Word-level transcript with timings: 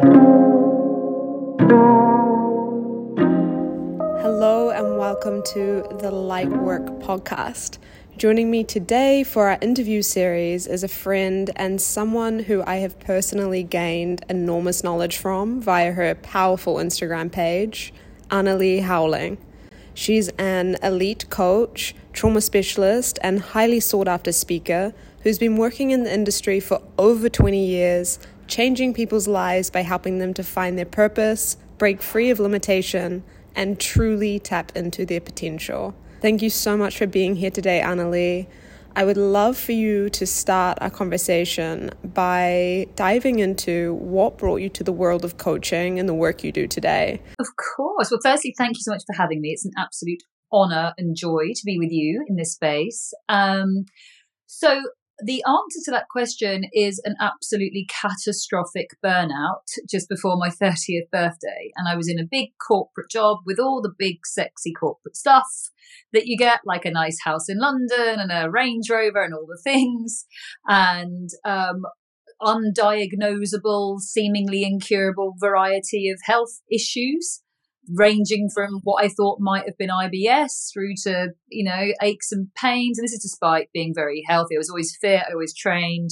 Hello, 0.00 0.30
and 4.70 4.96
welcome 4.96 5.42
to 5.54 5.84
the 5.98 6.12
Light 6.12 6.50
Work 6.50 6.86
podcast. 7.00 7.78
Joining 8.16 8.48
me 8.48 8.62
today 8.62 9.24
for 9.24 9.48
our 9.48 9.58
interview 9.60 10.02
series 10.02 10.68
is 10.68 10.84
a 10.84 10.88
friend 10.88 11.50
and 11.56 11.80
someone 11.80 12.38
who 12.38 12.62
I 12.64 12.76
have 12.76 13.00
personally 13.00 13.64
gained 13.64 14.24
enormous 14.28 14.84
knowledge 14.84 15.16
from 15.16 15.60
via 15.60 15.90
her 15.90 16.14
powerful 16.14 16.76
Instagram 16.76 17.32
page, 17.32 17.92
Annalie 18.30 18.82
Howling. 18.82 19.36
She's 19.94 20.28
an 20.38 20.76
elite 20.80 21.28
coach, 21.28 21.92
trauma 22.12 22.40
specialist, 22.40 23.18
and 23.20 23.40
highly 23.40 23.80
sought 23.80 24.06
after 24.06 24.30
speaker 24.30 24.94
who's 25.24 25.40
been 25.40 25.56
working 25.56 25.90
in 25.90 26.04
the 26.04 26.14
industry 26.14 26.60
for 26.60 26.80
over 26.98 27.28
20 27.28 27.66
years, 27.66 28.20
changing 28.48 28.94
people's 28.94 29.28
lives 29.28 29.70
by 29.70 29.82
helping 29.82 30.18
them 30.18 30.34
to 30.34 30.42
find 30.42 30.76
their 30.76 30.86
purpose, 30.86 31.56
break 31.76 32.02
free 32.02 32.30
of 32.30 32.40
limitation, 32.40 33.22
and 33.54 33.78
truly 33.78 34.38
tap 34.38 34.72
into 34.74 35.04
their 35.04 35.20
potential. 35.20 35.94
Thank 36.20 36.42
you 36.42 36.50
so 36.50 36.76
much 36.76 36.98
for 36.98 37.06
being 37.06 37.36
here 37.36 37.50
today, 37.50 37.80
Annalie. 37.84 38.48
I 38.96 39.04
would 39.04 39.16
love 39.16 39.56
for 39.56 39.72
you 39.72 40.10
to 40.10 40.26
start 40.26 40.78
our 40.80 40.90
conversation 40.90 41.90
by 42.02 42.88
diving 42.96 43.38
into 43.38 43.94
what 43.94 44.38
brought 44.38 44.56
you 44.56 44.68
to 44.70 44.82
the 44.82 44.90
world 44.90 45.24
of 45.24 45.38
coaching 45.38 46.00
and 46.00 46.08
the 46.08 46.14
work 46.14 46.42
you 46.42 46.50
do 46.50 46.66
today. 46.66 47.22
Of 47.38 47.46
course. 47.76 48.10
Well, 48.10 48.18
firstly, 48.24 48.54
thank 48.58 48.76
you 48.76 48.80
so 48.80 48.90
much 48.90 49.02
for 49.06 49.14
having 49.14 49.40
me. 49.40 49.50
It's 49.50 49.64
an 49.64 49.70
absolute 49.78 50.20
honor 50.50 50.94
and 50.98 51.14
joy 51.16 51.52
to 51.54 51.62
be 51.64 51.78
with 51.78 51.92
you 51.92 52.24
in 52.28 52.34
this 52.34 52.54
space. 52.54 53.12
Um, 53.28 53.84
so, 54.46 54.80
the 55.24 55.42
answer 55.44 55.80
to 55.84 55.90
that 55.90 56.08
question 56.08 56.64
is 56.72 57.00
an 57.04 57.16
absolutely 57.20 57.86
catastrophic 57.88 58.90
burnout 59.04 59.66
just 59.90 60.08
before 60.08 60.36
my 60.36 60.48
30th 60.48 61.10
birthday. 61.10 61.72
And 61.76 61.88
I 61.88 61.96
was 61.96 62.08
in 62.08 62.18
a 62.18 62.28
big 62.28 62.50
corporate 62.66 63.10
job 63.10 63.38
with 63.44 63.58
all 63.58 63.82
the 63.82 63.92
big, 63.96 64.18
sexy 64.24 64.72
corporate 64.72 65.16
stuff 65.16 65.48
that 66.12 66.26
you 66.26 66.36
get, 66.38 66.60
like 66.64 66.84
a 66.84 66.90
nice 66.90 67.18
house 67.24 67.48
in 67.48 67.58
London 67.58 68.18
and 68.18 68.30
a 68.30 68.50
Range 68.50 68.88
Rover 68.88 69.22
and 69.22 69.34
all 69.34 69.46
the 69.46 69.60
things, 69.62 70.24
and 70.66 71.30
um, 71.44 71.82
undiagnosable, 72.40 73.98
seemingly 74.00 74.62
incurable 74.62 75.34
variety 75.40 76.08
of 76.10 76.20
health 76.24 76.60
issues 76.70 77.42
ranging 77.94 78.48
from 78.52 78.80
what 78.84 79.04
I 79.04 79.08
thought 79.08 79.38
might 79.40 79.66
have 79.66 79.78
been 79.78 79.90
IBS 79.90 80.72
through 80.72 80.94
to, 81.04 81.28
you 81.48 81.64
know, 81.64 81.92
aches 82.02 82.32
and 82.32 82.48
pains. 82.54 82.98
And 82.98 83.04
this 83.04 83.12
is 83.12 83.22
despite 83.22 83.70
being 83.72 83.92
very 83.94 84.22
healthy. 84.26 84.56
I 84.56 84.58
was 84.58 84.70
always 84.70 84.96
fit, 85.00 85.22
I 85.28 85.32
always 85.32 85.54
trained. 85.54 86.10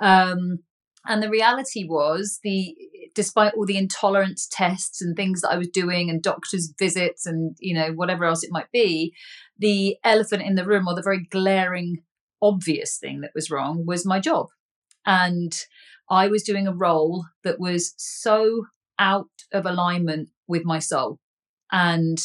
Um, 0.00 0.58
and 1.06 1.22
the 1.22 1.30
reality 1.30 1.84
was 1.88 2.38
the 2.42 2.74
despite 3.14 3.54
all 3.54 3.66
the 3.66 3.76
intolerance 3.76 4.46
tests 4.50 5.00
and 5.02 5.16
things 5.16 5.40
that 5.40 5.50
I 5.50 5.56
was 5.56 5.68
doing 5.68 6.08
and 6.08 6.22
doctor's 6.22 6.72
visits 6.78 7.26
and, 7.26 7.56
you 7.58 7.74
know, 7.74 7.92
whatever 7.92 8.24
else 8.24 8.44
it 8.44 8.52
might 8.52 8.70
be, 8.72 9.12
the 9.58 9.96
elephant 10.04 10.42
in 10.42 10.54
the 10.54 10.64
room 10.64 10.86
or 10.86 10.94
the 10.94 11.02
very 11.02 11.26
glaring 11.30 11.96
obvious 12.40 12.98
thing 12.98 13.22
that 13.22 13.32
was 13.34 13.50
wrong 13.50 13.84
was 13.86 14.06
my 14.06 14.20
job. 14.20 14.46
And 15.04 15.52
I 16.10 16.28
was 16.28 16.42
doing 16.42 16.68
a 16.68 16.74
role 16.74 17.26
that 17.42 17.58
was 17.58 17.94
so 17.96 18.66
out 18.98 19.26
of 19.52 19.66
alignment 19.66 20.28
with 20.48 20.64
my 20.64 20.78
soul. 20.78 21.18
And 21.70 22.18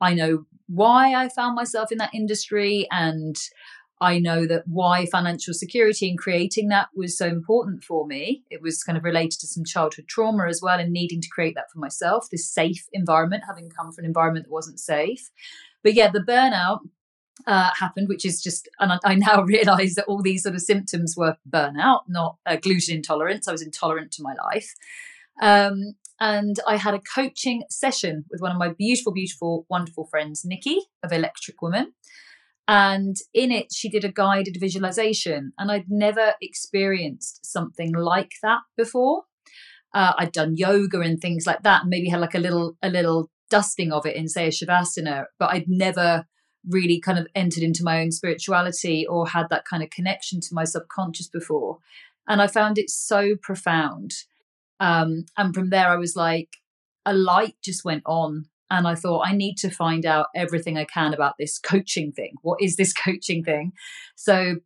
I 0.00 0.14
know 0.14 0.46
why 0.66 1.14
I 1.14 1.28
found 1.28 1.54
myself 1.54 1.92
in 1.92 1.98
that 1.98 2.14
industry 2.14 2.86
and 2.90 3.36
I 4.00 4.18
know 4.18 4.46
that 4.46 4.62
why 4.66 5.06
financial 5.06 5.52
security 5.52 6.08
and 6.08 6.18
creating 6.18 6.68
that 6.68 6.88
was 6.94 7.18
so 7.18 7.26
important 7.26 7.82
for 7.82 8.06
me. 8.06 8.44
It 8.50 8.62
was 8.62 8.84
kind 8.84 8.96
of 8.96 9.02
related 9.02 9.40
to 9.40 9.46
some 9.46 9.64
childhood 9.64 10.06
trauma 10.06 10.46
as 10.46 10.60
well 10.62 10.78
and 10.78 10.92
needing 10.92 11.20
to 11.20 11.28
create 11.28 11.56
that 11.56 11.70
for 11.72 11.80
myself, 11.80 12.28
this 12.30 12.48
safe 12.48 12.86
environment, 12.92 13.44
having 13.46 13.70
come 13.70 13.90
from 13.90 14.04
an 14.04 14.08
environment 14.08 14.46
that 14.46 14.52
wasn't 14.52 14.78
safe. 14.78 15.30
But 15.82 15.94
yeah, 15.94 16.10
the 16.10 16.20
burnout 16.20 16.80
uh, 17.46 17.70
happened, 17.78 18.08
which 18.08 18.24
is 18.24 18.40
just, 18.42 18.68
and 18.78 18.92
I, 18.92 18.98
I, 19.04 19.14
now 19.14 19.42
realize 19.44 19.94
that 19.94 20.06
all 20.06 20.22
these 20.22 20.44
sort 20.44 20.54
of 20.54 20.60
symptoms 20.60 21.14
were 21.16 21.36
burnout, 21.48 22.02
not 22.08 22.36
uh, 22.46 22.56
gluten 22.56 22.96
intolerance. 22.96 23.48
I 23.48 23.52
was 23.52 23.62
intolerant 23.62 24.12
to 24.12 24.22
my 24.22 24.34
life. 24.34 24.74
Um, 25.40 25.94
and 26.20 26.56
I 26.66 26.76
had 26.76 26.94
a 26.94 27.00
coaching 27.00 27.62
session 27.70 28.24
with 28.30 28.40
one 28.40 28.52
of 28.52 28.58
my 28.58 28.70
beautiful, 28.70 29.12
beautiful, 29.12 29.66
wonderful 29.68 30.06
friends, 30.06 30.42
Nikki 30.44 30.80
of 31.02 31.12
Electric 31.12 31.62
Woman. 31.62 31.92
And 32.66 33.16
in 33.32 33.50
it, 33.50 33.72
she 33.72 33.88
did 33.88 34.04
a 34.04 34.12
guided 34.12 34.58
visualization, 34.60 35.52
and 35.58 35.70
I'd 35.72 35.86
never 35.88 36.34
experienced 36.42 37.46
something 37.46 37.94
like 37.94 38.32
that 38.42 38.60
before. 38.76 39.22
Uh, 39.94 40.12
I'd 40.18 40.32
done 40.32 40.56
yoga 40.56 41.00
and 41.00 41.18
things 41.18 41.46
like 41.46 41.62
that, 41.62 41.86
maybe 41.86 42.10
had 42.10 42.20
like 42.20 42.34
a 42.34 42.38
little 42.40 42.76
a 42.82 42.90
little 42.90 43.30
dusting 43.50 43.90
of 43.90 44.04
it 44.04 44.16
in 44.16 44.28
say 44.28 44.46
a 44.46 44.50
shavasana, 44.50 45.24
but 45.38 45.50
I'd 45.50 45.68
never 45.68 46.26
really 46.68 47.00
kind 47.00 47.18
of 47.18 47.26
entered 47.34 47.62
into 47.62 47.82
my 47.82 48.00
own 48.00 48.10
spirituality 48.10 49.06
or 49.06 49.28
had 49.28 49.46
that 49.48 49.64
kind 49.64 49.82
of 49.82 49.90
connection 49.90 50.40
to 50.40 50.48
my 50.52 50.64
subconscious 50.64 51.28
before. 51.28 51.78
And 52.26 52.42
I 52.42 52.46
found 52.46 52.76
it 52.76 52.90
so 52.90 53.36
profound. 53.40 54.12
Um, 54.80 55.26
and 55.36 55.54
from 55.54 55.70
there, 55.70 55.88
I 55.88 55.96
was 55.96 56.16
like, 56.16 56.48
a 57.04 57.14
light 57.14 57.54
just 57.62 57.84
went 57.84 58.02
on. 58.06 58.46
And 58.70 58.86
I 58.86 58.94
thought, 58.94 59.26
I 59.26 59.32
need 59.32 59.56
to 59.58 59.70
find 59.70 60.04
out 60.04 60.26
everything 60.36 60.76
I 60.76 60.84
can 60.84 61.14
about 61.14 61.34
this 61.38 61.58
coaching 61.58 62.12
thing. 62.12 62.34
What 62.42 62.60
is 62.60 62.76
this 62.76 62.92
coaching 63.04 63.42
thing? 63.42 63.72
So, 64.16 64.56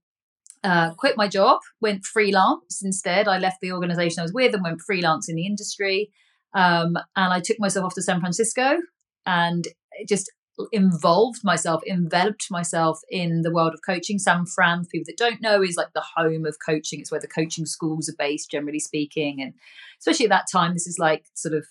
uh, 0.65 0.95
quit 0.95 1.17
my 1.17 1.27
job, 1.27 1.61
went 1.81 2.05
freelance 2.05 2.83
instead. 2.85 3.27
I 3.27 3.39
left 3.39 3.61
the 3.61 3.73
organization 3.73 4.21
I 4.21 4.23
was 4.23 4.33
with 4.33 4.55
and 4.55 4.63
went 4.63 4.81
freelance 4.81 5.29
in 5.29 5.35
the 5.35 5.47
industry. 5.47 6.11
Um, 6.55 6.97
and 7.17 7.33
I 7.33 7.41
took 7.41 7.59
myself 7.59 7.87
off 7.87 7.95
to 7.95 8.03
San 8.03 8.21
Francisco 8.21 8.79
and 9.27 9.67
just 10.09 10.31
involved 10.71 11.43
myself, 11.45 11.83
enveloped 11.89 12.51
myself 12.51 13.01
in 13.11 13.43
the 13.43 13.53
world 13.53 13.75
of 13.75 13.81
coaching. 13.85 14.19
San 14.19 14.47
Fran, 14.47 14.85
for 14.85 14.91
people 14.91 15.07
that 15.07 15.17
don't 15.17 15.41
know, 15.41 15.63
is 15.63 15.77
like 15.77 15.93
the 15.95 16.05
home 16.17 16.45
of 16.45 16.59
coaching. 16.65 17.01
It's 17.01 17.11
where 17.11 17.21
the 17.21 17.29
coaching 17.29 17.67
schools 17.67 18.09
are 18.09 18.17
based, 18.19 18.51
generally 18.51 18.79
speaking. 18.79 19.41
And 19.41 19.55
especially 19.99 20.27
at 20.27 20.31
that 20.31 20.47
time, 20.51 20.75
this 20.75 20.87
is 20.87 20.99
like 20.99 21.25
sort 21.35 21.55
of 21.55 21.67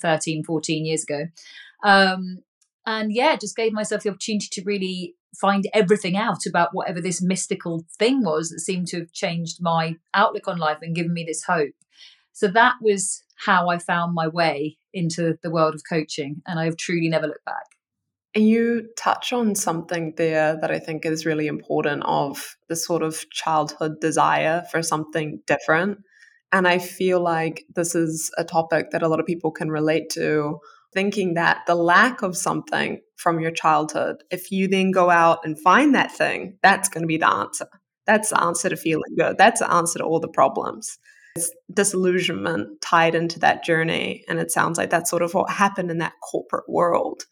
13, 0.00 0.44
14 0.44 0.86
years 0.86 1.02
ago. 1.02 1.26
Um, 1.84 2.38
and 2.86 3.12
yeah, 3.12 3.36
just 3.36 3.56
gave 3.56 3.72
myself 3.72 4.02
the 4.02 4.10
opportunity 4.10 4.48
to 4.52 4.62
really 4.64 5.14
find 5.38 5.68
everything 5.74 6.16
out 6.16 6.46
about 6.46 6.70
whatever 6.72 7.00
this 7.00 7.20
mystical 7.20 7.84
thing 7.98 8.24
was 8.24 8.48
that 8.48 8.60
seemed 8.60 8.86
to 8.88 9.00
have 9.00 9.12
changed 9.12 9.58
my 9.60 9.96
outlook 10.14 10.48
on 10.48 10.56
life 10.56 10.78
and 10.80 10.94
given 10.94 11.12
me 11.12 11.24
this 11.24 11.44
hope. 11.44 11.74
So 12.32 12.48
that 12.48 12.76
was 12.80 13.22
how 13.44 13.68
I 13.68 13.78
found 13.78 14.14
my 14.14 14.28
way 14.28 14.78
into 14.94 15.38
the 15.42 15.50
world 15.50 15.74
of 15.74 15.82
coaching. 15.88 16.42
And 16.46 16.58
I've 16.58 16.76
truly 16.76 17.08
never 17.08 17.26
looked 17.26 17.44
back. 17.44 17.75
You 18.36 18.88
touch 18.98 19.32
on 19.32 19.54
something 19.54 20.12
there 20.18 20.58
that 20.60 20.70
I 20.70 20.78
think 20.78 21.06
is 21.06 21.24
really 21.24 21.46
important 21.46 22.02
of 22.04 22.56
the 22.68 22.76
sort 22.76 23.02
of 23.02 23.28
childhood 23.30 23.98
desire 24.00 24.62
for 24.70 24.82
something 24.82 25.40
different. 25.46 26.00
And 26.52 26.68
I 26.68 26.78
feel 26.78 27.20
like 27.20 27.64
this 27.74 27.94
is 27.94 28.30
a 28.36 28.44
topic 28.44 28.90
that 28.90 29.02
a 29.02 29.08
lot 29.08 29.20
of 29.20 29.26
people 29.26 29.50
can 29.50 29.70
relate 29.70 30.10
to, 30.10 30.58
thinking 30.92 31.34
that 31.34 31.62
the 31.66 31.74
lack 31.74 32.20
of 32.20 32.36
something 32.36 33.00
from 33.16 33.40
your 33.40 33.50
childhood, 33.50 34.16
if 34.30 34.50
you 34.50 34.68
then 34.68 34.90
go 34.90 35.08
out 35.08 35.38
and 35.44 35.58
find 35.60 35.94
that 35.94 36.12
thing, 36.12 36.58
that's 36.62 36.90
going 36.90 37.02
to 37.02 37.08
be 37.08 37.16
the 37.16 37.28
answer. 37.28 37.66
That's 38.06 38.28
the 38.28 38.40
answer 38.40 38.68
to 38.68 38.76
feeling 38.76 39.16
good. 39.18 39.38
That's 39.38 39.60
the 39.60 39.72
answer 39.72 39.98
to 39.98 40.04
all 40.04 40.20
the 40.20 40.28
problems. 40.28 40.98
It's 41.36 41.50
disillusionment 41.72 42.80
tied 42.80 43.14
into 43.14 43.38
that 43.40 43.64
journey. 43.64 44.24
And 44.28 44.38
it 44.38 44.50
sounds 44.50 44.78
like 44.78 44.90
that's 44.90 45.10
sort 45.10 45.22
of 45.22 45.34
what 45.34 45.50
happened 45.50 45.90
in 45.90 45.98
that 45.98 46.12
corporate 46.30 46.68
world 46.68 47.24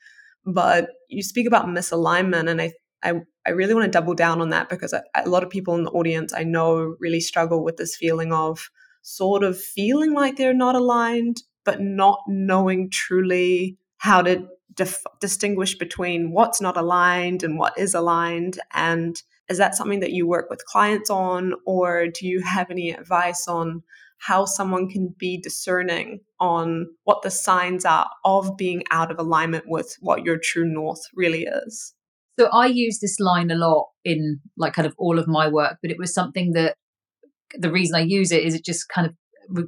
but 0.47 0.91
you 1.09 1.23
speak 1.23 1.47
about 1.47 1.67
misalignment, 1.67 2.51
and 2.51 2.61
I, 2.61 2.73
I, 3.03 3.15
I 3.47 3.51
really 3.51 3.75
want 3.75 3.85
to 3.85 3.91
double 3.91 4.15
down 4.15 4.41
on 4.41 4.51
that 4.51 4.69
because 4.69 4.93
a, 4.93 5.03
lot 5.29 5.43
of 5.43 5.51
people 5.51 5.75
in 5.75 5.85
the 5.85 5.91
audience 5.91 6.33
I 6.33 6.45
know 6.45 6.97
really 6.99 7.21
struggle 7.21 7.63
with 7.65 7.77
this 7.77 7.97
feeling 7.97 8.33
of 8.33 8.71
sort 9.03 9.43
of 9.43 9.61
feeling 9.61 10.13
like 10.15 10.37
they're 10.37 10.55
not 10.55 10.75
aligned, 10.75 11.43
but 11.65 11.81
not 11.81 12.21
knowing 12.27 12.91
truly 12.91 13.79
how 13.99 14.23
to 14.23 14.47
dif- 14.75 15.05
distinguish 15.21 15.77
between 15.77 16.33
what's 16.33 16.61
not 16.61 16.77
aligned 16.77 17.43
and 17.43 17.59
what 17.59 17.77
is 17.79 17.95
aligned. 17.95 18.59
And 18.73 19.21
is 19.49 19.59
that 19.59 19.75
something 19.75 20.01
that 20.01 20.13
you 20.13 20.27
work 20.27 20.49
with 20.49 20.65
clients 20.65 21.11
on, 21.11 21.55
or 21.67 22.07
do 22.09 22.27
you 22.27 22.43
have 22.43 22.71
any 22.71 22.91
advice 22.91 23.47
on 23.47 23.83
how 24.27 24.47
someone 24.47 24.89
can 24.89 25.15
be 25.19 25.39
discerning 25.39 26.21
on 26.41 26.87
what 27.05 27.21
the 27.23 27.31
signs 27.31 27.85
are 27.85 28.09
of 28.25 28.57
being 28.57 28.83
out 28.91 29.11
of 29.11 29.19
alignment 29.19 29.65
with 29.67 29.97
what 30.01 30.25
your 30.25 30.39
true 30.43 30.65
north 30.65 31.01
really 31.15 31.43
is. 31.43 31.95
So 32.39 32.47
I 32.47 32.67
use 32.67 33.01
this 33.01 33.21
line 33.21 33.51
a 33.51 33.55
lot 33.55 33.89
in 34.03 34.41
like 34.57 34.73
kind 34.73 34.87
of 34.87 34.95
all 34.97 35.19
of 35.19 35.29
my 35.29 35.47
work, 35.47 35.77
but 35.83 35.91
it 35.91 35.99
was 35.99 36.15
something 36.15 36.53
that 36.53 36.77
the 37.53 37.71
reason 37.71 37.97
I 37.97 38.01
use 38.01 38.33
it 38.33 38.43
is 38.43 38.55
it 38.55 38.65
just 38.65 38.89
kind 38.89 39.07
of 39.07 39.15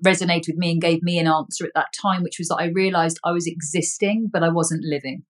resonated 0.03 0.49
with 0.49 0.57
me 0.57 0.73
and 0.73 0.81
gave 0.81 1.03
me 1.03 1.19
an 1.19 1.27
answer 1.27 1.67
at 1.67 1.73
that 1.75 1.93
time, 2.01 2.23
which 2.23 2.39
was 2.39 2.49
that 2.49 2.57
I 2.57 2.69
realized 2.69 3.21
I 3.23 3.33
was 3.33 3.47
existing, 3.47 4.31
but 4.33 4.43
I 4.43 4.49
wasn't 4.49 4.85
living. 4.85 5.25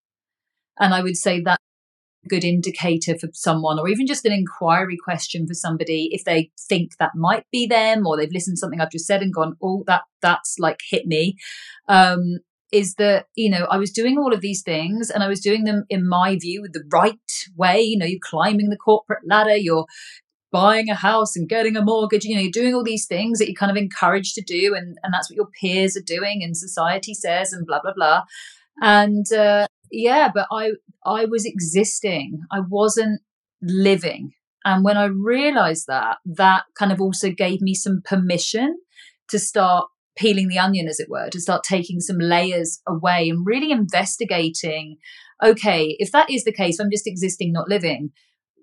And 0.78 0.94
I 0.94 1.02
would 1.02 1.16
say 1.16 1.40
that 1.40 1.58
good 2.26 2.44
indicator 2.44 3.16
for 3.18 3.28
someone 3.32 3.78
or 3.78 3.88
even 3.88 4.06
just 4.06 4.24
an 4.24 4.32
inquiry 4.32 4.96
question 5.02 5.46
for 5.46 5.54
somebody 5.54 6.08
if 6.12 6.24
they 6.24 6.50
think 6.68 6.96
that 6.98 7.12
might 7.14 7.44
be 7.50 7.66
them 7.66 8.06
or 8.06 8.16
they've 8.16 8.32
listened 8.32 8.56
to 8.56 8.60
something 8.60 8.80
I've 8.80 8.90
just 8.90 9.06
said 9.06 9.22
and 9.22 9.32
gone, 9.32 9.56
oh, 9.62 9.84
that 9.86 10.02
that's 10.20 10.56
like 10.58 10.80
hit 10.90 11.06
me. 11.06 11.36
Um, 11.88 12.38
is 12.72 12.96
that, 12.96 13.26
you 13.36 13.48
know, 13.48 13.66
I 13.70 13.78
was 13.78 13.92
doing 13.92 14.18
all 14.18 14.34
of 14.34 14.40
these 14.40 14.62
things 14.62 15.08
and 15.08 15.22
I 15.22 15.28
was 15.28 15.40
doing 15.40 15.64
them 15.64 15.84
in 15.88 16.06
my 16.06 16.36
view 16.36 16.66
the 16.70 16.84
right 16.92 17.14
way. 17.56 17.80
You 17.80 17.98
know, 17.98 18.06
you're 18.06 18.18
climbing 18.22 18.70
the 18.70 18.76
corporate 18.76 19.22
ladder, 19.24 19.56
you're 19.56 19.86
buying 20.50 20.88
a 20.88 20.94
house 20.94 21.36
and 21.36 21.48
getting 21.48 21.76
a 21.76 21.82
mortgage, 21.82 22.24
you 22.24 22.34
know, 22.34 22.40
you're 22.40 22.50
doing 22.50 22.74
all 22.74 22.82
these 22.82 23.06
things 23.06 23.38
that 23.38 23.46
you're 23.46 23.54
kind 23.54 23.70
of 23.70 23.76
encouraged 23.76 24.34
to 24.34 24.42
do 24.42 24.74
and, 24.74 24.96
and 25.02 25.12
that's 25.12 25.30
what 25.30 25.36
your 25.36 25.48
peers 25.60 25.96
are 25.96 26.02
doing 26.02 26.42
and 26.42 26.56
society 26.56 27.14
says 27.14 27.52
and 27.52 27.66
blah, 27.66 27.80
blah, 27.80 27.92
blah. 27.94 28.22
And 28.80 29.30
uh, 29.32 29.66
yeah, 29.96 30.30
but 30.32 30.46
I 30.50 30.72
I 31.04 31.24
was 31.24 31.44
existing. 31.44 32.40
I 32.50 32.60
wasn't 32.60 33.20
living. 33.62 34.32
And 34.64 34.84
when 34.84 34.96
I 34.96 35.04
realized 35.04 35.86
that, 35.86 36.18
that 36.24 36.64
kind 36.76 36.90
of 36.90 37.00
also 37.00 37.30
gave 37.30 37.60
me 37.60 37.74
some 37.74 38.02
permission 38.04 38.78
to 39.28 39.38
start 39.38 39.86
peeling 40.16 40.48
the 40.48 40.58
onion, 40.58 40.88
as 40.88 40.98
it 40.98 41.08
were, 41.08 41.28
to 41.30 41.40
start 41.40 41.62
taking 41.62 42.00
some 42.00 42.18
layers 42.18 42.80
away 42.86 43.28
and 43.28 43.46
really 43.46 43.70
investigating 43.70 44.96
okay, 45.42 45.96
if 45.98 46.12
that 46.12 46.30
is 46.30 46.44
the 46.44 46.52
case, 46.52 46.78
I'm 46.78 46.90
just 46.90 47.06
existing, 47.06 47.52
not 47.52 47.68
living, 47.68 48.10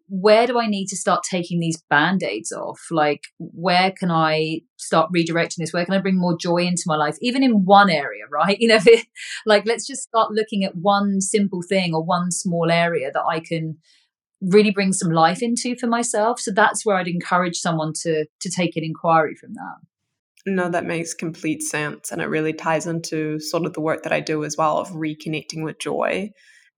where 0.07 0.45
do 0.45 0.59
I 0.59 0.67
need 0.67 0.87
to 0.87 0.97
start 0.97 1.23
taking 1.23 1.59
these 1.59 1.81
band 1.89 2.23
aids 2.23 2.51
off? 2.51 2.79
Like, 2.91 3.23
where 3.39 3.91
can 3.91 4.11
I 4.11 4.61
start 4.77 5.09
redirecting 5.15 5.57
this? 5.57 5.73
Where 5.73 5.85
can 5.85 5.93
I 5.93 5.99
bring 5.99 6.19
more 6.19 6.37
joy 6.37 6.57
into 6.57 6.83
my 6.85 6.95
life, 6.95 7.17
even 7.21 7.43
in 7.43 7.65
one 7.65 7.89
area, 7.89 8.23
right? 8.31 8.57
You 8.63 8.69
know, 8.69 8.79
it, 8.85 9.07
like, 9.45 9.65
let's 9.65 9.87
just 9.87 10.03
start 10.03 10.31
looking 10.31 10.63
at 10.63 10.75
one 10.75 11.19
simple 11.21 11.61
thing 11.61 11.93
or 11.93 12.03
one 12.03 12.31
small 12.31 12.71
area 12.71 13.11
that 13.11 13.23
I 13.29 13.39
can 13.39 13.77
really 14.41 14.71
bring 14.71 14.93
some 14.93 15.11
life 15.11 15.41
into 15.41 15.75
for 15.75 15.87
myself. 15.87 16.39
So 16.39 16.51
that's 16.51 16.85
where 16.85 16.97
I'd 16.97 17.07
encourage 17.07 17.57
someone 17.57 17.93
to 18.01 18.25
to 18.41 18.49
take 18.49 18.75
an 18.75 18.83
inquiry 18.83 19.35
from 19.35 19.53
that. 19.53 19.77
No, 20.45 20.69
that 20.69 20.85
makes 20.85 21.13
complete 21.13 21.61
sense. 21.61 22.11
And 22.11 22.21
it 22.21 22.25
really 22.25 22.53
ties 22.53 22.85
into 22.85 23.39
sort 23.39 23.65
of 23.65 23.73
the 23.73 23.81
work 23.81 24.03
that 24.03 24.11
I 24.11 24.19
do 24.19 24.43
as 24.43 24.57
well 24.57 24.77
of 24.77 24.89
reconnecting 24.89 25.63
with 25.63 25.79
joy. 25.79 26.31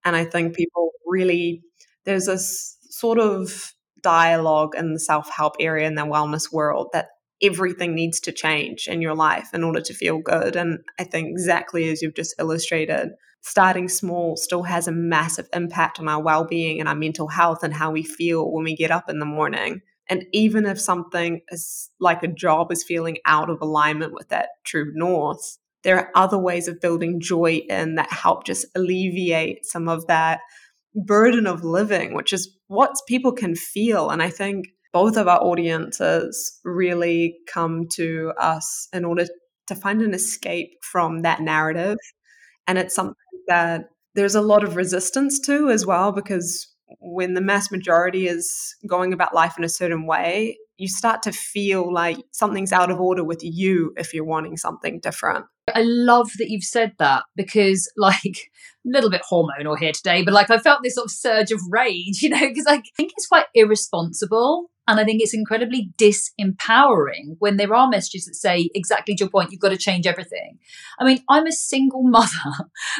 And 0.04 0.14
I 0.14 0.24
think 0.24 0.54
people 0.54 0.92
really, 1.04 1.62
there's 2.04 2.26
this 2.26 2.75
sort 2.98 3.18
of 3.18 3.74
dialogue 4.00 4.74
in 4.76 4.92
the 4.92 5.00
self 5.00 5.28
help 5.30 5.54
area 5.60 5.86
in 5.86 5.94
the 5.94 6.02
wellness 6.02 6.52
world 6.52 6.88
that 6.92 7.08
everything 7.42 7.94
needs 7.94 8.20
to 8.20 8.32
change 8.32 8.88
in 8.88 9.02
your 9.02 9.14
life 9.14 9.48
in 9.52 9.62
order 9.62 9.80
to 9.80 9.92
feel 9.92 10.18
good. 10.18 10.56
And 10.56 10.78
I 10.98 11.04
think 11.04 11.28
exactly 11.28 11.90
as 11.90 12.00
you've 12.00 12.14
just 12.14 12.34
illustrated, 12.38 13.10
starting 13.42 13.88
small 13.88 14.36
still 14.36 14.62
has 14.62 14.88
a 14.88 14.92
massive 14.92 15.48
impact 15.52 16.00
on 16.00 16.08
our 16.08 16.22
well 16.22 16.44
being 16.44 16.80
and 16.80 16.88
our 16.88 16.94
mental 16.94 17.28
health 17.28 17.62
and 17.62 17.74
how 17.74 17.90
we 17.90 18.02
feel 18.02 18.50
when 18.50 18.64
we 18.64 18.74
get 18.74 18.90
up 18.90 19.10
in 19.10 19.18
the 19.18 19.26
morning. 19.26 19.82
And 20.08 20.24
even 20.32 20.66
if 20.66 20.80
something 20.80 21.42
is 21.50 21.90
like 22.00 22.22
a 22.22 22.28
job 22.28 22.70
is 22.72 22.84
feeling 22.84 23.18
out 23.26 23.50
of 23.50 23.60
alignment 23.60 24.12
with 24.12 24.28
that 24.28 24.50
true 24.64 24.92
north, 24.94 25.58
there 25.82 25.98
are 25.98 26.10
other 26.14 26.38
ways 26.38 26.68
of 26.68 26.80
building 26.80 27.20
joy 27.20 27.60
in 27.68 27.96
that 27.96 28.12
help 28.12 28.44
just 28.44 28.66
alleviate 28.74 29.66
some 29.66 29.88
of 29.88 30.06
that 30.06 30.40
burden 30.96 31.46
of 31.46 31.62
living, 31.62 32.14
which 32.14 32.32
is 32.32 32.56
what 32.68 32.94
people 33.06 33.32
can 33.32 33.54
feel. 33.54 34.10
And 34.10 34.22
I 34.22 34.30
think 34.30 34.66
both 34.92 35.16
of 35.16 35.28
our 35.28 35.40
audiences 35.42 36.58
really 36.64 37.36
come 37.52 37.86
to 37.94 38.32
us 38.40 38.88
in 38.92 39.04
order 39.04 39.26
to 39.66 39.74
find 39.74 40.00
an 40.00 40.14
escape 40.14 40.70
from 40.82 41.22
that 41.22 41.40
narrative. 41.40 41.98
And 42.66 42.78
it's 42.78 42.94
something 42.94 43.14
that 43.48 43.84
there's 44.14 44.34
a 44.34 44.40
lot 44.40 44.64
of 44.64 44.76
resistance 44.76 45.38
to 45.40 45.68
as 45.70 45.84
well, 45.84 46.12
because 46.12 46.72
when 47.00 47.34
the 47.34 47.40
mass 47.40 47.70
majority 47.70 48.26
is 48.26 48.74
going 48.88 49.12
about 49.12 49.34
life 49.34 49.56
in 49.58 49.64
a 49.64 49.68
certain 49.68 50.06
way, 50.06 50.56
you 50.78 50.88
start 50.88 51.22
to 51.24 51.32
feel 51.32 51.92
like 51.92 52.16
something's 52.32 52.72
out 52.72 52.90
of 52.90 53.00
order 53.00 53.24
with 53.24 53.40
you 53.42 53.92
if 53.96 54.14
you're 54.14 54.24
wanting 54.24 54.56
something 54.56 55.00
different. 55.00 55.44
I 55.74 55.82
love 55.82 56.30
that 56.38 56.48
you've 56.48 56.64
said 56.64 56.92
that 56.98 57.24
because, 57.34 57.90
like, 57.96 58.50
a 58.86 58.88
little 58.88 59.10
bit 59.10 59.22
hormonal 59.30 59.78
here 59.78 59.92
today, 59.92 60.22
but 60.22 60.34
like, 60.34 60.50
I 60.50 60.58
felt 60.58 60.82
this 60.82 60.94
sort 60.94 61.06
of 61.06 61.10
surge 61.10 61.50
of 61.50 61.60
rage, 61.70 62.22
you 62.22 62.30
know, 62.30 62.48
because 62.48 62.66
I 62.66 62.82
think 62.96 63.12
it's 63.16 63.26
quite 63.26 63.46
irresponsible. 63.54 64.70
And 64.88 65.00
I 65.00 65.04
think 65.04 65.20
it's 65.20 65.34
incredibly 65.34 65.90
disempowering 65.98 67.34
when 67.40 67.56
there 67.56 67.74
are 67.74 67.88
messages 67.88 68.26
that 68.26 68.36
say 68.36 68.70
exactly 68.72 69.16
to 69.16 69.24
your 69.24 69.30
point, 69.30 69.50
you've 69.50 69.60
got 69.60 69.70
to 69.70 69.76
change 69.76 70.06
everything. 70.06 70.58
I 71.00 71.04
mean, 71.04 71.24
I'm 71.28 71.46
a 71.46 71.52
single 71.52 72.02
mother. 72.08 72.28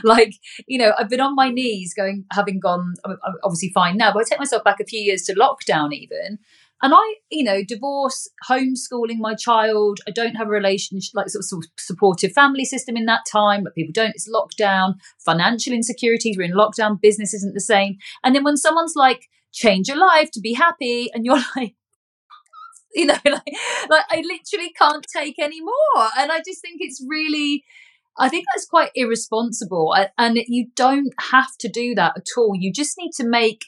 like, 0.03 0.35
you 0.67 0.79
know, 0.79 0.95
I've 0.99 1.09
been 1.09 1.21
on 1.21 1.37
my 1.37 1.49
knees 1.49 1.95
going, 1.95 2.25
having 2.33 2.59
gone, 2.59 2.95
I'm 3.05 3.19
obviously 3.45 3.71
fine 3.73 3.97
now, 3.97 4.13
but 4.13 4.23
I 4.23 4.25
take 4.29 4.41
myself 4.41 4.65
back 4.65 4.81
a 4.81 4.85
few 4.85 5.01
years 5.01 5.23
to 5.23 5.35
lockdown 5.35 5.93
even. 5.93 6.41
And 6.83 6.93
I, 6.95 7.15
you 7.31 7.43
know, 7.43 7.63
divorce, 7.65 8.29
homeschooling 8.49 9.19
my 9.19 9.35
child. 9.35 10.01
I 10.07 10.11
don't 10.11 10.35
have 10.35 10.49
a 10.49 10.51
relationship, 10.51 11.15
like 11.15 11.31
sort 11.31 11.65
of 11.65 11.71
supportive 11.79 12.33
family 12.33 12.67
system 12.67 12.97
in 12.97 13.07
that 13.07 13.25
time, 13.31 13.65
but 13.65 13.75
people 13.75 13.93
don't. 13.93 14.11
It's 14.11 14.29
lockdown, 14.29 14.97
financial 15.25 15.73
insecurities. 15.73 16.37
We're 16.37 16.45
in 16.45 16.53
lockdown. 16.53 17.01
Business 17.01 17.33
isn't 17.33 17.55
the 17.55 17.61
same. 17.61 17.97
And 18.23 18.35
then 18.35 18.45
when 18.45 18.59
someone's 18.59 18.95
like, 18.95 19.29
change 19.53 19.89
your 19.89 19.97
life 19.97 20.31
to 20.33 20.41
be 20.41 20.53
happy, 20.53 21.11
and 21.15 21.25
you're 21.25 21.43
like, 21.57 21.75
you 22.95 23.07
know, 23.07 23.19
like, 23.25 23.53
like 23.89 24.05
I 24.11 24.17
literally 24.17 24.73
can't 24.79 25.07
take 25.15 25.39
any 25.39 25.63
more. 25.63 26.09
And 26.19 26.31
I 26.31 26.39
just 26.39 26.61
think 26.61 26.77
it's 26.81 27.03
really, 27.07 27.65
I 28.19 28.29
think 28.29 28.45
that's 28.53 28.67
quite 28.67 28.91
irresponsible. 28.95 29.95
And 30.19 30.39
you 30.47 30.69
don't 30.77 31.15
have 31.31 31.57
to 31.61 31.69
do 31.69 31.95
that 31.95 32.19
at 32.19 32.27
all. 32.37 32.53
You 32.55 32.71
just 32.71 32.97
need 32.99 33.13
to 33.17 33.27
make 33.27 33.67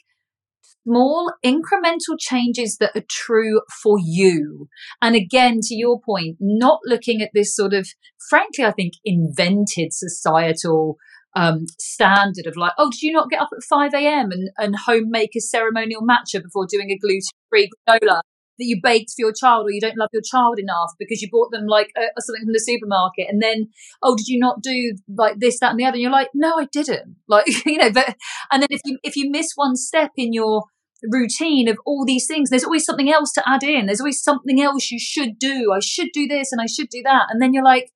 small 0.83 1.33
incremental 1.45 2.17
changes 2.19 2.77
that 2.77 2.91
are 2.95 3.05
true 3.09 3.61
for 3.81 3.97
you. 3.99 4.67
And 5.01 5.15
again, 5.15 5.59
to 5.63 5.75
your 5.75 5.99
point, 5.99 6.37
not 6.39 6.79
looking 6.85 7.21
at 7.21 7.31
this 7.33 7.55
sort 7.55 7.73
of, 7.73 7.87
frankly, 8.29 8.65
I 8.65 8.71
think 8.71 8.93
invented 9.05 9.93
societal 9.93 10.97
um, 11.35 11.65
standard 11.79 12.47
of 12.47 12.57
like, 12.57 12.73
oh, 12.77 12.89
did 12.91 13.01
you 13.01 13.11
not 13.11 13.29
get 13.29 13.41
up 13.41 13.49
at 13.55 13.63
5 13.63 13.93
a.m. 13.93 14.31
and, 14.31 14.49
and 14.57 14.75
home 14.75 15.09
make 15.09 15.35
a 15.35 15.41
ceremonial 15.41 16.01
matcha 16.01 16.41
before 16.41 16.65
doing 16.69 16.91
a 16.91 16.97
gluten 16.97 17.21
free 17.49 17.69
granola? 17.87 18.21
That 18.59 18.65
you 18.65 18.79
baked 18.81 19.11
for 19.11 19.19
your 19.19 19.33
child 19.33 19.65
or 19.65 19.71
you 19.71 19.81
don't 19.81 19.97
love 19.97 20.09
your 20.13 20.21
child 20.21 20.59
enough 20.59 20.91
because 20.99 21.21
you 21.21 21.29
bought 21.31 21.51
them 21.51 21.65
like 21.65 21.91
uh, 21.97 22.19
something 22.19 22.43
from 22.43 22.53
the 22.53 22.59
supermarket 22.59 23.27
and 23.29 23.41
then 23.41 23.69
oh 24.03 24.15
did 24.15 24.27
you 24.27 24.39
not 24.39 24.61
do 24.61 24.95
like 25.17 25.39
this 25.39 25.59
that 25.59 25.71
and 25.71 25.79
the 25.79 25.85
other 25.85 25.95
and 25.95 26.01
you're 26.01 26.11
like 26.11 26.29
no 26.33 26.59
i 26.59 26.65
didn't 26.71 27.15
like 27.27 27.47
you 27.65 27.77
know 27.77 27.91
but 27.91 28.15
and 28.51 28.61
then 28.61 28.67
if 28.69 28.81
you 28.85 28.99
if 29.03 29.15
you 29.15 29.29
miss 29.31 29.53
one 29.55 29.75
step 29.75 30.11
in 30.17 30.33
your 30.33 30.63
routine 31.03 31.67
of 31.67 31.77
all 31.85 32.05
these 32.05 32.27
things. 32.27 32.49
There's 32.49 32.63
always 32.63 32.85
something 32.85 33.11
else 33.11 33.31
to 33.33 33.43
add 33.47 33.63
in. 33.63 33.85
There's 33.85 34.01
always 34.01 34.21
something 34.21 34.61
else 34.61 34.91
you 34.91 34.99
should 34.99 35.39
do. 35.39 35.71
I 35.73 35.79
should 35.79 36.09
do 36.13 36.27
this 36.27 36.51
and 36.51 36.61
I 36.61 36.65
should 36.65 36.89
do 36.89 37.01
that. 37.03 37.27
And 37.29 37.41
then 37.41 37.53
you're 37.53 37.63
like, 37.63 37.91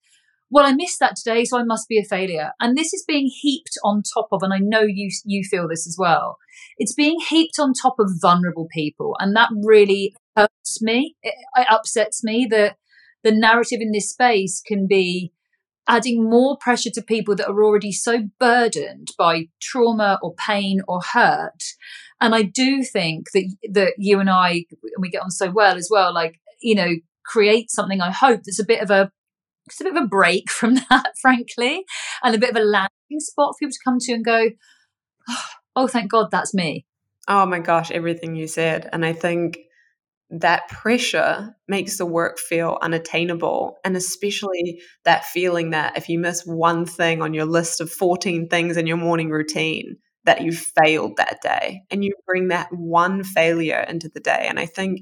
well, 0.54 0.66
I 0.66 0.74
missed 0.74 1.00
that 1.00 1.16
today, 1.16 1.46
so 1.46 1.58
I 1.58 1.64
must 1.64 1.88
be 1.90 1.98
a 1.98 2.04
failure. 2.04 2.52
And 2.60 2.78
this 2.78 2.94
is 2.94 3.04
being 3.08 3.28
heaped 3.28 3.78
on 3.84 4.04
top 4.04 4.28
of, 4.32 4.44
and 4.44 4.54
I 4.54 4.60
know 4.60 4.82
you 4.82 5.10
you 5.26 5.44
feel 5.44 5.68
this 5.68 5.88
as 5.88 5.98
well. 5.98 6.38
It's 6.78 6.94
being 6.94 7.20
heaped 7.28 7.60
on 7.60 7.74
top 7.74 7.96
of 8.00 8.12
vulnerable 8.22 8.68
people, 8.72 9.16
and 9.20 9.36
that 9.36 9.50
really 9.64 10.16
hurts 10.36 10.82
me. 10.82 11.16
It, 11.24 11.34
it 11.58 11.68
upsets 11.70 12.24
me 12.24 12.48
that 12.52 12.78
the 13.24 13.32
narrative 13.32 13.80
in 13.82 13.92
this 13.92 14.10
space 14.10 14.62
can 14.66 14.88
be 14.88 15.32
adding 15.88 16.30
more 16.30 16.58
pressure 16.58 16.92
to 16.92 17.02
people 17.02 17.36
that 17.36 17.48
are 17.48 17.64
already 17.64 17.92
so 17.92 18.30
burdened 18.40 19.10
by 19.18 19.48
trauma 19.62 20.18
or 20.22 20.34
pain 20.36 20.80
or 20.88 21.02
hurt 21.02 21.62
and 22.24 22.34
I 22.34 22.44
do 22.44 22.84
think 22.84 23.32
that 23.34 23.54
that 23.72 23.94
you 23.98 24.22
and 24.22 24.30
I, 24.30 24.66
and 24.72 25.02
we 25.02 25.10
get 25.10 25.22
on 25.22 25.30
so 25.30 25.52
well 25.52 25.76
as 25.76 25.90
well. 25.92 26.14
Like 26.14 26.40
you 26.62 26.74
know, 26.74 26.96
create 27.26 27.70
something. 27.70 28.00
I 28.00 28.12
hope 28.12 28.44
that's 28.46 28.62
a 28.62 28.66
bit 28.66 28.82
of 28.82 28.90
a 28.90 29.12
it's 29.66 29.82
a 29.82 29.84
bit 29.84 29.96
of 29.96 30.04
a 30.04 30.08
break 30.08 30.50
from 30.52 30.76
that, 30.90 31.14
frankly, 31.22 31.84
and 32.24 32.36
a 32.36 32.40
bit 32.40 32.52
of 32.52 32.56
a 32.56 32.66
landing 32.66 33.20
spot 33.20 33.54
for 33.54 33.66
people 33.66 33.72
to 33.72 33.80
come 33.84 33.98
to 34.00 34.14
and 34.14 34.26
go, 34.26 34.50
oh, 35.76 35.88
thank 35.88 36.12
God, 36.12 36.28
that's 36.32 36.54
me. 36.54 36.86
Oh 37.28 37.46
my 37.46 37.60
gosh, 37.60 37.90
everything 37.92 38.36
you 38.36 38.48
said, 38.48 38.90
and 38.92 39.06
I 39.06 39.14
think 39.14 39.60
that 40.30 40.68
pressure 40.68 41.56
makes 41.68 41.98
the 41.98 42.06
work 42.06 42.40
feel 42.40 42.78
unattainable. 42.82 43.78
And 43.86 43.96
especially 43.96 44.82
that 45.06 45.26
feeling 45.26 45.70
that 45.70 45.96
if 45.96 46.10
you 46.10 46.18
miss 46.18 46.44
one 46.44 46.86
thing 46.86 47.22
on 47.22 47.34
your 47.34 47.46
list 47.46 47.80
of 47.80 47.92
14 47.92 48.50
things 48.50 48.76
in 48.76 48.88
your 48.88 48.98
morning 48.98 49.30
routine, 49.30 49.98
that 50.26 50.42
you 50.42 50.52
failed 50.52 51.18
that 51.18 51.42
day 51.42 51.82
and 51.92 52.04
you 52.04 52.14
bring 52.26 52.48
that 52.48 52.70
one 52.72 53.24
failure 53.24 53.86
into 53.88 54.10
the 54.10 54.22
day. 54.22 54.46
And 54.48 54.60
I 54.60 54.66
think 54.66 55.02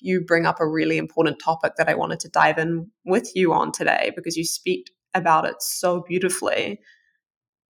you 0.00 0.20
bring 0.20 0.46
up 0.46 0.60
a 0.60 0.68
really 0.68 0.98
important 0.98 1.38
topic 1.42 1.72
that 1.76 1.88
I 1.88 1.94
wanted 1.94 2.20
to 2.20 2.28
dive 2.28 2.58
in 2.58 2.90
with 3.04 3.30
you 3.34 3.52
on 3.52 3.72
today 3.72 4.12
because 4.14 4.36
you 4.36 4.44
speak 4.44 4.90
about 5.14 5.44
it 5.44 5.56
so 5.60 6.04
beautifully 6.06 6.80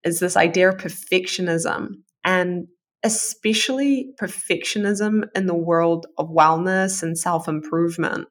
is 0.04 0.20
this 0.20 0.36
idea 0.36 0.68
of 0.68 0.76
perfectionism 0.76 1.88
and 2.24 2.66
especially 3.04 4.10
perfectionism 4.20 5.24
in 5.34 5.46
the 5.46 5.54
world 5.54 6.06
of 6.18 6.28
wellness 6.28 7.02
and 7.02 7.16
self 7.16 7.48
improvement 7.48 8.26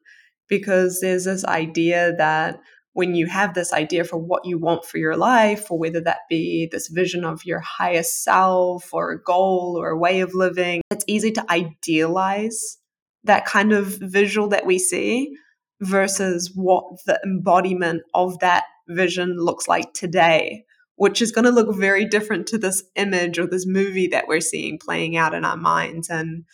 because 0.48 1.00
there's 1.00 1.24
this 1.24 1.44
idea 1.44 2.14
that 2.16 2.58
when 2.94 3.14
you 3.14 3.26
have 3.26 3.54
this 3.54 3.72
idea 3.72 4.02
for 4.02 4.16
what 4.16 4.44
you 4.44 4.58
want 4.58 4.84
for 4.84 4.98
your 4.98 5.16
life, 5.16 5.70
or 5.70 5.78
whether 5.78 6.00
that 6.00 6.20
be 6.28 6.68
this 6.72 6.88
vision 6.88 7.24
of 7.24 7.44
your 7.44 7.60
highest 7.60 8.24
self 8.24 8.92
or 8.92 9.12
a 9.12 9.22
goal 9.22 9.76
or 9.78 9.90
a 9.90 9.96
way 9.96 10.18
of 10.18 10.34
living, 10.34 10.80
it's 10.90 11.04
easy 11.06 11.30
to 11.30 11.44
idealize 11.48 12.77
that 13.24 13.46
kind 13.46 13.72
of 13.72 13.98
visual 14.00 14.48
that 14.48 14.66
we 14.66 14.78
see 14.78 15.34
versus 15.80 16.52
what 16.54 16.84
the 17.06 17.20
embodiment 17.24 18.02
of 18.14 18.38
that 18.40 18.64
vision 18.88 19.36
looks 19.36 19.68
like 19.68 19.92
today, 19.92 20.64
which 20.96 21.22
is 21.22 21.32
going 21.32 21.44
to 21.44 21.50
look 21.50 21.74
very 21.76 22.04
different 22.04 22.46
to 22.48 22.58
this 22.58 22.82
image 22.96 23.38
or 23.38 23.46
this 23.46 23.66
movie 23.66 24.08
that 24.08 24.26
we're 24.28 24.40
seeing 24.40 24.78
playing 24.78 25.16
out 25.16 25.34
in 25.34 25.44
our 25.44 25.56
minds. 25.56 26.08
And 26.08 26.44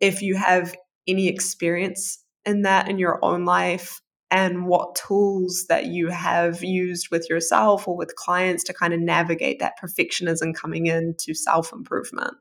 if 0.00 0.22
you 0.22 0.36
have 0.36 0.74
any 1.06 1.28
experience 1.28 2.18
in 2.44 2.62
that 2.62 2.88
in 2.88 2.98
your 2.98 3.18
own 3.24 3.44
life, 3.44 4.00
and 4.32 4.66
what 4.66 4.94
tools 4.94 5.66
that 5.68 5.86
you 5.86 6.08
have 6.08 6.64
used 6.64 7.10
with 7.10 7.28
yourself 7.28 7.86
or 7.86 7.94
with 7.94 8.16
clients 8.16 8.64
to 8.64 8.72
kind 8.72 8.94
of 8.94 8.98
navigate 8.98 9.58
that 9.58 9.74
perfectionism 9.78 10.54
coming 10.54 10.86
into 10.86 11.34
self 11.34 11.70
improvement. 11.70 12.34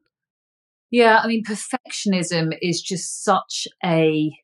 Yeah, 0.91 1.19
I 1.23 1.27
mean, 1.27 1.43
perfectionism 1.43 2.57
is 2.61 2.81
just 2.81 3.23
such 3.23 3.65
a 3.83 4.37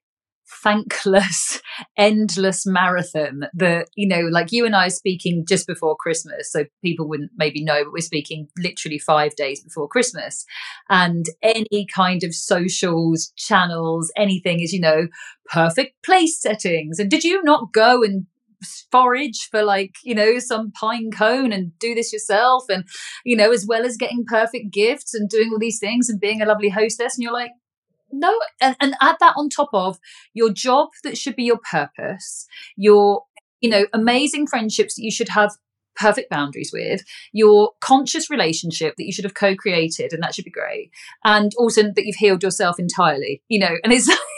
thankless, 0.64 1.62
endless 1.98 2.66
marathon 2.66 3.44
that, 3.54 3.90
you 3.96 4.08
know, 4.08 4.22
like 4.32 4.54
you 4.54 4.66
and 4.66 4.76
I 4.76 4.88
are 4.88 4.90
speaking 4.90 5.46
just 5.46 5.68
before 5.68 5.98
Christmas. 5.98 6.50
So 6.52 6.66
people 6.82 7.08
wouldn't 7.08 7.32
maybe 7.38 7.64
know, 7.64 7.84
but 7.84 7.92
we're 7.92 8.00
speaking 8.00 8.48
literally 8.58 8.98
five 8.98 9.36
days 9.36 9.62
before 9.62 9.90
Christmas. 9.90 10.46
And 10.90 11.26
any 11.44 11.86
kind 11.94 12.24
of 12.24 12.34
socials, 12.34 13.34
channels, 13.36 14.12
anything 14.16 14.62
is, 14.62 14.72
you 14.72 14.80
know, 14.80 15.08
perfect 15.52 16.02
place 16.04 16.40
settings. 16.42 16.98
And 16.98 17.12
did 17.12 17.26
you 17.26 17.44
not 17.44 17.74
go 17.74 18.04
and 18.04 18.26
forage 18.92 19.48
for 19.52 19.64
like 19.64 19.96
you 20.04 20.16
know 20.16 20.40
some 20.40 20.72
pine 20.72 21.12
cone 21.12 21.52
and 21.52 21.78
do 21.80 21.94
this 21.94 22.12
yourself 22.12 22.64
and 22.70 22.86
you 23.24 23.36
know 23.36 23.52
as 23.52 23.66
well 23.68 23.86
as 23.86 23.98
getting 23.98 24.26
perfect 24.26 24.72
gifts 24.72 25.14
and 25.14 25.30
doing 25.30 25.52
all 25.52 25.60
these 25.60 25.80
things 25.80 26.10
and 26.10 26.20
being 26.20 26.42
a 26.42 26.46
lovely 26.46 26.70
hostess. 26.70 27.16
And 27.16 27.24
you're 27.24 27.34
like 27.34 27.52
no 28.12 28.38
and, 28.62 28.76
and 28.80 28.96
add 29.02 29.18
that 29.20 29.34
on 29.38 29.50
top 29.50 29.70
of 29.74 30.00
your 30.34 30.52
job 30.52 30.90
that 31.04 31.18
should 31.18 31.36
be 31.36 31.44
your 31.44 31.60
purpose 31.70 32.48
your 32.76 33.24
you 33.62 33.70
know 33.70 33.86
amazing 33.94 34.48
friendships 34.48 34.96
that 34.96 35.04
you 35.04 35.12
should 35.12 35.30
have 35.30 35.52
perfect 35.96 36.30
boundaries 36.30 36.70
with 36.72 37.02
your 37.34 37.72
conscious 37.82 38.30
relationship 38.30 38.94
that 38.98 39.06
you 39.06 39.12
should 39.12 39.26
have 39.26 39.34
co-created 39.34 40.14
and 40.14 40.22
that 40.22 40.34
should 40.34 40.46
be 40.46 40.52
great 40.52 40.92
and 41.26 41.52
also 41.58 41.84
that 41.84 42.06
you've 42.06 42.16
healed 42.16 42.44
yourself 42.44 42.80
entirely 42.80 43.42
you 43.50 43.60
know 43.60 43.76
and 43.84 43.92
it's 43.92 44.10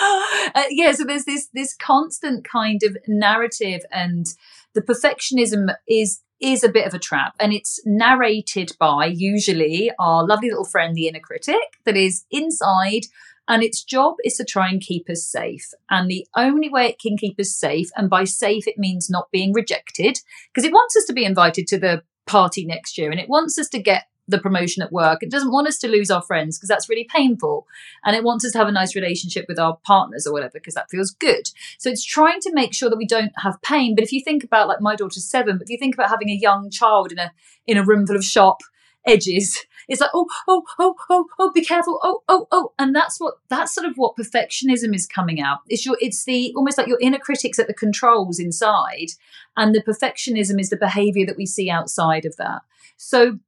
uh, 0.54 0.64
yeah 0.70 0.92
so 0.92 1.04
there's 1.04 1.24
this 1.24 1.48
this 1.52 1.74
constant 1.76 2.46
kind 2.48 2.82
of 2.82 2.96
narrative 3.06 3.82
and 3.92 4.26
the 4.74 4.82
perfectionism 4.82 5.74
is 5.88 6.22
is 6.40 6.64
a 6.64 6.70
bit 6.70 6.86
of 6.86 6.94
a 6.94 6.98
trap 6.98 7.34
and 7.38 7.52
it's 7.52 7.80
narrated 7.84 8.72
by 8.78 9.04
usually 9.04 9.90
our 9.98 10.26
lovely 10.26 10.48
little 10.48 10.64
friend 10.64 10.94
the 10.94 11.06
inner 11.06 11.20
critic 11.20 11.78
that 11.84 11.96
is 11.96 12.24
inside 12.30 13.02
and 13.50 13.64
its 13.64 13.82
job 13.82 14.14
is 14.24 14.36
to 14.36 14.44
try 14.44 14.68
and 14.68 14.80
keep 14.80 15.10
us 15.10 15.26
safe. 15.26 15.70
And 15.90 16.08
the 16.08 16.24
only 16.36 16.68
way 16.68 16.86
it 16.86 17.00
can 17.00 17.16
keep 17.16 17.38
us 17.40 17.52
safe 17.52 17.90
and 17.96 18.08
by 18.08 18.22
safe 18.22 18.68
it 18.68 18.78
means 18.78 19.10
not 19.10 19.30
being 19.32 19.52
rejected 19.52 20.20
because 20.54 20.64
it 20.64 20.72
wants 20.72 20.96
us 20.96 21.04
to 21.06 21.12
be 21.12 21.24
invited 21.24 21.66
to 21.66 21.78
the 21.78 22.02
party 22.26 22.64
next 22.64 22.96
year 22.96 23.10
and 23.10 23.18
it 23.18 23.28
wants 23.28 23.58
us 23.58 23.68
to 23.70 23.82
get 23.82 24.04
the 24.30 24.38
promotion 24.38 24.82
at 24.82 24.92
work. 24.92 25.22
It 25.22 25.30
doesn't 25.30 25.52
want 25.52 25.68
us 25.68 25.78
to 25.78 25.88
lose 25.88 26.10
our 26.10 26.22
friends 26.22 26.58
because 26.58 26.68
that's 26.68 26.88
really 26.88 27.04
painful. 27.04 27.66
And 28.04 28.16
it 28.16 28.24
wants 28.24 28.44
us 28.44 28.52
to 28.52 28.58
have 28.58 28.68
a 28.68 28.72
nice 28.72 28.94
relationship 28.94 29.46
with 29.48 29.58
our 29.58 29.78
partners 29.84 30.26
or 30.26 30.32
whatever 30.32 30.52
because 30.54 30.74
that 30.74 30.90
feels 30.90 31.10
good. 31.10 31.50
So 31.78 31.90
it's 31.90 32.04
trying 32.04 32.40
to 32.40 32.52
make 32.52 32.74
sure 32.74 32.90
that 32.90 32.96
we 32.96 33.06
don't 33.06 33.32
have 33.36 33.60
pain. 33.62 33.94
But 33.94 34.04
if 34.04 34.12
you 34.12 34.22
think 34.22 34.44
about 34.44 34.68
like 34.68 34.80
my 34.80 34.96
daughter's 34.96 35.24
seven, 35.24 35.58
but 35.58 35.64
if 35.64 35.70
you 35.70 35.78
think 35.78 35.94
about 35.94 36.10
having 36.10 36.30
a 36.30 36.34
young 36.34 36.70
child 36.70 37.12
in 37.12 37.18
a 37.18 37.32
in 37.66 37.76
a 37.76 37.84
room 37.84 38.06
full 38.06 38.16
of 38.16 38.24
sharp 38.24 38.60
edges, 39.06 39.64
it's 39.88 40.00
like, 40.00 40.10
oh, 40.14 40.26
oh, 40.48 40.62
oh, 40.78 40.94
oh, 41.10 41.26
oh, 41.38 41.52
be 41.52 41.64
careful. 41.64 41.98
Oh, 42.02 42.22
oh, 42.28 42.46
oh. 42.52 42.72
And 42.78 42.94
that's 42.94 43.18
what 43.18 43.34
that's 43.48 43.74
sort 43.74 43.86
of 43.86 43.96
what 43.96 44.16
perfectionism 44.16 44.94
is 44.94 45.06
coming 45.06 45.40
out. 45.40 45.58
It's 45.68 45.84
your 45.84 45.96
it's 46.00 46.24
the 46.24 46.52
almost 46.56 46.78
like 46.78 46.86
your 46.86 47.00
inner 47.00 47.18
critics 47.18 47.58
at 47.58 47.66
the 47.66 47.74
controls 47.74 48.38
inside. 48.38 49.10
And 49.56 49.74
the 49.74 49.82
perfectionism 49.82 50.60
is 50.60 50.70
the 50.70 50.76
behavior 50.76 51.26
that 51.26 51.36
we 51.36 51.46
see 51.46 51.68
outside 51.68 52.24
of 52.24 52.36
that. 52.36 52.62
So 52.96 53.38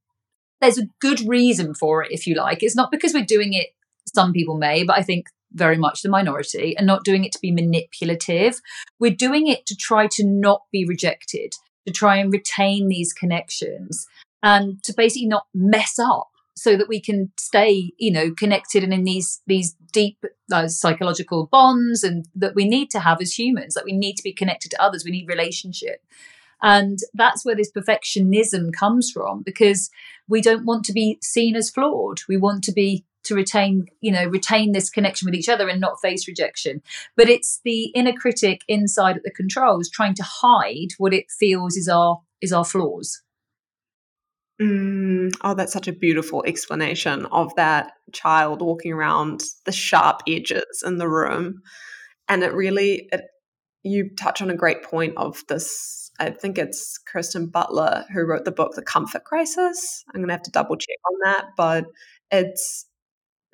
there's 0.62 0.78
a 0.78 0.86
good 1.00 1.20
reason 1.26 1.74
for 1.74 2.02
it, 2.02 2.12
if 2.12 2.26
you 2.26 2.36
like. 2.36 2.62
It's 2.62 2.76
not 2.76 2.90
because 2.90 3.12
we're 3.12 3.24
doing 3.24 3.52
it, 3.52 3.68
some 4.14 4.32
people 4.32 4.56
may, 4.56 4.84
but 4.84 4.96
I 4.96 5.02
think 5.02 5.26
very 5.52 5.76
much 5.76 6.00
the 6.00 6.08
minority, 6.08 6.74
and 6.78 6.86
not 6.86 7.04
doing 7.04 7.24
it 7.24 7.32
to 7.32 7.40
be 7.40 7.50
manipulative. 7.50 8.60
We're 8.98 9.14
doing 9.14 9.48
it 9.48 9.66
to 9.66 9.76
try 9.76 10.06
to 10.12 10.24
not 10.26 10.62
be 10.72 10.86
rejected, 10.86 11.52
to 11.86 11.92
try 11.92 12.16
and 12.16 12.32
retain 12.32 12.88
these 12.88 13.12
connections, 13.12 14.06
and 14.42 14.82
to 14.84 14.94
basically 14.96 15.26
not 15.26 15.46
mess 15.52 15.98
up 15.98 16.28
so 16.54 16.76
that 16.76 16.88
we 16.88 17.00
can 17.00 17.32
stay 17.38 17.92
you 17.98 18.12
know 18.12 18.30
connected 18.30 18.84
and 18.84 18.92
in 18.92 19.04
these 19.04 19.40
these 19.46 19.74
deep 19.90 20.22
uh, 20.52 20.68
psychological 20.68 21.46
bonds 21.46 22.04
and 22.04 22.26
that 22.34 22.54
we 22.54 22.68
need 22.68 22.90
to 22.90 23.00
have 23.00 23.20
as 23.22 23.38
humans 23.38 23.72
that 23.74 23.86
we 23.86 23.92
need 23.92 24.14
to 24.14 24.22
be 24.22 24.34
connected 24.34 24.70
to 24.70 24.82
others 24.82 25.02
we 25.02 25.10
need 25.10 25.26
relationship 25.26 26.04
and 26.62 27.00
that's 27.12 27.44
where 27.44 27.56
this 27.56 27.72
perfectionism 27.72 28.72
comes 28.72 29.10
from 29.10 29.42
because 29.42 29.90
we 30.28 30.40
don't 30.40 30.64
want 30.64 30.84
to 30.86 30.92
be 30.92 31.18
seen 31.20 31.56
as 31.56 31.70
flawed. 31.70 32.20
We 32.28 32.36
want 32.36 32.62
to 32.64 32.72
be 32.72 33.04
to 33.24 33.34
retain, 33.34 33.86
you 34.00 34.10
know, 34.10 34.26
retain 34.26 34.72
this 34.72 34.90
connection 34.90 35.26
with 35.26 35.34
each 35.34 35.48
other 35.48 35.68
and 35.68 35.80
not 35.80 36.00
face 36.00 36.26
rejection. 36.26 36.82
But 37.16 37.28
it's 37.28 37.60
the 37.64 37.86
inner 37.94 38.12
critic 38.12 38.62
inside 38.68 39.16
at 39.16 39.22
the 39.24 39.30
controls 39.30 39.88
trying 39.88 40.14
to 40.14 40.24
hide 40.24 40.92
what 40.98 41.14
it 41.14 41.30
feels 41.30 41.76
is 41.76 41.88
our 41.88 42.20
is 42.40 42.52
our 42.52 42.64
flaws. 42.64 43.22
Mm, 44.60 45.32
oh, 45.42 45.54
that's 45.54 45.72
such 45.72 45.88
a 45.88 45.92
beautiful 45.92 46.44
explanation 46.46 47.26
of 47.26 47.54
that 47.56 47.92
child 48.12 48.60
walking 48.60 48.92
around 48.92 49.42
the 49.64 49.72
sharp 49.72 50.22
edges 50.28 50.82
in 50.84 50.98
the 50.98 51.08
room. 51.08 51.62
And 52.28 52.42
it 52.44 52.52
really, 52.52 53.08
it, 53.12 53.22
you 53.82 54.10
touch 54.16 54.40
on 54.42 54.50
a 54.50 54.56
great 54.56 54.84
point 54.84 55.14
of 55.16 55.42
this 55.48 56.01
I 56.22 56.30
think 56.30 56.56
it's 56.56 56.98
Kirsten 56.98 57.46
Butler 57.46 58.04
who 58.12 58.22
wrote 58.22 58.44
the 58.44 58.52
book 58.52 58.74
The 58.74 58.82
Comfort 58.82 59.24
Crisis. 59.24 60.04
I'm 60.08 60.20
going 60.20 60.28
to 60.28 60.34
have 60.34 60.42
to 60.42 60.50
double 60.52 60.76
check 60.76 60.98
on 61.10 61.18
that, 61.24 61.46
but 61.56 61.86
it's 62.30 62.86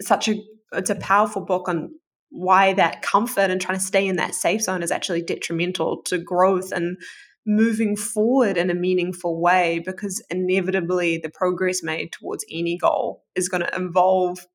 such 0.02 0.28
a 0.28 0.36
it's 0.72 0.90
a 0.90 0.94
powerful 0.96 1.42
book 1.42 1.66
on 1.66 1.90
why 2.30 2.74
that 2.74 3.00
comfort 3.00 3.50
and 3.50 3.58
trying 3.58 3.78
to 3.78 3.84
stay 3.84 4.06
in 4.06 4.16
that 4.16 4.34
safe 4.34 4.60
zone 4.60 4.82
is 4.82 4.90
actually 4.90 5.22
detrimental 5.22 6.02
to 6.02 6.18
growth 6.18 6.72
and 6.72 6.98
moving 7.46 7.96
forward 7.96 8.58
in 8.58 8.68
a 8.68 8.74
meaningful 8.74 9.40
way 9.40 9.78
because 9.78 10.22
inevitably 10.28 11.16
the 11.16 11.30
progress 11.30 11.82
made 11.82 12.12
towards 12.12 12.44
any 12.52 12.76
goal 12.76 13.24
is 13.34 13.48
going 13.48 13.62
to 13.62 13.74
involve 13.74 14.46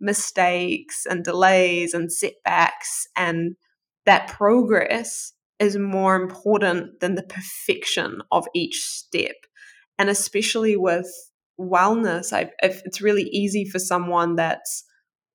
mistakes 0.00 1.04
and 1.04 1.22
delays 1.22 1.92
and 1.92 2.10
setbacks 2.10 3.06
and 3.14 3.56
that 4.06 4.26
progress 4.28 5.34
is 5.58 5.76
more 5.76 6.16
important 6.16 7.00
than 7.00 7.14
the 7.14 7.22
perfection 7.22 8.22
of 8.30 8.46
each 8.54 8.76
step. 8.82 9.34
And 9.98 10.08
especially 10.08 10.76
with 10.76 11.08
wellness, 11.60 12.32
I, 12.32 12.50
it's 12.62 13.00
really 13.00 13.24
easy 13.24 13.64
for 13.64 13.78
someone 13.78 14.36
that's 14.36 14.84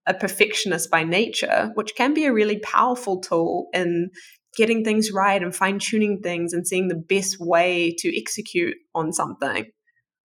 a 0.05 0.13
perfectionist 0.13 0.89
by 0.89 1.03
nature, 1.03 1.71
which 1.75 1.95
can 1.95 2.13
be 2.13 2.25
a 2.25 2.33
really 2.33 2.59
powerful 2.59 3.19
tool 3.19 3.67
in 3.73 4.09
getting 4.55 4.83
things 4.83 5.11
right 5.11 5.41
and 5.41 5.55
fine 5.55 5.79
tuning 5.79 6.19
things 6.21 6.53
and 6.53 6.67
seeing 6.67 6.87
the 6.87 6.95
best 6.95 7.37
way 7.39 7.93
to 7.99 8.17
execute 8.17 8.75
on 8.93 9.11
something. 9.11 9.65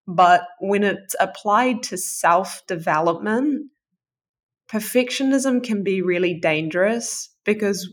But 0.07 0.43
when 0.61 0.85
it's 0.85 1.14
applied 1.21 1.83
to 1.85 1.99
self 1.99 2.62
development, 2.67 3.71
perfectionism 4.71 5.62
can 5.62 5.83
be 5.83 6.02
really 6.02 6.35
dangerous 6.35 7.31
because 7.45 7.88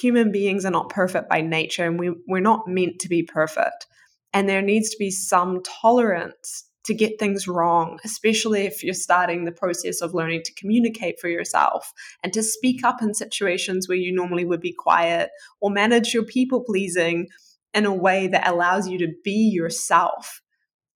human 0.00 0.32
beings 0.32 0.64
are 0.64 0.70
not 0.70 0.90
perfect 0.90 1.28
by 1.28 1.40
nature 1.40 1.86
and 1.86 1.98
we, 1.98 2.12
we're 2.26 2.40
not 2.40 2.68
meant 2.68 2.98
to 3.00 3.08
be 3.08 3.22
perfect. 3.22 3.86
And 4.32 4.48
there 4.48 4.62
needs 4.62 4.90
to 4.90 4.96
be 4.98 5.10
some 5.10 5.62
tolerance 5.62 6.64
to 6.84 6.94
get 6.94 7.18
things 7.18 7.48
wrong, 7.48 7.98
especially 8.04 8.62
if 8.62 8.84
you're 8.84 8.94
starting 8.94 9.44
the 9.44 9.52
process 9.52 10.00
of 10.00 10.14
learning 10.14 10.42
to 10.44 10.54
communicate 10.54 11.18
for 11.20 11.28
yourself 11.28 11.92
and 12.22 12.32
to 12.32 12.42
speak 12.42 12.84
up 12.84 13.02
in 13.02 13.12
situations 13.12 13.88
where 13.88 13.98
you 13.98 14.14
normally 14.14 14.44
would 14.44 14.60
be 14.60 14.72
quiet 14.72 15.30
or 15.60 15.70
manage 15.70 16.14
your 16.14 16.24
people 16.24 16.62
pleasing 16.62 17.26
in 17.74 17.86
a 17.86 17.94
way 17.94 18.28
that 18.28 18.46
allows 18.46 18.88
you 18.88 18.98
to 18.98 19.12
be 19.24 19.50
yourself. 19.52 20.40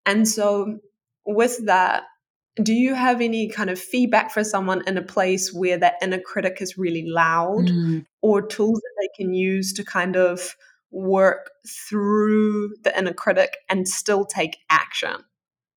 And 0.06 0.28
so, 0.28 0.78
with 1.26 1.66
that, 1.66 2.04
do 2.62 2.74
you 2.74 2.94
have 2.94 3.22
any 3.22 3.50
kind 3.50 3.70
of 3.70 3.80
feedback 3.80 4.32
for 4.32 4.44
someone 4.44 4.84
in 4.86 4.98
a 4.98 5.02
place 5.02 5.54
where 5.54 5.78
that 5.78 5.96
inner 6.02 6.20
critic 6.20 6.58
is 6.62 6.78
really 6.78 7.06
loud 7.08 7.68
mm. 7.68 8.06
Or 8.22 8.46
tools 8.46 8.80
that 8.80 8.96
they 9.02 9.24
can 9.24 9.34
use 9.34 9.74
to 9.74 9.84
kind 9.84 10.16
of 10.16 10.56
work 10.92 11.52
through 11.68 12.74
the 12.84 12.98
inner 12.98 13.14
critic 13.14 13.58
and 13.70 13.88
still 13.88 14.26
take 14.26 14.58
action? 14.70 15.24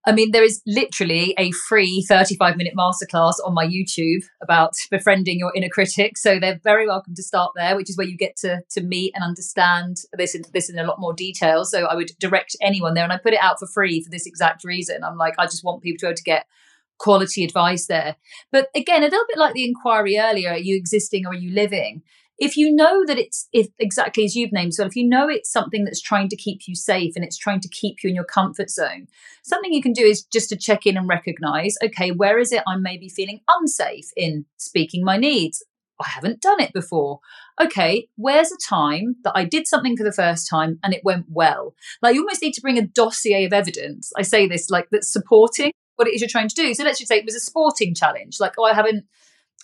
I 0.05 0.11
mean, 0.11 0.33
there 0.33 0.43
is 0.43 0.61
literally 0.67 1.33
a 1.39 1.53
free 1.53 2.05
35 2.09 2.57
minute 2.57 2.75
masterclass 2.77 3.35
on 3.45 3.55
my 3.55 3.65
YouTube 3.65 4.25
about 4.43 4.73
befriending 4.91 5.39
your 5.39 5.53
inner 5.55 5.69
critic. 5.69 6.19
So 6.19 6.41
they're 6.41 6.61
very 6.65 6.89
welcome 6.89 7.15
to 7.15 7.23
start 7.23 7.53
there, 7.55 7.77
which 7.77 7.89
is 7.89 7.97
where 7.97 8.07
you 8.07 8.17
get 8.17 8.37
to, 8.39 8.63
to 8.71 8.83
meet 8.83 9.13
and 9.15 9.23
understand 9.23 9.99
this, 10.13 10.37
this 10.53 10.69
in 10.69 10.79
a 10.79 10.85
lot 10.85 10.99
more 10.99 11.15
detail. 11.15 11.65
So 11.65 11.85
I 11.85 11.95
would 11.95 12.11
direct 12.19 12.57
anyone 12.61 12.95
there 12.95 13.05
and 13.05 13.13
I 13.13 13.19
put 13.19 13.33
it 13.33 13.41
out 13.41 13.61
for 13.61 13.69
free 13.69 14.03
for 14.03 14.11
this 14.11 14.27
exact 14.27 14.65
reason. 14.65 15.05
I'm 15.05 15.17
like, 15.17 15.35
I 15.39 15.45
just 15.45 15.63
want 15.63 15.83
people 15.83 15.99
to 15.99 16.07
be 16.07 16.09
able 16.09 16.17
to 16.17 16.23
get 16.25 16.47
quality 16.99 17.45
advice 17.45 17.87
there. 17.87 18.17
But 18.51 18.71
again, 18.75 19.03
a 19.03 19.07
little 19.07 19.27
bit 19.29 19.39
like 19.39 19.55
the 19.55 19.65
inquiry 19.65 20.19
earlier, 20.19 20.51
are 20.51 20.59
you 20.59 20.77
existing 20.77 21.27
or 21.27 21.31
are 21.31 21.35
you 21.35 21.53
living? 21.53 22.03
If 22.43 22.57
you 22.57 22.75
know 22.75 23.05
that 23.07 23.19
it's 23.19 23.49
if 23.53 23.69
exactly 23.79 24.25
as 24.25 24.35
you've 24.35 24.53
named 24.53 24.75
so 24.75 24.85
if 24.85 24.97
you 24.97 25.09
know 25.09 25.29
it's 25.29 25.51
something 25.51 25.85
that's 25.85 26.01
trying 26.01 26.29
to 26.29 26.37
keep 26.37 26.63
you 26.67 26.75
safe 26.75 27.13
and 27.15 27.25
it's 27.25 27.39
trying 27.39 27.61
to 27.61 27.69
keep 27.69 28.03
you 28.03 28.11
in 28.11 28.17
your 28.17 28.25
comfort 28.25 28.69
zone 28.69 29.07
something 29.43 29.73
you 29.73 29.81
can 29.81 29.93
do 29.93 30.03
is 30.03 30.25
just 30.25 30.49
to 30.49 30.57
check 30.57 30.85
in 30.85 30.97
and 30.97 31.09
recognize 31.09 31.77
okay 31.85 32.11
where 32.11 32.39
is 32.39 32.53
it 32.53 32.65
i'm 32.67 32.83
maybe 32.83 33.09
feeling 33.09 33.41
unsafe 33.49 34.11
in 34.17 34.45
speaking 34.57 35.05
my 35.05 35.17
needs? 35.17 35.63
I 36.01 36.09
haven't 36.09 36.41
done 36.41 36.61
it 36.61 36.73
before. 36.73 37.21
Okay 37.61 38.09
where's 38.17 38.51
a 38.51 38.57
time 38.69 39.17
that 39.23 39.35
i 39.37 39.45
did 39.45 39.69
something 39.69 39.97
for 39.97 40.03
the 40.03 40.11
first 40.11 40.49
time 40.51 40.81
and 40.83 40.93
it 40.93 41.05
went 41.05 41.27
well? 41.29 41.75
Like 42.01 42.15
you 42.15 42.23
almost 42.23 42.43
need 42.43 42.55
to 42.55 42.61
bring 42.61 42.79
a 42.79 42.87
dossier 42.87 43.45
of 43.45 43.53
evidence. 43.53 44.13
I 44.17 44.23
say 44.23 44.49
this 44.49 44.69
like 44.69 44.89
that's 44.91 45.13
supporting 45.13 45.73
what 45.95 46.09
it 46.09 46.15
is 46.15 46.21
you're 46.21 46.29
trying 46.29 46.49
to 46.49 46.55
do. 46.55 46.75
So 46.75 46.83
let's 46.83 46.99
just 46.99 47.09
say 47.09 47.19
it 47.19 47.25
was 47.25 47.37
a 47.37 47.41
sporting 47.41 47.95
challenge 47.95 48.41
like 48.41 48.55
oh 48.59 48.65
i 48.65 48.75
haven't 48.75 49.05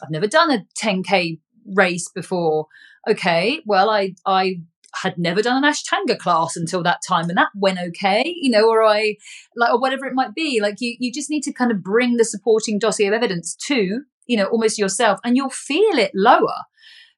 I've 0.03 0.11
never 0.11 0.29
done 0.29 0.53
a 0.53 0.65
10k 0.81 1.41
race 1.75 2.09
before. 2.15 2.67
Okay, 3.09 3.61
well, 3.67 3.91
I 3.91 4.15
I 4.27 4.61
had 5.03 5.19
never 5.19 5.43
done 5.43 5.63
an 5.63 5.71
Ashtanga 5.71 6.19
class 6.19 6.57
until 6.57 6.83
that 6.83 7.01
time, 7.07 7.29
and 7.29 7.39
that 7.39 7.51
went 7.55 7.79
okay, 7.79 8.23
you 8.41 8.51
know, 8.51 8.69
or 8.69 8.85
I 8.85 9.17
like 9.57 9.73
or 9.73 9.81
whatever 9.81 10.07
it 10.07 10.15
might 10.15 10.35
be. 10.35 10.61
Like 10.61 10.77
you, 10.81 10.97
you 10.99 11.13
just 11.13 11.31
need 11.31 11.43
to 11.43 11.53
kind 11.53 11.71
of 11.71 11.83
bring 11.83 12.17
the 12.17 12.25
supporting 12.25 12.79
dossier 12.79 13.09
of 13.09 13.15
evidence 13.15 13.55
to, 13.67 14.01
you 14.27 14.37
know, 14.37 14.47
almost 14.47 14.79
yourself, 14.79 15.21
and 15.25 15.37
you'll 15.37 15.51
feel 15.51 15.99
it 15.99 16.13
lower 16.15 16.65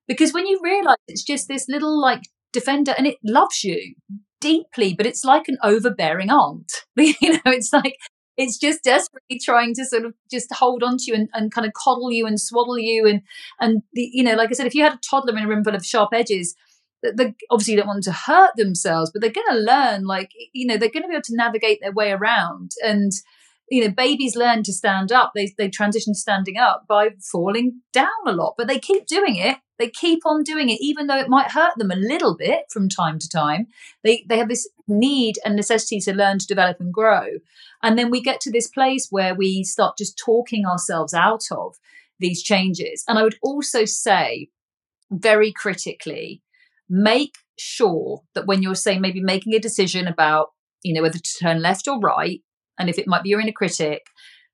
because 0.06 0.32
when 0.32 0.46
you 0.46 0.60
realize 0.62 0.96
it's 1.06 1.22
just 1.22 1.48
this 1.48 1.66
little 1.68 2.00
like 2.00 2.22
defender 2.52 2.94
and 2.98 3.06
it 3.06 3.18
loves 3.24 3.62
you 3.62 3.94
deeply, 4.40 4.94
but 4.94 5.06
it's 5.06 5.24
like 5.24 5.48
an 5.48 5.58
overbearing 5.62 6.30
aunt. 6.30 6.72
you 6.96 7.14
know, 7.32 7.40
it's 7.46 7.72
like 7.72 7.96
it's 8.40 8.58
just 8.58 8.82
desperately 8.82 9.38
trying 9.38 9.74
to 9.74 9.84
sort 9.84 10.04
of 10.04 10.14
just 10.30 10.52
hold 10.52 10.82
on 10.82 10.96
to 10.96 11.04
you 11.08 11.14
and, 11.14 11.28
and 11.34 11.52
kind 11.52 11.66
of 11.66 11.72
coddle 11.74 12.10
you 12.10 12.26
and 12.26 12.40
swaddle 12.40 12.78
you 12.78 13.06
and 13.06 13.22
and 13.60 13.82
the, 13.92 14.08
you 14.12 14.22
know 14.22 14.34
like 14.34 14.50
i 14.50 14.52
said 14.52 14.66
if 14.66 14.74
you 14.74 14.82
had 14.82 14.94
a 14.94 15.00
toddler 15.08 15.36
in 15.36 15.44
a 15.44 15.48
room 15.48 15.62
full 15.62 15.74
of 15.74 15.84
sharp 15.84 16.10
edges 16.12 16.54
they 17.02 17.34
obviously 17.50 17.76
don't 17.76 17.86
want 17.86 18.04
to 18.04 18.12
hurt 18.12 18.50
themselves 18.56 19.10
but 19.10 19.22
they're 19.22 19.30
going 19.30 19.46
to 19.50 19.58
learn 19.58 20.04
like 20.04 20.30
you 20.52 20.66
know 20.66 20.76
they're 20.76 20.90
going 20.90 21.02
to 21.02 21.08
be 21.08 21.14
able 21.14 21.22
to 21.22 21.36
navigate 21.36 21.80
their 21.80 21.92
way 21.92 22.10
around. 22.12 22.72
And 22.84 23.12
you 23.70 23.82
know 23.82 23.90
babies 23.90 24.36
learn 24.36 24.62
to 24.64 24.72
stand 24.72 25.12
up. 25.12 25.32
They 25.34 25.54
they 25.56 25.68
transition 25.68 26.12
to 26.12 26.18
standing 26.18 26.58
up 26.58 26.86
by 26.88 27.10
falling 27.20 27.80
down 27.92 28.08
a 28.26 28.32
lot 28.32 28.54
but 28.58 28.68
they 28.68 28.78
keep 28.78 29.06
doing 29.06 29.36
it. 29.36 29.58
They 29.78 29.88
keep 29.88 30.26
on 30.26 30.42
doing 30.42 30.68
it 30.68 30.80
even 30.80 31.06
though 31.06 31.18
it 31.18 31.28
might 31.28 31.52
hurt 31.52 31.78
them 31.78 31.90
a 31.90 31.96
little 31.96 32.36
bit 32.36 32.64
from 32.70 32.88
time 32.88 33.18
to 33.18 33.28
time. 33.28 33.68
They 34.02 34.24
they 34.28 34.38
have 34.38 34.48
this 34.48 34.68
need 34.86 35.36
and 35.44 35.56
necessity 35.56 36.00
to 36.00 36.12
learn 36.12 36.38
to 36.40 36.46
develop 36.46 36.80
and 36.80 36.92
grow. 36.92 37.26
And 37.82 37.98
then 37.98 38.10
we 38.10 38.20
get 38.20 38.40
to 38.42 38.50
this 38.50 38.68
place 38.68 39.06
where 39.10 39.34
we 39.34 39.64
start 39.64 39.96
just 39.96 40.18
talking 40.18 40.66
ourselves 40.66 41.14
out 41.14 41.44
of 41.50 41.76
these 42.18 42.42
changes. 42.42 43.04
And 43.08 43.18
i 43.18 43.22
would 43.22 43.38
also 43.42 43.84
say 43.84 44.50
very 45.10 45.52
critically 45.52 46.42
make 46.88 47.36
sure 47.58 48.22
that 48.34 48.46
when 48.46 48.62
you're 48.62 48.74
saying 48.74 49.00
maybe 49.00 49.20
making 49.20 49.54
a 49.54 49.58
decision 49.58 50.06
about 50.06 50.48
you 50.82 50.94
know 50.94 51.02
whether 51.02 51.18
to 51.18 51.38
turn 51.38 51.60
left 51.60 51.86
or 51.86 51.98
right 52.00 52.40
and 52.80 52.88
if 52.88 52.98
it 52.98 53.06
might 53.06 53.22
be 53.22 53.28
your 53.28 53.40
inner 53.40 53.52
critic, 53.52 54.02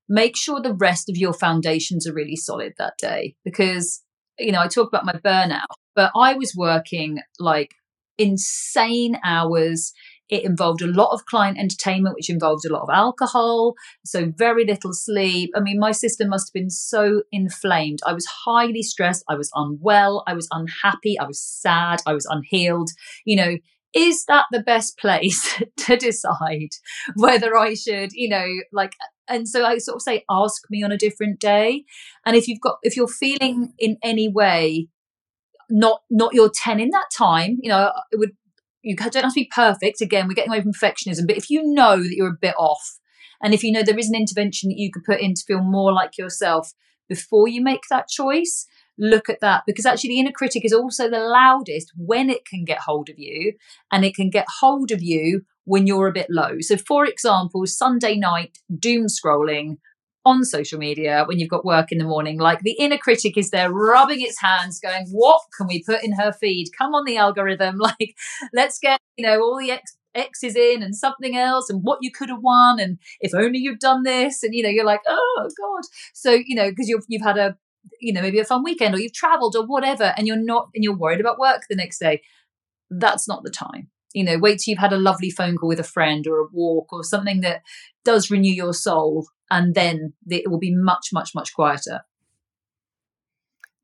make 0.09 0.37
sure 0.37 0.61
the 0.61 0.75
rest 0.75 1.09
of 1.09 1.17
your 1.17 1.33
foundations 1.33 2.07
are 2.07 2.13
really 2.13 2.37
solid 2.37 2.73
that 2.77 2.95
day. 2.99 3.37
Because, 3.45 4.03
you 4.39 4.53
know, 4.53 4.61
I 4.61 4.69
talk 4.69 4.89
about 4.89 5.07
my 5.07 5.15
burnout, 5.15 5.67
but 5.95 6.11
I 6.17 6.35
was 6.35 6.55
working 6.57 7.21
like 7.39 7.71
insane 8.19 9.17
hours. 9.25 9.93
It 10.29 10.45
involved 10.45 10.83
a 10.83 10.89
lot 10.89 11.13
of 11.13 11.25
client 11.27 11.57
entertainment, 11.57 12.17
which 12.17 12.29
involved 12.29 12.65
a 12.65 12.73
lot 12.73 12.83
of 12.83 12.89
alcohol, 12.93 13.75
so 14.05 14.33
very 14.37 14.65
little 14.65 14.93
sleep. 14.93 15.51
I 15.55 15.61
mean, 15.61 15.79
my 15.79 15.93
system 15.93 16.31
must 16.31 16.49
have 16.49 16.61
been 16.61 16.71
so 16.71 17.23
inflamed. 17.31 18.01
I 18.05 18.13
was 18.13 18.27
highly 18.27 18.83
stressed. 18.83 19.25
I 19.29 19.37
was 19.37 19.51
unwell. 19.55 20.25
I 20.27 20.35
was 20.35 20.49
unhappy. 20.51 21.17
I 21.17 21.27
was 21.27 21.41
sad. 21.41 22.03
I 22.07 22.13
was 22.13 22.27
unhealed. 22.27 22.91
You 23.25 23.37
know, 23.37 23.57
is 23.97 24.27
that 24.27 24.45
the 24.53 24.61
best 24.61 24.99
place 24.99 25.61
to 25.79 25.97
decide 25.97 26.71
whether 27.17 27.57
I 27.57 27.75
should, 27.75 28.13
you 28.13 28.29
know, 28.29 28.47
like, 28.73 28.93
and 29.27 29.49
so 29.49 29.65
I 29.65 29.79
sort 29.79 29.97
of 29.97 30.03
say, 30.03 30.25
ask 30.31 30.63
me 30.71 30.85
on 30.85 30.93
a 30.93 30.99
different 30.99 31.41
day. 31.41 31.85
And 32.25 32.37
if 32.37 32.47
you've 32.47 32.61
got, 32.61 32.77
if 32.83 32.95
you're 32.97 33.09
feeling 33.09 33.73
in 33.79 33.97
any 34.03 34.29
way 34.29 34.89
not, 35.69 36.03
not 36.11 36.35
your 36.35 36.51
10 36.55 36.79
in 36.79 36.91
that 36.91 37.07
time, 37.17 37.57
you 37.61 37.71
know, 37.71 37.91
it 38.13 38.19
would, 38.19 38.33
you 38.83 38.95
don't 38.95 39.15
have 39.15 39.33
to 39.33 39.41
be 39.41 39.51
perfect. 39.53 40.01
Again, 40.01 40.29
we're 40.29 40.35
getting 40.35 40.53
away 40.53 40.61
from 40.61 40.73
perfectionism, 40.73 41.27
but 41.27 41.37
if 41.37 41.51
you 41.51 41.63
know 41.65 41.97
that 41.97 42.15
you're 42.15 42.29
a 42.29 42.39
bit 42.41 42.55
off, 42.57 42.99
and 43.43 43.53
if 43.53 43.65
you 43.65 43.73
know 43.73 43.83
there 43.83 43.99
is 43.99 44.09
an 44.09 44.15
intervention 44.15 44.69
that 44.69 44.79
you 44.79 44.91
could 44.93 45.05
put 45.05 45.21
in 45.21 45.35
to 45.35 45.43
feel 45.47 45.61
more 45.61 45.93
like 45.93 46.17
yourself 46.17 46.73
before 47.09 47.49
you 47.49 47.63
make 47.63 47.81
that 47.91 48.09
choice, 48.09 48.67
look 48.99 49.29
at 49.29 49.41
that 49.41 49.63
because 49.67 49.87
actually 49.87 50.11
the 50.11 50.21
inner 50.21 50.33
critic 50.33 50.65
is 50.65 50.73
also 50.73 51.09
the 51.09 51.19
loudest 51.19 51.93
when 51.97 52.31
it 52.31 52.45
can 52.45 52.65
get 52.65 52.81
hold 52.81 53.09
of 53.09 53.19
you 53.19 53.53
and 53.93 54.05
it 54.05 54.15
can 54.15 54.31
get 54.31 54.47
hold 54.61 54.91
of 54.91 55.03
you 55.03 55.43
when 55.65 55.87
you're 55.87 56.09
a 56.09 56.13
bit 56.13 56.29
low. 56.31 56.61
So, 56.61 56.77
for 56.77 57.05
example, 57.05 57.67
Sunday 57.67 58.17
night 58.17 58.59
doom 58.79 59.07
scrolling 59.07 59.77
on 60.25 60.45
social 60.45 60.79
media 60.79 61.25
when 61.27 61.39
you've 61.39 61.49
got 61.51 61.65
work 61.65 61.93
in 61.93 61.99
the 61.99 62.05
morning, 62.05 62.39
like 62.39 62.61
the 62.61 62.77
inner 62.79 62.99
critic 62.99 63.37
is 63.37 63.51
there 63.51 63.71
rubbing 63.71 64.21
its 64.21 64.41
hands, 64.41 64.81
going, 64.81 65.07
What 65.11 65.41
can 65.57 65.67
we 65.69 65.83
put 65.83 66.03
in 66.03 66.13
her 66.13 66.33
feed? 66.33 66.71
Come 66.77 66.95
on, 66.95 67.05
the 67.05 67.17
algorithm. 67.17 67.79
Like, 67.87 68.17
let's 68.53 68.81
get, 68.81 69.01
you 69.17 69.25
know, 69.25 69.41
all 69.41 69.59
the 69.59 69.71
X, 69.71 69.97
X's 70.17 70.57
in 70.57 70.83
and 70.83 70.97
something 70.97 71.37
else 71.37 71.71
and 71.71 71.83
what 71.85 71.99
you 72.01 72.11
could 72.11 72.29
have 72.29 72.43
won. 72.43 72.81
And 72.81 72.99
if 73.21 73.33
only 73.35 73.61
you'd 73.61 73.79
done 73.79 74.03
this. 74.03 74.43
And, 74.43 74.53
you 74.55 74.65
know, 74.65 74.69
you're 74.69 74.85
like, 74.85 75.03
Oh, 75.07 75.49
God. 75.57 75.85
So, 76.13 76.33
you 76.33 76.57
know, 76.57 76.71
because 76.71 76.89
you've, 76.89 77.05
you've 77.09 77.23
had 77.23 77.39
a 77.39 77.57
you 78.01 78.13
know 78.13 78.23
maybe 78.23 78.39
a 78.39 78.45
fun 78.45 78.63
weekend 78.63 78.95
or 78.95 79.01
you've 79.01 79.13
traveled 79.13 79.57
or 79.57 79.67
whatever 79.67 80.15
and 80.17 80.27
you're 80.27 80.37
not 80.37 80.69
and 80.75 80.85
you're 80.85 80.97
worried 80.97 81.21
about 81.21 81.39
work 81.39 81.63
the 81.69 81.77
next 81.77 81.99
day 81.99 82.21
that's 82.91 83.27
not 83.27 83.43
the 83.43 83.51
time. 83.51 83.89
You 84.15 84.25
know 84.25 84.39
wait 84.39 84.61
till 84.61 84.73
you've 84.73 84.79
had 84.79 84.93
a 84.93 84.99
lovely 84.99 85.31
phone 85.31 85.57
call 85.57 85.69
with 85.69 85.81
a 85.81 85.85
friend 85.85 86.27
or 86.27 86.41
a 86.41 86.49
walk 86.53 86.93
or 86.93 87.05
something 87.05 87.41
that 87.41 87.63
does 88.05 88.31
renew 88.31 88.53
your 88.53 88.73
soul 88.73 89.27
and 89.51 89.75
then 89.75 90.15
it 90.29 90.51
will 90.51 90.59
be 90.59 90.75
much 90.75 91.09
much 91.13 91.35
much 91.35 91.55
quieter. 91.55 92.03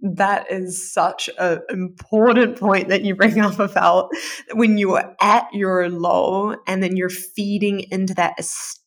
That 0.01 0.51
is 0.51 0.93
such 0.93 1.31
an 1.39 1.61
important 1.71 2.59
point 2.59 2.89
that 2.89 3.05
you 3.05 3.15
bring 3.15 3.39
up 3.41 3.61
about 3.61 4.11
when 4.53 4.77
you're 4.77 5.15
at 5.21 5.47
your 5.53 5.89
low 5.89 6.57
and 6.67 6.83
then 6.83 6.97
you're 6.97 7.09
feeding 7.09 7.87
into 7.91 8.15
that 8.15 8.35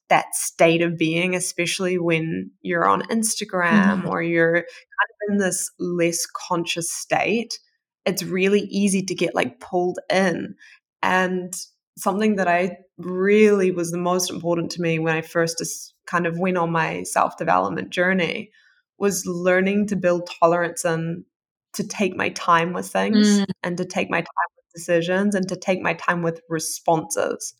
that 0.09 0.35
state 0.35 0.81
of 0.81 0.97
being, 0.97 1.35
especially 1.35 1.97
when 1.97 2.51
you're 2.61 2.87
on 2.87 3.01
Instagram 3.03 4.01
mm-hmm. 4.01 4.07
or 4.07 4.21
you're 4.21 4.53
kind 4.53 4.63
of 4.63 5.31
in 5.31 5.37
this 5.37 5.71
less 5.79 6.25
conscious 6.25 6.91
state, 6.91 7.59
it's 8.05 8.23
really 8.23 8.61
easy 8.61 9.01
to 9.03 9.15
get 9.15 9.33
like 9.33 9.59
pulled 9.59 9.99
in. 10.11 10.55
And 11.01 11.53
something 11.97 12.35
that 12.35 12.47
I 12.47 12.77
really 12.97 13.71
was 13.71 13.91
the 13.91 13.97
most 13.97 14.29
important 14.29 14.71
to 14.71 14.81
me 14.81 14.99
when 14.99 15.15
I 15.15 15.21
first 15.21 15.57
just 15.57 15.93
kind 16.05 16.27
of 16.27 16.37
went 16.37 16.57
on 16.57 16.71
my 16.71 17.03
self 17.03 17.37
development 17.37 17.89
journey 17.89 18.51
was 18.97 19.25
learning 19.25 19.87
to 19.87 19.95
build 19.95 20.29
tolerance 20.39 20.85
and 20.85 21.25
to 21.73 21.85
take 21.85 22.15
my 22.15 22.29
time 22.29 22.73
with 22.73 22.87
things 22.87 23.39
mm. 23.39 23.45
and 23.63 23.77
to 23.77 23.85
take 23.85 24.09
my 24.09 24.21
time 24.21 24.49
with 24.55 24.65
decisions 24.73 25.35
and 25.35 25.47
to 25.49 25.55
take 25.57 25.81
my 25.81 25.93
time 25.93 26.21
with 26.21 26.39
responses 26.47 27.53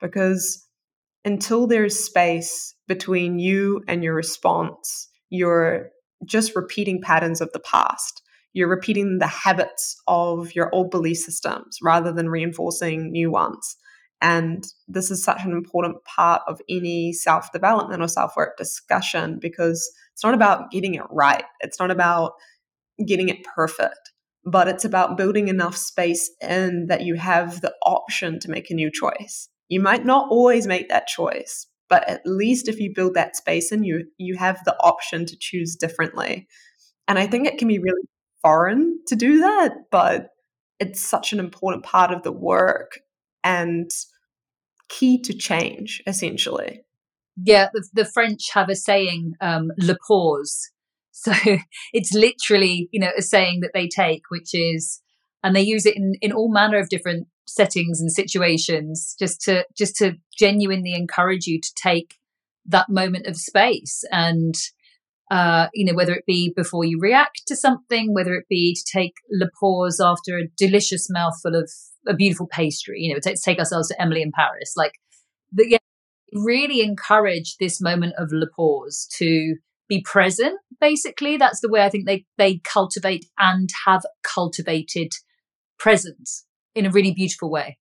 because 0.00 0.66
until 1.28 1.66
there's 1.66 2.02
space 2.02 2.74
between 2.86 3.38
you 3.38 3.82
and 3.86 4.02
your 4.02 4.14
response, 4.14 5.10
you're 5.28 5.90
just 6.24 6.56
repeating 6.56 7.02
patterns 7.02 7.42
of 7.42 7.52
the 7.52 7.60
past. 7.60 8.22
You're 8.54 8.66
repeating 8.66 9.18
the 9.18 9.26
habits 9.26 10.00
of 10.08 10.54
your 10.54 10.74
old 10.74 10.90
belief 10.90 11.18
systems 11.18 11.76
rather 11.82 12.12
than 12.12 12.30
reinforcing 12.30 13.12
new 13.12 13.30
ones. 13.30 13.76
And 14.22 14.64
this 14.88 15.10
is 15.10 15.22
such 15.22 15.44
an 15.44 15.52
important 15.52 16.02
part 16.04 16.40
of 16.48 16.62
any 16.66 17.12
self 17.12 17.52
development 17.52 18.00
or 18.00 18.08
self 18.08 18.34
work 18.34 18.56
discussion 18.56 19.38
because 19.38 19.92
it's 20.14 20.24
not 20.24 20.32
about 20.32 20.70
getting 20.70 20.94
it 20.94 21.04
right. 21.10 21.44
It's 21.60 21.78
not 21.78 21.90
about 21.90 22.32
getting 23.06 23.28
it 23.28 23.44
perfect, 23.44 24.12
but 24.46 24.66
it's 24.66 24.86
about 24.86 25.18
building 25.18 25.48
enough 25.48 25.76
space 25.76 26.30
in 26.40 26.86
that 26.86 27.02
you 27.02 27.16
have 27.16 27.60
the 27.60 27.74
option 27.84 28.40
to 28.40 28.50
make 28.50 28.70
a 28.70 28.74
new 28.74 28.90
choice. 28.90 29.50
You 29.68 29.80
might 29.80 30.04
not 30.04 30.28
always 30.30 30.66
make 30.66 30.88
that 30.88 31.06
choice, 31.06 31.66
but 31.88 32.08
at 32.08 32.22
least 32.24 32.68
if 32.68 32.78
you 32.78 32.92
build 32.94 33.14
that 33.14 33.36
space 33.36 33.72
and 33.72 33.84
you 33.84 34.06
you 34.18 34.36
have 34.36 34.62
the 34.64 34.76
option 34.80 35.26
to 35.26 35.36
choose 35.38 35.76
differently. 35.76 36.46
And 37.06 37.18
I 37.18 37.26
think 37.26 37.46
it 37.46 37.58
can 37.58 37.68
be 37.68 37.78
really 37.78 38.08
foreign 38.42 38.98
to 39.06 39.16
do 39.16 39.40
that, 39.40 39.72
but 39.90 40.30
it's 40.78 41.00
such 41.00 41.32
an 41.32 41.40
important 41.40 41.84
part 41.84 42.12
of 42.12 42.22
the 42.22 42.32
work 42.32 43.00
and 43.42 43.90
key 44.88 45.20
to 45.22 45.34
change 45.34 46.02
essentially. 46.06 46.82
Yeah, 47.42 47.68
the, 47.72 47.86
the 47.92 48.04
French 48.04 48.50
have 48.52 48.68
a 48.68 48.74
saying, 48.74 49.34
um, 49.40 49.70
le 49.78 49.96
pause. 50.06 50.70
So 51.20 51.32
it's 51.92 52.14
literally, 52.14 52.88
you 52.92 53.00
know, 53.00 53.10
a 53.18 53.22
saying 53.22 53.62
that 53.62 53.72
they 53.74 53.88
take, 53.88 54.22
which 54.28 54.50
is, 54.54 55.02
and 55.42 55.56
they 55.56 55.62
use 55.62 55.84
it 55.84 55.96
in, 55.96 56.12
in 56.20 56.30
all 56.30 56.48
manner 56.48 56.78
of 56.78 56.88
different 56.90 57.26
settings 57.48 58.00
and 58.00 58.12
situations 58.12 59.14
just 59.18 59.40
to 59.42 59.64
just 59.76 59.96
to 59.96 60.14
genuinely 60.36 60.94
encourage 60.94 61.46
you 61.46 61.60
to 61.60 61.70
take 61.82 62.14
that 62.66 62.88
moment 62.88 63.26
of 63.26 63.36
space 63.36 64.04
and 64.12 64.54
uh, 65.30 65.68
you 65.74 65.84
know, 65.84 65.94
whether 65.94 66.14
it 66.14 66.24
be 66.26 66.52
before 66.56 66.84
you 66.84 66.98
react 66.98 67.42
to 67.46 67.54
something, 67.54 68.14
whether 68.14 68.34
it 68.34 68.46
be 68.48 68.74
to 68.74 68.82
take 68.90 69.12
the 69.28 69.50
pause 69.60 70.00
after 70.02 70.38
a 70.38 70.48
delicious 70.56 71.08
mouthful 71.10 71.54
of 71.54 71.70
a 72.06 72.14
beautiful 72.14 72.46
pastry, 72.46 73.00
you 73.00 73.12
know, 73.12 73.20
to 73.20 73.36
take 73.36 73.58
ourselves 73.58 73.88
to 73.88 74.00
Emily 74.00 74.22
in 74.22 74.32
Paris, 74.32 74.72
like, 74.74 74.92
the, 75.52 75.68
yeah, 75.68 75.78
really 76.32 76.80
encourage 76.80 77.56
this 77.58 77.80
moment 77.80 78.14
of 78.16 78.32
le 78.32 78.46
pause 78.56 79.06
to 79.16 79.56
be 79.88 80.00
present. 80.02 80.58
Basically, 80.80 81.36
that's 81.36 81.60
the 81.60 81.68
way 81.68 81.82
I 81.82 81.90
think 81.90 82.06
they 82.06 82.24
they 82.36 82.58
cultivate 82.58 83.26
and 83.38 83.68
have 83.86 84.04
cultivated 84.22 85.12
presence 85.78 86.44
in 86.78 86.86
a 86.86 86.90
really 86.90 87.12
beautiful 87.12 87.50
way. 87.50 87.78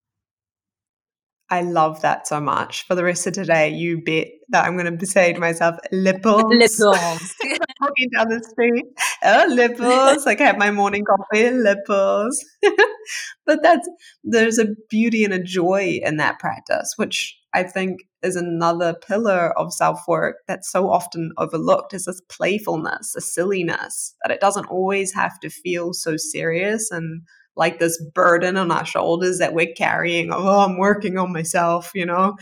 I 1.51 1.61
love 1.61 2.01
that 2.01 2.27
so 2.27 2.41
much. 2.41 2.87
For 2.87 2.95
the 2.95 3.05
rest 3.05 3.27
of 3.27 3.35
today, 3.35 3.69
you 3.69 4.03
bet 4.03 4.29
that 4.49 4.65
I'm 4.65 4.77
going 4.77 4.99
to 4.99 5.07
say 5.07 5.33
to 5.33 5.39
myself, 5.39 5.77
lipples. 5.93 6.45
Lipples. 6.49 7.35
Walking 7.81 8.09
down 8.17 8.29
the 8.29 8.43
street, 8.49 8.85
oh, 9.23 9.47
lipples. 9.51 10.25
like 10.25 10.41
I 10.41 10.47
have 10.47 10.59
my 10.59 10.71
morning 10.71 11.05
coffee, 11.05 11.51
lipples. 11.51 12.43
but 13.47 13.63
that's, 13.63 13.89
there's 14.23 14.59
a 14.59 14.69
beauty 14.89 15.23
and 15.23 15.35
a 15.35 15.43
joy 15.43 16.01
in 16.03 16.17
that 16.17 16.39
practice, 16.39 16.95
which 16.97 17.37
I 17.53 17.63
think 17.63 18.01
is 18.23 18.37
another 18.37 18.95
pillar 19.07 19.57
of 19.59 19.73
self 19.73 20.01
work 20.09 20.37
that's 20.49 20.71
so 20.73 20.91
often 20.91 21.33
overlooked 21.37 21.93
is 21.93 22.07
this 22.07 22.23
playfulness, 22.31 23.15
a 23.17 23.21
silliness, 23.21 24.15
that 24.23 24.33
it 24.33 24.41
doesn't 24.41 24.67
always 24.67 25.13
have 25.13 25.39
to 25.41 25.51
feel 25.51 25.93
so 25.93 26.17
serious 26.17 26.91
and 26.91 27.23
like 27.57 27.79
this 27.79 28.03
burden 28.15 28.57
on 28.57 28.71
our 28.71 28.85
shoulders 28.85 29.39
that 29.39 29.55
we're 29.55 29.73
carrying 29.77 30.33
oh, 30.33 30.61
I'm 30.61 30.79
working 30.79 31.19
on 31.19 31.33
myself, 31.33 31.91
you 31.95 32.07
know. 32.07 32.37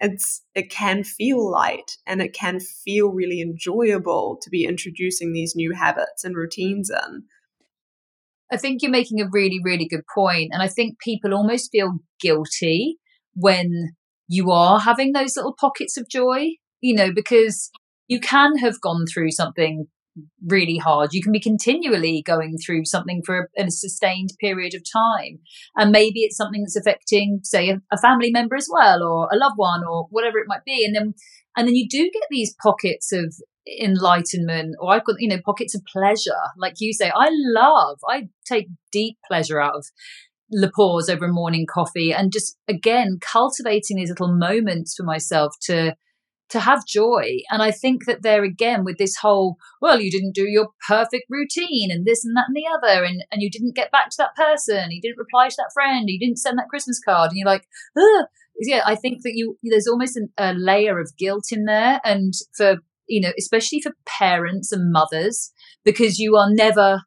It's 0.00 0.42
it 0.54 0.70
can 0.70 1.04
feel 1.04 1.50
light 1.50 1.96
and 2.06 2.20
it 2.20 2.34
can 2.34 2.60
feel 2.60 3.08
really 3.08 3.40
enjoyable 3.40 4.38
to 4.42 4.50
be 4.50 4.64
introducing 4.64 5.32
these 5.32 5.54
new 5.56 5.72
habits 5.72 6.24
and 6.24 6.36
routines 6.36 6.90
in. 6.90 7.24
I 8.50 8.56
think 8.56 8.82
you're 8.82 8.90
making 8.90 9.20
a 9.20 9.28
really, 9.32 9.58
really 9.64 9.88
good 9.88 10.06
point. 10.12 10.50
And 10.52 10.62
I 10.62 10.68
think 10.68 11.00
people 11.00 11.34
almost 11.34 11.72
feel 11.72 11.98
guilty 12.20 12.98
when 13.34 13.94
you 14.28 14.50
are 14.50 14.80
having 14.80 15.12
those 15.12 15.36
little 15.36 15.54
pockets 15.58 15.96
of 15.96 16.08
joy, 16.08 16.50
you 16.80 16.94
know, 16.94 17.12
because 17.12 17.70
you 18.08 18.20
can 18.20 18.56
have 18.58 18.80
gone 18.80 19.06
through 19.06 19.32
something 19.32 19.86
really 20.46 20.78
hard. 20.78 21.12
You 21.12 21.22
can 21.22 21.32
be 21.32 21.40
continually 21.40 22.22
going 22.22 22.56
through 22.58 22.84
something 22.84 23.22
for 23.24 23.50
a, 23.58 23.64
a, 23.64 23.70
sustained 23.70 24.30
period 24.40 24.74
of 24.74 24.82
time. 24.90 25.40
And 25.76 25.90
maybe 25.90 26.20
it's 26.20 26.36
something 26.36 26.62
that's 26.62 26.76
affecting, 26.76 27.40
say, 27.42 27.70
a, 27.70 27.80
a, 27.92 27.98
family 27.98 28.30
member 28.30 28.56
as 28.56 28.68
well, 28.72 29.02
or 29.02 29.28
a 29.32 29.36
loved 29.36 29.56
one, 29.56 29.82
or 29.84 30.06
whatever 30.10 30.38
it 30.38 30.48
might 30.48 30.64
be. 30.64 30.84
And 30.84 30.94
then, 30.94 31.14
and 31.56 31.66
then 31.66 31.74
you 31.74 31.88
do 31.88 32.10
get 32.12 32.22
these 32.30 32.54
pockets 32.62 33.12
of 33.12 33.34
enlightenment, 33.80 34.76
or 34.80 34.92
I've 34.92 35.04
got, 35.04 35.16
you 35.18 35.28
know, 35.28 35.40
pockets 35.44 35.74
of 35.74 35.82
pleasure. 35.92 36.32
Like 36.56 36.74
you 36.78 36.92
say, 36.92 37.10
I 37.14 37.28
love, 37.30 37.98
I 38.08 38.28
take 38.46 38.68
deep 38.92 39.18
pleasure 39.28 39.60
out 39.60 39.74
of 39.74 39.86
the 40.50 40.70
pause 40.70 41.08
over 41.08 41.26
a 41.26 41.32
morning 41.32 41.66
coffee 41.68 42.12
and 42.12 42.32
just 42.32 42.56
again 42.68 43.18
cultivating 43.20 43.96
these 43.96 44.10
little 44.10 44.32
moments 44.32 44.94
for 44.94 45.02
myself 45.02 45.52
to 45.60 45.96
to 46.50 46.60
have 46.60 46.86
joy. 46.86 47.38
And 47.50 47.62
I 47.62 47.70
think 47.70 48.06
that 48.06 48.22
there 48.22 48.44
again 48.44 48.84
with 48.84 48.98
this 48.98 49.16
whole, 49.16 49.56
well, 49.80 50.00
you 50.00 50.10
didn't 50.10 50.34
do 50.34 50.48
your 50.48 50.68
perfect 50.86 51.24
routine 51.28 51.90
and 51.90 52.04
this 52.04 52.24
and 52.24 52.36
that 52.36 52.46
and 52.48 52.56
the 52.56 52.66
other, 52.66 53.04
and, 53.04 53.24
and 53.30 53.42
you 53.42 53.50
didn't 53.50 53.74
get 53.74 53.90
back 53.90 54.10
to 54.10 54.16
that 54.18 54.36
person, 54.36 54.90
you 54.90 55.00
didn't 55.00 55.18
reply 55.18 55.48
to 55.48 55.56
that 55.58 55.72
friend, 55.74 56.08
you 56.08 56.18
didn't 56.18 56.38
send 56.38 56.58
that 56.58 56.68
Christmas 56.68 57.00
card, 57.04 57.30
and 57.30 57.38
you're 57.38 57.46
like, 57.46 57.66
Ugh. 57.96 58.26
yeah, 58.60 58.82
I 58.86 58.94
think 58.94 59.22
that 59.22 59.32
you 59.34 59.58
there's 59.62 59.88
almost 59.88 60.16
an, 60.16 60.30
a 60.38 60.54
layer 60.54 61.00
of 61.00 61.16
guilt 61.18 61.46
in 61.50 61.64
there, 61.64 62.00
and 62.04 62.32
for 62.56 62.76
you 63.08 63.20
know, 63.20 63.32
especially 63.38 63.80
for 63.80 63.92
parents 64.06 64.72
and 64.72 64.92
mothers, 64.92 65.52
because 65.84 66.18
you 66.18 66.36
are 66.36 66.50
never 66.50 67.02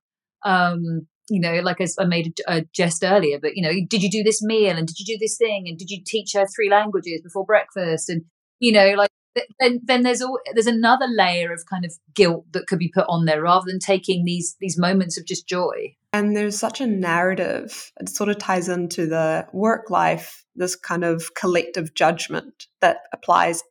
um 0.46 1.08
you 1.30 1.40
know, 1.40 1.60
like 1.62 1.78
I 2.00 2.06
made 2.06 2.34
a, 2.48 2.58
a, 2.58 2.62
jest 2.74 3.04
earlier, 3.04 3.38
but 3.40 3.56
you 3.56 3.62
know, 3.62 3.72
did 3.88 4.02
you 4.02 4.10
do 4.10 4.24
this 4.24 4.42
meal 4.42 4.76
and 4.76 4.88
did 4.88 4.98
you 4.98 5.06
do 5.06 5.20
this 5.20 5.38
thing 5.38 5.66
and 5.68 5.78
did 5.78 5.90
you 5.90 6.02
teach 6.04 6.32
her 6.34 6.48
three 6.48 6.72
languages 6.72 7.22
before 7.22 7.46
breakfast? 7.46 8.10
And 8.10 8.24
you 8.60 8.72
know, 8.72 8.94
like 8.98 9.12
then 9.60 9.80
then 9.84 10.04
there's 10.04 10.22
all 10.22 10.40
there's 10.54 10.68
another 10.68 11.08
layer 11.08 11.52
of 11.52 11.66
kind 11.70 11.86
of 11.86 11.94
guilt 12.14 12.46
that 12.52 12.68
could 12.68 12.80
be 12.80 12.92
put 12.94 13.06
on 13.08 13.26
there 13.26 13.42
rather 13.42 13.66
than 13.68 13.80
taking 13.80 14.26
these 14.26 14.56
these 14.60 14.78
moments 14.78 15.18
of 15.18 15.26
just 15.26 15.48
joy. 15.48 15.96
And 16.12 16.36
there's 16.36 16.58
such 16.58 16.82
a 16.82 16.88
narrative 16.88 17.92
it 18.00 18.10
sort 18.10 18.30
of 18.30 18.38
ties 18.38 18.68
into 18.68 19.06
the 19.06 19.48
work 19.54 19.90
life 19.90 20.46
this 20.56 20.76
kind 20.76 21.04
of 21.04 21.34
collective 21.36 21.94
judgment 21.94 22.68
that 22.82 23.02
applies 23.14 23.64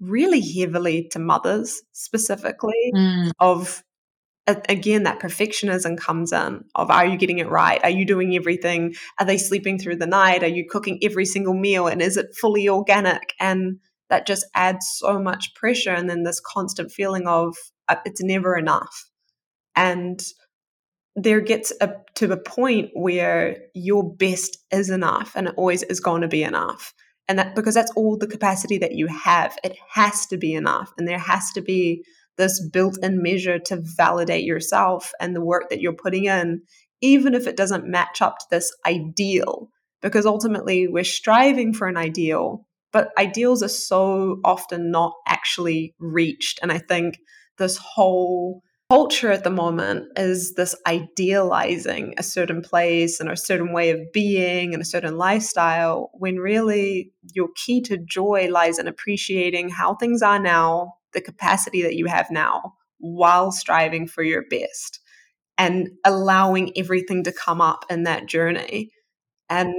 really 0.00 0.40
heavily 0.40 1.08
to 1.10 1.18
mothers 1.18 1.82
specifically 1.92 2.92
mm. 2.94 3.30
of 3.40 3.82
again 4.68 5.02
that 5.02 5.20
perfectionism 5.20 5.98
comes 5.98 6.32
in 6.32 6.64
of 6.74 6.90
are 6.90 7.06
you 7.06 7.16
getting 7.16 7.38
it 7.38 7.48
right? 7.48 7.80
Are 7.82 7.90
you 7.90 8.04
doing 8.04 8.34
everything? 8.34 8.94
Are 9.18 9.26
they 9.26 9.38
sleeping 9.38 9.78
through 9.78 9.96
the 9.96 10.06
night? 10.06 10.42
Are 10.42 10.48
you 10.48 10.66
cooking 10.68 10.98
every 11.02 11.26
single 11.26 11.54
meal? 11.54 11.86
And 11.86 12.00
is 12.00 12.16
it 12.16 12.34
fully 12.34 12.68
organic? 12.68 13.34
And 13.40 13.78
that 14.10 14.26
just 14.26 14.46
adds 14.54 14.86
so 14.96 15.18
much 15.18 15.54
pressure 15.54 15.92
and 15.92 16.08
then 16.08 16.22
this 16.22 16.40
constant 16.40 16.90
feeling 16.90 17.26
of 17.26 17.56
uh, 17.88 17.96
it's 18.04 18.22
never 18.22 18.56
enough. 18.56 19.06
And 19.76 20.20
there 21.16 21.40
gets 21.40 21.72
a, 21.80 21.94
to 22.14 22.32
a 22.32 22.36
point 22.36 22.90
where 22.94 23.56
your 23.74 24.04
best 24.04 24.58
is 24.70 24.90
enough 24.90 25.32
and 25.34 25.48
it 25.48 25.54
always 25.56 25.82
is 25.82 26.00
going 26.00 26.22
to 26.22 26.28
be 26.28 26.42
enough. 26.42 26.94
And 27.28 27.38
that 27.38 27.54
because 27.54 27.74
that's 27.74 27.92
all 27.96 28.16
the 28.16 28.26
capacity 28.26 28.78
that 28.78 28.94
you 28.94 29.06
have. 29.08 29.56
It 29.62 29.76
has 29.90 30.26
to 30.26 30.38
be 30.38 30.54
enough 30.54 30.92
and 30.96 31.06
there 31.06 31.18
has 31.18 31.50
to 31.52 31.60
be 31.60 32.04
this 32.36 32.64
built-in 32.72 33.20
measure 33.20 33.58
to 33.58 33.82
validate 33.96 34.44
yourself 34.44 35.10
and 35.20 35.34
the 35.34 35.44
work 35.44 35.70
that 35.70 35.80
you're 35.80 35.92
putting 35.92 36.26
in 36.26 36.62
even 37.00 37.34
if 37.34 37.46
it 37.46 37.56
doesn't 37.56 37.86
match 37.86 38.22
up 38.22 38.38
to 38.38 38.46
this 38.50 38.74
ideal. 38.86 39.70
Because 40.00 40.26
ultimately 40.26 40.86
we're 40.86 41.04
striving 41.04 41.74
for 41.74 41.88
an 41.88 41.96
ideal 41.96 42.67
but 42.92 43.10
ideals 43.18 43.62
are 43.62 43.68
so 43.68 44.40
often 44.44 44.90
not 44.90 45.12
actually 45.26 45.94
reached. 45.98 46.58
And 46.62 46.72
I 46.72 46.78
think 46.78 47.18
this 47.58 47.76
whole 47.76 48.62
culture 48.90 49.30
at 49.30 49.44
the 49.44 49.50
moment 49.50 50.06
is 50.16 50.54
this 50.54 50.74
idealizing 50.86 52.14
a 52.16 52.22
certain 52.22 52.62
place 52.62 53.20
and 53.20 53.30
a 53.30 53.36
certain 53.36 53.72
way 53.72 53.90
of 53.90 54.00
being 54.12 54.72
and 54.72 54.82
a 54.82 54.86
certain 54.86 55.18
lifestyle 55.18 56.10
when 56.14 56.36
really 56.36 57.12
your 57.34 57.48
key 57.54 57.82
to 57.82 57.98
joy 57.98 58.48
lies 58.50 58.78
in 58.78 58.88
appreciating 58.88 59.68
how 59.68 59.94
things 59.94 60.22
are 60.22 60.38
now, 60.38 60.94
the 61.12 61.20
capacity 61.20 61.82
that 61.82 61.96
you 61.96 62.06
have 62.06 62.30
now, 62.30 62.72
while 62.98 63.52
striving 63.52 64.06
for 64.06 64.22
your 64.22 64.44
best 64.48 65.00
and 65.58 65.88
allowing 66.04 66.72
everything 66.76 67.24
to 67.24 67.32
come 67.32 67.60
up 67.60 67.84
in 67.90 68.04
that 68.04 68.26
journey. 68.26 68.90
And 69.50 69.74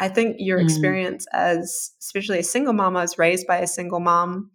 I 0.00 0.08
think 0.08 0.36
your 0.38 0.58
mm. 0.58 0.64
experience 0.64 1.26
as, 1.32 1.92
especially 2.00 2.38
a 2.38 2.42
single 2.42 2.72
mom, 2.72 2.96
I 2.96 3.02
was 3.02 3.18
raised 3.18 3.46
by 3.46 3.58
a 3.58 3.66
single 3.66 4.00
mom, 4.00 4.50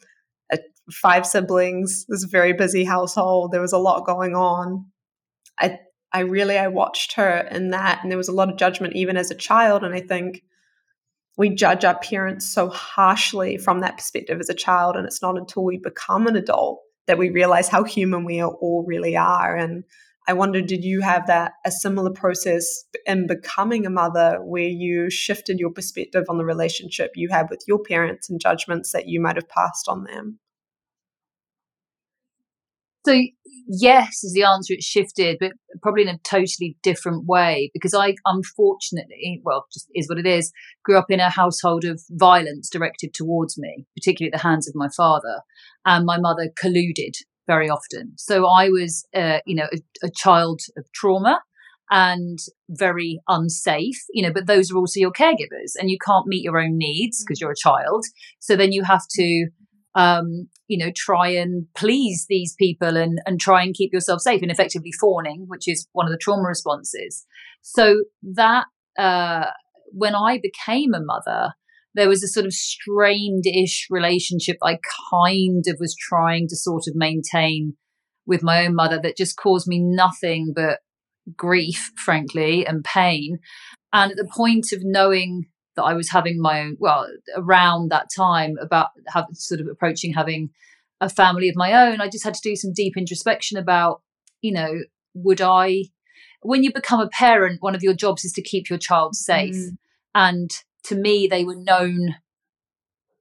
a, 0.51 0.58
five 0.91 1.25
siblings, 1.25 2.05
this 2.10 2.23
very 2.23 2.51
busy 2.51 2.84
household. 2.84 3.51
There 3.51 3.62
was 3.62 3.71
a 3.71 3.77
lot 3.77 4.08
going 4.08 4.36
on. 4.36 4.88
I, 5.60 5.79
I 6.12 6.21
really, 6.21 6.58
I 6.58 6.67
watched 6.67 7.13
her 7.13 7.47
in 7.51 7.69
that, 7.69 7.99
and 8.01 8.12
there 8.12 8.17
was 8.17 8.27
a 8.27 8.34
lot 8.34 8.49
of 8.49 8.58
judgment 8.58 8.95
even 8.95 9.17
as 9.17 9.29
a 9.29 9.36
child. 9.36 9.84
And 9.84 9.93
I 9.93 10.01
think 10.01 10.41
we 11.38 11.49
judge 11.51 11.86
our 11.86 11.99
parents 11.99 12.45
so 12.47 12.69
harshly 12.69 13.58
from 13.58 13.81
that 13.81 13.97
perspective 13.97 14.39
as 14.39 14.49
a 14.49 14.55
child, 14.55 14.95
and 14.95 15.05
it's 15.05 15.21
not 15.21 15.38
until 15.38 15.63
we 15.63 15.77
become 15.77 16.25
an 16.25 16.36
adult 16.36 16.79
that 17.05 17.19
we 17.19 17.29
realize 17.29 17.67
how 17.67 17.84
human 17.84 18.25
we 18.25 18.43
all 18.43 18.84
really 18.88 19.15
are. 19.15 19.55
And 19.55 19.84
I 20.27 20.33
wonder, 20.33 20.61
did 20.61 20.83
you 20.83 21.01
have 21.01 21.27
that 21.27 21.53
a 21.65 21.71
similar 21.71 22.11
process 22.11 22.83
in 23.05 23.27
becoming 23.27 23.85
a 23.85 23.91
mother 23.91 24.39
where 24.41 24.63
you 24.67 25.09
shifted 25.11 25.59
your 25.59 25.69
perspective 25.69 26.23
on 26.29 26.38
the 26.38 26.45
relationship 26.45 27.11
you 27.15 27.29
had 27.29 27.47
with 27.49 27.63
your 27.67 27.79
parents 27.79 28.29
and 28.29 28.41
judgments 28.41 28.91
that 28.91 29.07
you 29.07 29.21
might 29.21 29.35
have 29.35 29.47
passed 29.47 29.88
on 29.88 30.03
them? 30.05 30.39
So 33.05 33.21
yes 33.67 34.23
is 34.23 34.33
the 34.33 34.43
answer. 34.43 34.73
It 34.73 34.81
shifted, 34.81 35.38
but 35.39 35.51
probably 35.83 36.01
in 36.01 36.07
a 36.07 36.17
totally 36.23 36.75
different 36.81 37.25
way 37.27 37.69
because 37.71 37.93
I 37.93 38.15
unfortunately, 38.25 39.41
well, 39.43 39.67
just 39.71 39.88
is 39.93 40.09
what 40.09 40.17
it 40.17 40.25
is, 40.25 40.51
grew 40.83 40.97
up 40.97 41.11
in 41.11 41.19
a 41.19 41.29
household 41.29 41.85
of 41.85 42.01
violence 42.09 42.67
directed 42.67 43.13
towards 43.13 43.59
me, 43.59 43.85
particularly 43.95 44.33
at 44.33 44.41
the 44.41 44.47
hands 44.47 44.67
of 44.67 44.73
my 44.73 44.89
father. 44.89 45.41
And 45.85 46.03
my 46.03 46.17
mother 46.17 46.49
colluded 46.59 47.13
very 47.47 47.69
often. 47.69 48.13
So 48.17 48.47
I 48.47 48.69
was, 48.69 49.05
uh, 49.15 49.39
you 49.45 49.55
know, 49.55 49.67
a, 49.71 50.08
a 50.08 50.10
child 50.15 50.62
of 50.77 50.86
trauma 50.93 51.41
and 51.91 52.39
very 52.69 53.19
unsafe, 53.27 54.01
you 54.12 54.23
know, 54.23 54.34
but 54.34 54.47
those 54.47 54.71
are 54.71 54.77
also 54.77 54.99
your 54.99 55.12
caregivers 55.12 55.73
and 55.79 55.89
you 55.89 55.97
can't 56.03 56.25
meet 56.27 56.43
your 56.43 56.60
own 56.60 56.77
needs 56.77 57.23
because 57.23 57.39
you're 57.39 57.51
a 57.51 57.55
child. 57.55 58.05
So 58.39 58.55
then 58.55 58.71
you 58.71 58.84
have 58.84 59.03
to 59.12 59.47
um, 59.95 60.49
you 60.67 60.77
know, 60.77 60.91
try 60.95 61.29
and 61.29 61.67
please 61.75 62.25
these 62.27 62.53
people 62.60 62.97
and, 62.97 63.19
and 63.25 63.39
try 63.39 63.63
and 63.63 63.73
keep 63.73 63.93
yourself 63.93 64.21
safe 64.21 64.41
and 64.41 64.51
effectively 64.51 64.91
fawning, 64.91 65.45
which 65.47 65.67
is 65.67 65.88
one 65.93 66.05
of 66.05 66.12
the 66.12 66.17
trauma 66.17 66.43
responses. 66.43 67.25
So 67.62 68.03
that, 68.34 68.65
uh, 68.99 69.51
when 69.91 70.15
I 70.15 70.39
became 70.41 70.93
a 70.93 70.99
mother, 70.99 71.53
there 71.95 72.10
was 72.10 72.23
a 72.23 72.27
sort 72.27 72.45
of 72.45 72.53
strained 72.53 73.45
ish 73.47 73.88
relationship 73.89 74.58
I 74.62 74.79
kind 75.12 75.63
of 75.67 75.77
was 75.79 75.95
trying 75.95 76.47
to 76.49 76.55
sort 76.55 76.84
of 76.88 76.95
maintain 76.95 77.75
with 78.27 78.43
my 78.43 78.65
own 78.65 78.75
mother 78.75 78.99
that 79.01 79.17
just 79.17 79.38
caused 79.38 79.67
me 79.67 79.79
nothing 79.79 80.51
but 80.55 80.79
grief, 81.36 81.91
frankly, 81.95 82.65
and 82.65 82.84
pain. 82.84 83.39
And 83.93 84.12
at 84.12 84.17
the 84.17 84.29
point 84.31 84.67
of 84.73 84.79
knowing 84.84 85.45
that 85.75 85.84
I 85.84 85.93
was 85.93 86.10
having 86.10 86.41
my 86.41 86.62
own, 86.62 86.77
well, 86.79 87.08
around 87.36 87.91
that 87.91 88.08
time 88.15 88.55
about 88.62 88.89
have, 89.08 89.25
sort 89.34 89.62
of 89.62 89.67
approaching 89.67 90.13
having 90.13 90.49
a 91.01 91.10
family 91.10 91.49
of 91.49 91.55
my 91.55 91.73
own, 91.73 92.01
I 92.01 92.10
just 92.10 92.23
had 92.23 92.34
to 92.34 92.41
do 92.43 92.55
some 92.55 92.73
deep 92.73 92.97
introspection 92.97 93.58
about, 93.58 94.01
you 94.41 94.51
know, 94.51 94.81
would 95.13 95.41
I, 95.41 95.86
when 96.41 96.63
you 96.63 96.73
become 96.73 96.99
a 96.99 97.10
parent, 97.10 97.62
one 97.62 97.75
of 97.75 97.84
your 97.84 97.93
jobs 97.93 98.25
is 98.25 98.34
to 98.34 98.41
keep 98.41 98.69
your 98.69 98.79
child 98.79 99.15
safe. 99.15 99.55
Mm. 99.55 99.77
And 100.13 100.51
to 100.86 100.95
me, 100.95 101.28
they 101.28 101.43
were 101.43 101.56
known 101.56 102.15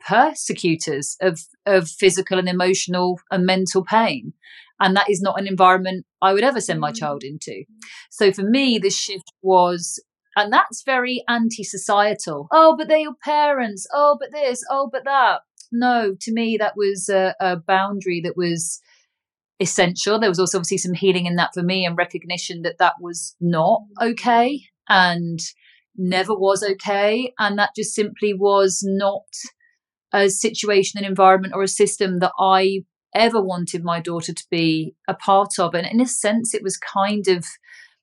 persecutors 0.06 1.16
of, 1.20 1.40
of 1.66 1.88
physical 1.88 2.38
and 2.38 2.48
emotional 2.48 3.20
and 3.30 3.46
mental 3.46 3.84
pain. 3.84 4.32
And 4.80 4.96
that 4.96 5.08
is 5.08 5.22
not 5.22 5.38
an 5.38 5.46
environment 5.46 6.04
I 6.20 6.32
would 6.32 6.44
ever 6.44 6.60
send 6.60 6.80
my 6.80 6.92
mm. 6.92 6.96
child 6.96 7.22
into. 7.22 7.64
So 8.10 8.32
for 8.32 8.42
me, 8.42 8.78
the 8.78 8.90
shift 8.90 9.32
was 9.42 10.02
and 10.36 10.52
that's 10.52 10.82
very 10.82 11.22
anti 11.28 11.62
societal. 11.62 12.48
Oh, 12.52 12.74
but 12.76 12.88
they're 12.88 12.98
your 12.98 13.14
parents. 13.22 13.86
Oh, 13.92 14.16
but 14.18 14.32
this. 14.32 14.64
Oh, 14.70 14.88
but 14.90 15.04
that. 15.04 15.42
No, 15.70 16.14
to 16.20 16.32
me, 16.32 16.56
that 16.58 16.74
was 16.76 17.08
a, 17.08 17.34
a, 17.40 17.56
boundary 17.56 18.20
that 18.22 18.36
was 18.36 18.80
essential. 19.60 20.18
There 20.18 20.28
was 20.28 20.38
also 20.38 20.58
obviously 20.58 20.78
some 20.78 20.94
healing 20.94 21.26
in 21.26 21.36
that 21.36 21.54
for 21.54 21.62
me 21.62 21.84
and 21.84 21.96
recognition 21.96 22.62
that 22.62 22.78
that 22.78 22.94
was 23.00 23.34
not 23.40 23.82
okay 24.00 24.60
and 24.88 25.40
never 25.96 26.34
was 26.34 26.62
okay. 26.62 27.32
And 27.38 27.58
that 27.58 27.70
just 27.76 27.94
simply 27.94 28.34
was 28.34 28.80
not 28.84 29.26
a 30.12 30.28
situation, 30.28 30.98
an 30.98 31.04
environment, 31.04 31.54
or 31.54 31.62
a 31.62 31.68
system 31.68 32.20
that 32.20 32.32
I 32.38 32.84
ever 33.14 33.40
wanted 33.40 33.84
my 33.84 34.00
daughter 34.00 34.32
to 34.32 34.44
be 34.50 34.94
a 35.08 35.14
part 35.14 35.58
of. 35.58 35.74
And 35.74 35.86
in 35.86 36.00
a 36.00 36.06
sense, 36.06 36.54
it 36.54 36.62
was 36.62 36.76
kind 36.76 37.26
of 37.28 37.44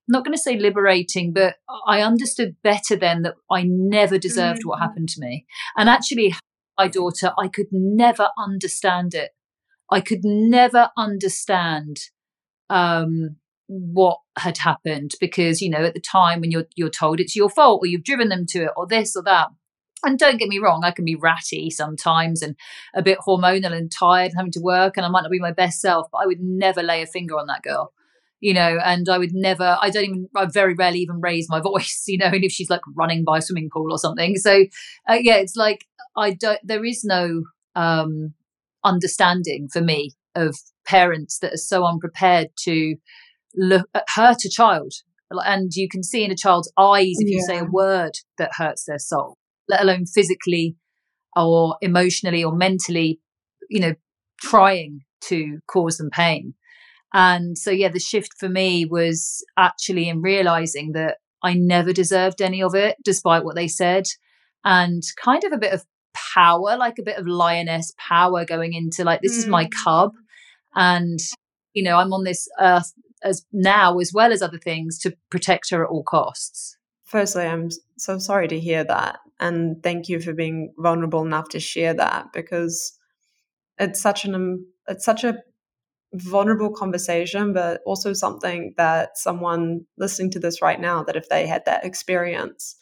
I'm 0.10 0.14
not 0.14 0.26
going 0.26 0.36
to 0.36 0.42
say 0.42 0.58
liberating, 0.58 1.32
but 1.32 1.56
I 1.88 2.02
understood 2.02 2.56
better 2.64 2.96
then 2.96 3.22
that 3.22 3.36
I 3.50 3.64
never 3.66 4.18
deserved 4.18 4.64
mm. 4.64 4.66
what 4.66 4.80
happened 4.80 5.10
to 5.10 5.22
me. 5.22 5.46
And 5.78 5.88
actually, 5.90 6.34
my 6.78 6.88
daughter, 6.88 7.32
I 7.40 7.48
could 7.48 7.68
never 7.72 8.30
understand 8.38 9.14
it. 9.14 9.32
I 9.92 10.02
could 10.02 10.22
never 10.24 10.90
understand 10.98 11.98
um, 12.70 13.38
what 13.74 14.18
had 14.38 14.58
happened 14.58 15.12
because 15.22 15.62
you 15.62 15.70
know 15.70 15.86
at 15.86 15.94
the 15.94 16.02
time 16.02 16.42
when 16.42 16.52
you're 16.52 16.66
you're 16.76 16.90
told 16.90 17.22
it's 17.22 17.38
your 17.38 17.50
fault 17.50 17.80
or 17.82 17.88
you've 17.88 18.04
driven 18.04 18.28
them 18.28 18.46
to 18.46 18.64
it 18.64 18.72
or 18.76 18.86
this 18.86 19.16
or 19.16 19.24
that. 19.24 19.48
And 20.04 20.18
don't 20.18 20.38
get 20.38 20.50
me 20.50 20.58
wrong, 20.58 20.84
I 20.84 20.90
can 20.90 21.06
be 21.06 21.14
ratty 21.14 21.70
sometimes 21.70 22.42
and 22.42 22.56
a 22.96 23.04
bit 23.04 23.20
hormonal 23.20 23.72
and 23.72 23.92
tired 23.92 24.32
and 24.32 24.38
having 24.38 24.52
to 24.54 24.60
work, 24.60 24.98
and 24.98 25.06
I 25.06 25.10
might 25.10 25.22
not 25.22 25.30
be 25.30 25.40
my 25.40 25.52
best 25.52 25.80
self, 25.80 26.08
but 26.12 26.18
I 26.24 26.26
would 26.26 26.42
never 26.42 26.82
lay 26.82 27.04
a 27.04 27.06
finger 27.06 27.38
on 27.38 27.46
that 27.48 27.62
girl 27.62 27.94
you 28.42 28.56
know, 28.56 28.80
and 28.84 29.08
I 29.08 29.20
would 29.20 29.34
never, 29.34 29.78
I 29.80 29.92
don't 29.92 30.04
even, 30.04 30.30
I 30.36 30.48
very 30.48 30.74
rarely 30.74 31.00
even 31.00 31.22
raise 31.22 31.48
my 31.48 31.60
voice, 31.62 32.04
you 32.08 32.18
know, 32.18 32.26
and 32.26 32.44
if 32.44 32.52
she's 32.52 32.70
like 32.70 32.82
running 32.96 33.24
by 33.24 33.38
a 33.38 33.42
swimming 33.42 33.70
pool 33.72 33.92
or 33.92 34.00
something. 34.00 34.36
So, 34.36 34.66
uh, 35.08 35.20
yeah, 35.22 35.36
it's 35.36 35.56
like, 35.56 35.86
I 36.18 36.32
don't, 36.34 36.60
there 36.64 36.84
is 36.84 37.04
no 37.04 37.44
um, 37.76 38.34
understanding 38.84 39.70
for 39.72 39.80
me 39.80 40.16
of 40.36 40.58
parents 40.86 41.40
that 41.40 41.54
are 41.54 41.58
so 41.58 41.86
unprepared 41.86 42.50
to 42.62 42.96
look, 43.56 43.88
hurt 44.16 44.46
a 44.46 44.50
child. 44.50 44.94
And 45.30 45.72
you 45.74 45.88
can 45.90 46.04
see 46.04 46.26
in 46.26 46.32
a 46.32 46.36
child's 46.36 46.72
eyes 46.78 47.16
if 47.20 47.30
yeah. 47.30 47.36
you 47.36 47.42
say 47.42 47.60
a 47.60 47.66
word 47.66 48.12
that 48.38 48.52
hurts 48.58 48.84
their 48.86 49.00
soul, 49.00 49.38
let 49.70 49.82
alone 49.82 50.06
physically 50.06 50.76
or 51.36 51.78
emotionally 51.82 52.44
or 52.44 52.54
mentally, 52.54 53.22
you 53.70 53.80
know, 53.80 53.94
trying 54.42 55.02
to 55.22 55.60
cause 55.68 55.98
them 55.98 56.10
pain. 56.10 56.54
And 57.14 57.58
so, 57.58 57.72
yeah, 57.72 57.90
the 57.90 58.00
shift 58.00 58.32
for 58.40 58.50
me 58.50 58.86
was 58.86 59.44
actually 59.58 60.10
in 60.10 60.22
realizing 60.22 60.92
that 60.94 61.18
I 61.44 61.54
never 61.54 61.94
deserved 61.94 62.42
any 62.42 62.62
of 62.62 62.76
it, 62.76 62.98
despite 63.04 63.44
what 63.44 63.56
they 63.56 63.68
said, 63.68 64.06
and 64.64 65.02
kind 65.24 65.44
of 65.44 65.52
a 65.52 65.58
bit 65.58 65.74
of 65.74 65.86
power, 66.14 66.78
like 66.78 67.00
a 67.00 67.04
bit 67.04 67.18
of 67.18 67.28
lioness 67.28 67.94
power 67.98 68.46
going 68.46 68.74
into 68.74 69.04
like, 69.04 69.22
this 69.22 69.36
mm. 69.36 69.40
is 69.40 69.48
my 69.48 69.66
mm. 69.66 69.72
cub. 69.84 70.12
And, 70.76 71.20
you 71.74 71.84
know, 71.84 71.98
I'm 71.98 72.14
on 72.14 72.24
this 72.24 72.48
earth 72.60 72.94
as 73.24 73.46
now 73.52 74.00
as 74.00 74.12
well 74.14 74.32
as 74.32 74.42
other 74.42 74.58
things 74.58 74.98
to 75.00 75.16
protect 75.30 75.70
her 75.70 75.84
at 75.84 75.90
all 75.90 76.04
costs. 76.04 76.78
Firstly, 77.04 77.44
I'm 77.44 77.70
so 77.98 78.20
sorry 78.20 78.48
to 78.48 78.60
hear 78.60 78.84
that. 78.86 79.20
And 79.40 79.82
thank 79.84 80.08
you 80.08 80.20
for 80.20 80.34
being 80.34 80.74
vulnerable 80.78 81.26
enough 81.26 81.50
to 81.50 81.60
share 81.60 81.94
that 81.96 82.32
because 82.34 82.98
it's 83.80 84.00
such 84.00 84.26
an 84.26 84.36
um, 84.36 84.66
it's 84.88 85.06
such 85.06 85.24
a 85.24 85.38
vulnerable 86.14 86.72
conversation, 86.72 87.54
but 87.54 87.82
also 87.86 88.14
something 88.14 88.74
that 88.78 89.18
someone 89.18 89.82
listening 89.98 90.32
to 90.32 90.40
this 90.40 90.62
right 90.62 90.80
now, 90.80 91.04
that 91.04 91.16
if 91.16 91.30
they 91.30 91.48
had 91.48 91.64
that 91.66 91.86
experience, 91.86 92.76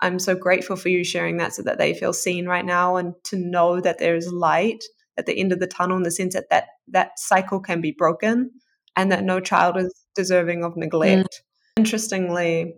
I'm 0.00 0.18
so 0.18 0.34
grateful 0.34 0.76
for 0.76 0.88
you 0.88 1.04
sharing 1.04 1.36
that 1.36 1.54
so 1.54 1.62
that 1.62 1.78
they 1.78 1.94
feel 1.94 2.12
seen 2.12 2.46
right 2.46 2.64
now 2.64 2.96
and 2.96 3.14
to 3.24 3.36
know 3.36 3.80
that 3.80 3.98
there's 3.98 4.32
light 4.32 4.82
at 5.16 5.26
the 5.26 5.38
end 5.38 5.52
of 5.52 5.60
the 5.60 5.66
tunnel 5.66 5.96
in 5.96 6.02
the 6.02 6.10
sense 6.10 6.34
that 6.34 6.50
that, 6.50 6.66
that 6.88 7.18
cycle 7.18 7.60
can 7.60 7.80
be 7.80 7.92
broken 7.92 8.50
and 8.96 9.10
that 9.12 9.24
no 9.24 9.40
child 9.40 9.76
is 9.76 9.92
deserving 10.14 10.64
of 10.64 10.76
neglect. 10.76 11.42
Mm. 11.76 11.78
Interestingly, 11.78 12.74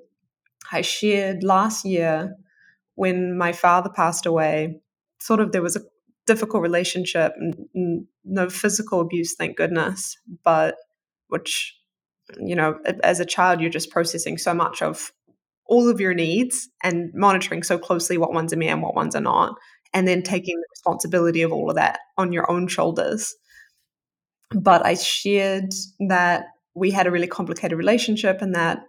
I 0.73 0.81
shared 0.81 1.43
last 1.43 1.85
year 1.85 2.37
when 2.95 3.37
my 3.37 3.53
father 3.53 3.91
passed 3.91 4.27
away, 4.27 4.81
sort 5.21 5.41
of 5.41 5.53
there 5.53 5.63
was 5.63 5.77
a 5.77 5.83
difficult 6.27 6.63
relationship, 6.63 7.33
no 8.25 8.49
physical 8.49 9.01
abuse, 9.01 9.35
thank 9.35 9.57
goodness, 9.57 10.17
but 10.45 10.77
which, 11.29 11.77
you 12.39 12.55
know, 12.55 12.79
as 13.03 13.21
a 13.21 13.27
child, 13.27 13.61
you're 13.61 13.71
just 13.71 13.91
processing 13.91 14.39
so 14.39 14.55
much 14.55 14.81
of 14.81 15.13
all 15.67 15.89
of 15.89 16.01
your 16.01 16.15
needs 16.15 16.69
and 16.83 17.11
monitoring 17.15 17.63
so 17.63 17.79
closely 17.79 18.17
what 18.17 18.33
ones 18.33 18.53
are 18.53 18.57
me 18.57 18.69
and 18.69 18.83
what 18.83 18.95
ones 18.95 19.17
are 19.17 19.21
not, 19.21 19.57
and 19.93 20.07
then 20.07 20.23
taking 20.23 20.57
the 20.57 20.67
responsibility 20.71 21.43
of 21.43 21.53
all 21.53 21.69
of 21.69 21.77
that 21.77 21.99
on 22.17 22.33
your 22.33 22.51
own 22.51 22.69
shoulders. 22.69 23.35
But 24.51 24.85
I 24.85 24.95
shared 24.95 25.73
that 26.09 26.47
we 26.75 26.91
had 26.91 27.07
a 27.07 27.11
really 27.11 27.27
complicated 27.27 27.79
relationship 27.79 28.43
and 28.43 28.55
that 28.55 28.85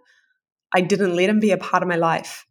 I 0.74 0.80
didn't 0.80 1.16
let 1.16 1.30
him 1.30 1.40
be 1.40 1.52
a 1.52 1.58
part 1.58 1.82
of 1.82 1.88
my 1.88 1.96
life 1.96 2.46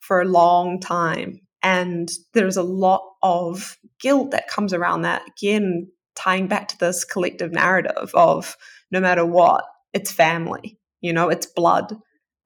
for 0.00 0.20
a 0.20 0.26
long 0.26 0.80
time 0.80 1.40
and 1.64 2.10
there's 2.34 2.58
a 2.58 2.62
lot 2.62 3.02
of 3.22 3.78
guilt 3.98 4.32
that 4.32 4.48
comes 4.48 4.74
around 4.74 5.02
that. 5.02 5.22
Again, 5.26 5.90
tying 6.14 6.46
back 6.46 6.68
to 6.68 6.78
this 6.78 7.04
collective 7.04 7.52
narrative 7.52 8.10
of 8.14 8.56
no 8.90 9.00
matter 9.00 9.24
what, 9.24 9.64
it's 9.94 10.12
family, 10.12 10.78
you 11.00 11.12
know, 11.12 11.30
it's 11.30 11.46
blood. 11.46 11.96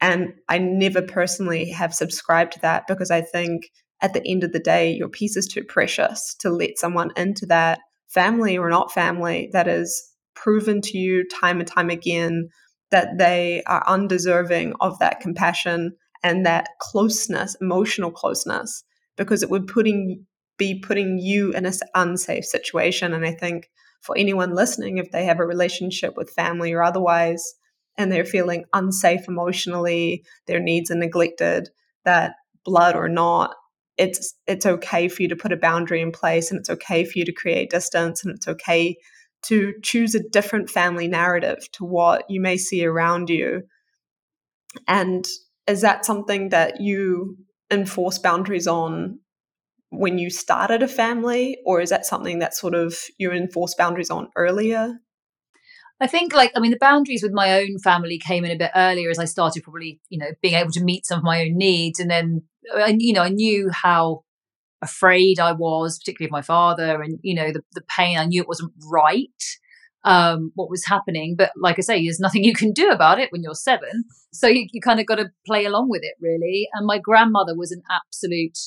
And 0.01 0.35
I 0.49 0.59
never 0.59 1.03
personally 1.03 1.68
have 1.71 1.92
subscribed 1.92 2.53
to 2.53 2.61
that 2.61 2.87
because 2.87 3.11
I 3.11 3.21
think 3.21 3.73
at 4.01 4.14
the 4.14 4.23
end 4.25 4.44
of 4.44 4.53
the 4.53 4.61
day, 4.61 4.92
your 4.92 5.09
peace 5.09 5.37
is 5.37 5.49
too 5.49 5.64
precious 5.64 6.37
to 6.38 6.51
let 6.51 6.79
someone 6.79 7.11
into 7.16 7.44
that 7.47 7.81
family 8.09 8.59
or 8.59 8.68
not 8.68 8.92
family 8.92 9.49
that 9.53 9.68
is 9.68 10.11
proven 10.35 10.81
to 10.81 10.97
you 10.97 11.25
time 11.29 11.61
and 11.61 11.68
time 11.68 11.90
again 11.90 12.49
that 12.90 13.18
they 13.18 13.62
are 13.66 13.87
undeserving 13.87 14.73
of 14.81 14.99
that 14.99 15.21
compassion 15.21 15.94
and 16.23 16.47
that 16.47 16.68
closeness, 16.81 17.57
emotional 17.61 18.11
closeness 18.11 18.85
because 19.16 19.42
it 19.42 19.51
would 19.51 19.66
putting 19.66 20.25
be 20.57 20.81
putting 20.81 21.18
you 21.18 21.53
in 21.53 21.66
an 21.66 21.73
unsafe 21.94 22.44
situation. 22.44 23.14
And 23.14 23.25
I 23.25 23.33
think 23.33 23.71
for 24.01 24.16
anyone 24.18 24.55
listening, 24.55 24.99
if 24.99 25.12
they 25.12 25.25
have 25.25 25.38
a 25.38 25.47
relationship 25.47 26.16
with 26.16 26.31
family 26.31 26.73
or 26.73 26.83
otherwise, 26.83 27.55
and 27.97 28.11
they're 28.11 28.25
feeling 28.25 28.64
unsafe 28.73 29.29
emotionally, 29.29 30.25
their 30.47 30.61
needs 30.61 30.90
are 30.90 30.97
neglected, 30.97 31.68
that 32.05 32.35
blood 32.64 32.94
or 32.97 33.09
not, 33.09 33.55
it's 33.99 34.35
it's 34.47 34.65
okay 34.65 35.09
for 35.09 35.23
you 35.23 35.29
to 35.29 35.37
put 35.37 35.53
a 35.53 35.57
boundary 35.57 36.01
in 36.01 36.13
place 36.13 36.51
and 36.51 36.59
it's 36.59 36.71
okay 36.71 37.05
for 37.05 37.19
you 37.19 37.25
to 37.25 37.33
create 37.33 37.71
distance 37.71 38.25
and 38.25 38.35
it's 38.35 38.49
okay 38.49 38.97
to 39.43 39.75
choose 39.83 40.15
a 40.15 40.29
different 40.31 40.71
family 40.71 41.09
narrative 41.09 41.71
to 41.73 41.85
what 41.85 42.25
you 42.29 42.41
may 42.41 42.57
see 42.57 42.85
around 42.85 43.29
you. 43.31 43.63
And 44.87 45.27
is 45.67 45.81
that 45.83 46.05
something 46.05 46.49
that 46.49 46.81
you 46.81 47.37
enforce 47.71 48.19
boundaries 48.19 48.67
on 48.67 49.21
when 49.91 50.19
you 50.19 50.29
started 50.29 50.83
a 50.83 50.89
family, 50.89 51.59
or 51.65 51.81
is 51.81 51.91
that 51.91 52.05
something 52.05 52.41
that 52.41 52.55
sort 52.55 52.75
of 52.75 52.95
you 53.17 53.33
enforce 53.33 53.75
boundaries 53.75 54.11
on 54.11 54.29
earlier? 54.37 54.99
I 56.01 56.07
think, 56.07 56.35
like, 56.35 56.53
I 56.55 56.61
mean, 56.61 56.71
the 56.71 56.79
boundaries 56.79 57.23
with 57.23 57.33
my 57.33 57.61
own 57.61 57.79
family 57.79 58.19
came 58.19 58.45
in 58.45 58.53
a 58.53 58.59
bit 58.59 58.71
earlier 58.77 59.11
as 59.11 59.19
I 59.19 59.25
started 59.25 59.65
probably, 59.65 60.01
you 60.11 60.19
know, 60.19 60.31
being 60.43 60.55
able 60.55 60.71
to 60.73 60.85
meet 60.85 61.07
some 61.07 61.19
of 61.19 61.25
my 61.25 61.43
own 61.43 61.57
needs. 61.57 61.99
And 61.99 62.11
then, 62.11 62.43
uh, 62.75 62.93
you 62.97 63.13
know, 63.13 63.23
I 63.23 63.29
knew 63.29 63.71
how 63.71 64.25
afraid 64.83 65.41
I 65.41 65.53
was, 65.53 65.99
particularly 65.99 66.29
of 66.29 66.33
my 66.33 66.43
father, 66.43 67.03
and 67.03 67.19
you 67.23 67.35
know 67.35 67.53
the 67.53 67.63
the 67.73 67.83
pain. 67.83 68.19
I 68.19 68.27
knew 68.27 68.41
it 68.41 68.49
wasn't 68.49 68.73
right 68.91 69.31
um, 70.05 70.53
what 70.55 70.71
was 70.71 70.85
happening. 70.87 71.35
But 71.37 71.53
like 71.57 71.77
I 71.79 71.83
say, 71.83 72.03
there's 72.03 72.21
nothing 72.21 72.45
you 72.45 72.55
can 72.55 72.73
do 72.73 72.91
about 72.91 73.21
it 73.21 73.31
when 73.31 73.43
you're 73.43 73.55
seven. 73.55 74.05
So 74.33 74.47
you, 74.47 74.67
you 74.73 74.81
kind 74.81 75.01
of 75.01 75.07
got 75.07 75.17
to 75.17 75.31
play 75.47 75.65
along 75.65 75.89
with 75.91 76.03
it, 76.03 76.15
really. 76.21 76.69
And 76.73 76.87
my 76.87 76.99
grandmother 76.99 77.55
was 77.57 77.73
an 77.73 77.83
absolute 77.91 78.59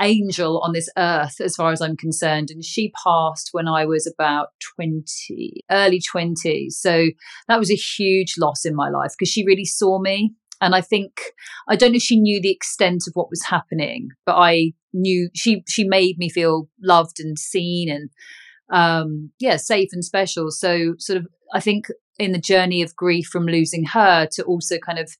angel 0.00 0.60
on 0.60 0.72
this 0.72 0.88
earth, 0.96 1.40
as 1.40 1.56
far 1.56 1.72
as 1.72 1.80
I'm 1.80 1.96
concerned. 1.96 2.50
And 2.50 2.64
she 2.64 2.92
passed 3.04 3.48
when 3.52 3.66
I 3.66 3.84
was 3.84 4.06
about 4.06 4.48
20, 4.76 5.64
early 5.70 6.00
20s. 6.00 6.72
So 6.72 7.06
that 7.48 7.58
was 7.58 7.70
a 7.70 7.76
huge 7.76 8.34
loss 8.38 8.64
in 8.64 8.74
my 8.74 8.88
life 8.88 9.12
because 9.18 9.30
she 9.30 9.44
really 9.44 9.64
saw 9.64 9.98
me. 9.98 10.34
And 10.60 10.74
I 10.74 10.80
think 10.80 11.20
I 11.68 11.76
don't 11.76 11.92
know 11.92 11.96
if 11.96 12.02
she 12.02 12.18
knew 12.18 12.40
the 12.40 12.52
extent 12.52 13.04
of 13.06 13.14
what 13.14 13.30
was 13.30 13.44
happening, 13.44 14.08
but 14.26 14.36
I 14.36 14.72
knew 14.92 15.30
she 15.34 15.62
she 15.68 15.84
made 15.84 16.18
me 16.18 16.28
feel 16.28 16.68
loved 16.82 17.20
and 17.20 17.38
seen 17.38 17.90
and 17.90 18.10
um, 18.70 19.30
yeah, 19.38 19.56
safe 19.56 19.90
and 19.92 20.04
special. 20.04 20.50
So, 20.50 20.94
sort 20.98 21.18
of, 21.18 21.26
I 21.52 21.60
think 21.60 21.86
in 22.18 22.32
the 22.32 22.38
journey 22.38 22.82
of 22.82 22.96
grief 22.96 23.26
from 23.26 23.46
losing 23.46 23.84
her 23.84 24.26
to 24.32 24.42
also 24.44 24.78
kind 24.78 24.98
of 24.98 25.16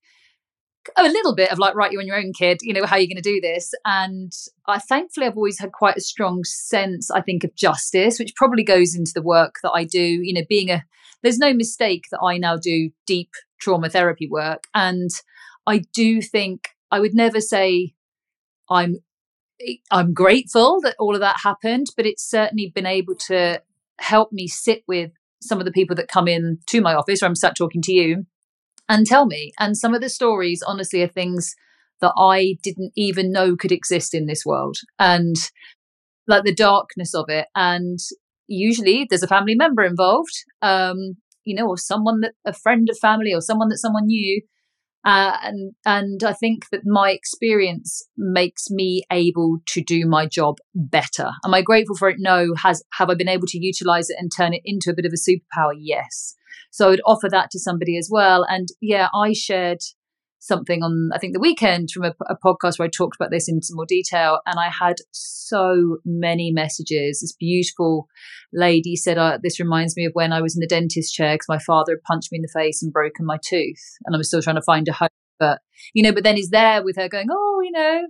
a 0.96 1.04
little 1.04 1.34
bit 1.34 1.52
of 1.52 1.58
like, 1.58 1.74
right, 1.74 1.92
you're 1.92 2.00
on 2.00 2.06
your 2.06 2.16
own, 2.16 2.32
kid. 2.32 2.58
You 2.62 2.72
know, 2.72 2.86
how 2.86 2.96
are 2.96 2.98
you 2.98 3.08
going 3.08 3.22
to 3.22 3.22
do 3.22 3.40
this? 3.40 3.72
And 3.84 4.32
I 4.66 4.78
thankfully, 4.78 5.26
I've 5.26 5.36
always 5.36 5.58
had 5.58 5.72
quite 5.72 5.96
a 5.96 6.02
strong 6.02 6.44
sense, 6.44 7.10
I 7.10 7.20
think, 7.20 7.44
of 7.44 7.54
justice, 7.54 8.18
which 8.18 8.34
probably 8.34 8.64
goes 8.64 8.94
into 8.94 9.12
the 9.14 9.22
work 9.22 9.56
that 9.62 9.72
I 9.72 9.84
do. 9.84 10.00
You 10.00 10.34
know, 10.34 10.46
being 10.48 10.70
a, 10.70 10.84
there's 11.22 11.38
no 11.38 11.52
mistake 11.52 12.04
that 12.10 12.20
I 12.22 12.38
now 12.38 12.56
do 12.56 12.90
deep 13.06 13.30
trauma 13.58 13.88
therapy 13.88 14.28
work. 14.28 14.64
And 14.74 15.10
I 15.66 15.82
do 15.92 16.22
think 16.22 16.68
I 16.90 17.00
would 17.00 17.14
never 17.14 17.40
say 17.40 17.94
I'm 18.70 18.96
I'm 19.90 20.14
grateful 20.14 20.80
that 20.82 20.94
all 20.98 21.14
of 21.14 21.20
that 21.20 21.40
happened, 21.42 21.86
but 21.96 22.06
it's 22.06 22.28
certainly 22.28 22.70
been 22.72 22.86
able 22.86 23.16
to 23.26 23.60
help 23.98 24.32
me 24.32 24.46
sit 24.46 24.84
with 24.86 25.10
some 25.42 25.58
of 25.58 25.64
the 25.64 25.72
people 25.72 25.96
that 25.96 26.08
come 26.08 26.28
in 26.28 26.58
to 26.66 26.80
my 26.80 26.94
office 26.94 27.22
or 27.22 27.26
I'm 27.26 27.34
sat 27.34 27.56
talking 27.56 27.82
to 27.82 27.92
you 27.92 28.26
and 28.88 29.06
tell 29.06 29.26
me. 29.26 29.52
And 29.58 29.76
some 29.76 29.94
of 29.94 30.00
the 30.00 30.08
stories, 30.08 30.62
honestly, 30.64 31.02
are 31.02 31.08
things 31.08 31.54
that 32.00 32.12
I 32.16 32.56
didn't 32.62 32.92
even 32.96 33.32
know 33.32 33.56
could 33.56 33.72
exist 33.72 34.14
in 34.14 34.26
this 34.26 34.46
world. 34.46 34.78
And 34.98 35.34
like 36.28 36.44
the 36.44 36.54
darkness 36.54 37.14
of 37.14 37.24
it. 37.28 37.46
And 37.54 37.98
usually 38.46 39.06
there's 39.08 39.22
a 39.22 39.28
family 39.28 39.54
member 39.54 39.82
involved, 39.82 40.44
um, 40.62 41.16
you 41.48 41.56
know, 41.56 41.66
or 41.66 41.76
someone 41.76 42.20
that 42.20 42.34
a 42.44 42.52
friend 42.52 42.88
of 42.90 42.98
family 42.98 43.32
or 43.34 43.40
someone 43.40 43.68
that 43.68 43.78
someone 43.78 44.06
knew 44.06 44.42
uh, 45.04 45.36
and 45.42 45.72
and 45.86 46.22
I 46.24 46.32
think 46.32 46.68
that 46.70 46.82
my 46.84 47.10
experience 47.12 48.02
makes 48.16 48.68
me 48.68 49.04
able 49.10 49.58
to 49.66 49.82
do 49.82 50.06
my 50.06 50.26
job 50.26 50.56
better. 50.74 51.30
Am 51.44 51.54
I 51.54 51.62
grateful 51.62 51.96
for 51.96 52.10
it? 52.10 52.16
No. 52.18 52.54
Has 52.62 52.82
have 52.94 53.08
I 53.08 53.14
been 53.14 53.28
able 53.28 53.46
to 53.46 53.58
utilize 53.58 54.10
it 54.10 54.16
and 54.18 54.30
turn 54.36 54.54
it 54.54 54.62
into 54.64 54.90
a 54.90 54.94
bit 54.94 55.06
of 55.06 55.12
a 55.12 55.30
superpower? 55.30 55.72
Yes. 55.78 56.34
So 56.70 56.88
I 56.88 56.90
would 56.90 57.00
offer 57.06 57.28
that 57.30 57.50
to 57.52 57.58
somebody 57.58 57.96
as 57.96 58.10
well. 58.12 58.44
And 58.48 58.68
yeah, 58.80 59.08
I 59.14 59.32
shared 59.32 59.78
something 60.38 60.82
on 60.82 61.10
I 61.14 61.18
think 61.18 61.34
the 61.34 61.40
weekend 61.40 61.90
from 61.92 62.04
a, 62.04 62.14
a, 62.28 62.36
podcast 62.36 62.78
where 62.78 62.86
I 62.86 62.90
talked 62.90 63.16
about 63.16 63.30
this 63.30 63.48
in 63.48 63.62
some 63.62 63.76
more 63.76 63.86
detail, 63.86 64.40
and 64.46 64.58
I 64.58 64.68
had 64.68 64.96
so 65.12 65.98
many 66.04 66.50
messages. 66.52 67.20
This 67.20 67.34
beautiful 67.38 68.08
lady 68.52 68.96
said, 68.96 69.18
uh, 69.18 69.38
"This 69.42 69.60
reminds 69.60 69.96
me 69.96 70.06
of 70.06 70.12
when 70.14 70.32
I 70.32 70.40
was 70.40 70.56
in 70.56 70.60
the 70.60 70.66
dentist 70.66 71.14
chair 71.14 71.34
because 71.34 71.48
my 71.48 71.58
father 71.58 71.92
had 71.92 72.02
punched 72.02 72.32
me 72.32 72.36
in 72.36 72.42
the 72.42 72.60
face 72.60 72.82
and 72.82 72.92
broken 72.92 73.26
my 73.26 73.38
tooth, 73.44 73.82
and 74.04 74.14
I'm 74.14 74.22
still 74.22 74.42
trying 74.42 74.56
to 74.56 74.62
find 74.62 74.86
a 74.88 74.92
home." 74.92 75.08
But 75.38 75.60
you 75.94 76.02
know, 76.02 76.12
but 76.12 76.24
then 76.24 76.36
he's 76.36 76.50
there 76.50 76.82
with 76.82 76.96
her 76.96 77.08
going, 77.08 77.28
"Oh, 77.30 77.60
you 77.62 77.72
know." 77.72 78.02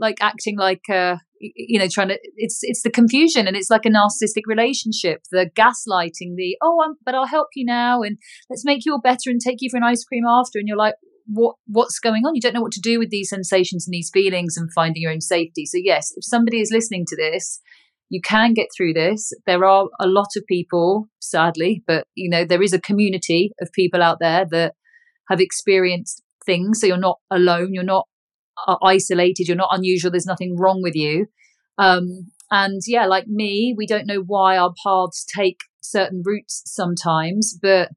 like 0.00 0.16
acting 0.20 0.56
like 0.56 0.88
uh 0.88 1.16
you 1.40 1.78
know 1.78 1.88
trying 1.90 2.08
to 2.08 2.18
it's 2.36 2.60
it's 2.62 2.82
the 2.82 2.90
confusion 2.90 3.46
and 3.46 3.56
it's 3.56 3.70
like 3.70 3.84
a 3.84 3.90
narcissistic 3.90 4.42
relationship 4.46 5.22
the 5.30 5.50
gaslighting 5.56 6.36
the 6.36 6.56
oh 6.62 6.82
I'm, 6.84 6.94
but 7.04 7.14
i'll 7.14 7.26
help 7.26 7.48
you 7.54 7.64
now 7.64 8.02
and 8.02 8.18
let's 8.48 8.64
make 8.64 8.84
you 8.84 8.92
all 8.92 9.00
better 9.00 9.28
and 9.30 9.40
take 9.40 9.58
you 9.60 9.68
for 9.70 9.76
an 9.76 9.82
ice 9.82 10.04
cream 10.04 10.24
after 10.26 10.58
and 10.58 10.68
you're 10.68 10.76
like 10.76 10.94
what 11.28 11.56
what's 11.66 11.98
going 11.98 12.24
on. 12.24 12.34
You 12.34 12.40
don't 12.40 12.54
know 12.54 12.62
what 12.62 12.72
to 12.72 12.80
do 12.80 12.98
with 12.98 13.10
these 13.10 13.28
sensations 13.28 13.86
and 13.86 13.92
these 13.92 14.10
feelings 14.12 14.56
and 14.56 14.72
finding 14.72 15.02
your 15.02 15.12
own 15.12 15.20
safety. 15.20 15.66
So 15.66 15.78
yes 15.80 16.12
if 16.16 16.24
somebody 16.24 16.60
is 16.60 16.70
listening 16.72 17.04
to 17.08 17.16
this 17.16 17.60
you 18.10 18.22
can 18.22 18.54
get 18.54 18.68
through 18.74 18.94
this. 18.94 19.32
There 19.46 19.66
are 19.66 19.86
a 20.00 20.06
lot 20.06 20.28
of 20.36 20.46
people 20.46 21.08
sadly 21.20 21.82
but 21.86 22.06
you 22.14 22.30
know 22.30 22.44
there 22.44 22.62
is 22.62 22.72
a 22.72 22.80
community 22.80 23.52
of 23.60 23.70
people 23.72 24.02
out 24.02 24.18
there 24.20 24.46
that 24.50 24.74
have 25.28 25.40
experienced 25.40 26.22
things. 26.46 26.80
So 26.80 26.86
you're 26.86 26.96
not 26.96 27.18
alone. 27.30 27.74
You're 27.74 27.84
not 27.84 28.06
uh, 28.66 28.76
isolated. 28.82 29.46
You're 29.46 29.56
not 29.56 29.76
unusual. 29.76 30.10
There's 30.10 30.26
nothing 30.26 30.56
wrong 30.58 30.80
with 30.82 30.94
you. 30.94 31.26
Um, 31.76 32.30
and 32.50 32.80
yeah 32.86 33.06
like 33.06 33.26
me 33.26 33.74
we 33.76 33.86
don't 33.86 34.06
know 34.06 34.22
why 34.26 34.56
our 34.56 34.72
paths 34.82 35.24
take 35.24 35.60
certain 35.80 36.22
routes 36.24 36.62
sometimes 36.64 37.56
but 37.60 37.90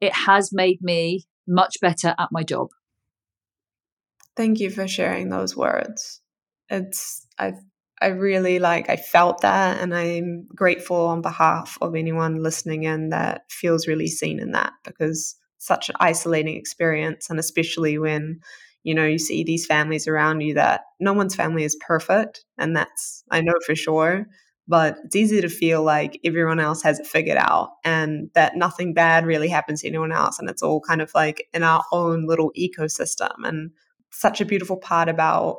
it 0.00 0.12
has 0.26 0.50
made 0.52 0.78
me 0.82 1.24
much 1.46 1.76
better 1.80 2.14
at 2.18 2.28
my 2.32 2.42
job. 2.42 2.68
Thank 4.36 4.60
you 4.60 4.70
for 4.70 4.88
sharing 4.88 5.30
those 5.30 5.56
words. 5.56 6.20
It's 6.68 7.26
I 7.38 7.54
I 8.00 8.08
really 8.08 8.58
like 8.58 8.90
I 8.90 8.96
felt 8.96 9.42
that 9.42 9.80
and 9.80 9.94
I'm 9.94 10.46
grateful 10.54 11.06
on 11.06 11.22
behalf 11.22 11.78
of 11.80 11.94
anyone 11.94 12.42
listening 12.42 12.82
in 12.84 13.10
that 13.10 13.42
feels 13.50 13.86
really 13.86 14.08
seen 14.08 14.40
in 14.40 14.52
that 14.52 14.72
because 14.84 15.36
such 15.58 15.88
an 15.88 15.94
isolating 16.00 16.56
experience 16.56 17.30
and 17.30 17.38
especially 17.38 17.96
when 17.96 18.40
you 18.82 18.94
know 18.94 19.06
you 19.06 19.18
see 19.18 19.44
these 19.44 19.66
families 19.66 20.08
around 20.08 20.40
you 20.40 20.54
that 20.54 20.82
no 21.00 21.12
one's 21.12 21.36
family 21.36 21.64
is 21.64 21.76
perfect 21.86 22.44
and 22.58 22.76
that's 22.76 23.22
I 23.30 23.40
know 23.40 23.54
for 23.64 23.76
sure 23.76 24.26
but 24.66 24.96
it's 25.04 25.16
easy 25.16 25.40
to 25.40 25.48
feel 25.48 25.82
like 25.82 26.18
everyone 26.24 26.58
else 26.58 26.82
has 26.82 26.98
it 26.98 27.06
figured 27.06 27.36
out 27.36 27.70
and 27.84 28.30
that 28.34 28.56
nothing 28.56 28.94
bad 28.94 29.26
really 29.26 29.48
happens 29.48 29.82
to 29.82 29.88
anyone 29.88 30.12
else 30.12 30.38
and 30.38 30.48
it's 30.48 30.62
all 30.62 30.80
kind 30.80 31.02
of 31.02 31.10
like 31.14 31.46
in 31.52 31.62
our 31.62 31.84
own 31.92 32.26
little 32.26 32.50
ecosystem. 32.58 33.32
And 33.44 33.70
such 34.10 34.40
a 34.40 34.46
beautiful 34.46 34.76
part 34.76 35.08
about 35.08 35.58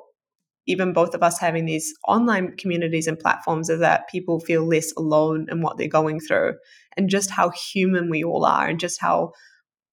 even 0.68 0.94
both 0.94 1.13
of 1.13 1.22
us 1.22 1.39
having 1.39 1.65
these 1.65 1.94
online 2.08 2.56
communities 2.58 3.06
and 3.06 3.20
platforms 3.20 3.70
is 3.70 3.80
that 3.80 4.10
people 4.10 4.39
feel 4.39 4.65
less 4.65 4.91
alone 4.98 5.46
in 5.52 5.62
what 5.62 5.78
they're 5.78 5.88
going 5.88 6.20
through 6.20 6.54
and 6.98 7.10
just 7.10 7.30
how 7.30 7.52
human 7.52 8.10
we 8.10 8.24
all 8.24 8.46
are 8.46 8.68
and 8.68 8.80
just 8.80 9.00
how 9.00 9.32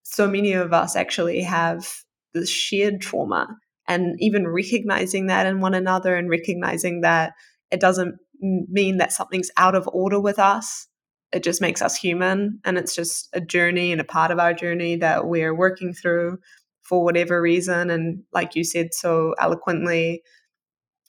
so 0.03 0.27
many 0.27 0.53
of 0.53 0.73
us 0.73 0.97
actually 0.97 1.43
have 1.43 1.87
this 2.33 2.49
shared 2.49 3.01
trauma. 3.01 3.49
And 3.89 4.17
even 4.21 4.49
recognizing 4.49 5.27
that 5.27 5.47
in 5.47 5.61
one 5.61 5.75
another 5.75 6.17
and 6.17 6.31
recognizing 6.31 7.03
that 7.03 7.33
it 7.71 7.81
doesn't 7.81 8.15
mean 8.43 8.99
that 8.99 9.13
something's 9.13 9.51
out 9.57 9.75
of 9.75 9.89
order 9.93 10.21
with 10.21 10.39
us. 10.39 10.89
It 11.33 11.43
just 11.43 11.61
makes 11.61 11.81
us 11.81 11.97
human. 11.97 12.61
And 12.65 12.77
it's 12.77 12.95
just 12.95 13.29
a 13.33 13.41
journey 13.41 13.93
and 13.93 14.01
a 14.01 14.05
part 14.05 14.31
of 14.31 14.39
our 14.39 14.53
journey 14.53 14.97
that 14.97 15.27
we're 15.27 15.55
working 15.55 15.95
through 15.95 16.39
for 16.83 17.05
whatever 17.05 17.41
reason. 17.41 17.89
And 17.89 18.25
like 18.33 18.55
you 18.57 18.65
said 18.65 18.93
so 18.93 19.35
eloquently, 19.41 20.23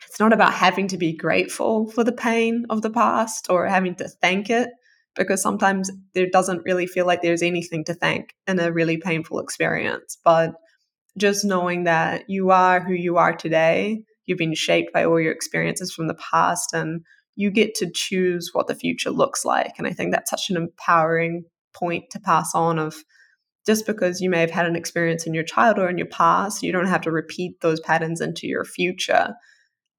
it's 0.08 0.20
not 0.20 0.32
about 0.32 0.54
having 0.54 0.88
to 0.90 0.98
be 0.98 1.18
grateful 1.18 1.90
for 1.90 2.04
the 2.04 2.12
pain 2.12 2.66
of 2.70 2.82
the 2.82 2.92
past 2.92 3.48
or 3.50 3.66
having 3.66 3.96
to 3.96 4.08
thank 4.08 4.50
it, 4.50 4.70
because 5.16 5.42
sometimes 5.42 5.90
there 6.14 6.30
doesn't 6.30 6.64
really 6.66 6.88
feel 6.88 7.06
like 7.06 7.22
there's 7.22 7.42
anything 7.42 7.84
to 7.86 7.94
thank 7.94 8.36
in 8.48 8.60
a 8.60 8.72
really 8.72 8.98
painful 8.98 9.40
experience. 9.40 10.18
But 10.24 10.54
just 11.18 11.46
knowing 11.46 11.86
that 11.86 12.26
you 12.30 12.52
are 12.52 12.80
who 12.80 12.94
you 12.94 13.18
are 13.18 13.36
today, 13.36 14.04
you've 14.26 14.38
been 14.38 14.56
shaped 14.56 14.94
by 14.94 15.06
all 15.06 15.20
your 15.20 15.32
experiences 15.32 15.94
from 15.94 16.08
the 16.08 16.16
past, 16.16 16.74
and 16.74 17.02
you 17.36 17.52
get 17.52 17.76
to 17.76 17.90
choose 17.90 18.52
what 18.54 18.68
the 18.68 18.76
future 18.76 19.10
looks 19.10 19.44
like. 19.44 19.74
And 19.78 19.88
I 19.88 19.92
think 19.92 20.12
that's 20.12 20.30
such 20.30 20.50
an 20.50 20.58
empowering 20.58 21.46
point 21.74 22.06
to 22.12 22.20
pass 22.20 22.54
on 22.54 22.80
of 22.80 22.96
just 23.66 23.86
because 23.86 24.22
you 24.22 24.30
may 24.30 24.42
have 24.42 24.52
had 24.52 24.66
an 24.66 24.76
experience 24.76 25.26
in 25.26 25.34
your 25.34 25.44
childhood 25.44 25.86
or 25.86 25.90
in 25.90 25.98
your 25.98 26.08
past, 26.08 26.64
you 26.64 26.72
don't 26.72 26.88
have 26.88 27.02
to 27.02 27.12
repeat 27.12 27.62
those 27.62 27.80
patterns 27.80 28.22
into 28.22 28.46
your 28.46 28.66
future. 28.66 29.34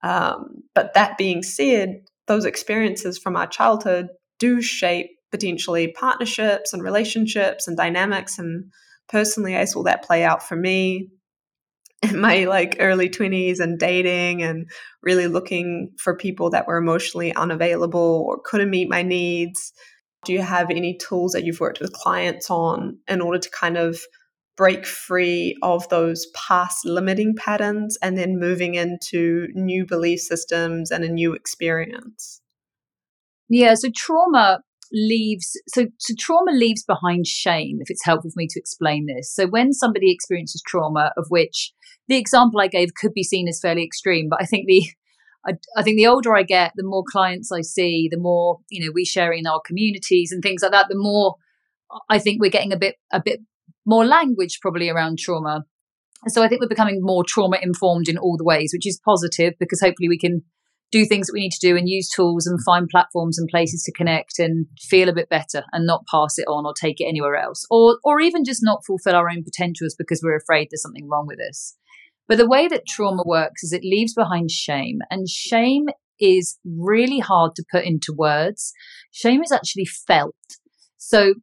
Um, 0.03 0.63
but 0.75 0.95
that 0.95 1.17
being 1.17 1.43
said, 1.43 2.03
those 2.27 2.45
experiences 2.45 3.19
from 3.19 3.37
our 3.37 3.47
childhood 3.47 4.09
do 4.39 4.61
shape 4.61 5.11
potentially 5.31 5.89
partnerships 5.99 6.73
and 6.73 6.83
relationships 6.83 7.67
and 7.67 7.77
dynamics. 7.77 8.39
And 8.39 8.71
personally, 9.09 9.57
I 9.57 9.65
saw 9.65 9.83
that 9.85 10.05
play 10.05 10.25
out 10.25 10.47
for 10.47 10.57
me 10.57 11.09
my 12.15 12.45
like 12.45 12.77
early 12.81 13.09
20s 13.09 13.61
and 13.61 13.79
dating 13.79 14.43
and 14.43 14.69
really 15.03 15.27
looking 15.27 15.91
for 15.99 16.17
people 16.17 16.51
that 16.51 16.67
were 16.67 16.77
emotionally 16.77 17.35
unavailable 17.35 18.25
or 18.29 18.41
couldn't 18.45 18.71
meet 18.71 18.89
my 18.89 19.03
needs. 19.03 19.73
Do 20.25 20.33
you 20.33 20.43
have 20.43 20.71
any 20.71 20.97
tools 20.97 21.33
that 21.33 21.45
you've 21.45 21.61
worked 21.61 21.81
with 21.81 21.93
clients 21.93 22.51
on 22.51 22.99
in 23.09 23.21
order 23.21 23.39
to 23.39 23.51
kind 23.51 23.77
of 23.77 24.01
break 24.57 24.87
free 24.87 25.57
of 25.63 25.89
those 25.89 26.27
past 26.35 26.85
limiting 26.85 27.35
patterns 27.37 27.99
and 28.01 28.17
then 28.17 28.39
moving 28.39 28.75
into 28.77 29.49
new 29.55 29.85
belief 29.85 30.21
systems 30.21 30.91
and 30.91 31.05
a 31.05 31.09
new 31.09 31.35
experience? 31.35 32.41
Yeah 33.49 33.75
so 33.75 33.91
trauma 33.95 34.63
leaves 34.95 35.61
so, 35.69 35.87
so 35.99 36.15
trauma 36.19 36.53
leaves 36.53 36.85
behind 36.85 37.27
shame 37.27 37.79
if 37.81 37.91
it's 37.91 38.05
helpful 38.05 38.31
for 38.31 38.39
me 38.39 38.47
to 38.49 38.61
explain 38.61 39.07
this 39.07 39.33
so 39.35 39.47
when 39.47 39.73
somebody 39.73 40.13
experiences 40.13 40.63
trauma 40.67 41.13
of 41.17 41.27
which 41.29 41.73
the 42.09 42.17
example 42.17 42.61
i 42.61 42.69
gave 42.69 42.95
could 42.95 43.13
be 43.13 43.25
seen 43.25 43.49
as 43.49 43.61
fairly 43.61 43.85
extreme 43.85 44.29
but 44.31 44.41
i 44.41 44.47
think 44.47 44.67
the 44.67 44.85
I, 45.47 45.53
I 45.77 45.83
think 45.83 45.97
the 45.97 46.07
older 46.07 46.35
I 46.35 46.43
get, 46.43 46.73
the 46.75 46.85
more 46.85 47.05
clients 47.07 47.53
I 47.53 47.61
see, 47.61 48.09
the 48.11 48.19
more 48.19 48.61
you 48.71 48.85
know 48.85 48.93
we 48.95 49.05
share 49.05 49.33
in 49.33 49.47
our 49.47 49.61
communities 49.65 50.33
and 50.33 50.43
things 50.43 50.63
like 50.63 50.73
that. 50.73 50.87
The 50.89 50.97
more 50.97 51.37
I 52.09 52.19
think 52.19 52.41
we're 52.41 52.51
getting 52.51 52.73
a 52.73 52.79
bit 52.79 52.97
a 53.13 53.21
bit 53.23 53.41
more 53.85 54.05
language 54.05 54.59
probably 54.61 54.89
around 54.89 55.19
trauma. 55.19 55.65
So 56.29 56.43
I 56.43 56.49
think 56.49 56.63
we're 56.63 56.69
becoming 56.69 57.01
more 57.03 57.23
trauma 57.27 57.59
informed 57.61 58.09
in 58.09 58.17
all 58.17 58.37
the 58.39 58.45
ways, 58.45 58.71
which 58.73 58.87
is 58.87 59.01
positive 59.05 59.55
because 59.61 59.81
hopefully 59.81 60.09
we 60.09 60.19
can 60.19 60.43
do 60.91 61.05
things 61.05 61.27
that 61.27 61.33
we 61.33 61.41
need 61.41 61.53
to 61.53 61.67
do 61.67 61.77
and 61.77 61.89
use 61.89 62.09
tools 62.09 62.47
and 62.47 62.63
find 62.65 62.89
platforms 62.89 63.39
and 63.39 63.49
places 63.49 63.83
to 63.83 63.93
connect 63.93 64.39
and 64.39 64.67
feel 64.81 65.09
a 65.09 65.15
bit 65.15 65.29
better 65.29 65.65
and 65.73 65.87
not 65.87 66.07
pass 66.11 66.39
it 66.39 66.47
on 66.47 66.65
or 66.65 66.73
take 66.73 67.01
it 67.01 67.07
anywhere 67.07 67.37
else 67.37 67.67
or 67.71 67.99
or 68.05 68.21
even 68.21 68.45
just 68.45 68.61
not 68.63 68.85
fulfill 68.87 69.17
our 69.17 69.29
own 69.29 69.43
potentials 69.43 69.95
because 69.99 70.21
we're 70.23 70.37
afraid 70.37 70.69
there's 70.71 70.83
something 70.83 71.09
wrong 71.09 71.27
with 71.27 71.41
us. 71.41 71.77
But 72.29 72.39
the 72.39 72.49
way 72.49 72.69
that 72.69 72.87
trauma 72.87 73.23
works 73.27 73.63
is 73.63 73.73
it 73.73 73.83
leaves 73.83 74.15
behind 74.15 74.51
shame 74.51 75.01
and 75.11 75.29
shame 75.29 75.87
is 76.21 76.59
really 76.65 77.19
hard 77.19 77.55
to 77.57 77.65
put 77.71 77.85
into 77.85 78.15
words. 78.17 78.73
Shame 79.11 79.43
is 79.43 79.53
actually 79.53 79.85
felt. 79.85 80.37
So 80.97 81.35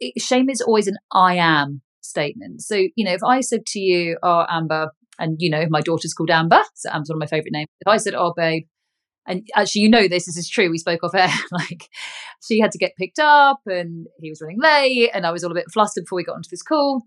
it, 0.00 0.20
shame 0.20 0.48
is 0.48 0.60
always 0.60 0.86
an 0.86 0.96
I 1.12 1.34
am 1.34 1.82
statement. 2.00 2.62
So, 2.62 2.76
you 2.76 3.04
know, 3.04 3.12
if 3.12 3.22
I 3.24 3.40
said 3.40 3.66
to 3.66 3.80
you, 3.80 4.18
Oh, 4.22 4.46
Amber, 4.48 4.90
and 5.18 5.36
you 5.38 5.50
know, 5.50 5.66
my 5.68 5.80
daughter's 5.80 6.14
called 6.14 6.30
Amber, 6.30 6.62
so 6.74 6.90
Amber's 6.90 7.08
one 7.08 7.16
of 7.16 7.20
my 7.20 7.26
favorite 7.26 7.52
names. 7.52 7.68
If 7.80 7.88
I 7.88 7.96
said, 7.96 8.14
Oh, 8.14 8.32
babe, 8.36 8.64
and 9.26 9.46
actually, 9.54 9.82
you 9.82 9.88
know, 9.88 10.08
this, 10.08 10.26
this 10.26 10.36
is 10.36 10.48
true. 10.48 10.70
We 10.70 10.78
spoke 10.78 11.02
off 11.02 11.14
air. 11.14 11.32
like, 11.52 11.88
she 12.42 12.60
had 12.60 12.72
to 12.72 12.78
get 12.78 12.96
picked 12.96 13.18
up 13.18 13.60
and 13.66 14.06
he 14.20 14.30
was 14.30 14.40
running 14.40 14.60
late, 14.60 15.10
and 15.14 15.26
I 15.26 15.32
was 15.32 15.44
all 15.44 15.50
a 15.50 15.54
bit 15.54 15.70
flustered 15.72 16.04
before 16.04 16.16
we 16.16 16.24
got 16.24 16.36
onto 16.36 16.50
this 16.50 16.62
call. 16.62 17.02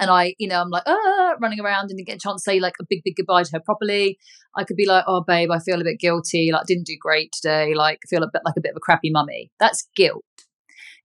And 0.00 0.08
I, 0.08 0.34
you 0.38 0.46
know, 0.46 0.60
I'm 0.60 0.70
like, 0.70 0.84
ah, 0.86 1.34
running 1.40 1.60
around 1.60 1.90
and 1.90 1.98
didn't 1.98 2.06
get 2.06 2.16
a 2.16 2.20
chance 2.20 2.44
to 2.44 2.50
say 2.50 2.60
like 2.60 2.74
a 2.80 2.86
big, 2.88 3.02
big 3.04 3.16
goodbye 3.16 3.42
to 3.42 3.50
her 3.54 3.60
properly. 3.60 4.18
I 4.56 4.62
could 4.62 4.76
be 4.76 4.86
like, 4.86 5.04
oh, 5.08 5.24
babe, 5.26 5.50
I 5.50 5.58
feel 5.58 5.80
a 5.80 5.84
bit 5.84 5.98
guilty. 5.98 6.50
Like, 6.52 6.66
didn't 6.66 6.86
do 6.86 6.96
great 6.98 7.32
today. 7.32 7.74
Like, 7.74 7.98
feel 8.08 8.22
a 8.22 8.30
bit 8.32 8.42
like 8.44 8.54
a 8.56 8.60
bit 8.60 8.70
of 8.70 8.76
a 8.76 8.80
crappy 8.80 9.10
mummy. 9.10 9.50
That's 9.58 9.88
guilt 9.96 10.24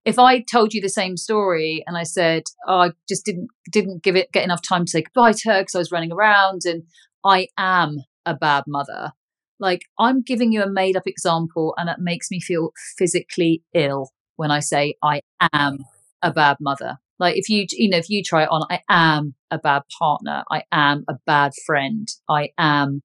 if 0.06 0.20
I 0.20 0.39
told 0.39 0.74
you 0.74 0.82
the 0.82 0.89
same 0.89 1.18
story 1.18 1.84
and 1.86 1.97
I 1.97 2.03
said, 2.03 2.43
oh, 2.68 2.80
I 2.80 2.91
just 3.10 3.26
didn't 3.26 3.49
didn't 3.72 4.03
give 4.03 4.16
it 4.16 4.32
get 4.32 4.43
enough 4.43 4.62
time 4.62 4.86
to 4.86 4.91
say 4.91 5.01
goodbye 5.01 5.34
to 5.34 5.49
her 5.51 5.62
because 5.62 5.76
I 5.76 5.80
was 5.80 5.91
running 5.91 6.12
around 6.12 6.62
and 6.66 6.84
I 7.26 7.47
am 7.58 7.97
a 8.26 8.36
bad 8.36 8.66
mother. 8.68 9.12
Like 9.60 9.82
I'm 9.99 10.22
giving 10.22 10.51
you 10.51 10.62
a 10.64 10.70
made 10.70 10.97
up 10.97 11.08
example 11.08 11.74
and 11.78 11.89
it 11.89 11.97
makes 11.99 12.30
me 12.32 12.39
feel 12.39 12.72
physically 12.97 13.64
ill 13.74 14.10
when 14.36 14.51
I 14.51 14.60
say 14.60 14.95
I 15.03 15.22
am 15.53 15.80
a 16.22 16.32
bad 16.32 16.58
mother. 16.60 16.97
Like 17.20 17.38
if 17.38 17.49
you 17.49 17.66
you 17.72 17.89
know 17.89 17.97
if 17.97 18.10
you 18.10 18.24
try 18.24 18.43
it 18.43 18.49
on, 18.49 18.64
I 18.70 18.82
am 18.89 19.36
a 19.51 19.58
bad 19.58 19.84
partner, 19.99 20.43
I 20.51 20.64
am 20.72 21.06
a 21.10 21.16
bad 21.26 21.53
friend, 21.66 22.08
I 22.30 22.49
am 22.58 23.01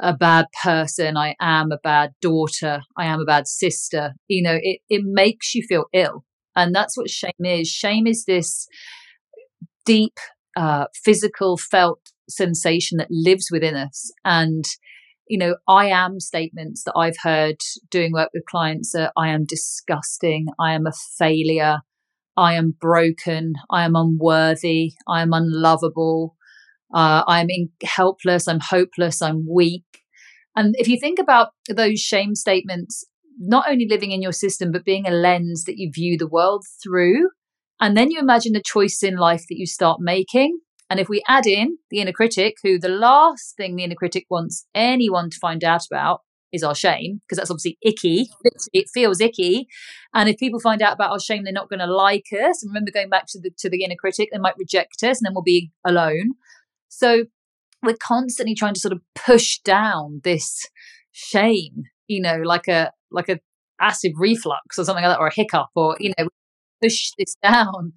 a 0.00 0.14
bad 0.14 0.46
person, 0.62 1.16
I 1.16 1.34
am 1.40 1.72
a 1.72 1.78
bad 1.82 2.10
daughter, 2.20 2.80
I 2.96 3.06
am 3.06 3.20
a 3.20 3.24
bad 3.24 3.48
sister. 3.48 4.12
You 4.28 4.42
know, 4.42 4.58
it, 4.62 4.80
it 4.88 5.02
makes 5.04 5.54
you 5.54 5.64
feel 5.68 5.86
ill. 5.92 6.24
And 6.54 6.74
that's 6.74 6.96
what 6.96 7.10
shame 7.10 7.32
is. 7.40 7.68
Shame 7.68 8.06
is 8.06 8.24
this 8.24 8.66
deep, 9.84 10.18
uh, 10.56 10.86
physical, 11.04 11.56
felt 11.56 12.00
sensation 12.28 12.98
that 12.98 13.08
lives 13.10 13.48
within 13.50 13.74
us. 13.76 14.12
And, 14.24 14.64
you 15.26 15.38
know, 15.38 15.56
I 15.68 15.86
am 15.86 16.20
statements 16.20 16.84
that 16.84 16.94
I've 16.96 17.18
heard 17.22 17.56
doing 17.90 18.12
work 18.12 18.30
with 18.32 18.44
clients 18.48 18.94
are 18.94 19.12
I 19.16 19.28
am 19.28 19.44
disgusting, 19.44 20.46
I 20.58 20.74
am 20.74 20.86
a 20.86 20.92
failure, 21.18 21.78
I 22.36 22.54
am 22.54 22.74
broken, 22.80 23.54
I 23.70 23.84
am 23.84 23.96
unworthy, 23.96 24.92
I 25.08 25.22
am 25.22 25.32
unlovable, 25.32 26.36
uh, 26.94 27.24
I'm 27.26 27.48
in- 27.50 27.70
helpless, 27.82 28.46
I'm 28.46 28.60
hopeless, 28.60 29.20
I'm 29.20 29.46
weak. 29.48 29.84
And 30.54 30.74
if 30.78 30.88
you 30.88 30.98
think 30.98 31.18
about 31.18 31.48
those 31.68 31.98
shame 32.00 32.34
statements, 32.34 33.04
not 33.38 33.68
only 33.68 33.86
living 33.88 34.12
in 34.12 34.22
your 34.22 34.32
system, 34.32 34.72
but 34.72 34.84
being 34.84 35.06
a 35.06 35.10
lens 35.10 35.64
that 35.64 35.76
you 35.76 35.90
view 35.92 36.16
the 36.16 36.28
world 36.28 36.64
through, 36.82 37.30
and 37.80 37.96
then 37.96 38.10
you 38.10 38.18
imagine 38.18 38.52
the 38.52 38.62
choice 38.64 39.02
in 39.02 39.16
life 39.16 39.44
that 39.48 39.58
you 39.58 39.66
start 39.66 40.00
making. 40.00 40.58
And 40.88 41.00
if 41.00 41.08
we 41.08 41.22
add 41.28 41.46
in 41.46 41.78
the 41.90 42.00
inner 42.00 42.12
critic, 42.12 42.56
who 42.62 42.78
the 42.78 42.88
last 42.88 43.56
thing 43.56 43.76
the 43.76 43.84
inner 43.84 43.94
critic 43.94 44.26
wants 44.30 44.66
anyone 44.74 45.30
to 45.30 45.38
find 45.38 45.64
out 45.64 45.86
about 45.90 46.20
is 46.52 46.62
our 46.62 46.74
shame, 46.74 47.20
because 47.22 47.38
that's 47.38 47.50
obviously 47.50 47.76
icky. 47.82 48.28
It 48.72 48.88
feels 48.94 49.20
icky. 49.20 49.66
And 50.14 50.28
if 50.28 50.38
people 50.38 50.60
find 50.60 50.80
out 50.80 50.94
about 50.94 51.10
our 51.10 51.20
shame, 51.20 51.44
they're 51.44 51.52
not 51.52 51.68
going 51.68 51.80
to 51.80 51.86
like 51.86 52.26
us. 52.32 52.62
And 52.62 52.70
remember 52.70 52.92
going 52.92 53.10
back 53.10 53.26
to 53.30 53.40
the 53.40 53.50
to 53.58 53.68
the 53.68 53.84
inner 53.84 53.96
critic, 53.98 54.28
they 54.32 54.38
might 54.38 54.56
reject 54.58 55.02
us 55.02 55.18
and 55.18 55.26
then 55.26 55.34
we'll 55.34 55.42
be 55.42 55.72
alone. 55.84 56.34
So 56.88 57.24
we're 57.82 57.96
constantly 58.00 58.54
trying 58.54 58.74
to 58.74 58.80
sort 58.80 58.92
of 58.92 59.00
push 59.14 59.58
down 59.60 60.20
this 60.24 60.62
shame, 61.12 61.84
you 62.06 62.20
know, 62.20 62.36
like 62.44 62.68
a 62.68 62.92
like 63.10 63.28
a 63.28 63.40
acid 63.80 64.12
reflux 64.16 64.78
or 64.78 64.84
something 64.84 65.04
like 65.04 65.14
that, 65.14 65.20
or 65.20 65.26
a 65.26 65.34
hiccup, 65.34 65.68
or 65.74 65.96
you 65.98 66.12
know, 66.16 66.28
push 66.82 67.10
this 67.18 67.36
down. 67.42 67.92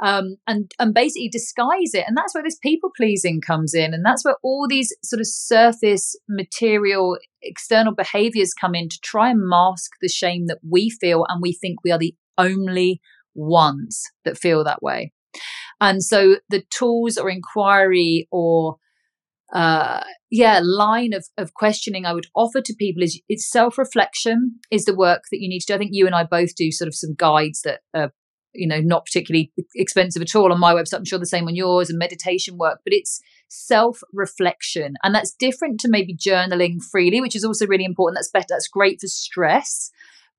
Um, 0.00 0.36
and 0.46 0.70
and 0.78 0.94
basically 0.94 1.28
disguise 1.28 1.92
it, 1.92 2.04
and 2.06 2.16
that's 2.16 2.32
where 2.34 2.44
this 2.44 2.58
people 2.62 2.90
pleasing 2.96 3.40
comes 3.40 3.74
in, 3.74 3.92
and 3.92 4.04
that's 4.04 4.24
where 4.24 4.36
all 4.44 4.66
these 4.68 4.94
sort 5.02 5.20
of 5.20 5.26
surface 5.26 6.16
material 6.28 7.18
external 7.42 7.94
behaviors 7.94 8.54
come 8.54 8.76
in 8.76 8.88
to 8.88 8.98
try 9.02 9.30
and 9.30 9.40
mask 9.42 9.92
the 10.00 10.08
shame 10.08 10.46
that 10.46 10.58
we 10.68 10.88
feel, 10.88 11.24
and 11.28 11.42
we 11.42 11.52
think 11.52 11.82
we 11.82 11.90
are 11.90 11.98
the 11.98 12.14
only 12.36 13.00
ones 13.34 14.04
that 14.24 14.38
feel 14.38 14.62
that 14.64 14.82
way. 14.82 15.12
And 15.80 16.02
so 16.02 16.36
the 16.48 16.62
tools 16.70 17.16
or 17.18 17.30
inquiry 17.30 18.28
or 18.30 18.76
uh, 19.52 20.00
yeah, 20.30 20.60
line 20.62 21.14
of, 21.14 21.26
of 21.38 21.54
questioning 21.54 22.04
I 22.04 22.12
would 22.12 22.26
offer 22.34 22.60
to 22.60 22.74
people 22.78 23.02
is 23.02 23.20
it's 23.28 23.50
self 23.50 23.78
reflection 23.78 24.58
is 24.70 24.84
the 24.84 24.94
work 24.94 25.22
that 25.30 25.40
you 25.40 25.48
need 25.48 25.60
to 25.60 25.66
do. 25.66 25.74
I 25.74 25.78
think 25.78 25.92
you 25.94 26.06
and 26.06 26.14
I 26.14 26.24
both 26.24 26.54
do 26.54 26.70
sort 26.70 26.88
of 26.88 26.94
some 26.94 27.14
guides 27.16 27.62
that 27.62 27.80
are, 27.94 28.12
you 28.54 28.66
know, 28.66 28.80
not 28.80 29.04
particularly 29.04 29.52
expensive 29.74 30.22
at 30.22 30.34
all 30.34 30.52
on 30.52 30.60
my 30.60 30.74
website. 30.74 30.98
I'm 30.98 31.04
sure 31.04 31.18
the 31.18 31.26
same 31.26 31.46
on 31.46 31.56
yours 31.56 31.90
and 31.90 31.98
meditation 31.98 32.58
work, 32.58 32.80
but 32.84 32.92
it's 32.92 33.20
self 33.48 34.00
reflection. 34.12 34.94
And 35.02 35.14
that's 35.14 35.32
different 35.32 35.80
to 35.80 35.88
maybe 35.88 36.16
journaling 36.16 36.82
freely, 36.82 37.20
which 37.20 37.36
is 37.36 37.44
also 37.44 37.66
really 37.66 37.84
important. 37.84 38.16
That's 38.16 38.30
better. 38.30 38.46
That's 38.50 38.68
great 38.68 39.00
for 39.00 39.06
stress. 39.06 39.90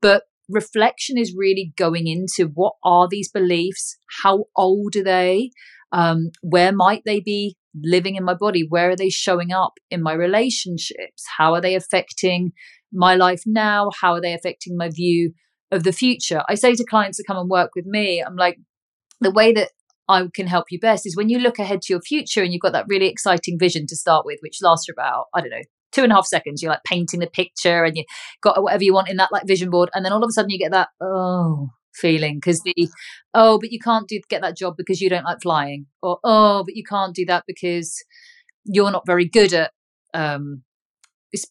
But 0.01 0.24
reflection 0.49 1.18
is 1.18 1.36
really 1.36 1.74
going 1.78 2.07
into 2.07 2.51
what 2.53 2.74
are 2.84 3.07
these 3.10 3.30
beliefs? 3.32 3.97
How 4.24 4.45
old 4.55 4.95
are 4.95 5.03
they? 5.03 5.51
Um, 5.91 6.32
where 6.41 6.72
might 6.72 7.03
they 7.05 7.20
be 7.20 7.57
living 7.76 8.16
in 8.16 8.24
my 8.24 8.34
body? 8.34 8.66
Where 8.68 8.91
are 8.91 8.95
they 8.95 9.10
showing 9.10 9.51
up 9.51 9.74
in 9.89 10.01
my 10.01 10.14
relationships? 10.14 11.24
How 11.38 11.53
are 11.53 11.62
they 11.62 11.76
affecting 11.76 12.51
my 12.91 13.16
life 13.16 13.43
now? 13.45 13.89
How 14.01 14.14
are 14.14 14.22
they 14.22 14.34
affecting 14.34 14.76
my 14.78 14.89
view 14.89 15.34
of 15.72 15.84
the 15.84 15.91
future? 15.91 16.43
I 16.47 16.55
say 16.55 16.76
to 16.76 16.86
clients 16.86 17.17
that 17.17 17.28
come 17.28 17.38
and 17.38 17.49
work 17.49 17.72
with 17.76 17.86
me, 17.86 18.22
I'm 18.22 18.36
like, 18.36 18.59
the 19.22 19.32
way 19.32 19.51
that 19.53 19.70
I 20.07 20.28
can 20.34 20.47
help 20.47 20.72
you 20.72 20.80
best 20.80 21.05
is 21.05 21.15
when 21.15 21.30
you 21.30 21.39
look 21.39 21.59
ahead 21.59 21.82
to 21.84 21.93
your 21.93 22.01
future 22.01 22.41
and 22.41 22.51
you've 22.51 22.61
got 22.61 22.74
that 22.74 22.86
really 22.88 23.07
exciting 23.07 23.59
vision 23.59 23.86
to 23.88 23.95
start 23.95 24.26
with, 24.26 24.39
which 24.41 24.61
lasts 24.61 24.86
for 24.88 24.93
about, 24.93 25.26
I 25.36 25.41
don't 25.41 25.51
know, 25.51 25.61
two 25.91 26.03
and 26.03 26.11
a 26.11 26.15
half 26.15 26.26
seconds. 26.26 26.61
You're 26.61 26.72
like 26.72 26.84
painting 26.84 27.20
the 27.20 27.28
picture 27.28 27.84
and 27.84 27.95
you 27.95 28.05
got 28.41 28.61
whatever 28.61 28.84
you 28.84 28.93
want 28.93 29.09
in 29.09 29.17
that 29.17 29.32
like 29.32 29.45
vision 29.45 29.70
board. 29.70 29.89
And 29.93 30.03
then 30.03 30.11
all 30.11 30.24
of 30.24 30.30
a 30.30 30.32
sudden 30.32 30.49
you 30.49 30.57
get 30.57 30.72
that, 30.72 30.89
oh, 31.01 31.70
feeling 31.93 32.36
because 32.36 32.61
the 32.61 32.89
oh 33.34 33.59
but 33.59 33.72
you 33.72 33.80
can't 33.80 34.07
do 34.07 34.20
get 34.30 34.41
that 34.41 34.55
job 34.55 34.76
because 34.78 35.01
you 35.01 35.09
don't 35.09 35.26
like 35.26 35.41
flying 35.41 35.86
or 36.01 36.20
oh 36.24 36.63
but 36.63 36.76
you 36.76 36.84
can't 36.84 37.15
do 37.15 37.26
that 37.26 37.43
because 37.47 38.03
you're 38.65 38.91
not 38.91 39.05
very 39.05 39.28
good 39.28 39.53
at 39.53 39.72
um 40.13 40.63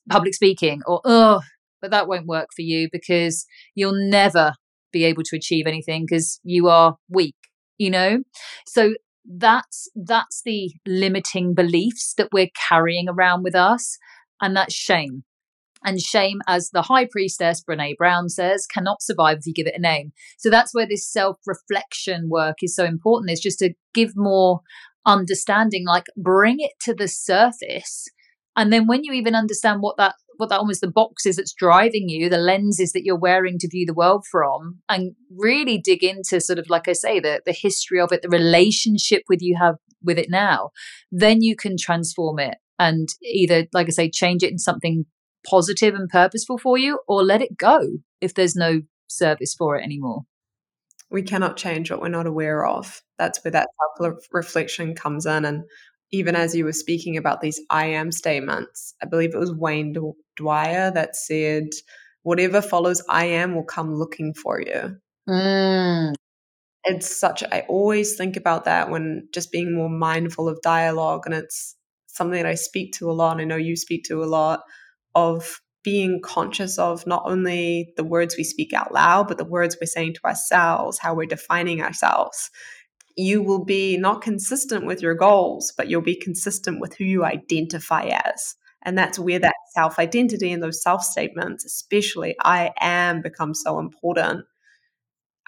public 0.09 0.35
speaking 0.35 0.81
or 0.87 1.01
oh 1.05 1.41
but 1.81 1.91
that 1.91 2.09
won't 2.09 2.27
work 2.27 2.49
for 2.55 2.63
you 2.63 2.89
because 2.91 3.47
you'll 3.75 4.09
never 4.11 4.53
be 4.93 5.05
able 5.05 5.23
to 5.23 5.37
achieve 5.37 5.67
anything 5.67 6.05
because 6.09 6.41
you 6.43 6.69
are 6.69 6.97
weak 7.09 7.37
you 7.77 7.91
know 7.91 8.19
so 8.67 8.95
that's 9.25 9.89
that's 9.95 10.43
the 10.45 10.73
limiting 10.87 11.55
beliefs 11.55 12.15
that 12.17 12.29
we're 12.33 12.49
carrying 12.69 13.09
around 13.09 13.43
with 13.43 13.55
us 13.55 13.99
and 14.41 14.57
that's 14.57 14.75
shame 14.75 15.25
and 15.85 16.01
shame, 16.01 16.41
as 16.47 16.71
the 16.71 16.83
high 16.83 17.07
priestess 17.07 17.63
Brene 17.63 17.97
Brown 17.97 18.29
says, 18.29 18.67
cannot 18.67 19.03
survive 19.03 19.39
if 19.39 19.47
you 19.47 19.55
give 19.55 19.67
it 19.67 19.77
a 19.77 19.81
name. 19.81 20.13
So 20.39 20.51
that's 20.51 20.75
where 20.75 20.87
this 20.87 21.11
self 21.11 21.39
reflection 21.47 22.29
work 22.29 22.57
is 22.63 22.75
so 22.75 22.85
important, 22.85 23.31
is 23.31 23.41
just 23.41 23.59
to 23.61 23.75
give 23.95 24.17
more 24.17 24.61
understanding, 25.07 25.87
like 25.87 26.07
bring 26.17 26.57
it 26.61 26.73
to 26.83 26.95
the 26.95 27.09
surface. 27.09 28.07
And 28.57 28.73
then 28.73 28.87
when 28.87 29.05
you 29.05 29.13
even 29.13 29.35
understand 29.35 29.81
what 29.81 29.97
that 29.99 30.17
what 30.39 30.49
that 30.49 30.59
almost 30.59 30.81
the 30.81 30.91
box 30.91 31.27
is 31.27 31.37
that's 31.37 31.53
driving 31.53 32.09
you, 32.09 32.29
the 32.29 32.39
lenses 32.39 32.93
that 32.93 33.05
you're 33.05 33.19
wearing 33.19 33.59
to 33.59 33.69
view 33.69 33.87
the 33.87 33.95
world 33.95 34.25
from, 34.31 34.79
and 34.89 35.15
really 35.31 35.79
dig 35.79 36.03
into 36.03 36.41
sort 36.41 36.59
of 36.59 36.71
like 36.71 36.89
I 36.89 36.95
say, 36.95 37.21
the 37.21 37.43
the 37.45 37.53
history 37.53 38.01
of 38.01 38.13
it, 38.13 38.23
the 38.23 38.29
relationship 38.29 39.23
with 39.29 39.43
you 39.43 39.57
have 39.61 39.77
with 40.03 40.19
it 40.19 40.31
now, 40.31 40.71
then 41.11 41.43
you 41.43 41.57
can 41.57 41.77
transform 41.77 42.39
it 42.39 42.57
and 42.79 43.09
either, 43.23 43.67
like 43.73 43.89
I 43.89 43.91
say, 43.91 44.11
change 44.11 44.43
it 44.43 44.53
in 44.53 44.59
something 44.59 45.07
positive 45.49 45.95
and 45.95 46.09
purposeful 46.09 46.59
for 46.59 46.79
you 46.79 47.01
or 47.09 47.23
let 47.23 47.43
it 47.43 47.57
go 47.57 47.81
if 48.21 48.35
there's 48.35 48.57
no 48.57 48.83
service 49.09 49.55
for 49.55 49.77
it 49.77 49.85
anymore. 49.85 50.23
We 51.11 51.23
cannot 51.23 51.57
change 51.57 51.91
what 51.91 52.03
we're 52.03 52.09
not 52.09 52.27
aware 52.27 52.67
of. 52.67 53.03
That's 53.19 53.43
where 53.43 53.53
that 53.53 53.69
self 53.99 54.19
reflection 54.31 54.95
comes 54.95 55.27
in. 55.27 55.45
And 55.45 55.65
even 56.11 56.35
as 56.35 56.55
you 56.55 56.65
were 56.65 56.73
speaking 56.73 57.17
about 57.17 57.41
these 57.41 57.61
I 57.71 57.87
am 57.87 58.13
statements, 58.13 58.95
I 59.03 59.07
believe 59.07 59.35
it 59.35 59.39
was 59.39 59.53
Wayne 59.53 59.95
Dyer 60.37 60.91
that 60.91 61.17
said, 61.17 61.69
whatever 62.23 62.61
follows 62.63 63.03
I 63.09 63.27
am 63.27 63.55
will 63.55 63.65
come 63.65 63.95
looking 63.95 64.35
for 64.35 64.61
you. 64.61 64.97
Mm. 65.29 66.15
It's 66.85 67.19
such, 67.19 67.43
I 67.53 67.65
always 67.69 68.17
think 68.17 68.37
about 68.37 68.65
that 68.65 68.91
when 68.91 69.29
just 69.35 69.53
being 69.53 69.75
more 69.75 69.91
mindful 69.91 70.49
of 70.49 70.61
dialogue. 70.63 71.23
And 71.27 71.35
it's 71.35 71.77
something 72.07 72.41
that 72.43 72.49
I 72.49 72.55
speak 72.55 72.93
to 72.95 73.11
a 73.11 73.13
lot. 73.13 73.41
I 73.41 73.45
know 73.45 73.57
you 73.57 73.77
speak 73.77 74.05
to 74.05 74.23
a 74.23 74.27
lot 74.27 74.61
of 75.15 75.61
being 75.85 76.21
conscious 76.23 76.79
of 76.79 77.07
not 77.07 77.23
only 77.25 77.93
the 77.97 78.05
words 78.05 78.37
we 78.37 78.45
speak 78.45 78.73
out 78.73 78.93
loud, 78.93 79.29
but 79.29 79.39
the 79.39 79.45
words 79.45 79.77
we're 79.81 79.87
saying 79.87 80.15
to 80.15 80.25
ourselves, 80.25 80.99
how 80.99 81.15
we're 81.15 81.27
defining 81.27 81.81
ourselves. 81.81 82.51
You 83.19 83.43
will 83.43 83.65
be 83.65 83.97
not 83.97 84.23
consistent 84.23 84.87
with 84.87 85.03
your 85.03 85.17
goals, 85.17 85.73
but 85.77 85.89
you'll 85.91 86.03
be 86.03 86.15
consistent 86.15 86.81
with 86.81 86.95
who 86.95 87.03
you 87.03 87.25
identify 87.25 88.05
as. 88.05 88.55
And 88.83 88.97
that's 88.97 89.19
where 89.19 89.41
that 89.41 89.57
self 89.75 89.99
identity 89.99 90.53
and 90.53 90.63
those 90.63 90.81
self 90.81 91.03
statements, 91.03 91.65
especially 91.65 92.37
I 92.41 92.71
am, 92.79 93.21
become 93.21 93.55
so 93.55 93.81
important. 93.81 94.45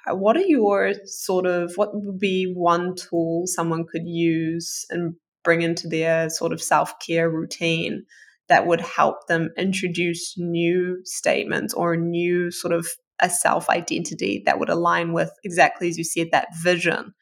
Uh, 0.04 0.16
what 0.16 0.36
are 0.36 0.40
your 0.40 0.94
sort 1.04 1.46
of, 1.46 1.74
what 1.76 1.90
would 1.94 2.18
be 2.18 2.52
one 2.52 2.96
tool 2.96 3.44
someone 3.46 3.86
could 3.86 4.08
use 4.08 4.84
and 4.90 5.14
bring 5.44 5.62
into 5.62 5.86
their 5.86 6.28
sort 6.28 6.52
of 6.52 6.60
self 6.60 6.98
care 6.98 7.30
routine 7.30 8.04
that 8.48 8.66
would 8.66 8.80
help 8.80 9.28
them 9.28 9.50
introduce 9.56 10.36
new 10.36 10.98
statements 11.04 11.72
or 11.72 11.92
a 11.92 11.96
new 11.96 12.50
sort 12.50 12.74
of 12.74 12.88
a 13.20 13.30
self 13.30 13.70
identity 13.70 14.42
that 14.44 14.58
would 14.58 14.70
align 14.70 15.12
with 15.12 15.30
exactly 15.44 15.88
as 15.88 15.96
you 15.96 16.02
said 16.02 16.30
that 16.32 16.48
vision 16.60 17.14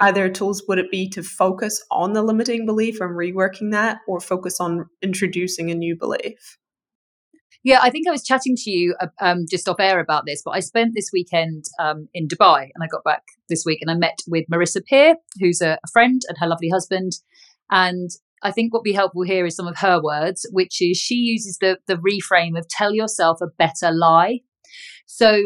are 0.00 0.12
there 0.12 0.30
tools 0.30 0.62
would 0.66 0.78
it 0.78 0.90
be 0.90 1.08
to 1.08 1.22
focus 1.22 1.84
on 1.90 2.12
the 2.12 2.22
limiting 2.22 2.66
belief 2.66 3.00
and 3.00 3.10
reworking 3.10 3.70
that 3.72 3.98
or 4.08 4.20
focus 4.20 4.60
on 4.60 4.88
introducing 5.02 5.70
a 5.70 5.74
new 5.74 5.96
belief 5.96 6.58
yeah, 7.62 7.80
I 7.82 7.90
think 7.90 8.08
I 8.08 8.10
was 8.10 8.24
chatting 8.24 8.56
to 8.56 8.70
you 8.70 8.94
uh, 9.00 9.08
um, 9.20 9.44
just 9.50 9.68
off 9.68 9.80
air 9.80 10.00
about 10.00 10.24
this, 10.26 10.40
but 10.42 10.52
I 10.52 10.60
spent 10.60 10.94
this 10.94 11.10
weekend 11.12 11.64
um, 11.78 12.08
in 12.14 12.26
Dubai 12.26 12.62
and 12.74 12.82
I 12.82 12.86
got 12.86 13.04
back 13.04 13.22
this 13.50 13.64
week 13.66 13.80
and 13.82 13.90
I 13.90 13.94
met 13.94 14.18
with 14.26 14.46
Marissa 14.50 14.82
Peer, 14.84 15.16
who's 15.38 15.60
a, 15.60 15.78
a 15.84 15.88
friend 15.92 16.22
and 16.28 16.38
her 16.38 16.46
lovely 16.46 16.70
husband. 16.70 17.12
And 17.70 18.08
I 18.42 18.50
think 18.50 18.72
what 18.72 18.80
would 18.80 18.84
be 18.84 18.94
helpful 18.94 19.22
here 19.22 19.44
is 19.44 19.56
some 19.56 19.66
of 19.66 19.76
her 19.78 20.02
words, 20.02 20.48
which 20.52 20.80
is 20.80 20.96
she 20.96 21.16
uses 21.16 21.58
the 21.60 21.78
the 21.86 21.96
reframe 21.96 22.58
of 22.58 22.66
tell 22.68 22.94
yourself 22.94 23.40
a 23.42 23.48
better 23.58 23.92
lie. 23.92 24.40
So 25.04 25.42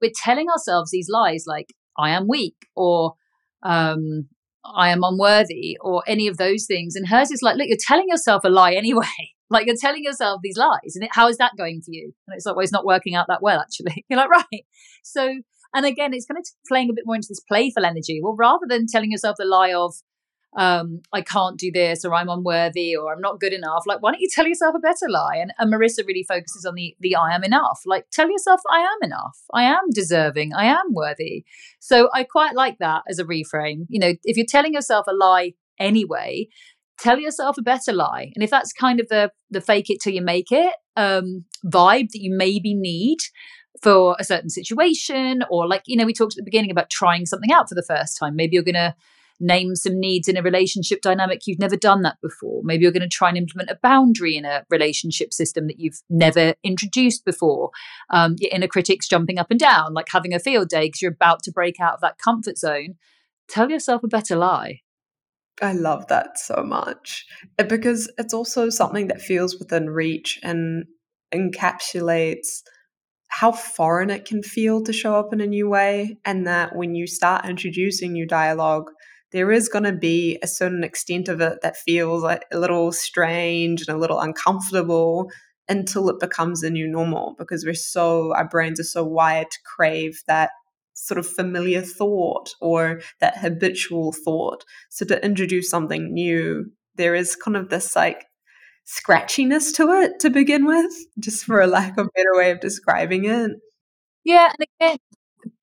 we're 0.00 0.12
telling 0.14 0.48
ourselves 0.48 0.90
these 0.90 1.08
lies 1.10 1.44
like 1.46 1.74
I 1.98 2.10
am 2.10 2.28
weak 2.28 2.56
or 2.74 3.14
um, 3.62 4.28
I 4.64 4.90
am 4.90 5.02
unworthy 5.02 5.76
or 5.80 6.02
any 6.06 6.28
of 6.28 6.36
those 6.36 6.66
things. 6.66 6.94
And 6.94 7.08
hers 7.08 7.30
is 7.30 7.42
like, 7.42 7.56
look, 7.56 7.68
you're 7.68 7.78
telling 7.80 8.08
yourself 8.08 8.44
a 8.44 8.48
lie 8.48 8.74
anyway. 8.76 9.06
like 9.50 9.66
you're 9.66 9.76
telling 9.80 10.04
yourself 10.04 10.40
these 10.42 10.56
lies. 10.56 10.94
And 10.94 11.04
it, 11.04 11.10
how 11.12 11.28
is 11.28 11.36
that 11.38 11.52
going 11.56 11.82
for 11.82 11.90
you? 11.90 12.12
And 12.26 12.36
it's 12.36 12.46
like, 12.46 12.56
well, 12.56 12.62
it's 12.62 12.72
not 12.72 12.86
working 12.86 13.14
out 13.14 13.26
that 13.28 13.42
well, 13.42 13.60
actually. 13.60 14.04
you're 14.08 14.18
like, 14.18 14.30
right. 14.30 14.64
So, 15.02 15.34
and 15.74 15.86
again, 15.86 16.12
it's 16.14 16.26
kind 16.26 16.38
of 16.38 16.46
playing 16.68 16.90
a 16.90 16.94
bit 16.94 17.04
more 17.06 17.16
into 17.16 17.28
this 17.28 17.40
playful 17.48 17.84
energy. 17.84 18.20
Well, 18.22 18.36
rather 18.38 18.66
than 18.68 18.86
telling 18.86 19.10
yourself 19.10 19.36
the 19.38 19.44
lie 19.44 19.72
of, 19.72 19.94
um, 20.54 21.00
I 21.12 21.22
can't 21.22 21.58
do 21.58 21.70
this 21.72 22.04
or 22.04 22.14
I'm 22.14 22.28
unworthy 22.28 22.94
or 22.94 23.12
I'm 23.12 23.20
not 23.20 23.40
good 23.40 23.52
enough. 23.52 23.84
Like, 23.86 24.02
why 24.02 24.12
don't 24.12 24.20
you 24.20 24.28
tell 24.30 24.46
yourself 24.46 24.74
a 24.74 24.80
better 24.80 25.08
lie? 25.08 25.36
And, 25.36 25.52
and 25.58 25.72
Marissa 25.72 26.06
really 26.06 26.24
focuses 26.24 26.66
on 26.66 26.74
the 26.74 26.94
the 27.00 27.16
I 27.16 27.34
am 27.34 27.42
enough. 27.42 27.80
Like, 27.86 28.06
tell 28.10 28.30
yourself 28.30 28.60
I 28.70 28.80
am 28.80 28.98
enough. 29.02 29.38
I 29.54 29.64
am 29.64 29.90
deserving. 29.92 30.52
I 30.54 30.66
am 30.66 30.92
worthy. 30.92 31.44
So 31.80 32.10
I 32.12 32.24
quite 32.24 32.54
like 32.54 32.78
that 32.78 33.02
as 33.08 33.18
a 33.18 33.24
reframe. 33.24 33.86
You 33.88 34.00
know, 34.00 34.14
if 34.24 34.36
you're 34.36 34.46
telling 34.46 34.74
yourself 34.74 35.06
a 35.08 35.14
lie 35.14 35.54
anyway, 35.78 36.48
tell 36.98 37.18
yourself 37.18 37.56
a 37.58 37.62
better 37.62 37.92
lie. 37.92 38.30
And 38.34 38.44
if 38.44 38.50
that's 38.50 38.72
kind 38.72 39.00
of 39.00 39.08
the 39.08 39.32
the 39.50 39.60
fake 39.60 39.88
it 39.88 40.00
till 40.00 40.12
you 40.12 40.22
make 40.22 40.52
it 40.52 40.74
um, 40.96 41.44
vibe 41.64 42.10
that 42.10 42.20
you 42.20 42.34
maybe 42.34 42.74
need 42.74 43.18
for 43.82 44.16
a 44.20 44.24
certain 44.24 44.50
situation, 44.50 45.42
or 45.50 45.66
like 45.66 45.82
you 45.86 45.96
know, 45.96 46.04
we 46.04 46.12
talked 46.12 46.34
at 46.34 46.36
the 46.36 46.44
beginning 46.44 46.70
about 46.70 46.90
trying 46.90 47.24
something 47.24 47.50
out 47.50 47.70
for 47.70 47.74
the 47.74 47.82
first 47.82 48.18
time. 48.18 48.36
Maybe 48.36 48.54
you're 48.54 48.62
gonna 48.62 48.94
name 49.42 49.74
some 49.76 49.98
needs 49.98 50.28
in 50.28 50.36
a 50.36 50.42
relationship 50.42 51.02
dynamic 51.02 51.46
you've 51.46 51.58
never 51.58 51.76
done 51.76 52.02
that 52.02 52.16
before. 52.22 52.62
Maybe 52.64 52.82
you're 52.82 52.92
going 52.92 53.02
to 53.02 53.08
try 53.08 53.28
and 53.28 53.36
implement 53.36 53.70
a 53.70 53.78
boundary 53.82 54.36
in 54.36 54.44
a 54.44 54.64
relationship 54.70 55.32
system 55.32 55.66
that 55.66 55.78
you've 55.78 56.00
never 56.08 56.54
introduced 56.62 57.24
before. 57.24 57.70
Um, 58.10 58.36
your 58.38 58.50
inner 58.52 58.68
critics 58.68 59.08
jumping 59.08 59.38
up 59.38 59.50
and 59.50 59.60
down 59.60 59.92
like 59.94 60.06
having 60.10 60.32
a 60.32 60.38
field 60.38 60.68
day 60.68 60.86
because 60.86 61.02
you're 61.02 61.12
about 61.12 61.42
to 61.44 61.52
break 61.52 61.80
out 61.80 61.94
of 61.94 62.00
that 62.00 62.18
comfort 62.18 62.56
zone. 62.56 62.94
Tell 63.48 63.70
yourself 63.70 64.02
a 64.04 64.08
better 64.08 64.36
lie. 64.36 64.80
I 65.60 65.72
love 65.74 66.06
that 66.08 66.38
so 66.38 66.62
much 66.62 67.26
uh, 67.58 67.64
because 67.64 68.10
it's 68.16 68.32
also 68.32 68.70
something 68.70 69.08
that 69.08 69.20
feels 69.20 69.58
within 69.58 69.90
reach 69.90 70.40
and 70.42 70.86
encapsulates 71.34 72.62
how 73.28 73.50
foreign 73.50 74.10
it 74.10 74.26
can 74.26 74.42
feel 74.42 74.82
to 74.82 74.92
show 74.92 75.14
up 75.14 75.32
in 75.32 75.40
a 75.40 75.46
new 75.46 75.68
way. 75.68 76.18
And 76.24 76.46
that 76.46 76.76
when 76.76 76.94
you 76.94 77.06
start 77.06 77.46
introducing 77.46 78.12
new 78.12 78.26
dialogue, 78.26 78.90
there 79.32 79.50
is 79.50 79.68
going 79.68 79.84
to 79.84 79.92
be 79.92 80.38
a 80.42 80.46
certain 80.46 80.84
extent 80.84 81.28
of 81.28 81.40
it 81.40 81.58
that 81.62 81.76
feels 81.76 82.22
like 82.22 82.44
a 82.52 82.58
little 82.58 82.92
strange 82.92 83.80
and 83.82 83.96
a 83.96 83.98
little 83.98 84.20
uncomfortable 84.20 85.30
until 85.68 86.08
it 86.08 86.20
becomes 86.20 86.62
a 86.62 86.70
new 86.70 86.86
normal 86.86 87.34
because 87.38 87.64
we're 87.64 87.74
so 87.74 88.34
our 88.34 88.46
brains 88.46 88.78
are 88.78 88.84
so 88.84 89.04
wired 89.04 89.50
to 89.50 89.58
crave 89.64 90.20
that 90.26 90.50
sort 90.94 91.18
of 91.18 91.26
familiar 91.26 91.80
thought 91.80 92.50
or 92.60 93.00
that 93.20 93.38
habitual 93.38 94.12
thought. 94.12 94.64
So 94.90 95.04
to 95.06 95.24
introduce 95.24 95.70
something 95.70 96.12
new 96.12 96.70
there 96.96 97.14
is 97.14 97.36
kind 97.36 97.56
of 97.56 97.70
this 97.70 97.96
like 97.96 98.26
scratchiness 98.86 99.74
to 99.76 99.92
it 99.92 100.20
to 100.20 100.28
begin 100.28 100.66
with 100.66 100.92
just 101.18 101.44
for 101.44 101.60
a 101.60 101.66
lack 101.66 101.96
of 101.96 102.06
a 102.06 102.10
better 102.14 102.34
way 102.34 102.50
of 102.50 102.60
describing 102.60 103.24
it. 103.24 103.52
Yeah 104.24 104.52
and 104.58 104.66
again 104.80 104.98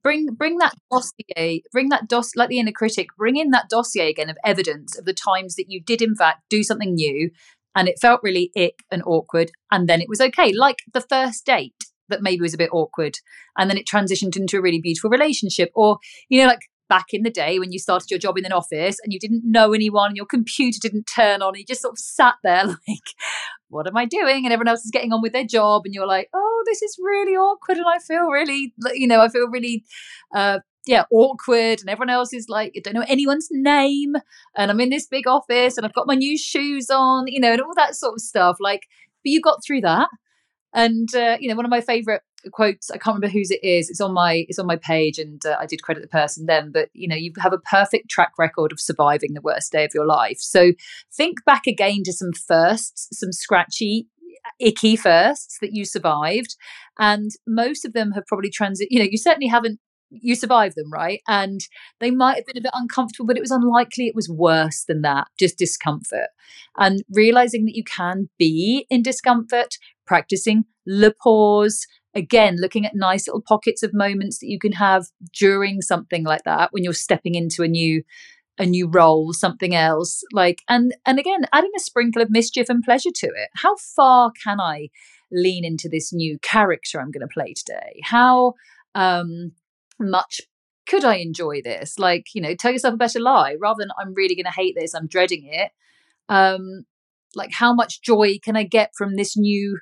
bring 0.04 0.28
bring 0.34 0.58
that 0.58 0.76
dossier 0.92 1.62
bring 1.72 1.90
that 1.90 2.08
dos 2.08 2.36
like 2.36 2.50
the 2.50 2.60
inner 2.60 2.72
critic 2.72 3.08
bring 3.18 3.38
in 3.38 3.52
that 3.52 3.70
dossier 3.70 4.10
again 4.10 4.30
of 4.30 4.38
evidence 4.46 4.98
of 4.98 5.06
the 5.06 5.14
times 5.14 5.56
that 5.56 5.70
you 5.70 5.82
did 5.82 6.02
in 6.02 6.16
fact 6.16 6.42
do 6.50 6.64
something 6.64 6.94
new 6.94 7.30
and 7.76 7.88
it 7.88 8.00
felt 8.00 8.22
really 8.24 8.52
ick 8.58 8.84
and 8.92 9.04
awkward 9.06 9.52
and 9.72 9.88
then 9.88 10.02
it 10.02 10.10
was 10.10 10.22
okay 10.22 10.52
like 10.54 10.80
the 10.94 11.02
first 11.02 11.46
date 11.46 11.86
that 12.10 12.22
maybe 12.22 12.42
was 12.42 12.54
a 12.54 12.58
bit 12.58 12.72
awkward 12.74 13.18
and 13.58 13.70
then 13.70 13.78
it 13.78 13.88
transitioned 13.88 14.36
into 14.36 14.58
a 14.58 14.62
really 14.62 14.82
beautiful 14.82 15.10
relationship 15.10 15.72
or 15.76 15.98
you 16.28 16.42
know 16.42 16.48
like 16.48 16.62
back 16.90 17.08
in 17.14 17.24
the 17.24 17.30
day 17.30 17.60
when 17.60 17.72
you 17.72 17.80
started 17.80 18.10
your 18.10 18.20
job 18.20 18.38
in 18.38 18.46
an 18.46 18.52
office 18.52 18.98
and 19.04 19.14
you 19.14 19.20
didn't 19.20 19.44
know 19.46 19.74
anyone 19.74 20.08
and 20.08 20.18
your 20.18 20.26
computer 20.26 20.80
didn't 20.82 21.04
turn 21.04 21.42
on 21.42 21.50
and 21.50 21.58
you 21.58 21.66
just 21.66 21.82
sort 21.82 21.94
of 21.94 22.00
sat 22.00 22.36
there 22.44 22.66
like 22.88 23.10
what 23.70 23.88
am 23.88 23.96
i 23.96 24.06
doing 24.06 24.46
and 24.46 24.52
everyone 24.52 24.68
else 24.68 24.84
is 24.84 24.92
getting 24.92 25.14
on 25.14 25.22
with 25.22 25.32
their 25.32 25.46
job 25.46 25.84
and 25.86 25.94
you're 25.94 26.08
like 26.08 26.28
oh 26.34 26.50
this 26.66 26.82
is 26.82 26.98
really 27.02 27.34
awkward 27.34 27.78
and 27.78 27.86
I 27.88 28.00
feel 28.00 28.28
really, 28.28 28.74
you 28.94 29.08
know, 29.08 29.22
I 29.22 29.30
feel 29.30 29.48
really, 29.48 29.84
uh, 30.34 30.60
yeah, 30.86 31.04
awkward. 31.12 31.82
And 31.82 31.90
everyone 31.90 32.10
else 32.10 32.34
is 32.34 32.48
like, 32.50 32.74
I 32.76 32.82
don't 32.84 32.94
know 32.94 33.06
anyone's 33.08 33.50
name. 33.52 34.16
And 34.56 34.72
I'm 34.72 34.80
in 34.80 34.90
this 34.90 35.08
big 35.08 35.28
office 35.28 35.78
and 35.78 35.86
I've 35.86 35.94
got 35.94 36.08
my 36.08 36.16
new 36.16 36.38
shoes 36.38 36.90
on, 36.90 37.28
you 37.28 37.40
know, 37.40 37.52
and 37.52 37.62
all 37.62 37.74
that 37.76 37.96
sort 37.96 38.14
of 38.14 38.22
stuff. 38.22 38.58
Like, 38.60 38.88
but 39.24 39.32
you 39.32 39.42
got 39.42 39.64
through 39.66 39.82
that. 39.82 40.10
And, 40.74 41.14
uh, 41.16 41.38
you 41.40 41.50
know, 41.50 41.56
one 41.56 41.66
of 41.66 41.72
my 41.72 41.82
favorite 41.82 42.22
quotes, 42.52 42.90
I 42.90 42.98
can't 42.98 43.16
remember 43.16 43.30
whose 43.30 43.52
it 43.52 43.64
is. 43.64 43.90
It's 43.90 44.02
on 44.02 44.14
my, 44.14 44.46
it's 44.48 44.60
on 44.60 44.68
my 44.68 44.76
page 44.76 45.18
and 45.18 45.44
uh, 45.46 45.58
I 45.60 45.66
did 45.66 45.82
credit 45.84 46.02
the 46.02 46.08
person 46.08 46.46
then, 46.46 46.72
but 46.72 46.90
you 46.94 47.08
know, 47.08 47.16
you 47.16 47.32
have 47.40 47.54
a 47.54 47.58
perfect 47.58 48.10
track 48.10 48.34
record 48.38 48.72
of 48.72 48.80
surviving 48.80 49.34
the 49.34 49.42
worst 49.42 49.72
day 49.72 49.84
of 49.84 49.92
your 49.94 50.06
life. 50.06 50.38
So 50.40 50.74
think 51.14 51.44
back 51.46 51.68
again 51.68 52.04
to 52.06 52.14
some 52.14 52.34
firsts, 52.34 53.10
some 53.12 53.32
scratchy 53.32 54.08
icky 54.60 54.96
firsts 54.96 55.58
that 55.62 55.74
you 55.74 55.86
survived 55.86 56.56
and 56.98 57.32
most 57.48 57.86
of 57.86 57.94
them 57.94 58.12
have 58.12 58.26
probably 58.26 58.50
transit 58.50 58.88
you 58.90 59.00
know 59.00 59.08
you 59.10 59.18
certainly 59.18 59.48
haven't 59.48 59.80
you 60.10 60.36
survive 60.36 60.76
them 60.76 60.92
right? 60.92 61.22
And 61.28 61.62
they 62.00 62.12
might 62.12 62.38
have 62.38 62.46
been 62.46 62.58
a 62.58 62.62
bit 62.62 62.72
uncomfortable 62.74 63.26
but 63.28 63.38
it 63.38 63.42
was 63.42 63.52
unlikely 63.52 64.08
it 64.08 64.16
was 64.16 64.30
worse 64.30 64.84
than 64.88 65.02
that 65.02 65.28
just 65.40 65.58
discomfort. 65.58 66.30
And 66.78 67.04
realizing 67.12 67.66
that 67.66 67.76
you 67.76 67.84
can 67.84 68.30
be 68.38 68.86
in 68.90 69.02
discomfort 69.02 69.78
practicing 70.06 70.66
le 70.86 71.12
pause 71.12 71.86
again 72.16 72.58
looking 72.60 72.86
at 72.86 72.96
nice 72.96 73.28
little 73.28 73.42
pockets 73.42 73.84
of 73.84 73.94
moments 73.94 74.40
that 74.40 74.48
you 74.48 74.58
can 74.60 74.72
have 74.72 75.06
during 75.38 75.82
something 75.82 76.24
like 76.24 76.44
that 76.44 76.70
when 76.72 76.84
you're 76.84 76.94
stepping 76.94 77.36
into 77.36 77.62
a 77.62 77.68
new 77.68 78.04
a 78.58 78.66
new 78.66 78.88
role 78.88 79.32
something 79.32 79.74
else 79.74 80.24
like 80.34 80.60
and 80.68 80.94
and 81.06 81.18
again 81.20 81.46
adding 81.54 81.72
a 81.76 81.80
sprinkle 81.80 82.22
of 82.22 82.30
mischief 82.30 82.68
and 82.70 82.84
pleasure 82.84 83.12
to 83.14 83.28
it. 83.28 83.50
How 83.56 83.76
far 83.78 84.32
can 84.44 84.60
i 84.60 84.90
lean 85.32 85.64
into 85.64 85.88
this 85.88 86.12
new 86.12 86.38
character 86.40 87.00
i'm 87.00 87.12
going 87.12 87.28
to 87.28 87.34
play 87.34 87.54
today? 87.54 88.02
How 88.04 88.54
um 88.96 89.54
much 90.00 90.42
could 90.88 91.04
i 91.04 91.16
enjoy 91.16 91.62
this? 91.62 92.00
Like 92.00 92.28
you 92.34 92.42
know 92.42 92.56
tell 92.56 92.72
yourself 92.72 92.96
a 92.96 92.98
better 92.98 93.20
lie 93.20 93.56
rather 93.60 93.80
than 93.80 93.90
i'm 94.00 94.14
really 94.14 94.36
going 94.36 94.46
to 94.46 94.52
hate 94.52 94.76
this 94.78 94.94
i'm 94.94 95.08
dreading 95.08 95.48
it. 95.52 95.72
Um 96.30 96.86
like 97.36 97.52
how 97.54 97.74
much 97.74 98.02
joy 98.02 98.40
can 98.44 98.56
i 98.56 98.64
get 98.64 98.92
from 98.98 99.16
this 99.16 99.38
new 99.38 99.80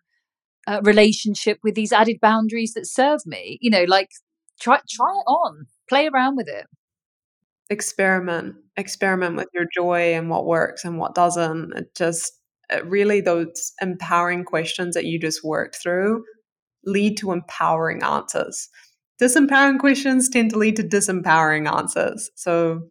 uh, 0.68 0.82
relationship 0.84 1.60
with 1.64 1.76
these 1.76 1.94
added 1.94 2.20
boundaries 2.22 2.74
that 2.74 2.88
serve 2.88 3.22
me? 3.26 3.58
You 3.62 3.70
know 3.70 3.86
like 3.88 4.10
try 4.60 4.80
try 4.90 5.12
it 5.12 5.30
on. 5.30 5.68
Play 5.90 6.08
around 6.08 6.36
with 6.36 6.50
it. 6.50 6.66
Experiment, 7.70 8.56
experiment 8.76 9.36
with 9.36 9.48
your 9.54 9.66
joy 9.74 10.14
and 10.14 10.30
what 10.30 10.46
works 10.46 10.84
and 10.84 10.98
what 10.98 11.16
doesn't. 11.16 11.74
It 11.74 11.96
just 11.96 12.34
it 12.70 12.86
really 12.86 13.22
those 13.22 13.72
empowering 13.82 14.44
questions 14.44 14.96
that 14.96 15.06
you 15.06 15.20
just 15.20 15.44
worked 15.44 15.78
through 15.82 16.24
lead 16.88 17.18
to 17.18 17.32
empowering 17.32 18.02
answers. 18.02 18.70
Disempowering 19.22 19.80
questions 19.80 20.30
tend 20.30 20.52
to 20.52 20.58
lead 20.58 20.76
to 20.76 20.84
disempowering 20.84 21.72
answers. 21.72 22.30
So 22.36 22.90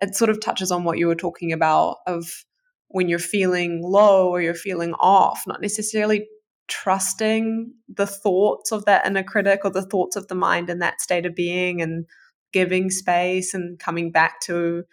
it 0.00 0.14
sort 0.14 0.30
of 0.30 0.40
touches 0.40 0.70
on 0.70 0.84
what 0.84 0.98
you 0.98 1.06
were 1.06 1.14
talking 1.14 1.52
about 1.52 1.98
of 2.06 2.44
when 2.88 3.08
you're 3.08 3.18
feeling 3.18 3.82
low 3.82 4.28
or 4.28 4.40
you're 4.40 4.54
feeling 4.54 4.94
off, 4.94 5.42
not 5.46 5.60
necessarily 5.60 6.26
trusting 6.68 7.72
the 7.88 8.06
thoughts 8.06 8.72
of 8.72 8.84
that 8.84 9.06
inner 9.06 9.22
critic 9.22 9.60
or 9.64 9.70
the 9.70 9.86
thoughts 9.86 10.16
of 10.16 10.28
the 10.28 10.34
mind 10.34 10.70
in 10.70 10.78
that 10.78 11.00
state 11.00 11.26
of 11.26 11.34
being 11.34 11.82
and 11.82 12.06
giving 12.52 12.90
space 12.90 13.54
and 13.54 13.78
coming 13.78 14.10
back 14.10 14.40
to 14.40 14.84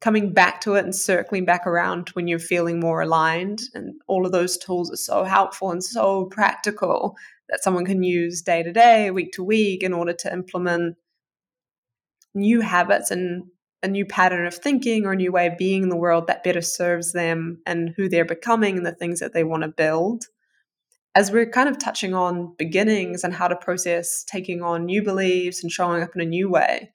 coming 0.00 0.32
back 0.32 0.62
to 0.62 0.74
it 0.74 0.84
and 0.84 0.94
circling 0.94 1.44
back 1.44 1.66
around 1.66 2.08
when 2.10 2.26
you're 2.26 2.38
feeling 2.38 2.80
more 2.80 3.02
aligned 3.02 3.60
and 3.74 3.92
all 4.06 4.24
of 4.24 4.32
those 4.32 4.56
tools 4.56 4.90
are 4.90 4.96
so 4.96 5.24
helpful 5.24 5.70
and 5.70 5.84
so 5.84 6.24
practical 6.26 7.16
that 7.50 7.62
someone 7.62 7.84
can 7.84 8.02
use 8.02 8.42
day 8.42 8.62
to 8.62 8.72
day 8.72 9.10
week 9.10 9.32
to 9.32 9.44
week 9.44 9.82
in 9.82 9.92
order 9.92 10.12
to 10.12 10.32
implement 10.32 10.96
new 12.34 12.60
habits 12.60 13.10
and 13.10 13.44
a 13.82 13.88
new 13.88 14.04
pattern 14.04 14.46
of 14.46 14.54
thinking 14.54 15.04
or 15.04 15.12
a 15.12 15.16
new 15.16 15.32
way 15.32 15.46
of 15.46 15.56
being 15.56 15.82
in 15.82 15.88
the 15.88 15.96
world 15.96 16.26
that 16.26 16.44
better 16.44 16.60
serves 16.60 17.12
them 17.12 17.60
and 17.66 17.94
who 17.96 18.08
they're 18.08 18.24
becoming 18.24 18.76
and 18.76 18.86
the 18.86 18.92
things 18.92 19.20
that 19.20 19.32
they 19.32 19.42
want 19.42 19.62
to 19.62 19.68
build. 19.68 20.24
As 21.14 21.32
we're 21.32 21.50
kind 21.50 21.68
of 21.68 21.78
touching 21.78 22.14
on 22.14 22.54
beginnings 22.56 23.24
and 23.24 23.34
how 23.34 23.48
to 23.48 23.56
process 23.56 24.22
taking 24.24 24.62
on 24.62 24.84
new 24.84 25.02
beliefs 25.02 25.62
and 25.62 25.72
showing 25.72 26.02
up 26.02 26.14
in 26.14 26.20
a 26.20 26.26
new 26.26 26.48
way, 26.48 26.92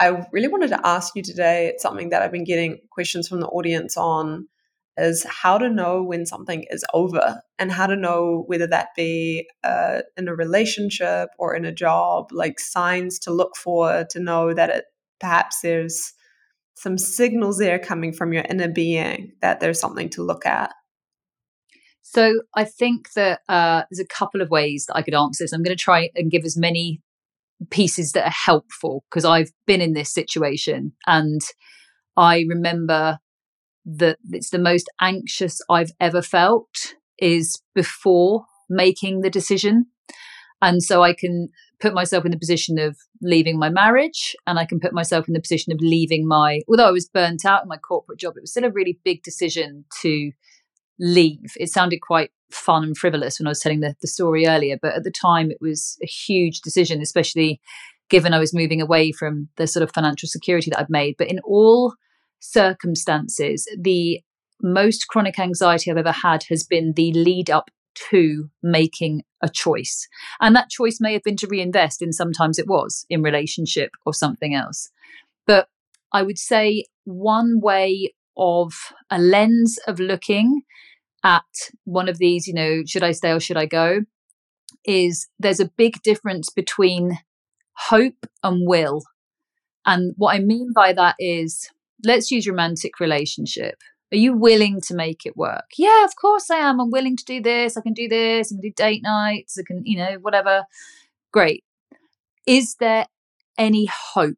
I 0.00 0.26
really 0.32 0.48
wanted 0.48 0.68
to 0.68 0.86
ask 0.86 1.14
you 1.14 1.22
today. 1.22 1.68
It's 1.68 1.82
something 1.82 2.10
that 2.10 2.22
I've 2.22 2.32
been 2.32 2.44
getting 2.44 2.80
questions 2.90 3.28
from 3.28 3.40
the 3.40 3.46
audience 3.48 3.96
on 3.96 4.48
is 4.98 5.24
how 5.28 5.58
to 5.58 5.68
know 5.68 6.02
when 6.02 6.24
something 6.24 6.64
is 6.70 6.84
over 6.94 7.42
and 7.58 7.70
how 7.70 7.86
to 7.86 7.96
know 7.96 8.44
whether 8.46 8.66
that 8.66 8.88
be 8.96 9.48
uh, 9.62 10.00
in 10.16 10.28
a 10.28 10.34
relationship 10.34 11.28
or 11.38 11.54
in 11.54 11.64
a 11.64 11.72
job, 11.72 12.30
like 12.32 12.58
signs 12.58 13.18
to 13.20 13.30
look 13.30 13.56
for 13.56 14.04
to 14.10 14.20
know 14.20 14.54
that 14.54 14.70
it 14.70 14.84
perhaps 15.20 15.60
there's 15.60 16.12
some 16.74 16.98
signals 16.98 17.58
there 17.58 17.78
coming 17.78 18.12
from 18.12 18.32
your 18.32 18.44
inner 18.48 18.68
being 18.68 19.32
that 19.40 19.60
there's 19.60 19.80
something 19.80 20.08
to 20.10 20.22
look 20.22 20.46
at? 20.46 20.72
So 22.02 22.42
I 22.54 22.64
think 22.64 23.12
that 23.14 23.40
uh, 23.48 23.82
there's 23.90 24.00
a 24.00 24.06
couple 24.06 24.40
of 24.40 24.50
ways 24.50 24.86
that 24.86 24.96
I 24.96 25.02
could 25.02 25.14
answer 25.14 25.44
this. 25.44 25.52
I'm 25.52 25.62
going 25.62 25.76
to 25.76 25.82
try 25.82 26.10
and 26.14 26.30
give 26.30 26.44
as 26.44 26.56
many 26.56 27.02
pieces 27.70 28.12
that 28.12 28.26
are 28.26 28.30
helpful 28.30 29.04
because 29.10 29.24
I've 29.24 29.50
been 29.66 29.80
in 29.80 29.94
this 29.94 30.12
situation 30.12 30.92
and 31.06 31.40
I 32.16 32.44
remember 32.48 33.18
that 33.86 34.18
it's 34.30 34.50
the 34.50 34.58
most 34.58 34.90
anxious 35.00 35.60
I've 35.70 35.92
ever 36.00 36.20
felt 36.20 36.94
is 37.18 37.62
before 37.74 38.44
making 38.68 39.20
the 39.20 39.30
decision. 39.30 39.86
And 40.60 40.82
so 40.82 41.02
I 41.02 41.14
can 41.14 41.48
put 41.80 41.94
myself 41.94 42.24
in 42.24 42.32
the 42.32 42.38
position 42.38 42.78
of 42.78 42.96
leaving 43.22 43.58
my 43.58 43.68
marriage 43.68 44.34
and 44.46 44.58
I 44.58 44.64
can 44.64 44.80
put 44.80 44.92
myself 44.92 45.28
in 45.28 45.34
the 45.34 45.40
position 45.40 45.72
of 45.72 45.78
leaving 45.80 46.26
my, 46.26 46.60
although 46.68 46.88
I 46.88 46.92
was 46.92 47.08
burnt 47.08 47.44
out 47.44 47.62
in 47.62 47.68
my 47.68 47.76
corporate 47.76 48.18
job, 48.18 48.36
it 48.36 48.40
was 48.40 48.50
still 48.50 48.64
a 48.64 48.70
really 48.70 48.98
big 49.04 49.22
decision 49.22 49.84
to 50.02 50.32
leave. 50.98 51.52
It 51.56 51.70
sounded 51.70 52.00
quite 52.00 52.30
fun 52.50 52.82
and 52.82 52.96
frivolous 52.96 53.38
when 53.38 53.46
I 53.46 53.50
was 53.50 53.60
telling 53.60 53.80
the, 53.80 53.94
the 54.00 54.08
story 54.08 54.46
earlier, 54.46 54.78
but 54.80 54.94
at 54.94 55.04
the 55.04 55.10
time 55.10 55.50
it 55.50 55.58
was 55.60 55.98
a 56.02 56.06
huge 56.06 56.60
decision, 56.60 57.00
especially 57.00 57.60
given 58.08 58.32
I 58.32 58.38
was 58.38 58.54
moving 58.54 58.80
away 58.80 59.12
from 59.12 59.48
the 59.56 59.66
sort 59.66 59.82
of 59.82 59.92
financial 59.92 60.28
security 60.28 60.70
that 60.70 60.80
I'd 60.80 60.90
made. 60.90 61.16
But 61.18 61.28
in 61.28 61.40
all 61.40 61.94
circumstances, 62.40 63.68
the 63.78 64.20
most 64.62 65.08
chronic 65.08 65.38
anxiety 65.38 65.90
I've 65.90 65.96
ever 65.96 66.12
had 66.12 66.44
has 66.48 66.64
been 66.64 66.92
the 66.94 67.12
lead 67.12 67.50
up 67.50 67.70
to 68.10 68.50
making 68.62 69.22
a 69.42 69.48
choice. 69.48 70.06
And 70.40 70.54
that 70.54 70.70
choice 70.70 70.98
may 71.00 71.12
have 71.14 71.22
been 71.22 71.36
to 71.36 71.46
reinvest, 71.46 72.02
and 72.02 72.14
sometimes 72.14 72.58
it 72.58 72.68
was 72.68 73.06
in 73.08 73.22
relationship 73.22 73.90
or 74.04 74.12
something 74.12 74.54
else. 74.54 74.90
But 75.46 75.68
I 76.12 76.22
would 76.22 76.38
say 76.38 76.84
one 77.04 77.60
way 77.60 78.12
of 78.36 78.72
a 79.10 79.18
lens 79.18 79.78
of 79.86 79.98
looking 79.98 80.62
at 81.24 81.44
one 81.84 82.08
of 82.08 82.18
these, 82.18 82.46
you 82.46 82.54
know, 82.54 82.82
should 82.86 83.02
I 83.02 83.12
stay 83.12 83.32
or 83.32 83.40
should 83.40 83.56
I 83.56 83.66
go, 83.66 84.00
is 84.84 85.26
there's 85.38 85.60
a 85.60 85.70
big 85.76 86.02
difference 86.02 86.50
between 86.50 87.18
hope 87.88 88.26
and 88.42 88.66
will. 88.66 89.02
And 89.84 90.14
what 90.16 90.34
I 90.34 90.38
mean 90.38 90.72
by 90.74 90.92
that 90.92 91.16
is 91.18 91.70
let's 92.04 92.30
use 92.30 92.48
romantic 92.48 93.00
relationship. 93.00 93.76
Are 94.12 94.16
you 94.16 94.36
willing 94.36 94.80
to 94.82 94.94
make 94.94 95.26
it 95.26 95.36
work? 95.36 95.64
Yeah, 95.76 96.04
of 96.04 96.14
course 96.20 96.48
I 96.50 96.58
am. 96.58 96.80
I'm 96.80 96.90
willing 96.90 97.16
to 97.16 97.24
do 97.24 97.42
this. 97.42 97.76
I 97.76 97.80
can 97.80 97.92
do 97.92 98.08
this. 98.08 98.52
I 98.52 98.54
can 98.54 98.60
do 98.60 98.72
date 98.76 99.02
nights. 99.02 99.58
I 99.58 99.62
can, 99.66 99.82
you 99.84 99.98
know, 99.98 100.18
whatever. 100.20 100.64
Great. 101.32 101.64
Is 102.46 102.76
there 102.78 103.06
any 103.58 103.86
hope 103.86 104.36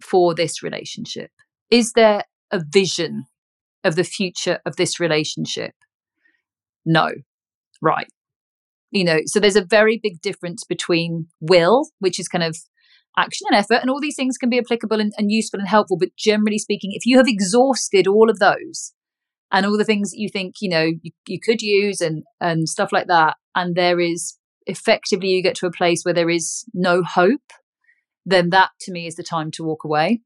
for 0.00 0.34
this 0.34 0.62
relationship? 0.62 1.30
Is 1.70 1.92
there 1.94 2.24
a 2.52 2.62
vision 2.64 3.24
of 3.82 3.96
the 3.96 4.04
future 4.04 4.60
of 4.64 4.76
this 4.76 5.00
relationship? 5.00 5.74
No. 6.86 7.10
Right. 7.82 8.08
You 8.92 9.04
know, 9.04 9.20
so 9.26 9.40
there's 9.40 9.56
a 9.56 9.64
very 9.64 9.98
big 10.00 10.20
difference 10.20 10.62
between 10.62 11.26
will, 11.40 11.88
which 11.98 12.20
is 12.20 12.28
kind 12.28 12.44
of 12.44 12.56
action 13.16 13.46
and 13.50 13.56
effort, 13.58 13.80
and 13.80 13.90
all 13.90 14.00
these 14.00 14.16
things 14.16 14.36
can 14.36 14.50
be 14.50 14.58
applicable 14.58 15.00
and, 15.00 15.12
and 15.16 15.30
useful 15.30 15.60
and 15.60 15.68
helpful. 15.68 15.96
But 15.98 16.16
generally 16.16 16.58
speaking, 16.58 16.92
if 16.92 17.06
you 17.06 17.16
have 17.18 17.28
exhausted 17.28 18.06
all 18.06 18.30
of 18.30 18.38
those 18.38 18.92
and 19.52 19.64
all 19.66 19.78
the 19.78 19.84
things 19.84 20.10
that 20.10 20.18
you 20.18 20.28
think 20.28 20.56
you 20.60 20.68
know 20.68 20.90
you, 21.02 21.10
you 21.26 21.38
could 21.40 21.62
use 21.62 22.00
and 22.00 22.24
and 22.40 22.68
stuff 22.68 22.92
like 22.92 23.06
that, 23.08 23.36
and 23.54 23.74
there 23.74 24.00
is 24.00 24.38
effectively 24.66 25.28
you 25.28 25.42
get 25.42 25.56
to 25.56 25.66
a 25.66 25.72
place 25.72 26.02
where 26.04 26.14
there 26.14 26.30
is 26.30 26.64
no 26.72 27.02
hope, 27.02 27.52
then 28.24 28.50
that 28.50 28.70
to 28.80 28.92
me 28.92 29.06
is 29.06 29.16
the 29.16 29.22
time 29.22 29.50
to 29.52 29.64
walk 29.64 29.84
away. 29.84 30.20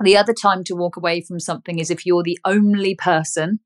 The 0.00 0.16
other 0.16 0.34
time 0.34 0.64
to 0.64 0.74
walk 0.74 0.96
away 0.96 1.20
from 1.20 1.38
something 1.38 1.78
is 1.78 1.90
if 1.90 2.04
you're 2.04 2.24
the 2.24 2.38
only 2.44 2.96
person 2.96 3.60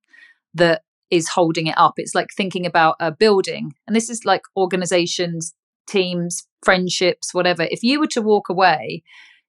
that 0.54 0.82
is 1.10 1.28
holding 1.30 1.66
it 1.66 1.78
up. 1.78 1.94
It's 1.96 2.14
like 2.14 2.28
thinking 2.36 2.66
about 2.66 2.96
a 3.00 3.10
building, 3.10 3.72
and 3.86 3.96
this 3.96 4.10
is 4.10 4.24
like 4.24 4.42
organizations, 4.56 5.54
teams, 5.88 6.46
friendships, 6.62 7.34
whatever, 7.34 7.66
if 7.70 7.82
you 7.82 8.00
were 8.00 8.06
to 8.08 8.22
walk 8.22 8.48
away, 8.48 9.02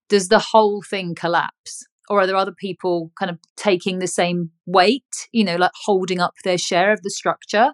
does 0.08 0.28
the 0.28 0.40
whole 0.40 0.82
thing 0.82 1.16
collapse? 1.16 1.86
Or 2.10 2.20
are 2.20 2.28
there 2.28 2.36
other 2.36 2.56
people 2.58 3.12
kind 3.20 3.30
of 3.30 3.38
taking 3.56 4.00
the 4.00 4.08
same 4.08 4.50
weight, 4.66 5.28
you 5.32 5.44
know, 5.44 5.58
like 5.58 5.72
holding 5.86 6.20
up 6.20 6.34
their 6.44 6.58
share 6.58 6.92
of 6.92 7.04
the 7.04 7.12
structure? 7.12 7.74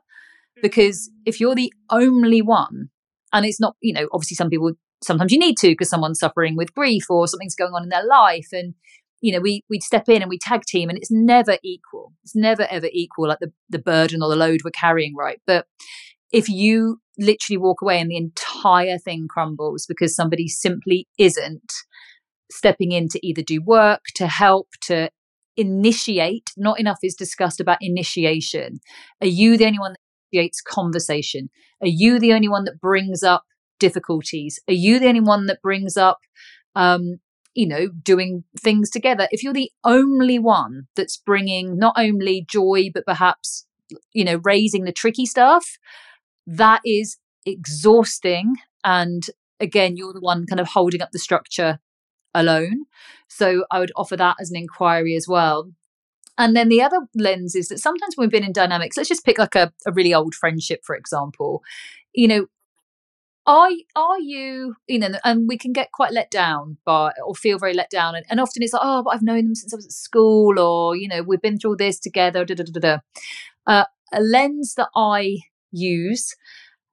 Because 0.61 1.09
mm-hmm. 1.09 1.22
if 1.26 1.39
you're 1.39 1.55
the 1.55 1.72
only 1.89 2.41
one, 2.41 2.89
and 3.32 3.45
it's 3.45 3.59
not, 3.59 3.76
you 3.82 3.93
know, 3.93 4.07
obviously 4.11 4.36
some 4.36 4.49
people, 4.49 4.74
sometimes 5.01 5.32
you 5.32 5.39
need 5.39 5.57
to 5.57 5.70
because 5.70 5.89
someone's 5.89 6.20
suffering 6.20 6.57
with 6.57 6.74
grief 6.74 7.05
or 7.09 7.28
something's 7.28 7.55
going 7.55 7.74
on 7.74 7.84
in 7.84 7.89
their 7.89 8.05
life. 8.05 8.47
And, 8.51 8.74
you 9.22 9.34
know, 9.34 9.39
we, 9.39 9.63
we'd 9.70 9.84
step 9.84 10.09
in 10.09 10.22
and 10.22 10.30
we 10.30 10.38
tag 10.38 10.63
team 10.63 10.89
and 10.89 10.97
it's 10.97 11.11
never 11.11 11.57
equal. 11.63 12.13
It's 12.24 12.36
never, 12.36 12.68
ever 12.70 12.88
equal, 12.91 13.28
like 13.30 13.39
the, 13.39 13.51
the 13.70 13.80
burden 13.80 14.22
or 14.22 14.30
the 14.30 14.36
load 14.36 14.61
we're 14.63 14.72
carrying, 14.72 15.16
right? 15.16 15.39
But 15.47 15.66
if 16.32 16.49
you 16.49 16.99
literally 17.18 17.57
walk 17.57 17.82
away 17.82 17.99
and 17.99 18.09
the 18.09 18.18
entire 18.18 18.97
thing 18.97 19.28
crumbles 19.30 19.86
because 19.88 20.16
somebody 20.16 20.47
simply 20.47 21.07
isn't 21.18 21.74
stepping 22.51 22.91
in 22.91 23.07
to 23.09 23.26
either 23.26 23.41
do 23.41 23.61
work, 23.61 24.01
to 24.16 24.28
help, 24.28 24.68
to 24.82 25.09
initiate. 25.57 26.51
Not 26.57 26.80
enough 26.80 26.99
is 27.03 27.16
discussed 27.16 27.59
about 27.59 27.78
initiation. 27.82 28.80
Are 29.22 29.28
you 29.28 29.57
the 29.57 29.66
only 29.66 29.80
one 29.80 29.93
that 29.93 29.99
initiates 30.32 30.61
conversation? 30.61 31.49
Are 31.82 31.88
you 31.88 32.20
the 32.20 32.34
only 32.34 32.49
one 32.49 32.66
that 32.66 32.80
brings 32.80 33.24
up 33.24 33.43
difficulties? 33.80 34.59
Are 34.68 34.74
you 34.74 34.99
the 34.99 35.07
only 35.07 35.22
one 35.22 35.45
that 35.47 35.61
brings 35.61 35.97
up, 35.97 36.20
um, 36.76 37.20
you 37.53 37.68
know, 37.68 37.88
doing 37.88 38.43
things 38.59 38.89
together? 38.89 39.28
If 39.32 39.43
you're 39.43 39.53
the 39.53 39.72
only 39.84 40.39
one 40.39 40.88
that's 40.95 41.18
bringing 41.18 41.78
not 41.78 41.95
only 41.97 42.45
joy, 42.47 42.89
but 42.93 43.05
perhaps, 43.05 43.66
you 44.13 44.26
know, 44.26 44.39
raising 44.43 44.84
the 44.84 44.91
tricky 44.91 45.26
stuff, 45.26 45.78
that 46.48 46.82
is 46.86 47.18
exhausting. 47.46 48.56
And 48.84 49.26
again, 49.60 49.98
you're 49.98 50.14
the 50.14 50.20
one 50.22 50.46
kind 50.46 50.60
of 50.60 50.70
holding 50.70 51.02
up 51.02 51.12
the 51.12 51.20
structure 51.20 51.80
alone. 52.34 52.86
So 53.30 53.66
I 53.72 53.80
would 53.80 53.91
offer 53.96 54.18
that 54.18 54.38
as 54.39 54.52
an 54.52 54.58
inquiry 54.58 55.16
as 55.16 55.28
well. 55.28 55.72
And 56.38 56.56
then 56.56 56.68
the 56.68 56.82
other 56.82 57.00
lens 57.16 57.56
is 57.56 57.70
that 57.70 57.80
sometimes 57.80 58.16
when 58.16 58.26
we've 58.26 58.32
been 58.32 58.43
in 58.43 58.52
dynamics, 58.52 58.98
let's 58.98 59.10
just 59.10 59.24
pick 59.24 59.39
like 59.39 59.56
a, 59.56 59.72
a 59.86 59.91
really 59.93 60.14
old 60.14 60.36
friendship, 60.36 60.82
for 60.84 60.96
example. 60.96 61.64
You 62.14 62.28
know, 62.28 62.48
are 63.48 63.70
are 63.96 64.20
you 64.20 64.76
you 64.88 64.98
know 64.98 65.10
and 65.24 65.48
we 65.48 65.58
can 65.58 65.72
get 65.72 65.91
quite 65.91 66.12
let 66.12 66.32
down 66.32 66.78
by 66.84 67.12
or 67.24 67.36
feel 67.36 67.60
very 67.60 67.74
let 67.74 67.89
down 67.89 68.16
and, 68.16 68.26
and 68.30 68.39
often 68.39 68.64
it's 68.64 68.74
like 68.74 68.82
oh 68.84 69.04
but 69.04 69.12
i've 69.12 69.22
known 69.22 69.46
them 69.46 69.56
since 69.56 69.74
i 69.74 69.76
was 69.76 69.86
at 69.86 69.91
school 69.91 70.60
or 70.60 70.96
you 70.96 71.08
know 71.08 71.22
we've 71.22 71.41
been 71.41 71.60
through 71.60 71.76
this 71.76 72.00
together 72.00 72.43
da, 72.43 72.56
da, 72.56 72.64
da, 72.64 72.80
da. 72.80 72.98
Uh, 73.68 73.86
a 74.12 74.20
lens 74.20 74.74
that 74.76 74.89
i 74.96 75.38
use 75.76 76.34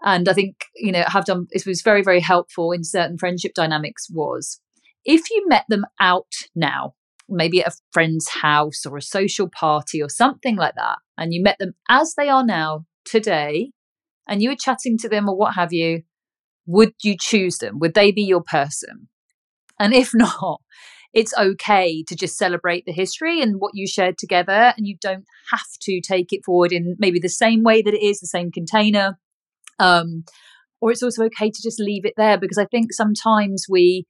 and 0.02 0.28
i 0.28 0.32
think 0.32 0.64
you 0.76 0.92
know 0.92 1.04
have 1.06 1.24
done 1.24 1.46
it 1.50 1.64
was 1.66 1.82
very 1.82 2.02
very 2.02 2.20
helpful 2.20 2.72
in 2.72 2.84
certain 2.84 3.16
friendship 3.16 3.52
dynamics 3.54 4.08
was 4.10 4.60
if 5.04 5.30
you 5.30 5.44
met 5.48 5.64
them 5.68 5.84
out 6.00 6.32
now, 6.54 6.94
maybe 7.28 7.62
at 7.62 7.72
a 7.72 7.76
friend's 7.92 8.28
house 8.28 8.84
or 8.86 8.96
a 8.96 9.02
social 9.02 9.48
party 9.48 10.02
or 10.02 10.08
something 10.08 10.56
like 10.56 10.74
that, 10.76 10.98
and 11.18 11.32
you 11.32 11.42
met 11.42 11.56
them 11.58 11.72
as 11.88 12.14
they 12.14 12.28
are 12.28 12.44
now 12.44 12.84
today, 13.04 13.72
and 14.28 14.42
you 14.42 14.50
were 14.50 14.56
chatting 14.56 14.96
to 14.98 15.08
them 15.08 15.28
or 15.28 15.36
what 15.36 15.54
have 15.54 15.72
you, 15.72 16.02
would 16.66 16.92
you 17.02 17.16
choose 17.18 17.58
them? 17.58 17.78
Would 17.80 17.94
they 17.94 18.12
be 18.12 18.22
your 18.22 18.42
person? 18.42 19.08
And 19.78 19.92
if 19.92 20.10
not, 20.14 20.60
it's 21.12 21.34
okay 21.38 22.02
to 22.08 22.16
just 22.16 22.38
celebrate 22.38 22.84
the 22.86 22.92
history 22.92 23.42
and 23.42 23.56
what 23.58 23.72
you 23.74 23.86
shared 23.86 24.18
together, 24.18 24.72
and 24.76 24.86
you 24.86 24.96
don't 25.00 25.24
have 25.50 25.66
to 25.82 26.00
take 26.00 26.32
it 26.32 26.44
forward 26.44 26.72
in 26.72 26.96
maybe 26.98 27.18
the 27.18 27.28
same 27.28 27.62
way 27.62 27.82
that 27.82 27.94
it 27.94 28.02
is, 28.02 28.20
the 28.20 28.26
same 28.26 28.50
container. 28.50 29.18
Um, 29.78 30.24
or 30.80 30.90
it's 30.90 31.02
also 31.02 31.24
okay 31.24 31.50
to 31.50 31.62
just 31.62 31.78
leave 31.78 32.04
it 32.04 32.14
there 32.16 32.38
because 32.38 32.58
I 32.58 32.66
think 32.66 32.92
sometimes 32.92 33.66
we 33.68 34.06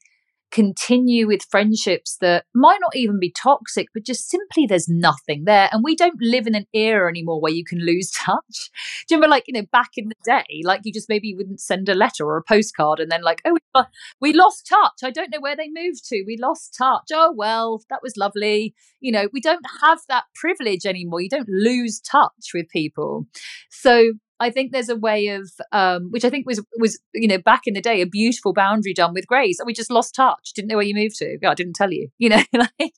continue 0.52 1.26
with 1.26 1.46
friendships 1.50 2.18
that 2.20 2.44
might 2.54 2.78
not 2.80 2.94
even 2.94 3.18
be 3.18 3.30
toxic, 3.30 3.88
but 3.92 4.04
just 4.04 4.28
simply 4.28 4.66
there's 4.66 4.88
nothing 4.88 5.44
there. 5.44 5.68
And 5.72 5.82
we 5.82 5.96
don't 5.96 6.20
live 6.20 6.46
in 6.46 6.54
an 6.54 6.66
era 6.72 7.08
anymore 7.08 7.40
where 7.40 7.52
you 7.52 7.64
can 7.64 7.80
lose 7.80 8.10
touch. 8.12 8.70
Do 9.08 9.14
you 9.14 9.16
remember, 9.16 9.30
like, 9.30 9.44
you 9.48 9.54
know, 9.54 9.66
back 9.72 9.92
in 9.96 10.08
the 10.08 10.14
day, 10.24 10.62
like 10.62 10.82
you 10.84 10.92
just 10.92 11.08
maybe 11.08 11.34
wouldn't 11.34 11.60
send 11.60 11.88
a 11.88 11.94
letter 11.94 12.24
or 12.24 12.36
a 12.36 12.42
postcard 12.42 13.00
and 13.00 13.10
then, 13.10 13.22
like, 13.22 13.42
oh, 13.44 13.84
we 14.20 14.32
lost 14.32 14.66
touch. 14.66 15.02
I 15.02 15.10
don't 15.10 15.30
know 15.30 15.40
where 15.40 15.56
they 15.56 15.68
moved 15.68 16.06
to. 16.08 16.22
We 16.26 16.36
lost 16.36 16.74
touch. 16.76 17.08
Oh, 17.12 17.32
well, 17.34 17.82
that 17.88 18.00
was 18.02 18.16
lovely. 18.16 18.74
You 19.00 19.12
know, 19.12 19.28
we 19.32 19.40
don't 19.40 19.64
have 19.80 20.00
that 20.08 20.24
privilege 20.34 20.86
anymore. 20.86 21.22
You 21.22 21.30
don't 21.30 21.48
lose 21.48 22.00
touch 22.00 22.50
with 22.54 22.68
people. 22.68 23.26
So 23.70 24.12
I 24.40 24.50
think 24.50 24.72
there's 24.72 24.88
a 24.88 24.96
way 24.96 25.28
of, 25.28 25.50
um, 25.70 26.10
which 26.10 26.24
I 26.24 26.30
think 26.30 26.46
was 26.46 26.60
was 26.76 26.98
you 27.14 27.28
know 27.28 27.38
back 27.38 27.62
in 27.66 27.74
the 27.74 27.80
day 27.80 28.00
a 28.00 28.06
beautiful 28.06 28.52
boundary 28.52 28.94
done 28.94 29.14
with 29.14 29.26
Grace. 29.26 29.58
And 29.58 29.66
we 29.66 29.72
just 29.72 29.90
lost 29.90 30.14
touch. 30.14 30.52
Didn't 30.54 30.68
know 30.68 30.76
where 30.76 30.86
you 30.86 30.94
moved 30.94 31.16
to. 31.18 31.38
I 31.46 31.54
didn't 31.54 31.74
tell 31.74 31.92
you. 31.92 32.08
You 32.18 32.28
know, 32.28 32.42
like 32.52 32.94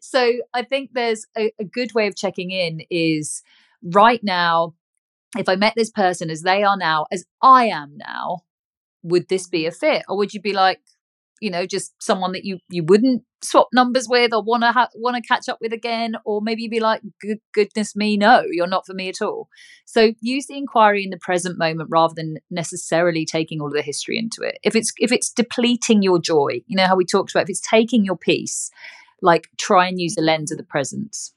so. 0.00 0.32
I 0.52 0.62
think 0.62 0.90
there's 0.94 1.26
a, 1.36 1.52
a 1.60 1.64
good 1.64 1.94
way 1.94 2.08
of 2.08 2.16
checking 2.16 2.50
in 2.50 2.80
is 2.90 3.42
right 3.82 4.22
now. 4.22 4.74
If 5.36 5.48
I 5.48 5.56
met 5.56 5.74
this 5.76 5.90
person 5.90 6.30
as 6.30 6.42
they 6.42 6.62
are 6.62 6.76
now, 6.76 7.06
as 7.12 7.24
I 7.42 7.66
am 7.66 7.96
now, 7.96 8.42
would 9.02 9.28
this 9.28 9.48
be 9.48 9.66
a 9.66 9.70
fit, 9.72 10.02
or 10.08 10.16
would 10.16 10.34
you 10.34 10.40
be 10.40 10.52
like, 10.52 10.80
you 11.44 11.50
know 11.50 11.66
just 11.66 11.92
someone 12.02 12.32
that 12.32 12.44
you 12.44 12.58
you 12.70 12.82
wouldn't 12.82 13.22
swap 13.42 13.68
numbers 13.74 14.08
with 14.08 14.32
or 14.32 14.42
want 14.42 14.62
to 14.62 14.72
ha- 14.72 14.88
want 14.94 15.14
to 15.14 15.20
catch 15.22 15.48
up 15.48 15.58
with 15.60 15.72
again 15.72 16.16
or 16.24 16.40
maybe 16.40 16.62
you'd 16.62 16.70
be 16.70 16.80
like 16.80 17.02
Good, 17.20 17.38
goodness 17.52 17.94
me 17.94 18.16
no 18.16 18.42
you're 18.50 18.66
not 18.66 18.86
for 18.86 18.94
me 18.94 19.10
at 19.10 19.20
all 19.20 19.48
so 19.84 20.14
use 20.20 20.46
the 20.46 20.56
inquiry 20.56 21.04
in 21.04 21.10
the 21.10 21.18
present 21.18 21.58
moment 21.58 21.90
rather 21.92 22.14
than 22.16 22.36
necessarily 22.50 23.26
taking 23.26 23.60
all 23.60 23.66
of 23.68 23.74
the 23.74 23.82
history 23.82 24.18
into 24.18 24.40
it 24.40 24.58
if 24.62 24.74
it's 24.74 24.92
if 24.96 25.12
it's 25.12 25.30
depleting 25.30 26.02
your 26.02 26.18
joy 26.18 26.62
you 26.66 26.76
know 26.76 26.86
how 26.86 26.96
we 26.96 27.04
talked 27.04 27.30
about 27.30 27.42
if 27.42 27.50
it's 27.50 27.68
taking 27.68 28.04
your 28.04 28.16
peace 28.16 28.70
like 29.20 29.48
try 29.58 29.86
and 29.86 30.00
use 30.00 30.14
the 30.14 30.22
lens 30.22 30.50
of 30.50 30.56
the 30.56 30.64
presence 30.64 31.34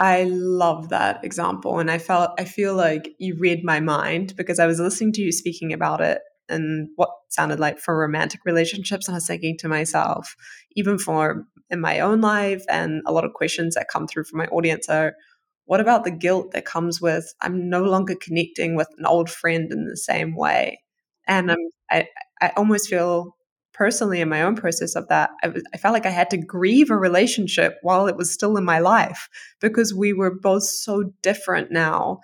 I 0.00 0.24
love 0.24 0.90
that 0.90 1.24
example. 1.24 1.80
And 1.80 1.90
I 1.90 1.98
felt, 1.98 2.30
I 2.38 2.44
feel 2.44 2.76
like 2.76 3.16
you 3.18 3.34
read 3.36 3.64
my 3.64 3.80
mind 3.80 4.36
because 4.36 4.60
I 4.60 4.66
was 4.66 4.78
listening 4.78 5.10
to 5.14 5.22
you 5.22 5.32
speaking 5.32 5.72
about 5.72 6.00
it 6.00 6.20
and 6.48 6.88
what 6.96 7.10
sounded 7.28 7.60
like 7.60 7.78
for 7.78 7.96
romantic 7.96 8.40
relationships. 8.44 9.06
And 9.06 9.14
I 9.14 9.18
was 9.18 9.26
thinking 9.26 9.56
to 9.58 9.68
myself, 9.68 10.36
even 10.72 10.98
for 10.98 11.46
in 11.70 11.80
my 11.80 12.00
own 12.00 12.20
life, 12.20 12.64
and 12.68 13.02
a 13.06 13.12
lot 13.12 13.24
of 13.24 13.34
questions 13.34 13.74
that 13.74 13.88
come 13.88 14.06
through 14.06 14.24
from 14.24 14.38
my 14.38 14.46
audience 14.46 14.88
are, 14.88 15.14
what 15.66 15.80
about 15.80 16.04
the 16.04 16.10
guilt 16.10 16.52
that 16.52 16.64
comes 16.64 17.00
with 17.00 17.34
I'm 17.42 17.68
no 17.68 17.84
longer 17.84 18.14
connecting 18.14 18.74
with 18.74 18.88
an 18.98 19.04
old 19.04 19.28
friend 19.28 19.70
in 19.70 19.84
the 19.84 19.96
same 19.96 20.34
way? 20.34 20.80
And 21.26 21.52
I'm, 21.52 21.58
I, 21.90 22.08
I 22.40 22.52
almost 22.56 22.88
feel 22.88 23.36
personally 23.78 24.20
in 24.20 24.28
my 24.28 24.42
own 24.42 24.56
process 24.56 24.96
of 24.96 25.06
that, 25.08 25.30
I, 25.42 25.48
was, 25.48 25.62
I 25.72 25.76
felt 25.76 25.92
like 25.92 26.06
I 26.06 26.10
had 26.10 26.30
to 26.30 26.36
grieve 26.36 26.90
a 26.90 26.96
relationship 26.96 27.76
while 27.82 28.08
it 28.08 28.16
was 28.16 28.32
still 28.32 28.56
in 28.56 28.64
my 28.64 28.80
life 28.80 29.28
because 29.60 29.94
we 29.94 30.12
were 30.12 30.34
both 30.34 30.64
so 30.64 31.12
different 31.22 31.70
now 31.70 32.18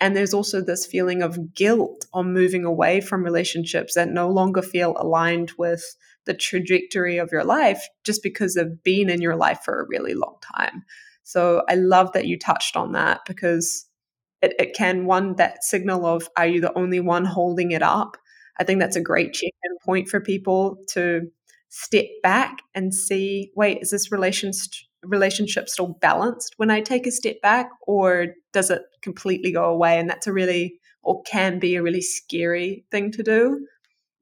and 0.00 0.16
there's 0.16 0.34
also 0.34 0.60
this 0.60 0.86
feeling 0.86 1.22
of 1.22 1.54
guilt 1.54 2.06
on 2.12 2.32
moving 2.32 2.64
away 2.64 3.00
from 3.00 3.24
relationships 3.24 3.94
that 3.94 4.08
no 4.08 4.28
longer 4.28 4.62
feel 4.62 4.94
aligned 4.98 5.52
with 5.56 5.96
the 6.26 6.34
trajectory 6.34 7.18
of 7.18 7.30
your 7.30 7.44
life 7.44 7.86
just 8.02 8.22
because 8.22 8.54
they've 8.54 8.82
been 8.82 9.08
in 9.10 9.20
your 9.20 9.36
life 9.36 9.60
for 9.64 9.80
a 9.80 9.86
really 9.86 10.14
long 10.14 10.36
time. 10.56 10.82
So 11.22 11.62
I 11.68 11.74
love 11.74 12.12
that 12.12 12.26
you 12.26 12.38
touched 12.38 12.76
on 12.76 12.92
that 12.92 13.20
because 13.26 13.86
it, 14.42 14.54
it 14.58 14.74
can, 14.74 15.06
one, 15.06 15.36
that 15.36 15.64
signal 15.64 16.04
of 16.06 16.28
are 16.36 16.46
you 16.46 16.60
the 16.60 16.76
only 16.76 17.00
one 17.00 17.24
holding 17.24 17.70
it 17.70 17.82
up? 17.82 18.16
I 18.58 18.64
think 18.64 18.80
that's 18.80 18.96
a 18.96 19.00
great 19.00 19.32
check 19.32 19.52
in 19.64 19.76
point 19.84 20.08
for 20.08 20.20
people 20.20 20.78
to 20.90 21.22
step 21.68 22.06
back 22.22 22.58
and 22.74 22.94
see 22.94 23.50
wait, 23.56 23.78
is 23.80 23.90
this 23.90 24.12
relationship 24.12 24.86
relationship 25.06 25.68
still 25.68 25.96
balanced 26.00 26.54
when 26.56 26.70
I 26.70 26.80
take 26.80 27.06
a 27.06 27.10
step 27.10 27.40
back, 27.42 27.70
or 27.86 28.28
does 28.52 28.70
it 28.70 28.82
completely 29.02 29.52
go 29.52 29.64
away? 29.64 29.98
And 29.98 30.08
that's 30.08 30.26
a 30.26 30.32
really, 30.32 30.78
or 31.02 31.22
can 31.22 31.58
be 31.58 31.76
a 31.76 31.82
really 31.82 32.00
scary 32.00 32.84
thing 32.90 33.10
to 33.12 33.22
do. 33.22 33.66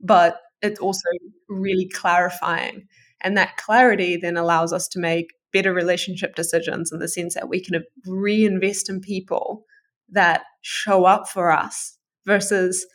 But 0.01 0.39
it's 0.63 0.81
also 0.81 1.09
really 1.49 1.89
clarifying. 1.89 2.87
And 3.21 3.37
that 3.37 3.57
clarity 3.57 4.17
then 4.17 4.37
allows 4.37 4.73
us 4.73 4.89
to 4.89 5.01
make 5.01 5.35
better 5.53 5.73
relationship 5.73 6.35
decisions 6.35 6.91
in 6.93 6.99
the 6.99 7.09
sense 7.09 7.35
that 7.35 7.49
we 7.49 7.61
can 7.61 7.83
reinvest 8.07 8.89
in 8.89 9.01
people 9.01 9.65
that 10.11 10.43
show 10.63 11.05
up 11.05 11.29
for 11.29 11.51
us 11.51 11.99
versus 12.27 12.87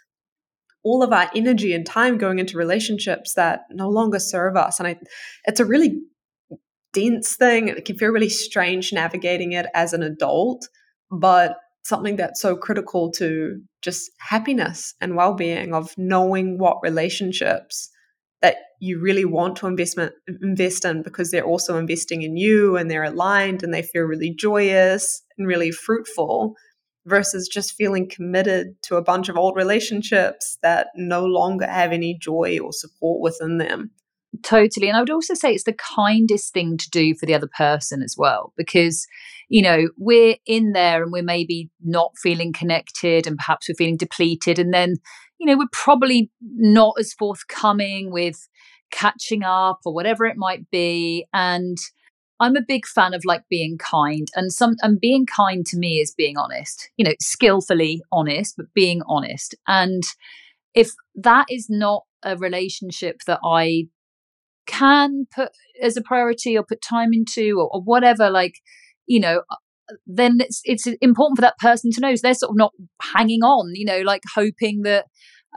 all 0.84 1.04
of 1.04 1.12
our 1.12 1.30
energy 1.36 1.74
and 1.74 1.86
time 1.86 2.18
going 2.18 2.40
into 2.40 2.58
relationships 2.58 3.34
that 3.34 3.62
no 3.72 3.90
longer 3.90 4.20
serve 4.20 4.56
us. 4.56 4.80
And 4.80 4.88
I, 4.88 4.98
it's 5.46 5.60
a 5.60 5.66
really 5.66 6.02
dense 6.98 7.36
thing. 7.36 7.68
It 7.68 7.86
can 7.86 7.98
feel 7.98 8.10
really 8.10 8.30
strange 8.30 8.92
navigating 8.92 9.52
it 9.52 9.68
as 9.76 9.94
an 9.94 10.02
adult, 10.02 10.68
but 11.12 11.58
something 11.84 12.16
that's 12.16 12.42
so 12.42 12.56
critical 12.56 13.12
to 13.12 13.62
just 13.82 14.12
happiness 14.20 14.96
and 15.00 15.16
well-being 15.16 15.74
of 15.74 15.94
knowing 15.98 16.58
what 16.58 16.80
relationships 16.82 17.90
that 18.42 18.58
you 18.80 19.00
really 19.00 19.26
want 19.26 19.56
to 19.56 19.68
investment 19.68 20.14
invest 20.42 20.86
in 20.86 21.02
because 21.02 21.32
they're 21.32 21.46
also 21.46 21.78
investing 21.78 22.24
in 22.24 22.36
you 22.36 22.76
and 22.78 22.90
they're 22.90 23.04
aligned 23.04 23.64
and 23.64 23.74
they 23.74 23.82
feel 23.82 24.04
really 24.04 24.34
joyous 24.34 25.22
and 25.38 25.48
really 25.48 25.72
fruitful 25.72 26.56
versus 27.06 27.48
just 27.48 27.76
feeling 27.76 28.10
committed 28.10 28.76
to 28.84 28.98
a 28.98 29.02
bunch 29.02 29.30
of 29.30 29.38
old 29.38 29.56
relationships 29.56 30.58
that 30.62 30.88
no 30.96 31.26
longer 31.26 31.66
have 31.66 31.92
any 31.92 32.18
joy 32.20 32.60
or 32.62 32.74
support 32.74 33.22
within 33.22 33.60
them. 33.60 33.92
Totally. 34.44 34.88
And 34.88 34.98
I 34.98 35.00
would 35.00 35.10
also 35.10 35.34
say 35.34 35.54
it's 35.54 35.64
the 35.64 35.74
kindest 35.74 36.54
thing 36.54 36.78
to 36.78 36.90
do 36.90 37.16
for 37.16 37.26
the 37.26 37.34
other 37.34 37.50
person 37.58 38.02
as 38.04 38.16
well, 38.18 38.54
because, 38.56 39.08
you 39.50 39.62
know, 39.62 39.90
we're 39.98 40.36
in 40.46 40.74
there 40.74 41.02
and 41.02 41.12
we're 41.12 41.24
maybe 41.24 41.70
not 41.84 42.12
feeling 42.18 42.54
connected 42.54 43.26
and 43.26 43.38
perhaps 43.38 43.68
we're 43.68 43.76
feeling 43.76 43.98
depleted. 43.98 44.60
And 44.60 44.74
then, 44.74 44.96
you 45.40 45.48
know, 45.48 45.58
we're 45.58 45.66
probably 45.72 46.30
not 46.42 46.96
as 47.00 47.14
forthcoming 47.14 48.12
with 48.12 48.48
catching 48.92 49.44
up 49.44 49.80
or 49.86 49.94
whatever 49.94 50.26
it 50.26 50.38
might 50.38 50.70
be. 50.70 51.26
And 51.34 51.78
I'm 52.40 52.56
a 52.56 52.62
big 52.62 52.86
fan 52.86 53.14
of 53.14 53.26
like 53.26 53.44
being 53.50 53.78
kind 53.78 54.28
and 54.36 54.52
some 54.52 54.76
and 54.82 55.00
being 55.00 55.26
kind 55.26 55.66
to 55.68 55.78
me 55.78 56.00
is 56.00 56.14
being 56.14 56.38
honest, 56.38 56.90
you 56.98 57.06
know, 57.06 57.14
skillfully 57.20 58.02
honest, 58.12 58.56
but 58.58 58.74
being 58.76 59.02
honest. 59.08 59.56
And 59.68 60.04
if 60.76 60.92
that 61.16 61.48
is 61.50 61.68
not 61.70 62.04
a 62.24 62.38
relationship 62.38 63.22
that 63.26 63.40
I 63.44 63.88
can 64.68 65.26
put 65.34 65.50
as 65.82 65.98
a 65.98 66.02
priority 66.02 66.58
or 66.58 66.64
put 66.64 66.82
time 66.82 67.14
into 67.14 67.58
or, 67.60 67.70
or 67.74 67.82
whatever, 67.82 68.30
like, 68.30 68.56
you 69.06 69.20
know, 69.20 69.42
uh, 69.50 69.56
then 70.06 70.38
it's 70.40 70.62
it's 70.66 70.86
important 71.02 71.38
for 71.38 71.42
that 71.42 71.58
person 71.60 71.92
to 71.92 72.02
know 72.02 72.14
so 72.14 72.20
they're 72.22 72.34
sort 72.34 72.52
of 72.52 72.58
not 72.58 72.74
hanging 73.02 73.42
on, 73.42 73.74
you 73.74 73.86
know, 73.86 74.02
like 74.02 74.24
hoping 74.36 74.82
that 74.84 75.06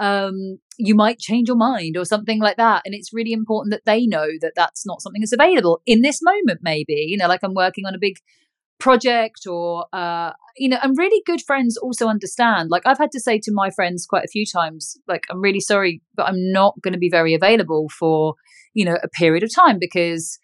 um, 0.01 0.59
you 0.79 0.95
might 0.95 1.19
change 1.19 1.49
your 1.49 1.57
mind 1.57 1.97
or 1.97 2.05
something 2.05 2.41
like 2.41 2.57
that. 2.57 2.83
And 2.85 2.95
it's 2.95 3.13
really 3.13 3.33
important 3.33 3.73
that 3.73 3.85
they 3.85 4.07
know 4.07 4.29
that 4.41 4.53
that's 4.57 4.87
not 4.87 5.03
something 5.03 5.21
that's 5.21 5.33
available 5.33 5.83
in 5.85 6.01
this 6.01 6.21
moment, 6.23 6.61
maybe, 6.63 7.05
you 7.09 7.17
know, 7.19 7.29
like 7.29 7.41
I'm 7.43 7.55
working 7.55 7.85
on 7.87 7.95
a 7.95 7.99
big 7.99 8.15
project 8.81 9.47
or, 9.47 9.87
uh, 9.93 10.33
you 10.57 10.69
know, 10.69 10.79
and 10.83 10.97
really 10.99 11.23
good 11.25 11.43
friends 11.43 11.77
also 11.77 12.09
understand. 12.09 12.71
Like 12.71 12.83
I've 12.87 12.99
had 12.99 13.13
to 13.13 13.21
say 13.21 13.39
to 13.41 13.53
my 13.53 13.71
friends 13.71 14.07
quite 14.07 14.25
a 14.25 14.29
few 14.29 14.45
times, 14.47 14.97
like, 15.07 15.25
I'm 15.31 15.41
really 15.41 15.61
sorry, 15.61 16.03
but 16.15 16.27
I'm 16.27 16.53
not 16.53 16.81
going 16.83 16.93
to 16.95 16.99
be 16.99 17.11
very 17.11 17.35
available 17.35 17.89
for, 17.99 18.35
you 18.75 18.85
know, 18.85 18.97
a 19.03 19.09
period 19.09 19.43
of 19.43 19.55
time 19.55 19.79
because 19.79 20.39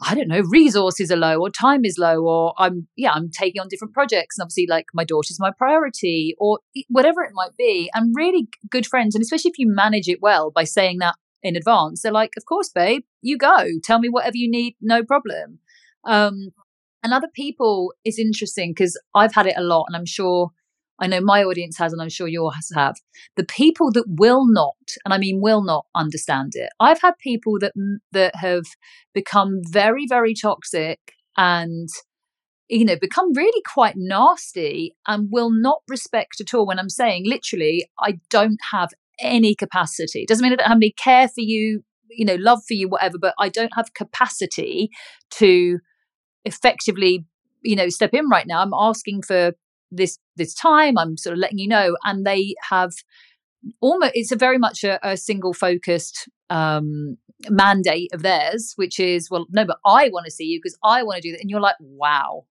I 0.00 0.14
don't 0.14 0.28
know, 0.28 0.42
resources 0.50 1.10
are 1.12 1.16
low 1.16 1.40
or 1.40 1.50
time 1.50 1.84
is 1.84 1.98
low 1.98 2.24
or 2.24 2.52
I'm 2.58 2.88
yeah, 2.96 3.12
I'm 3.12 3.30
taking 3.30 3.60
on 3.60 3.68
different 3.68 3.94
projects 3.94 4.38
and 4.38 4.42
obviously 4.42 4.66
like 4.68 4.86
my 4.92 5.04
daughter's 5.04 5.38
my 5.38 5.52
priority 5.56 6.34
or 6.38 6.58
whatever 6.88 7.22
it 7.22 7.30
might 7.32 7.56
be. 7.56 7.90
And 7.94 8.14
really 8.16 8.48
good 8.70 8.86
friends 8.86 9.14
and 9.14 9.22
especially 9.22 9.50
if 9.50 9.58
you 9.58 9.72
manage 9.72 10.08
it 10.08 10.18
well 10.20 10.50
by 10.50 10.64
saying 10.64 10.98
that 10.98 11.14
in 11.44 11.56
advance, 11.56 12.02
they're 12.02 12.10
like, 12.10 12.32
"Of 12.36 12.44
course, 12.46 12.70
babe, 12.74 13.02
you 13.20 13.36
go. 13.38 13.66
Tell 13.84 14.00
me 14.00 14.08
whatever 14.08 14.36
you 14.36 14.50
need, 14.50 14.74
no 14.80 15.04
problem." 15.04 15.60
Um 16.04 16.48
and 17.04 17.12
other 17.12 17.28
people 17.32 17.92
is 18.04 18.18
interesting 18.18 18.72
because 18.72 18.98
I've 19.14 19.34
had 19.34 19.46
it 19.46 19.54
a 19.56 19.62
lot 19.62 19.84
and 19.86 19.94
I'm 19.94 20.06
sure 20.06 20.50
I 21.00 21.06
know 21.08 21.20
my 21.20 21.42
audience 21.42 21.76
has, 21.78 21.92
and 21.92 22.00
I'm 22.00 22.08
sure 22.08 22.28
yours 22.28 22.70
have. 22.74 22.94
The 23.36 23.44
people 23.44 23.90
that 23.92 24.04
will 24.06 24.46
not, 24.46 24.76
and 25.04 25.12
I 25.12 25.18
mean 25.18 25.40
will 25.40 25.62
not 25.62 25.86
understand 25.94 26.52
it. 26.54 26.70
I've 26.78 27.00
had 27.00 27.18
people 27.18 27.58
that 27.60 27.72
that 28.12 28.36
have 28.36 28.64
become 29.12 29.60
very, 29.64 30.06
very 30.08 30.34
toxic 30.34 31.00
and 31.36 31.88
you 32.68 32.84
know 32.84 32.96
become 32.98 33.32
really 33.34 33.62
quite 33.72 33.94
nasty 33.96 34.96
and 35.06 35.28
will 35.30 35.50
not 35.52 35.80
respect 35.86 36.40
at 36.40 36.54
all 36.54 36.66
when 36.66 36.78
i'm 36.78 36.88
saying 36.88 37.22
literally 37.26 37.86
i 37.98 38.18
don't 38.30 38.58
have 38.72 38.88
any 39.20 39.54
capacity 39.54 40.24
doesn't 40.26 40.42
mean 40.42 40.52
i 40.52 40.56
don't 40.56 40.68
have 40.68 40.78
any 40.78 40.92
care 40.92 41.28
for 41.28 41.42
you 41.42 41.82
you 42.08 42.24
know 42.24 42.36
love 42.36 42.60
for 42.66 42.72
you 42.72 42.88
whatever 42.88 43.18
but 43.18 43.34
i 43.38 43.50
don't 43.50 43.74
have 43.74 43.92
capacity 43.92 44.88
to 45.30 45.78
effectively 46.44 47.24
you 47.64 47.74
know 47.74 47.88
step 47.88 48.14
in 48.14 48.28
right 48.28 48.46
now. 48.46 48.60
I'm 48.60 48.74
asking 48.74 49.22
for 49.22 49.52
this 49.90 50.18
this 50.36 50.54
time. 50.54 50.98
I'm 50.98 51.16
sort 51.16 51.32
of 51.32 51.38
letting 51.38 51.58
you 51.58 51.68
know. 51.68 51.96
And 52.04 52.26
they 52.26 52.54
have 52.70 52.92
almost 53.80 54.12
it's 54.14 54.32
a 54.32 54.36
very 54.36 54.58
much 54.58 54.84
a, 54.84 54.98
a 55.06 55.16
single 55.16 55.54
focused 55.54 56.28
um 56.50 57.16
mandate 57.48 58.10
of 58.12 58.22
theirs 58.22 58.74
which 58.76 59.00
is 59.00 59.30
well 59.30 59.46
no 59.50 59.64
but 59.64 59.78
i 59.84 60.08
want 60.10 60.24
to 60.24 60.30
see 60.30 60.44
you 60.44 60.58
because 60.62 60.78
i 60.84 61.02
want 61.02 61.16
to 61.16 61.28
do 61.28 61.32
that. 61.32 61.40
And 61.40 61.50
you're 61.50 61.60
like 61.60 61.76
wow. 61.80 62.44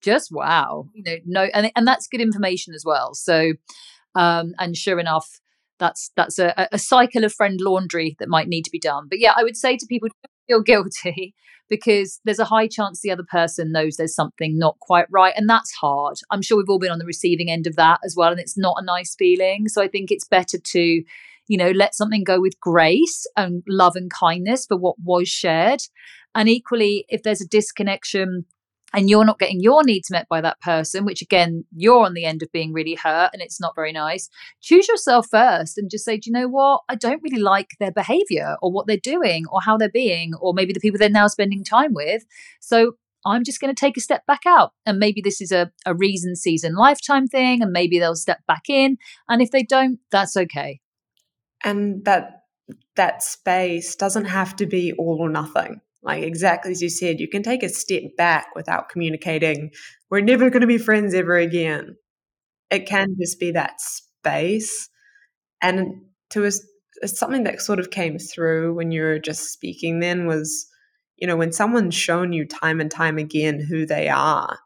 Just 0.00 0.30
wow. 0.30 0.88
You 0.94 1.02
know 1.02 1.16
no 1.26 1.42
and, 1.54 1.72
and 1.74 1.86
that's 1.86 2.06
good 2.06 2.20
information 2.20 2.72
as 2.74 2.84
well. 2.84 3.14
So 3.14 3.54
um 4.14 4.54
and 4.58 4.76
sure 4.76 5.00
enough 5.00 5.40
that's 5.78 6.10
that's 6.16 6.38
a, 6.38 6.68
a 6.70 6.78
cycle 6.78 7.24
of 7.24 7.32
friend 7.32 7.60
laundry 7.60 8.16
that 8.18 8.28
might 8.28 8.48
need 8.48 8.64
to 8.64 8.70
be 8.70 8.78
done. 8.78 9.06
But 9.08 9.18
yeah 9.18 9.32
i 9.36 9.42
would 9.42 9.56
say 9.56 9.76
to 9.76 9.86
people 9.86 10.08
feel 10.46 10.62
guilty 10.62 11.34
because 11.68 12.20
there's 12.24 12.38
a 12.38 12.44
high 12.44 12.66
chance 12.66 13.00
the 13.00 13.10
other 13.10 13.24
person 13.28 13.72
knows 13.72 13.96
there's 13.96 14.14
something 14.14 14.58
not 14.58 14.78
quite 14.80 15.06
right 15.10 15.34
and 15.36 15.48
that's 15.48 15.72
hard. 15.72 16.16
I'm 16.30 16.42
sure 16.42 16.56
we've 16.56 16.68
all 16.68 16.78
been 16.78 16.92
on 16.92 16.98
the 16.98 17.04
receiving 17.04 17.50
end 17.50 17.66
of 17.66 17.76
that 17.76 18.00
as 18.04 18.14
well 18.16 18.30
and 18.30 18.40
it's 18.40 18.58
not 18.58 18.76
a 18.78 18.84
nice 18.84 19.14
feeling. 19.14 19.68
So 19.68 19.82
i 19.82 19.88
think 19.88 20.10
it's 20.10 20.26
better 20.26 20.58
to 20.58 21.02
you 21.46 21.56
know 21.56 21.70
let 21.70 21.94
something 21.94 22.24
go 22.24 22.40
with 22.40 22.60
grace 22.60 23.26
and 23.36 23.62
love 23.68 23.96
and 23.96 24.10
kindness 24.10 24.66
for 24.66 24.76
what 24.76 24.96
was 25.02 25.28
shared. 25.28 25.82
And 26.34 26.48
equally 26.48 27.04
if 27.08 27.22
there's 27.22 27.40
a 27.40 27.48
disconnection 27.48 28.44
and 28.94 29.10
you're 29.10 29.24
not 29.24 29.38
getting 29.38 29.60
your 29.60 29.84
needs 29.84 30.10
met 30.10 30.26
by 30.28 30.40
that 30.40 30.60
person, 30.60 31.04
which 31.04 31.22
again, 31.22 31.64
you're 31.76 32.04
on 32.04 32.14
the 32.14 32.24
end 32.24 32.42
of 32.42 32.52
being 32.52 32.72
really 32.72 32.94
hurt 32.94 33.30
and 33.32 33.42
it's 33.42 33.60
not 33.60 33.74
very 33.74 33.92
nice, 33.92 34.30
choose 34.62 34.88
yourself 34.88 35.26
first 35.30 35.76
and 35.76 35.90
just 35.90 36.04
say, 36.04 36.16
do 36.16 36.30
you 36.30 36.32
know 36.32 36.48
what? 36.48 36.82
I 36.88 36.94
don't 36.94 37.22
really 37.22 37.40
like 37.40 37.70
their 37.78 37.92
behavior 37.92 38.56
or 38.62 38.72
what 38.72 38.86
they're 38.86 38.96
doing 38.96 39.44
or 39.50 39.60
how 39.60 39.76
they're 39.76 39.90
being, 39.90 40.32
or 40.40 40.54
maybe 40.54 40.72
the 40.72 40.80
people 40.80 40.98
they're 40.98 41.10
now 41.10 41.26
spending 41.26 41.64
time 41.64 41.92
with. 41.92 42.24
So 42.60 42.92
I'm 43.26 43.44
just 43.44 43.60
going 43.60 43.74
to 43.74 43.78
take 43.78 43.96
a 43.96 44.00
step 44.00 44.24
back 44.26 44.42
out. 44.46 44.72
And 44.86 44.98
maybe 44.98 45.20
this 45.20 45.40
is 45.40 45.52
a, 45.52 45.70
a 45.84 45.94
reason 45.94 46.36
season 46.36 46.74
lifetime 46.74 47.26
thing, 47.26 47.62
and 47.62 47.72
maybe 47.72 47.98
they'll 47.98 48.14
step 48.14 48.40
back 48.46 48.68
in. 48.68 48.96
And 49.28 49.42
if 49.42 49.50
they 49.50 49.62
don't, 49.62 49.98
that's 50.10 50.36
okay. 50.36 50.80
And 51.64 52.04
that 52.04 52.42
that 52.96 53.22
space 53.22 53.96
doesn't 53.96 54.26
have 54.26 54.54
to 54.56 54.66
be 54.66 54.92
all 54.92 55.18
or 55.20 55.30
nothing 55.30 55.80
like 56.02 56.22
exactly 56.22 56.72
as 56.72 56.82
you 56.82 56.88
said, 56.88 57.20
you 57.20 57.28
can 57.28 57.42
take 57.42 57.62
a 57.62 57.68
step 57.68 58.02
back 58.16 58.48
without 58.54 58.88
communicating, 58.88 59.70
we're 60.10 60.20
never 60.20 60.50
going 60.50 60.60
to 60.60 60.66
be 60.66 60.78
friends 60.78 61.14
ever 61.14 61.36
again. 61.36 61.96
It 62.70 62.86
can 62.86 63.16
just 63.20 63.40
be 63.40 63.52
that 63.52 63.80
space. 63.80 64.88
And 65.60 66.02
to 66.30 66.46
us, 66.46 66.64
something 67.04 67.44
that 67.44 67.60
sort 67.60 67.78
of 67.78 67.90
came 67.90 68.18
through 68.18 68.74
when 68.74 68.90
you 68.90 69.02
were 69.02 69.18
just 69.18 69.52
speaking 69.52 70.00
then 70.00 70.26
was, 70.26 70.66
you 71.16 71.26
know, 71.26 71.36
when 71.36 71.52
someone's 71.52 71.94
shown 71.94 72.32
you 72.32 72.46
time 72.46 72.80
and 72.80 72.90
time 72.90 73.18
again 73.18 73.60
who 73.60 73.86
they 73.86 74.08
are, 74.08 74.58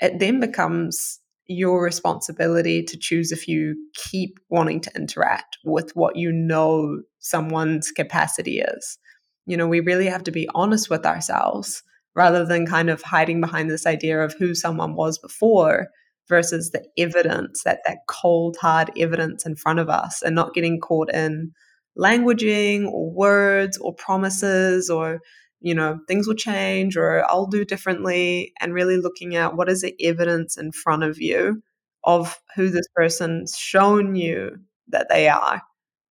it 0.00 0.18
then 0.18 0.40
becomes 0.40 1.20
your 1.48 1.82
responsibility 1.82 2.82
to 2.82 2.96
choose 2.96 3.32
if 3.32 3.46
you 3.46 3.76
keep 3.94 4.38
wanting 4.50 4.80
to 4.80 4.90
interact 4.96 5.58
with 5.64 5.94
what 5.94 6.16
you 6.16 6.32
know 6.32 7.02
someone's 7.20 7.90
capacity 7.92 8.60
is 8.60 8.98
you 9.46 9.56
know, 9.56 9.66
we 9.66 9.80
really 9.80 10.06
have 10.06 10.24
to 10.24 10.32
be 10.32 10.48
honest 10.54 10.90
with 10.90 11.06
ourselves 11.06 11.82
rather 12.14 12.44
than 12.44 12.66
kind 12.66 12.90
of 12.90 13.02
hiding 13.02 13.40
behind 13.40 13.70
this 13.70 13.86
idea 13.86 14.20
of 14.20 14.34
who 14.34 14.54
someone 14.54 14.94
was 14.94 15.18
before 15.18 15.88
versus 16.28 16.70
the 16.70 16.84
evidence 16.98 17.62
that 17.62 17.80
that 17.86 17.98
cold 18.08 18.56
hard 18.60 18.90
evidence 18.98 19.46
in 19.46 19.54
front 19.54 19.78
of 19.78 19.88
us 19.88 20.22
and 20.22 20.34
not 20.34 20.54
getting 20.54 20.80
caught 20.80 21.12
in 21.14 21.52
languaging 21.96 22.86
or 22.86 23.10
words 23.12 23.78
or 23.78 23.94
promises 23.94 24.90
or 24.90 25.20
you 25.60 25.74
know 25.74 25.98
things 26.08 26.26
will 26.26 26.34
change 26.34 26.96
or 26.96 27.24
I'll 27.30 27.46
do 27.46 27.64
differently 27.64 28.52
and 28.60 28.74
really 28.74 28.96
looking 28.96 29.36
at 29.36 29.56
what 29.56 29.68
is 29.68 29.82
the 29.82 29.94
evidence 30.04 30.58
in 30.58 30.72
front 30.72 31.04
of 31.04 31.20
you 31.20 31.62
of 32.04 32.38
who 32.54 32.70
this 32.70 32.86
person's 32.94 33.56
shown 33.56 34.14
you 34.16 34.56
that 34.88 35.08
they 35.08 35.28
are 35.28 35.62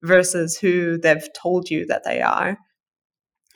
versus 0.02 0.56
who 0.56 0.98
they've 0.98 1.28
told 1.34 1.70
you 1.70 1.86
that 1.86 2.04
they 2.04 2.20
are 2.20 2.58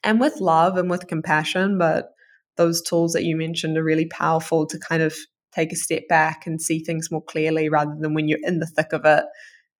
and 0.03 0.21
with 0.21 0.41
love 0.41 0.77
and 0.77 0.91
with 0.91 1.07
compassion. 1.07 1.79
But 1.79 2.11
those 2.57 2.83
tools 2.83 3.13
that 3.13 3.25
you 3.25 3.37
mentioned 3.37 3.77
are 3.77 3.85
really 3.85 4.07
powerful 4.07 4.67
to 4.67 4.79
kind 4.79 5.03
of 5.03 5.15
take 5.55 5.73
a 5.73 5.77
step 5.77 6.07
back 6.09 6.47
and 6.47 6.61
see 6.61 6.79
things 6.79 7.11
more 7.11 7.23
clearly 7.23 7.69
rather 7.69 7.95
than 7.99 8.15
when 8.15 8.29
you're 8.29 8.39
in 8.43 8.61
the 8.61 8.67
thick 8.67 8.93
of 8.93 9.05
it. 9.05 9.25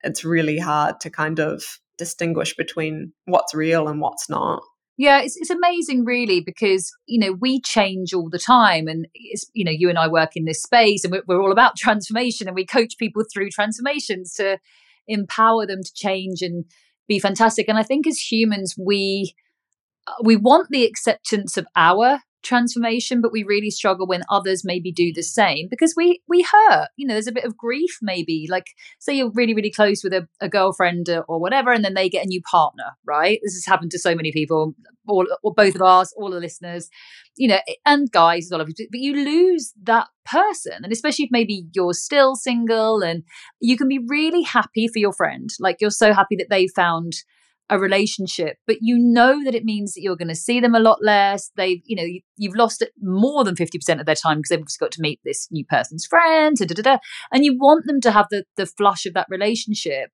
It's 0.03 0.25
really 0.25 0.59
hard 0.59 1.01
to 1.01 1.11
kind 1.11 1.39
of 1.39 1.63
distinguish 1.99 2.57
between 2.57 3.13
what's 3.27 3.55
real 3.55 3.87
and 3.87 4.01
what's 4.01 4.29
not. 4.29 4.63
Yeah, 4.97 5.23
it's, 5.23 5.37
it's 5.37 5.51
amazing, 5.51 6.05
really, 6.05 6.41
because 6.41 6.93
you 7.07 7.19
know 7.19 7.33
we 7.33 7.61
change 7.61 8.13
all 8.13 8.29
the 8.29 8.39
time, 8.39 8.87
and 8.87 9.07
it's 9.15 9.51
you 9.55 9.65
know 9.65 9.71
you 9.71 9.89
and 9.89 9.99
I 9.99 10.09
work 10.09 10.37
in 10.37 10.45
this 10.45 10.63
space, 10.63 11.05
and 11.05 11.13
we're, 11.13 11.23
we're 11.27 11.41
all 11.41 11.53
about 11.53 11.77
transformation, 11.79 12.49
and 12.49 12.55
we 12.55 12.67
coach 12.67 12.99
people 12.99 13.23
through 13.33 13.49
transformations 13.49 14.35
to 14.35 14.59
empower 15.09 15.67
them 15.67 15.83
to 15.83 15.93
change 15.95 16.43
and 16.43 16.67
be 17.09 17.19
fantastic. 17.19 17.67
And 17.67 17.79
I 17.79 17.83
think 17.83 18.07
as 18.07 18.19
humans, 18.19 18.75
we 18.79 19.35
Uh, 20.07 20.13
we 20.25 20.37
want 20.37 20.69
the 20.71 20.85
acceptance 20.85 21.57
of 21.57 21.67
our 21.77 22.21
transformation 22.43 23.21
but 23.21 23.33
we 23.33 23.43
really 23.43 23.71
struggle 23.71 24.07
when 24.07 24.23
others 24.31 24.65
maybe 24.65 24.91
do 24.91 25.13
the 25.13 25.23
same 25.23 25.69
because 25.71 25.95
we 25.97 26.23
we 26.29 26.43
hurt. 26.43 26.89
You 26.97 27.07
know 27.07 27.15
there's 27.15 27.27
a 27.27 27.33
bit 27.33 27.45
of 27.45 27.57
grief 27.57 27.99
maybe 28.01 28.47
like 28.49 28.69
say 28.99 29.15
you're 29.15 29.33
really 29.35 29.55
really 29.55 29.71
close 29.71 30.03
with 30.03 30.13
a, 30.13 30.27
a 30.41 30.49
girlfriend 30.49 31.09
or, 31.09 31.23
or 31.25 31.39
whatever 31.39 31.73
and 31.73 31.85
then 31.85 31.95
they 31.95 32.09
get 32.09 32.25
a 32.25 32.29
new 32.29 32.41
partner 32.51 32.97
right? 33.07 33.41
This 33.43 33.55
has 33.55 33.67
happened 33.67 33.91
to 33.93 33.99
so 33.99 34.15
many 34.15 34.33
people 34.33 34.75
all 35.07 35.27
or 35.43 35.53
both 35.55 35.75
of 35.75 35.83
us 35.83 36.13
all 36.17 36.31
the 36.31 36.39
listeners 36.39 36.89
you 37.37 37.49
know 37.49 37.59
and 37.85 38.11
guys 38.11 38.47
as 38.47 38.57
well 38.57 38.65
but 38.65 39.01
you 39.01 39.15
lose 39.15 39.73
that 39.83 40.09
person 40.25 40.85
and 40.85 40.93
especially 40.93 41.25
if 41.25 41.31
maybe 41.33 41.65
you're 41.75 41.95
still 41.95 42.37
single 42.37 43.03
and 43.03 43.25
you 43.61 43.77
can 43.77 43.89
be 43.89 43.99
really 44.09 44.43
happy 44.43 44.87
for 44.89 44.99
your 44.99 45.13
friend 45.13 45.51
like 45.59 45.77
you're 45.81 45.91
so 45.91 46.13
happy 46.13 46.37
that 46.37 46.49
they 46.51 46.69
found 46.69 47.15
a 47.71 47.79
relationship 47.79 48.57
but 48.67 48.77
you 48.81 48.99
know 48.99 49.43
that 49.45 49.55
it 49.55 49.65
means 49.65 49.95
that 49.95 50.03
you're 50.03 50.17
going 50.17 50.29
to 50.29 50.35
see 50.35 50.61
them 50.61 50.75
a 50.75 50.81
lot 50.81 50.99
less. 51.03 51.51
They've 51.57 51.81
you 51.85 51.97
know 51.97 52.05
you, 52.37 52.51
have 52.51 52.57
lost 52.57 52.85
more 53.01 53.45
than 53.45 53.55
50% 53.55 54.01
of 54.01 54.07
their 54.07 54.15
time 54.15 54.39
because 54.39 54.49
they've 54.51 54.67
just 54.67 54.81
got 54.81 54.93
to 54.93 55.01
meet 55.01 55.21
this 55.25 55.49
new 55.51 55.65
person's 55.65 56.07
friends 56.07 56.61
da, 56.61 56.67
da, 56.67 56.83
da, 56.83 56.99
and 57.33 57.45
you 57.45 57.57
want 57.57 57.87
them 57.87 58.01
to 58.03 58.11
have 58.11 58.27
the 58.31 58.45
the 58.57 58.67
flush 58.67 59.07
of 59.07 59.15
that 59.15 59.27
relationship 59.31 60.11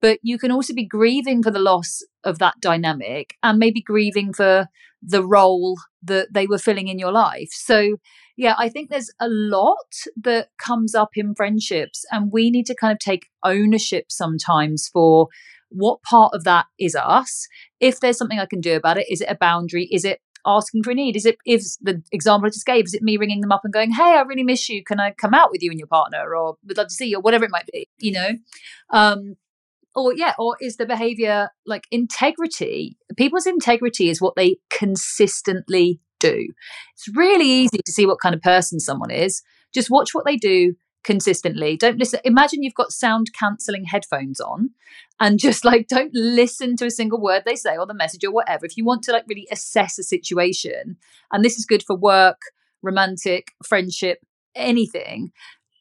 but 0.00 0.18
you 0.22 0.38
can 0.38 0.52
also 0.52 0.74
be 0.74 0.86
grieving 0.86 1.42
for 1.42 1.50
the 1.50 1.58
loss 1.58 2.02
of 2.22 2.38
that 2.38 2.54
dynamic 2.60 3.34
and 3.42 3.58
maybe 3.58 3.80
grieving 3.80 4.32
for 4.32 4.66
the 5.02 5.24
role 5.24 5.76
that 6.02 6.28
they 6.32 6.46
were 6.46 6.58
filling 6.58 6.88
in 6.88 6.98
your 6.98 7.12
life. 7.12 7.48
So 7.50 7.96
yeah 8.38 8.54
i 8.56 8.68
think 8.70 8.88
there's 8.88 9.10
a 9.20 9.28
lot 9.28 9.92
that 10.16 10.48
comes 10.58 10.94
up 10.94 11.10
in 11.14 11.34
friendships 11.34 12.06
and 12.10 12.32
we 12.32 12.50
need 12.50 12.64
to 12.66 12.74
kind 12.74 12.92
of 12.92 12.98
take 12.98 13.26
ownership 13.44 14.06
sometimes 14.08 14.88
for 14.90 15.28
what 15.70 16.02
part 16.02 16.34
of 16.34 16.44
that 16.44 16.66
is 16.78 16.94
us? 16.94 17.46
If 17.80 18.00
there's 18.00 18.18
something 18.18 18.38
I 18.38 18.46
can 18.46 18.60
do 18.60 18.76
about 18.76 18.98
it, 18.98 19.06
is 19.10 19.20
it 19.20 19.28
a 19.30 19.36
boundary? 19.36 19.88
Is 19.90 20.04
it 20.04 20.20
asking 20.46 20.82
for 20.82 20.90
a 20.90 20.94
need? 20.94 21.16
Is 21.16 21.26
it 21.26 21.36
is 21.46 21.78
the 21.80 22.02
example 22.12 22.46
I 22.46 22.50
just 22.50 22.66
gave? 22.66 22.84
Is 22.84 22.94
it 22.94 23.02
me 23.02 23.16
ringing 23.16 23.40
them 23.40 23.52
up 23.52 23.62
and 23.64 23.72
going, 23.72 23.92
"Hey, 23.92 24.16
I 24.16 24.22
really 24.22 24.44
miss 24.44 24.68
you. 24.68 24.82
Can 24.84 25.00
I 25.00 25.12
come 25.12 25.34
out 25.34 25.50
with 25.50 25.62
you 25.62 25.70
and 25.70 25.78
your 25.78 25.88
partner?" 25.88 26.34
Or 26.34 26.56
would 26.66 26.76
love 26.76 26.88
to 26.88 26.94
see 26.94 27.06
you, 27.06 27.18
or 27.18 27.20
whatever 27.20 27.44
it 27.44 27.50
might 27.50 27.68
be. 27.72 27.88
You 27.98 28.12
know, 28.12 28.30
um, 28.90 29.36
or 29.94 30.14
yeah, 30.14 30.34
or 30.38 30.56
is 30.60 30.76
the 30.76 30.86
behavior 30.86 31.50
like 31.66 31.86
integrity? 31.90 32.96
People's 33.16 33.46
integrity 33.46 34.08
is 34.08 34.20
what 34.20 34.36
they 34.36 34.56
consistently 34.70 36.00
do. 36.18 36.48
It's 36.94 37.16
really 37.16 37.46
easy 37.46 37.78
to 37.84 37.92
see 37.92 38.06
what 38.06 38.20
kind 38.20 38.34
of 38.34 38.42
person 38.42 38.80
someone 38.80 39.10
is. 39.10 39.42
Just 39.74 39.90
watch 39.90 40.14
what 40.14 40.24
they 40.24 40.36
do 40.36 40.74
consistently. 41.04 41.76
Don't 41.76 41.98
listen. 41.98 42.20
Imagine 42.24 42.62
you've 42.62 42.74
got 42.74 42.92
sound 42.92 43.28
cancelling 43.38 43.84
headphones 43.84 44.40
on 44.40 44.70
and 45.20 45.38
just 45.38 45.64
like 45.64 45.88
don't 45.88 46.14
listen 46.14 46.76
to 46.76 46.86
a 46.86 46.90
single 46.90 47.20
word 47.20 47.42
they 47.44 47.56
say 47.56 47.76
or 47.76 47.86
the 47.86 47.94
message 47.94 48.24
or 48.24 48.32
whatever. 48.32 48.66
If 48.66 48.76
you 48.76 48.84
want 48.84 49.02
to 49.04 49.12
like 49.12 49.24
really 49.28 49.48
assess 49.50 49.98
a 49.98 50.02
situation, 50.02 50.96
and 51.32 51.44
this 51.44 51.58
is 51.58 51.64
good 51.64 51.82
for 51.82 51.96
work, 51.96 52.40
romantic, 52.82 53.52
friendship, 53.64 54.18
anything, 54.54 55.32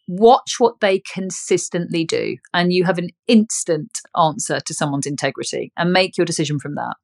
watch 0.08 0.56
what 0.58 0.80
they 0.80 1.00
consistently 1.00 2.06
do 2.06 2.38
and 2.54 2.72
you 2.72 2.86
have 2.86 2.98
an 2.98 3.10
instant 3.28 4.00
answer 4.16 4.60
to 4.62 4.74
someone's 4.74 5.06
integrity 5.06 5.72
and 5.76 5.92
make 5.92 6.18
your 6.18 6.26
decision 6.26 6.60
from 6.60 6.76
that. 6.76 6.96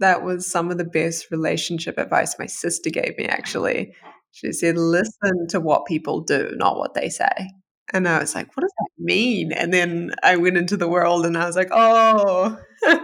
That 0.00 0.24
was 0.24 0.50
some 0.50 0.72
of 0.72 0.78
the 0.78 0.84
best 0.84 1.30
relationship 1.30 1.96
advice 1.98 2.36
my 2.38 2.46
sister 2.46 2.90
gave 2.90 3.16
me 3.16 3.26
actually 3.26 3.94
she 4.34 4.52
said, 4.52 4.76
listen 4.76 5.46
to 5.48 5.60
what 5.60 5.86
people 5.86 6.20
do, 6.20 6.52
not 6.56 6.76
what 6.76 6.94
they 6.94 7.08
say. 7.08 7.50
And 7.92 8.08
I 8.08 8.18
was 8.18 8.34
like, 8.34 8.56
what 8.56 8.62
does 8.62 8.72
that 8.78 8.90
mean? 8.98 9.52
And 9.52 9.72
then 9.72 10.12
I 10.24 10.36
went 10.36 10.56
into 10.56 10.76
the 10.76 10.88
world 10.88 11.24
and 11.24 11.38
I 11.38 11.46
was 11.46 11.54
like, 11.54 11.68
oh, 11.70 12.58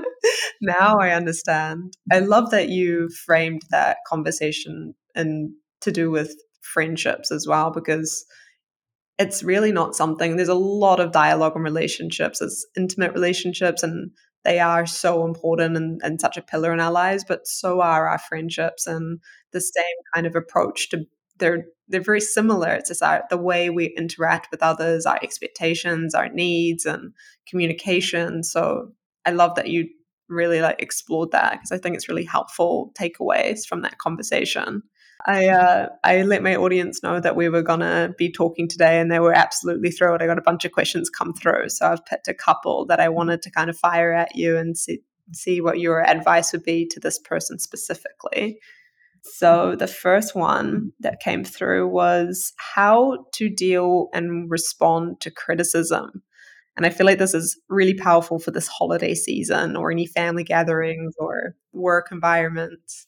now 0.60 0.98
I 0.98 1.10
understand. 1.10 1.94
I 2.10 2.18
love 2.18 2.50
that 2.50 2.68
you 2.68 3.10
framed 3.24 3.62
that 3.70 3.98
conversation 4.08 4.94
and 5.14 5.52
to 5.82 5.92
do 5.92 6.10
with 6.10 6.34
friendships 6.62 7.30
as 7.30 7.46
well, 7.46 7.70
because 7.70 8.26
it's 9.16 9.44
really 9.44 9.70
not 9.70 9.94
something, 9.94 10.34
there's 10.34 10.48
a 10.48 10.54
lot 10.54 10.98
of 10.98 11.12
dialogue 11.12 11.54
and 11.54 11.62
relationships, 11.62 12.42
as 12.42 12.66
intimate 12.76 13.12
relationships, 13.12 13.84
and 13.84 14.10
they 14.44 14.58
are 14.58 14.86
so 14.86 15.24
important 15.24 15.76
and, 15.76 16.00
and 16.02 16.20
such 16.20 16.36
a 16.36 16.42
pillar 16.42 16.72
in 16.72 16.80
our 16.80 16.90
lives, 16.90 17.24
but 17.28 17.46
so 17.46 17.80
are 17.80 18.08
our 18.08 18.18
friendships 18.18 18.88
and 18.88 19.20
the 19.52 19.60
same 19.60 19.84
kind 20.14 20.26
of 20.26 20.34
approach 20.34 20.88
to 20.88 21.06
they're 21.40 21.64
they're 21.88 22.00
very 22.00 22.20
similar. 22.20 22.68
It's 22.68 22.88
just 22.88 23.02
our, 23.02 23.24
the 23.30 23.36
way 23.36 23.68
we 23.68 23.86
interact 23.86 24.48
with 24.52 24.62
others, 24.62 25.06
our 25.06 25.18
expectations, 25.22 26.14
our 26.14 26.28
needs, 26.28 26.86
and 26.86 27.12
communication. 27.48 28.44
So 28.44 28.92
I 29.26 29.32
love 29.32 29.56
that 29.56 29.68
you 29.68 29.88
really 30.28 30.60
like 30.60 30.80
explored 30.80 31.32
that 31.32 31.54
because 31.54 31.72
I 31.72 31.78
think 31.78 31.96
it's 31.96 32.08
really 32.08 32.24
helpful 32.24 32.92
takeaways 32.98 33.66
from 33.66 33.82
that 33.82 33.98
conversation. 33.98 34.82
I 35.26 35.48
uh, 35.48 35.88
I 36.04 36.22
let 36.22 36.42
my 36.42 36.56
audience 36.56 37.02
know 37.02 37.20
that 37.20 37.36
we 37.36 37.48
were 37.48 37.62
gonna 37.62 38.14
be 38.16 38.30
talking 38.30 38.68
today, 38.68 39.00
and 39.00 39.10
they 39.10 39.20
were 39.20 39.34
absolutely 39.34 39.90
thrilled. 39.90 40.22
I 40.22 40.26
got 40.26 40.38
a 40.38 40.42
bunch 40.42 40.64
of 40.64 40.72
questions 40.72 41.10
come 41.10 41.34
through, 41.34 41.68
so 41.68 41.86
I've 41.88 42.06
picked 42.06 42.28
a 42.28 42.34
couple 42.34 42.86
that 42.86 43.00
I 43.00 43.08
wanted 43.08 43.42
to 43.42 43.50
kind 43.50 43.68
of 43.68 43.76
fire 43.76 44.14
at 44.14 44.34
you 44.34 44.56
and 44.56 44.78
see 44.78 45.00
see 45.32 45.60
what 45.60 45.78
your 45.78 46.08
advice 46.08 46.52
would 46.52 46.64
be 46.64 46.86
to 46.88 47.00
this 47.00 47.18
person 47.18 47.58
specifically. 47.58 48.58
So 49.22 49.76
the 49.76 49.86
first 49.86 50.34
one 50.34 50.92
that 51.00 51.20
came 51.20 51.44
through 51.44 51.88
was 51.88 52.52
how 52.56 53.26
to 53.34 53.48
deal 53.48 54.08
and 54.12 54.50
respond 54.50 55.20
to 55.20 55.30
criticism. 55.30 56.22
And 56.76 56.86
I 56.86 56.90
feel 56.90 57.06
like 57.06 57.18
this 57.18 57.34
is 57.34 57.60
really 57.68 57.94
powerful 57.94 58.38
for 58.38 58.50
this 58.50 58.68
holiday 58.68 59.14
season 59.14 59.76
or 59.76 59.90
any 59.90 60.06
family 60.06 60.44
gatherings 60.44 61.14
or 61.18 61.54
work 61.72 62.08
environments. 62.10 63.06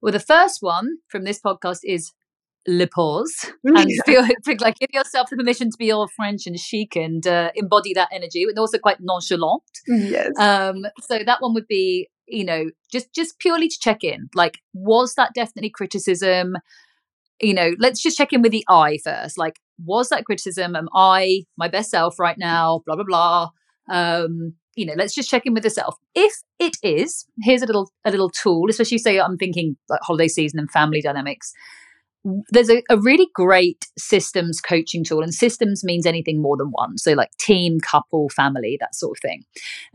Well, 0.00 0.12
the 0.12 0.20
first 0.20 0.58
one 0.60 0.98
from 1.08 1.24
this 1.24 1.40
podcast 1.40 1.80
is 1.82 2.12
le 2.66 2.86
pause 2.86 3.52
and 3.64 3.90
feel 4.06 4.24
like 4.60 4.78
give 4.78 4.90
yourself 4.92 5.30
the 5.30 5.36
permission 5.36 5.70
to 5.70 5.76
be 5.78 5.90
all 5.90 6.08
French 6.08 6.46
and 6.46 6.58
chic 6.58 6.96
and 6.96 7.26
uh, 7.26 7.50
embody 7.54 7.92
that 7.94 8.08
energy, 8.12 8.44
and 8.44 8.58
also 8.58 8.78
quite 8.78 8.98
nonchalant. 9.00 9.62
Yes. 9.86 10.38
Um, 10.38 10.86
so 11.00 11.18
that 11.24 11.38
one 11.40 11.54
would 11.54 11.66
be 11.66 12.08
you 12.28 12.44
know 12.44 12.70
just 12.90 13.12
just 13.14 13.38
purely 13.38 13.68
to 13.68 13.78
check 13.80 14.04
in 14.04 14.28
like 14.34 14.58
was 14.74 15.14
that 15.14 15.32
definitely 15.34 15.70
criticism? 15.70 16.56
You 17.40 17.54
know 17.54 17.72
let's 17.78 18.02
just 18.02 18.18
check 18.18 18.32
in 18.32 18.42
with 18.42 18.52
the 18.52 18.64
i 18.68 18.98
first 19.04 19.38
like 19.38 19.56
was 19.84 20.08
that 20.08 20.24
criticism? 20.24 20.76
Am 20.76 20.88
i 20.94 21.44
my 21.56 21.68
best 21.68 21.90
self 21.90 22.18
right 22.18 22.38
now? 22.38 22.82
Blah 22.86 22.96
blah 22.96 23.04
blah. 23.04 23.50
Um 23.90 24.54
you 24.76 24.86
know 24.86 24.94
let's 24.96 25.14
just 25.14 25.28
check 25.28 25.46
in 25.46 25.54
with 25.54 25.62
the 25.62 25.70
self. 25.70 25.96
If 26.14 26.32
it 26.58 26.76
is 26.82 27.26
here's 27.42 27.62
a 27.62 27.66
little 27.66 27.90
a 28.04 28.10
little 28.10 28.30
tool 28.30 28.66
especially 28.68 28.98
say 28.98 29.20
i'm 29.20 29.36
thinking 29.36 29.76
like 29.88 30.00
holiday 30.02 30.28
season 30.28 30.58
and 30.58 30.70
family 30.70 31.00
dynamics. 31.00 31.52
There's 32.50 32.68
a, 32.68 32.82
a, 32.90 32.98
really 32.98 33.28
great 33.32 33.86
systems 33.96 34.60
coaching 34.60 35.04
tool 35.04 35.22
and 35.22 35.32
systems 35.32 35.84
means 35.84 36.04
anything 36.04 36.42
more 36.42 36.56
than 36.56 36.66
one. 36.72 36.98
So 36.98 37.12
like 37.12 37.30
team 37.38 37.78
couple 37.80 38.28
family 38.28 38.76
that 38.80 38.96
sort 38.96 39.16
of 39.16 39.22
thing. 39.22 39.44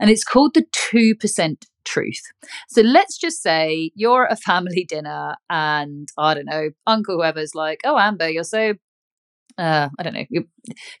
And 0.00 0.10
it's 0.10 0.24
called 0.24 0.54
the 0.54 0.64
2% 0.72 1.64
truth 1.84 2.22
so 2.68 2.80
let's 2.82 3.16
just 3.16 3.42
say 3.42 3.90
you're 3.94 4.26
at 4.26 4.32
a 4.32 4.36
family 4.36 4.84
dinner 4.88 5.36
and 5.50 6.08
i 6.18 6.34
don't 6.34 6.46
know 6.46 6.70
uncle 6.86 7.16
whoever's 7.16 7.54
like 7.54 7.80
oh 7.84 7.98
amber 7.98 8.28
you're 8.28 8.44
so 8.44 8.74
uh, 9.56 9.88
I 9.98 10.02
don't 10.02 10.14
know, 10.14 10.24
you're 10.30 10.44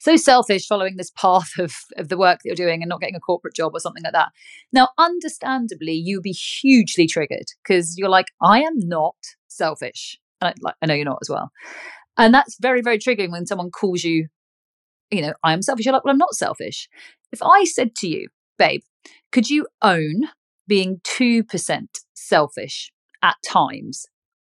so 0.00 0.16
selfish 0.16 0.66
following 0.66 0.96
this 0.96 1.10
path 1.10 1.50
of, 1.58 1.74
of 1.96 2.08
the 2.08 2.16
work 2.16 2.38
that 2.38 2.48
you're 2.48 2.54
doing 2.54 2.82
and 2.82 2.88
not 2.88 3.00
getting 3.00 3.16
a 3.16 3.20
corporate 3.20 3.54
job 3.54 3.72
or 3.74 3.80
something 3.80 4.02
like 4.02 4.12
that. 4.12 4.30
Now, 4.72 4.90
understandably, 4.98 5.92
you'll 5.92 6.22
be 6.22 6.32
hugely 6.32 7.06
triggered 7.06 7.46
because 7.62 7.96
you're 7.98 8.08
like, 8.08 8.26
I 8.40 8.60
am 8.60 8.78
not 8.78 9.16
selfish. 9.48 10.18
I, 10.40 10.54
like, 10.60 10.74
I 10.82 10.86
know 10.86 10.94
you're 10.94 11.04
not 11.04 11.18
as 11.22 11.30
well. 11.30 11.50
And 12.16 12.32
that's 12.32 12.56
very, 12.60 12.80
very 12.80 12.98
triggering 12.98 13.32
when 13.32 13.46
someone 13.46 13.70
calls 13.70 14.04
you, 14.04 14.28
you 15.10 15.22
know, 15.22 15.34
I'm 15.42 15.62
selfish. 15.62 15.84
You're 15.84 15.94
like, 15.94 16.04
well, 16.04 16.12
I'm 16.12 16.18
not 16.18 16.34
selfish. 16.34 16.88
If 17.32 17.42
I 17.42 17.64
said 17.64 17.96
to 17.96 18.08
you, 18.08 18.28
babe, 18.56 18.82
could 19.32 19.50
you 19.50 19.66
own 19.82 20.28
being 20.66 21.00
2% 21.04 21.86
selfish 22.14 22.92
at 23.22 23.36
times? 23.46 24.06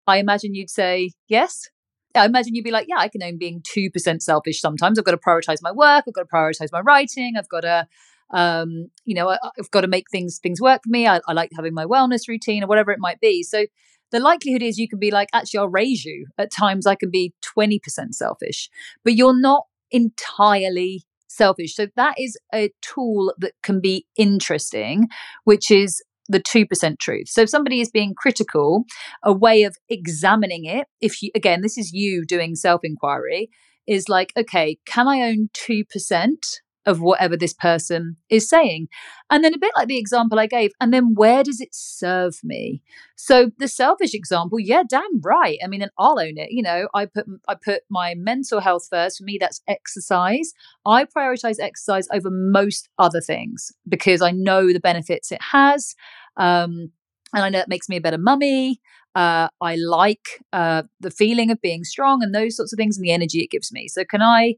I 0.07 0.17
imagine 0.17 0.55
you'd 0.55 0.69
say, 0.69 1.11
yes. 1.27 1.69
I 2.15 2.25
imagine 2.25 2.55
you'd 2.55 2.63
be 2.63 2.71
like, 2.71 2.87
yeah, 2.87 2.97
I 2.97 3.09
can 3.09 3.23
own 3.23 3.37
being 3.37 3.61
2% 3.61 4.21
selfish 4.21 4.61
sometimes. 4.61 4.97
I've 4.97 5.05
got 5.05 5.11
to 5.11 5.17
prioritize 5.17 5.57
my 5.61 5.71
work. 5.71 6.05
I've 6.07 6.13
got 6.13 6.21
to 6.21 6.33
prioritize 6.33 6.71
my 6.71 6.79
writing. 6.79 7.33
I've 7.37 7.49
got 7.49 7.61
to, 7.61 7.87
um, 8.31 8.89
you 9.03 9.15
know, 9.15 9.29
I, 9.29 9.37
have 9.57 9.71
got 9.71 9.81
to 9.81 9.87
make 9.87 10.05
things 10.09 10.39
things 10.41 10.61
work 10.61 10.81
for 10.83 10.89
me. 10.89 11.07
I, 11.07 11.19
I 11.27 11.33
like 11.33 11.51
having 11.55 11.73
my 11.73 11.85
wellness 11.85 12.27
routine 12.29 12.63
or 12.63 12.67
whatever 12.67 12.91
it 12.91 12.99
might 12.99 13.19
be. 13.19 13.43
So 13.43 13.65
the 14.11 14.19
likelihood 14.19 14.61
is 14.61 14.77
you 14.77 14.87
can 14.87 14.99
be 14.99 15.11
like, 15.11 15.29
actually, 15.33 15.59
I'll 15.59 15.67
raise 15.67 16.05
you. 16.05 16.27
At 16.37 16.51
times, 16.51 16.87
I 16.87 16.95
can 16.95 17.11
be 17.11 17.33
20% 17.57 17.79
selfish, 18.13 18.69
but 19.03 19.15
you're 19.15 19.39
not 19.39 19.65
entirely 19.91 21.03
selfish. 21.35 21.75
So 21.75 21.87
that 21.95 22.15
is 22.17 22.37
a 22.53 22.71
tool 22.81 23.33
that 23.39 23.53
can 23.63 23.81
be 23.81 24.05
interesting, 24.17 25.07
which 25.43 25.69
is 25.71 26.01
the 26.27 26.39
2% 26.39 26.99
truth. 26.99 27.29
So 27.29 27.41
if 27.41 27.49
somebody 27.49 27.81
is 27.81 27.89
being 27.89 28.13
critical, 28.15 28.85
a 29.23 29.33
way 29.33 29.63
of 29.63 29.77
examining 29.89 30.65
it, 30.65 30.87
if 31.01 31.21
you, 31.21 31.29
again, 31.35 31.61
this 31.61 31.77
is 31.77 31.91
you 31.93 32.25
doing 32.25 32.55
self 32.55 32.81
inquiry, 32.83 33.49
is 33.87 34.09
like, 34.09 34.33
okay, 34.35 34.77
can 34.87 35.07
I 35.07 35.21
own 35.21 35.49
2%? 35.53 36.31
Of 36.85 37.01
whatever 37.01 37.35
this 37.35 37.53
person 37.53 38.17
is 38.29 38.47
saying. 38.47 38.87
And 39.29 39.43
then 39.43 39.53
a 39.53 39.57
bit 39.57 39.71
like 39.75 39.87
the 39.87 39.97
example 39.97 40.39
I 40.39 40.47
gave, 40.47 40.71
and 40.79 40.93
then 40.93 41.15
where 41.15 41.43
does 41.43 41.59
it 41.59 41.69
serve 41.73 42.35
me? 42.43 42.81
So 43.15 43.51
the 43.57 43.67
selfish 43.67 44.13
example, 44.13 44.59
yeah, 44.59 44.83
damn 44.87 45.21
right. 45.21 45.57
I 45.63 45.67
mean, 45.67 45.81
and 45.81 45.91
I'll 45.97 46.19
own 46.19 46.37
it. 46.37 46.51
You 46.51 46.61
know, 46.61 46.87
I 46.93 47.05
put 47.05 47.25
I 47.47 47.55
put 47.55 47.81
my 47.89 48.13
mental 48.15 48.59
health 48.59 48.87
first. 48.89 49.17
For 49.17 49.23
me, 49.23 49.37
that's 49.39 49.61
exercise. 49.67 50.53
I 50.85 51.05
prioritize 51.05 51.59
exercise 51.59 52.07
over 52.13 52.29
most 52.29 52.89
other 52.99 53.21
things 53.21 53.71
because 53.87 54.21
I 54.21 54.31
know 54.31 54.71
the 54.71 54.79
benefits 54.79 55.31
it 55.31 55.41
has. 55.51 55.95
Um, 56.37 56.91
and 57.33 57.43
I 57.43 57.49
know 57.49 57.59
it 57.59 57.67
makes 57.67 57.89
me 57.89 57.97
a 57.97 58.01
better 58.01 58.17
mummy. 58.17 58.79
Uh, 59.15 59.47
I 59.61 59.75
like 59.75 60.43
uh, 60.51 60.83
the 60.99 61.09
feeling 61.09 61.49
of 61.49 61.61
being 61.61 61.83
strong 61.83 62.21
and 62.21 62.35
those 62.35 62.57
sorts 62.57 62.73
of 62.73 62.77
things 62.77 62.97
and 62.97 63.03
the 63.03 63.11
energy 63.13 63.39
it 63.39 63.49
gives 63.49 63.71
me. 63.71 63.87
So, 63.87 64.03
can 64.03 64.21
I 64.21 64.55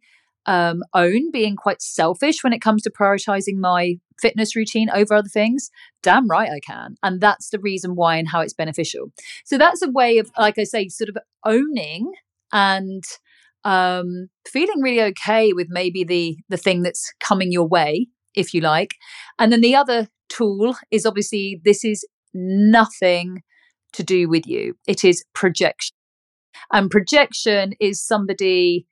um, 0.48 0.82
own 0.94 1.32
being 1.32 1.56
quite 1.56 1.82
selfish 1.82 2.44
when 2.44 2.54
it 2.54 2.62
comes 2.62 2.82
to 2.84 2.90
prioritizing 2.90 3.58
my 3.58 3.96
fitness 4.20 4.56
routine 4.56 4.90
over 4.90 5.14
other 5.14 5.30
things? 5.30 5.70
Damn 6.02 6.28
right 6.28 6.50
I 6.50 6.60
can. 6.60 6.96
And 7.04 7.22
that's 7.22 7.50
the 7.50 7.60
reason 7.60 7.96
why 7.96 8.16
and 8.18 8.28
how 8.28 8.42
it's 8.42 8.54
beneficial. 8.54 9.12
So 9.46 9.58
that's 9.58 9.82
a 9.82 9.92
way 9.92 10.18
of, 10.18 10.32
like 10.38 10.58
I 10.58 10.64
say, 10.64 10.88
sort 10.88 11.10
of 11.10 11.18
owning 11.46 12.12
and 12.52 13.04
um, 13.64 14.30
feeling 14.48 14.82
really 14.82 15.02
okay 15.02 15.52
with 15.54 15.68
maybe 15.70 16.04
the 16.04 16.38
the 16.50 16.58
thing 16.58 16.84
that's 16.84 17.14
coming 17.20 17.52
your 17.52 17.68
way, 17.68 18.08
if 18.34 18.54
you 18.54 18.62
like. 18.62 18.96
And 19.38 19.52
then 19.52 19.62
the 19.62 19.76
other 19.76 20.08
tool 20.30 20.76
is 20.92 21.06
obviously 21.06 21.62
this 21.64 21.84
is 21.84 22.08
nothing 22.34 23.44
to 23.94 24.04
do 24.04 24.30
with 24.30 24.48
you. 24.48 24.76
It 24.88 25.04
is 25.04 25.24
projection. 25.34 25.96
And 26.72 26.90
projection 26.90 27.74
is 27.80 28.02
somebody 28.02 28.86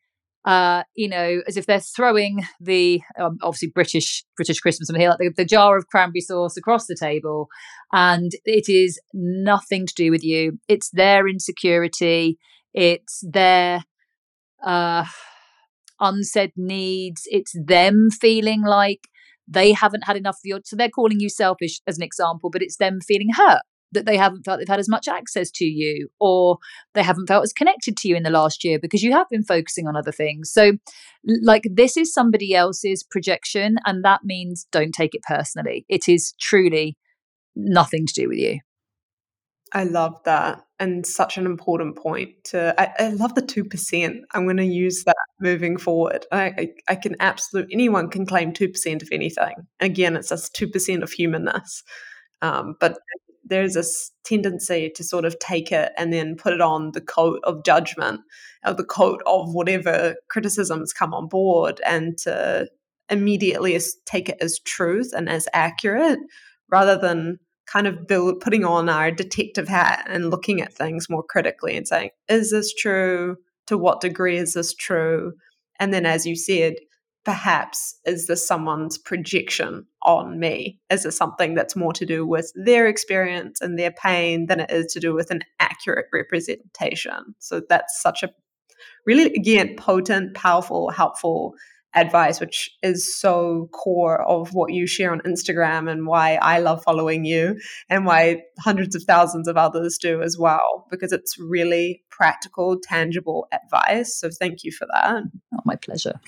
uh, 0.45 0.83
you 0.93 1.09
know, 1.09 1.41
as 1.47 1.57
if 1.57 1.65
they're 1.65 1.79
throwing 1.79 2.45
the 2.61 3.01
um, 3.19 3.37
obviously 3.41 3.69
British 3.73 4.23
British 4.37 4.59
Christmas 4.59 4.89
here, 4.95 5.09
like 5.09 5.17
the, 5.17 5.33
the, 5.35 5.45
jar 5.45 5.75
of 5.75 5.87
cranberry 5.87 6.21
sauce 6.21 6.55
across 6.55 6.85
the 6.85 6.95
table, 6.95 7.47
and 7.91 8.31
it 8.45 8.69
is 8.69 8.99
nothing 9.13 9.87
to 9.87 9.93
do 9.95 10.11
with 10.11 10.23
you. 10.23 10.59
It's 10.67 10.91
their 10.91 11.27
insecurity. 11.27 12.37
It's 12.75 13.23
their 13.27 13.85
uh, 14.63 15.05
unsaid 15.99 16.51
needs. 16.55 17.23
It's 17.25 17.53
them 17.65 18.09
feeling 18.11 18.61
like 18.63 19.07
they 19.47 19.71
haven't 19.71 20.05
had 20.05 20.15
enough 20.15 20.35
of 20.35 20.45
your. 20.45 20.59
So 20.63 20.75
they're 20.75 20.89
calling 20.89 21.19
you 21.19 21.29
selfish 21.29 21.81
as 21.87 21.97
an 21.97 22.03
example, 22.03 22.51
but 22.51 22.61
it's 22.61 22.77
them 22.77 22.99
feeling 23.01 23.29
hurt 23.35 23.63
that 23.91 24.05
they 24.05 24.17
haven't 24.17 24.43
felt 24.43 24.59
they've 24.59 24.67
had 24.67 24.79
as 24.79 24.89
much 24.89 25.07
access 25.07 25.49
to 25.51 25.65
you 25.65 26.09
or 26.19 26.57
they 26.93 27.03
haven't 27.03 27.27
felt 27.27 27.43
as 27.43 27.53
connected 27.53 27.95
to 27.97 28.07
you 28.07 28.15
in 28.15 28.23
the 28.23 28.29
last 28.29 28.63
year 28.63 28.79
because 28.79 29.03
you 29.03 29.11
have 29.11 29.27
been 29.29 29.43
focusing 29.43 29.87
on 29.87 29.95
other 29.95 30.11
things. 30.11 30.51
So, 30.51 30.73
like, 31.41 31.63
this 31.71 31.97
is 31.97 32.13
somebody 32.13 32.53
else's 32.53 33.03
projection, 33.03 33.77
and 33.85 34.03
that 34.03 34.21
means 34.23 34.67
don't 34.71 34.91
take 34.91 35.15
it 35.15 35.21
personally. 35.27 35.85
It 35.89 36.07
is 36.07 36.33
truly 36.39 36.97
nothing 37.55 38.05
to 38.05 38.13
do 38.13 38.27
with 38.27 38.37
you. 38.37 38.59
I 39.73 39.83
love 39.83 40.21
that. 40.23 40.61
And 40.79 41.05
such 41.05 41.37
an 41.37 41.45
important 41.45 41.97
point 41.97 42.29
to 42.45 42.73
I, 42.79 43.05
I 43.05 43.09
love 43.09 43.33
the 43.35 43.41
two 43.41 43.63
percent. 43.63 44.17
I'm 44.33 44.45
going 44.45 44.57
to 44.57 44.65
use 44.65 45.03
that 45.05 45.15
moving 45.39 45.77
forward. 45.77 46.25
I, 46.31 46.43
I, 46.45 46.69
I 46.89 46.95
can 46.95 47.15
absolutely 47.19 47.73
anyone 47.73 48.09
can 48.09 48.25
claim 48.25 48.53
two 48.53 48.69
percent 48.69 49.01
of 49.01 49.09
anything. 49.11 49.53
Again, 49.79 50.15
it's 50.15 50.29
just 50.29 50.53
two 50.53 50.67
percent 50.67 51.03
of 51.03 51.11
humanness. 51.11 51.83
Um, 52.41 52.75
but 52.79 52.97
there's 53.45 53.73
this 53.73 54.11
tendency 54.23 54.91
to 54.95 55.03
sort 55.03 55.25
of 55.25 55.37
take 55.39 55.71
it 55.71 55.91
and 55.97 56.11
then 56.11 56.35
put 56.35 56.53
it 56.53 56.61
on 56.61 56.91
the 56.91 57.01
coat 57.01 57.39
of 57.43 57.63
judgment 57.63 58.21
or 58.65 58.73
the 58.73 58.83
coat 58.83 59.21
of 59.25 59.53
whatever 59.53 60.15
criticisms 60.29 60.91
come 60.91 61.13
on 61.13 61.27
board 61.27 61.79
and 61.85 62.17
to 62.17 62.67
immediately 63.09 63.79
take 64.05 64.29
it 64.29 64.37
as 64.41 64.59
truth 64.59 65.13
and 65.15 65.29
as 65.29 65.47
accurate 65.53 66.19
rather 66.69 66.97
than 66.97 67.39
kind 67.67 67.87
of 67.87 68.07
build 68.07 68.39
putting 68.39 68.63
on 68.63 68.89
our 68.89 69.11
detective 69.11 69.67
hat 69.67 70.05
and 70.09 70.29
looking 70.29 70.61
at 70.61 70.73
things 70.73 71.09
more 71.09 71.23
critically 71.23 71.75
and 71.75 71.87
saying 71.87 72.09
is 72.27 72.51
this 72.51 72.73
true? 72.73 73.37
To 73.67 73.77
what 73.79 74.01
degree 74.01 74.37
is 74.37 74.53
this 74.53 74.75
true? 74.75 75.33
And 75.79 75.91
then 75.93 76.05
as 76.05 76.25
you 76.25 76.35
said 76.35 76.75
perhaps 77.25 77.99
is 78.05 78.27
this 78.27 78.47
someone's 78.47 78.97
projection 78.97 79.85
on 80.03 80.39
me? 80.39 80.79
Is 80.89 81.05
it 81.05 81.11
something 81.11 81.55
that's 81.55 81.75
more 81.75 81.93
to 81.93 82.05
do 82.05 82.25
with 82.25 82.51
their 82.55 82.87
experience 82.87 83.59
and 83.61 83.77
their 83.77 83.91
pain 83.91 84.45
than 84.45 84.61
it 84.61 84.71
is 84.71 84.93
to 84.93 84.99
do 84.99 85.13
with 85.13 85.31
an 85.31 85.41
accurate 85.59 86.05
representation? 86.13 87.35
So 87.39 87.61
that's 87.67 88.01
such 88.01 88.23
a 88.23 88.29
really, 89.05 89.33
again, 89.33 89.75
potent, 89.75 90.35
powerful, 90.35 90.91
helpful 90.91 91.55
advice, 91.95 92.39
which 92.39 92.69
is 92.83 93.19
so 93.19 93.69
core 93.71 94.21
of 94.23 94.53
what 94.53 94.73
you 94.73 94.85
share 94.85 95.11
on 95.11 95.21
Instagram 95.21 95.89
and 95.89 96.05
why 96.05 96.35
I 96.41 96.59
love 96.59 96.83
following 96.83 97.23
you 97.25 97.57
and 97.89 98.05
why 98.05 98.43
hundreds 98.59 98.95
of 98.95 99.03
thousands 99.03 99.47
of 99.47 99.55
others 99.55 99.97
do 99.97 100.21
as 100.21 100.37
well, 100.37 100.87
because 100.91 101.11
it's 101.13 101.39
really 101.39 102.03
practical, 102.11 102.77
tangible 102.83 103.47
advice. 103.51 104.19
So 104.19 104.29
thank 104.29 104.63
you 104.63 104.71
for 104.71 104.85
that. 104.91 105.23
Oh, 105.53 105.59
my 105.63 105.77
pleasure. 105.77 106.19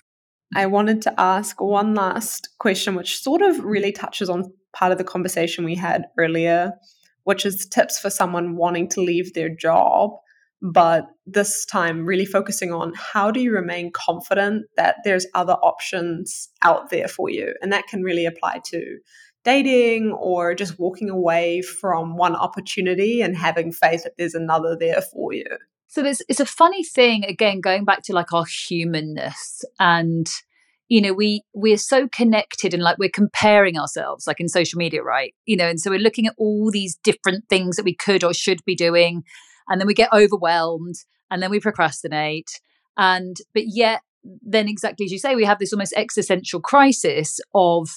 I 0.55 0.65
wanted 0.65 1.01
to 1.03 1.19
ask 1.19 1.61
one 1.61 1.93
last 1.93 2.49
question, 2.59 2.95
which 2.95 3.21
sort 3.21 3.41
of 3.41 3.59
really 3.63 3.91
touches 3.91 4.29
on 4.29 4.53
part 4.73 4.91
of 4.91 4.97
the 4.97 5.03
conversation 5.03 5.65
we 5.65 5.75
had 5.75 6.05
earlier, 6.17 6.73
which 7.23 7.45
is 7.45 7.65
tips 7.65 7.99
for 7.99 8.09
someone 8.09 8.55
wanting 8.55 8.87
to 8.89 9.01
leave 9.01 9.33
their 9.33 9.49
job, 9.49 10.11
but 10.61 11.07
this 11.25 11.65
time 11.65 12.05
really 12.05 12.25
focusing 12.25 12.71
on 12.71 12.93
how 12.95 13.29
do 13.29 13.41
you 13.41 13.51
remain 13.51 13.91
confident 13.91 14.65
that 14.77 14.97
there's 15.03 15.27
other 15.35 15.53
options 15.53 16.49
out 16.61 16.89
there 16.89 17.07
for 17.07 17.29
you? 17.29 17.53
And 17.61 17.71
that 17.73 17.87
can 17.87 18.01
really 18.01 18.25
apply 18.25 18.61
to 18.65 18.99
dating 19.43 20.11
or 20.11 20.55
just 20.55 20.79
walking 20.79 21.09
away 21.09 21.61
from 21.61 22.17
one 22.17 22.35
opportunity 22.35 23.21
and 23.21 23.35
having 23.35 23.71
faith 23.71 24.03
that 24.03 24.13
there's 24.17 24.35
another 24.35 24.75
there 24.77 25.01
for 25.01 25.33
you. 25.33 25.45
So 25.87 26.03
there's 26.03 26.21
it's 26.27 26.39
a 26.39 26.45
funny 26.45 26.83
thing 26.83 27.23
again 27.23 27.61
going 27.61 27.85
back 27.85 28.03
to 28.03 28.13
like 28.13 28.33
our 28.33 28.45
humanness 28.67 29.63
and 29.79 30.27
you 30.89 31.01
know 31.01 31.13
we 31.13 31.43
we're 31.53 31.77
so 31.77 32.07
connected 32.09 32.73
and 32.73 32.83
like 32.83 32.97
we're 32.97 33.09
comparing 33.09 33.77
ourselves 33.77 34.27
like 34.27 34.39
in 34.39 34.49
social 34.49 34.77
media 34.77 35.01
right? 35.01 35.33
You 35.45 35.57
know 35.57 35.67
and 35.67 35.79
so 35.79 35.89
we're 35.89 35.99
looking 35.99 36.27
at 36.27 36.35
all 36.37 36.69
these 36.71 36.97
different 37.03 37.45
things 37.49 37.77
that 37.77 37.85
we 37.85 37.95
could 37.95 38.23
or 38.23 38.33
should 38.33 38.59
be 38.65 38.75
doing 38.75 39.23
and 39.67 39.79
then 39.79 39.87
we 39.87 39.93
get 39.93 40.13
overwhelmed 40.13 40.95
and 41.31 41.41
then 41.41 41.51
we 41.51 41.59
procrastinate 41.59 42.59
and 42.97 43.37
but 43.53 43.63
yet 43.67 44.01
then 44.23 44.67
exactly 44.67 45.05
as 45.05 45.11
you 45.11 45.19
say 45.19 45.35
we 45.35 45.45
have 45.45 45.59
this 45.59 45.73
almost 45.73 45.93
existential 45.95 46.59
crisis 46.59 47.39
of 47.53 47.89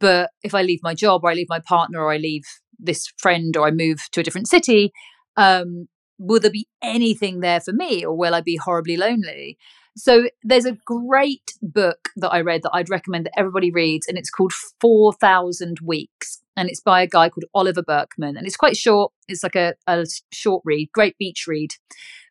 but 0.00 0.30
if 0.42 0.54
i 0.54 0.62
leave 0.62 0.80
my 0.82 0.94
job 0.94 1.22
or 1.22 1.30
i 1.30 1.34
leave 1.34 1.48
my 1.48 1.60
partner 1.60 2.00
or 2.00 2.12
i 2.12 2.16
leave 2.16 2.44
this 2.78 3.06
friend 3.18 3.56
or 3.56 3.66
i 3.66 3.70
move 3.70 3.98
to 4.10 4.20
a 4.20 4.22
different 4.22 4.48
city 4.48 4.92
um 5.36 5.86
will 6.18 6.40
there 6.40 6.50
be 6.50 6.68
anything 6.82 7.40
there 7.40 7.60
for 7.60 7.72
me 7.72 8.04
or 8.04 8.16
will 8.16 8.34
I 8.34 8.40
be 8.40 8.56
horribly 8.56 8.96
lonely? 8.96 9.58
So 9.96 10.28
there's 10.44 10.64
a 10.64 10.76
great 10.86 11.54
book 11.60 12.10
that 12.16 12.30
I 12.30 12.40
read 12.40 12.62
that 12.62 12.70
I'd 12.72 12.88
recommend 12.88 13.26
that 13.26 13.38
everybody 13.38 13.72
reads, 13.72 14.06
and 14.06 14.16
it's 14.16 14.30
called 14.30 14.52
4,000 14.80 15.78
Weeks. 15.82 16.40
And 16.56 16.68
it's 16.68 16.80
by 16.80 17.02
a 17.02 17.06
guy 17.06 17.28
called 17.28 17.44
Oliver 17.54 17.82
Burkeman. 17.82 18.36
And 18.36 18.46
it's 18.46 18.56
quite 18.56 18.76
short. 18.76 19.12
It's 19.26 19.42
like 19.42 19.56
a, 19.56 19.74
a 19.86 20.06
short 20.32 20.62
read, 20.64 20.90
great 20.92 21.16
beach 21.18 21.46
read. 21.46 21.70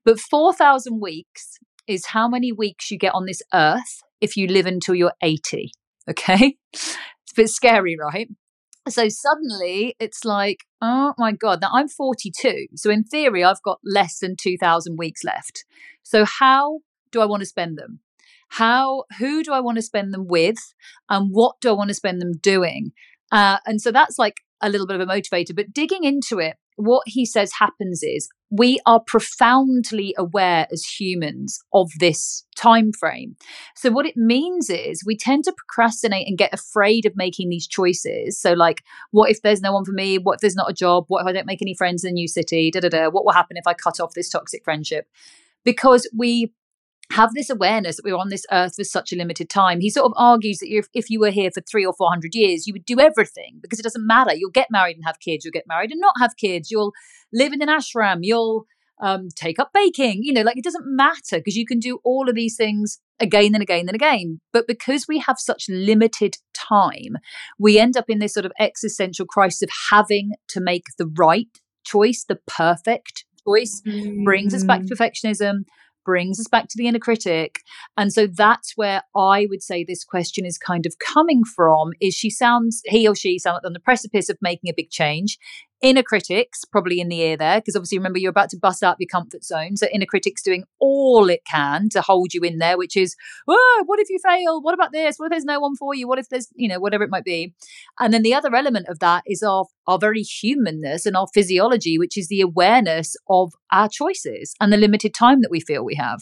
But 0.05 0.19
4,000 0.19 1.01
weeks 1.01 1.59
is 1.88 2.07
how 2.07 2.27
many 2.27 2.51
weeks 2.51 2.91
you 2.91 2.97
get 2.97 3.13
on 3.13 3.25
this 3.25 3.41
earth 3.53 4.01
if 4.21 4.35
you 4.38 4.47
live 4.47 4.65
until 4.65 4.95
you're 4.95 5.13
80. 5.21 5.71
Okay. 6.09 6.57
It's 6.73 7.33
a 7.33 7.35
bit 7.35 7.49
scary, 7.49 7.97
right? 7.97 8.29
So 8.89 9.09
suddenly 9.09 9.95
it's 9.99 10.23
like, 10.23 10.65
oh 10.81 11.13
my 11.17 11.31
God, 11.31 11.61
now 11.61 11.69
I'm 11.73 11.88
42. 11.88 12.67
So 12.75 12.89
in 12.89 13.03
theory, 13.03 13.43
I've 13.43 13.61
got 13.61 13.79
less 13.83 14.19
than 14.19 14.35
2,000 14.39 14.97
weeks 14.97 15.23
left. 15.23 15.65
So 16.03 16.25
how 16.25 16.79
do 17.11 17.21
I 17.21 17.25
want 17.25 17.41
to 17.41 17.45
spend 17.45 17.77
them? 17.77 17.99
How, 18.49 19.03
who 19.19 19.43
do 19.43 19.51
I 19.51 19.59
want 19.59 19.75
to 19.77 19.81
spend 19.81 20.13
them 20.13 20.27
with? 20.27 20.57
And 21.09 21.29
what 21.31 21.55
do 21.61 21.69
I 21.69 21.73
want 21.73 21.89
to 21.89 21.93
spend 21.93 22.21
them 22.21 22.33
doing? 22.41 22.91
Uh, 23.31 23.57
and 23.65 23.81
so 23.81 23.91
that's 23.91 24.17
like 24.17 24.38
a 24.61 24.69
little 24.69 24.88
bit 24.88 24.99
of 24.99 25.07
a 25.07 25.11
motivator. 25.11 25.55
But 25.55 25.73
digging 25.73 26.03
into 26.03 26.39
it, 26.39 26.55
what 26.78 27.03
he 27.05 27.25
says 27.25 27.51
happens 27.59 28.01
is 28.01 28.30
we 28.49 28.80
are 28.86 29.01
profoundly 29.05 30.15
aware 30.17 30.67
as 30.71 30.86
humans 30.86 31.59
of 31.73 31.89
this 31.99 32.45
time 32.55 32.91
frame 32.93 33.36
so 33.75 33.91
what 33.91 34.05
it 34.05 34.15
means 34.15 34.69
is 34.69 35.03
we 35.05 35.17
tend 35.17 35.43
to 35.43 35.53
procrastinate 35.53 36.28
and 36.28 36.38
get 36.38 36.53
afraid 36.53 37.05
of 37.05 37.15
making 37.15 37.49
these 37.49 37.67
choices. 37.67 38.39
So 38.39 38.53
like 38.53 38.84
what 39.11 39.30
if 39.30 39.41
there's 39.41 39.61
no 39.61 39.73
one 39.73 39.86
for 39.86 39.91
me? 39.91 40.17
What 40.17 40.36
if 40.36 40.41
there's 40.41 40.55
not 40.55 40.69
a 40.69 40.73
job? 40.73 41.05
What 41.07 41.21
if 41.21 41.28
i 41.28 41.32
don't 41.32 41.45
make 41.45 41.61
any 41.61 41.75
friends 41.75 42.03
in 42.03 42.09
a 42.09 42.13
new 42.13 42.28
city? 42.28 42.71
Da 42.71 42.80
da 42.80 42.89
da. 42.89 43.09
What 43.09 43.25
will 43.25 43.34
happen 43.34 43.57
if 43.57 43.67
i 43.67 43.73
cut 43.73 43.99
off 43.99 44.13
this 44.13 44.30
toxic 44.30 44.63
friendship? 44.63 45.07
Because 45.63 46.09
we 46.15 46.53
have 47.11 47.33
this 47.33 47.49
awareness 47.49 47.95
that 47.95 48.05
we're 48.05 48.17
on 48.17 48.29
this 48.29 48.45
earth 48.51 48.75
for 48.75 48.83
such 48.83 49.13
a 49.13 49.15
limited 49.15 49.49
time. 49.49 49.79
He 49.79 49.89
sort 49.89 50.05
of 50.05 50.13
argues 50.17 50.59
that 50.59 50.69
if, 50.69 50.87
if 50.93 51.09
you 51.09 51.19
were 51.19 51.31
here 51.31 51.51
for 51.51 51.61
three 51.61 51.85
or 51.85 51.93
four 51.93 52.09
hundred 52.09 52.35
years, 52.35 52.67
you 52.67 52.73
would 52.73 52.85
do 52.85 52.99
everything 52.99 53.59
because 53.61 53.79
it 53.79 53.83
doesn't 53.83 54.05
matter. 54.05 54.33
You'll 54.35 54.51
get 54.51 54.67
married 54.69 54.97
and 54.97 55.05
have 55.05 55.19
kids. 55.19 55.45
You'll 55.45 55.53
get 55.53 55.67
married 55.67 55.91
and 55.91 56.01
not 56.01 56.15
have 56.19 56.35
kids. 56.37 56.69
You'll 56.69 56.93
live 57.31 57.53
in 57.53 57.61
an 57.61 57.69
ashram. 57.69 58.19
You'll 58.21 58.65
um, 58.99 59.29
take 59.35 59.59
up 59.59 59.71
baking. 59.73 60.21
You 60.23 60.33
know, 60.33 60.41
like 60.41 60.57
it 60.57 60.63
doesn't 60.63 60.85
matter 60.85 61.37
because 61.37 61.55
you 61.55 61.65
can 61.65 61.79
do 61.79 61.99
all 62.03 62.29
of 62.29 62.35
these 62.35 62.57
things 62.57 62.99
again 63.19 63.53
and 63.53 63.63
again 63.63 63.87
and 63.87 63.95
again. 63.95 64.41
But 64.51 64.67
because 64.67 65.05
we 65.07 65.19
have 65.19 65.39
such 65.39 65.65
limited 65.69 66.37
time, 66.53 67.17
we 67.57 67.79
end 67.79 67.95
up 67.95 68.09
in 68.09 68.19
this 68.19 68.33
sort 68.33 68.45
of 68.45 68.51
existential 68.59 69.25
crisis 69.25 69.63
of 69.63 69.69
having 69.91 70.31
to 70.49 70.59
make 70.59 70.85
the 70.97 71.07
right 71.17 71.47
choice, 71.85 72.25
the 72.27 72.39
perfect 72.47 73.25
choice, 73.47 73.81
mm. 73.87 74.25
brings 74.25 74.53
us 74.53 74.65
back 74.65 74.81
to 74.81 74.93
mm. 74.93 74.97
perfectionism 74.97 75.63
brings 76.07 76.39
us 76.39 76.47
back 76.47 76.69
to 76.69 76.77
the 76.77 76.87
inner 76.87 76.99
critic. 76.99 77.59
And 77.97 78.13
so 78.13 78.27
that's 78.27 78.77
where 78.77 79.01
I 79.13 79.45
would 79.49 79.61
say 79.61 79.83
this 79.83 80.05
question 80.05 80.45
is 80.45 80.57
kind 80.57 80.85
of 80.85 80.95
coming 80.99 81.43
from 81.43 81.91
is 81.99 82.15
she 82.15 82.29
sounds 82.29 82.81
he 82.85 83.05
or 83.05 83.13
she 83.13 83.37
sounds 83.37 83.65
on 83.65 83.73
the 83.73 83.79
precipice 83.81 84.29
of 84.29 84.37
making 84.41 84.69
a 84.69 84.73
big 84.73 84.89
change 84.89 85.37
inner 85.82 86.03
critics 86.03 86.65
probably 86.65 86.99
in 86.99 87.07
the 87.07 87.21
ear 87.21 87.38
there 87.38 87.59
because 87.59 87.75
obviously 87.75 87.97
remember 87.97 88.17
you're 88.17 88.32
about 88.32 88.49
to 88.49 88.57
bust 88.57 88.84
out 88.84 88.97
your 88.99 89.07
comfort 89.07 89.43
zone 89.43 89.78
so 89.78 89.88
inner 89.93 90.05
critics 90.05 90.41
doing 90.41 90.63
all 90.80 91.30
it 91.30 91.41
can 91.49 91.88
to 91.89 92.01
hold 92.01 92.34
you 92.34 92.41
in 92.41 92.57
there 92.57 92.78
which 92.78 92.97
is 92.97 93.15
oh, 93.47 93.84
what 93.86 93.99
if 93.99 94.09
you 94.09 94.19
fail? 94.23 94.61
What 94.61 94.73
about 94.73 94.91
this? 94.91 95.17
What 95.17 95.28
if 95.28 95.32
there's 95.32 95.45
no 95.45 95.59
one 95.59 95.75
for 95.75 95.93
you? 95.93 96.07
What 96.07 96.19
if 96.19 96.30
there's 96.30 96.47
you 96.55 96.67
know 96.67 96.80
whatever 96.80 97.03
it 97.03 97.09
might 97.09 97.23
be. 97.23 97.53
And 97.99 98.13
then 98.13 98.23
the 98.23 98.34
other 98.34 98.53
element 98.55 98.88
of 98.88 98.99
that 98.99 99.23
is 99.25 99.43
our 99.43 99.65
our 99.88 99.99
very 99.99 100.21
humanness 100.21 101.05
and 101.05 101.15
our 101.15 101.28
physiology 101.34 101.97
which 101.97 102.17
is 102.17 102.28
the 102.28 102.41
awareness 102.41 103.15
of 103.30 103.53
our 103.71 103.89
choices 103.89 104.53
and 104.59 104.71
the 104.71 104.78
limited 104.78 105.13
time 105.13 105.41
that 105.41 105.51
we 105.51 105.59
feel 105.59 105.84
we 105.84 105.95
have. 105.95 106.21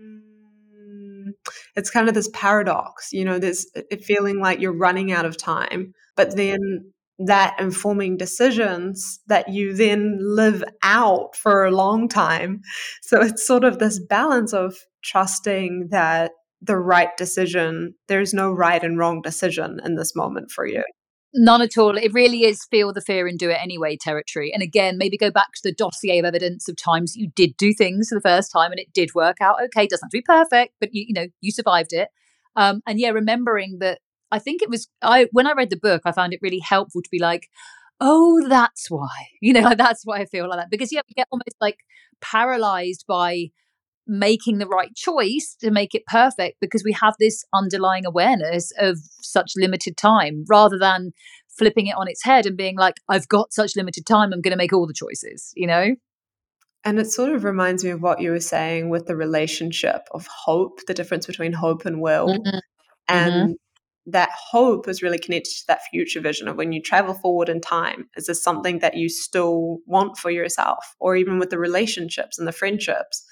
Mm, 0.00 1.32
it's 1.76 1.90
kind 1.90 2.08
of 2.08 2.14
this 2.14 2.30
paradox 2.32 3.12
you 3.12 3.24
know 3.24 3.38
this 3.38 3.70
feeling 4.02 4.40
like 4.40 4.60
you're 4.60 4.76
running 4.76 5.12
out 5.12 5.24
of 5.24 5.36
time 5.36 5.92
but 6.16 6.36
then 6.36 6.92
that 7.18 7.58
informing 7.58 8.16
decisions 8.16 9.20
that 9.26 9.48
you 9.48 9.74
then 9.74 10.18
live 10.20 10.62
out 10.82 11.34
for 11.34 11.64
a 11.64 11.70
long 11.70 12.08
time. 12.08 12.60
So 13.02 13.20
it's 13.20 13.46
sort 13.46 13.64
of 13.64 13.78
this 13.78 13.98
balance 13.98 14.52
of 14.52 14.76
trusting 15.02 15.88
that 15.90 16.32
the 16.60 16.76
right 16.76 17.16
decision, 17.16 17.94
there's 18.08 18.34
no 18.34 18.50
right 18.50 18.82
and 18.82 18.98
wrong 18.98 19.22
decision 19.22 19.80
in 19.84 19.94
this 19.94 20.14
moment 20.14 20.50
for 20.50 20.66
you. 20.66 20.82
None 21.34 21.60
at 21.60 21.76
all. 21.76 21.98
It 21.98 22.14
really 22.14 22.44
is 22.44 22.64
feel 22.70 22.92
the 22.92 23.02
fear 23.02 23.26
and 23.26 23.38
do 23.38 23.50
it 23.50 23.58
anyway 23.60 23.96
territory. 24.00 24.52
And 24.52 24.62
again, 24.62 24.96
maybe 24.96 25.18
go 25.18 25.30
back 25.30 25.52
to 25.54 25.60
the 25.62 25.72
dossier 25.72 26.18
of 26.18 26.24
evidence 26.24 26.66
of 26.66 26.76
times 26.76 27.14
you 27.14 27.28
did 27.34 27.56
do 27.58 27.74
things 27.74 28.08
for 28.08 28.14
the 28.14 28.22
first 28.22 28.50
time 28.50 28.70
and 28.70 28.80
it 28.80 28.92
did 28.94 29.14
work 29.14 29.36
out. 29.40 29.56
Okay, 29.64 29.86
doesn't 29.86 30.06
have 30.06 30.10
to 30.10 30.18
be 30.18 30.22
perfect, 30.22 30.74
but 30.80 30.90
you, 30.92 31.04
you 31.08 31.14
know, 31.14 31.26
you 31.42 31.52
survived 31.52 31.92
it. 31.92 32.08
Um, 32.56 32.80
and 32.86 32.98
yeah, 32.98 33.10
remembering 33.10 33.78
that 33.80 34.00
I 34.30 34.38
think 34.38 34.62
it 34.62 34.70
was 34.70 34.88
I 35.02 35.28
when 35.32 35.46
I 35.46 35.52
read 35.52 35.70
the 35.70 35.76
book, 35.76 36.02
I 36.04 36.12
found 36.12 36.32
it 36.32 36.40
really 36.42 36.58
helpful 36.58 37.02
to 37.02 37.08
be 37.10 37.18
like, 37.18 37.48
oh, 38.00 38.46
that's 38.48 38.90
why. 38.90 39.08
You 39.40 39.52
know, 39.52 39.60
like 39.60 39.78
that's 39.78 40.02
why 40.04 40.18
I 40.18 40.24
feel 40.24 40.48
like 40.48 40.58
that. 40.58 40.70
Because 40.70 40.92
yeah, 40.92 41.02
we 41.08 41.14
get 41.14 41.28
almost 41.30 41.56
like 41.60 41.78
paralyzed 42.20 43.04
by 43.06 43.50
making 44.06 44.58
the 44.58 44.66
right 44.66 44.94
choice 44.94 45.56
to 45.60 45.70
make 45.70 45.94
it 45.94 46.06
perfect 46.06 46.58
because 46.60 46.82
we 46.84 46.92
have 46.92 47.14
this 47.18 47.44
underlying 47.54 48.06
awareness 48.06 48.72
of 48.78 48.98
such 49.20 49.52
limited 49.56 49.96
time 49.96 50.44
rather 50.48 50.78
than 50.78 51.12
flipping 51.58 51.86
it 51.86 51.96
on 51.96 52.08
its 52.08 52.24
head 52.24 52.46
and 52.46 52.56
being 52.56 52.76
like, 52.76 52.94
I've 53.08 53.28
got 53.28 53.52
such 53.52 53.76
limited 53.76 54.06
time, 54.06 54.32
I'm 54.32 54.40
going 54.40 54.52
to 54.52 54.56
make 54.56 54.72
all 54.72 54.86
the 54.86 54.94
choices, 54.94 55.52
you 55.56 55.66
know? 55.66 55.96
And 56.84 56.98
it 57.00 57.10
sort 57.10 57.32
of 57.32 57.42
reminds 57.42 57.82
me 57.82 57.90
of 57.90 58.00
what 58.00 58.20
you 58.20 58.30
were 58.30 58.40
saying 58.40 58.90
with 58.90 59.06
the 59.06 59.16
relationship 59.16 60.02
of 60.12 60.28
hope, 60.28 60.80
the 60.86 60.94
difference 60.94 61.26
between 61.26 61.52
hope 61.52 61.84
and 61.84 62.00
will. 62.00 62.28
Mm-hmm. 62.28 62.58
And 63.08 63.32
mm-hmm 63.32 63.52
that 64.06 64.30
hope 64.30 64.88
is 64.88 65.02
really 65.02 65.18
connected 65.18 65.50
to 65.50 65.66
that 65.66 65.82
future 65.90 66.20
vision 66.20 66.46
of 66.46 66.56
when 66.56 66.72
you 66.72 66.80
travel 66.80 67.14
forward 67.14 67.48
in 67.48 67.60
time. 67.60 68.08
Is 68.16 68.26
this 68.26 68.42
something 68.42 68.78
that 68.78 68.96
you 68.96 69.08
still 69.08 69.78
want 69.86 70.16
for 70.16 70.30
yourself? 70.30 70.94
Or 71.00 71.16
even 71.16 71.38
with 71.38 71.50
the 71.50 71.58
relationships 71.58 72.38
and 72.38 72.46
the 72.46 72.52
friendships? 72.52 73.24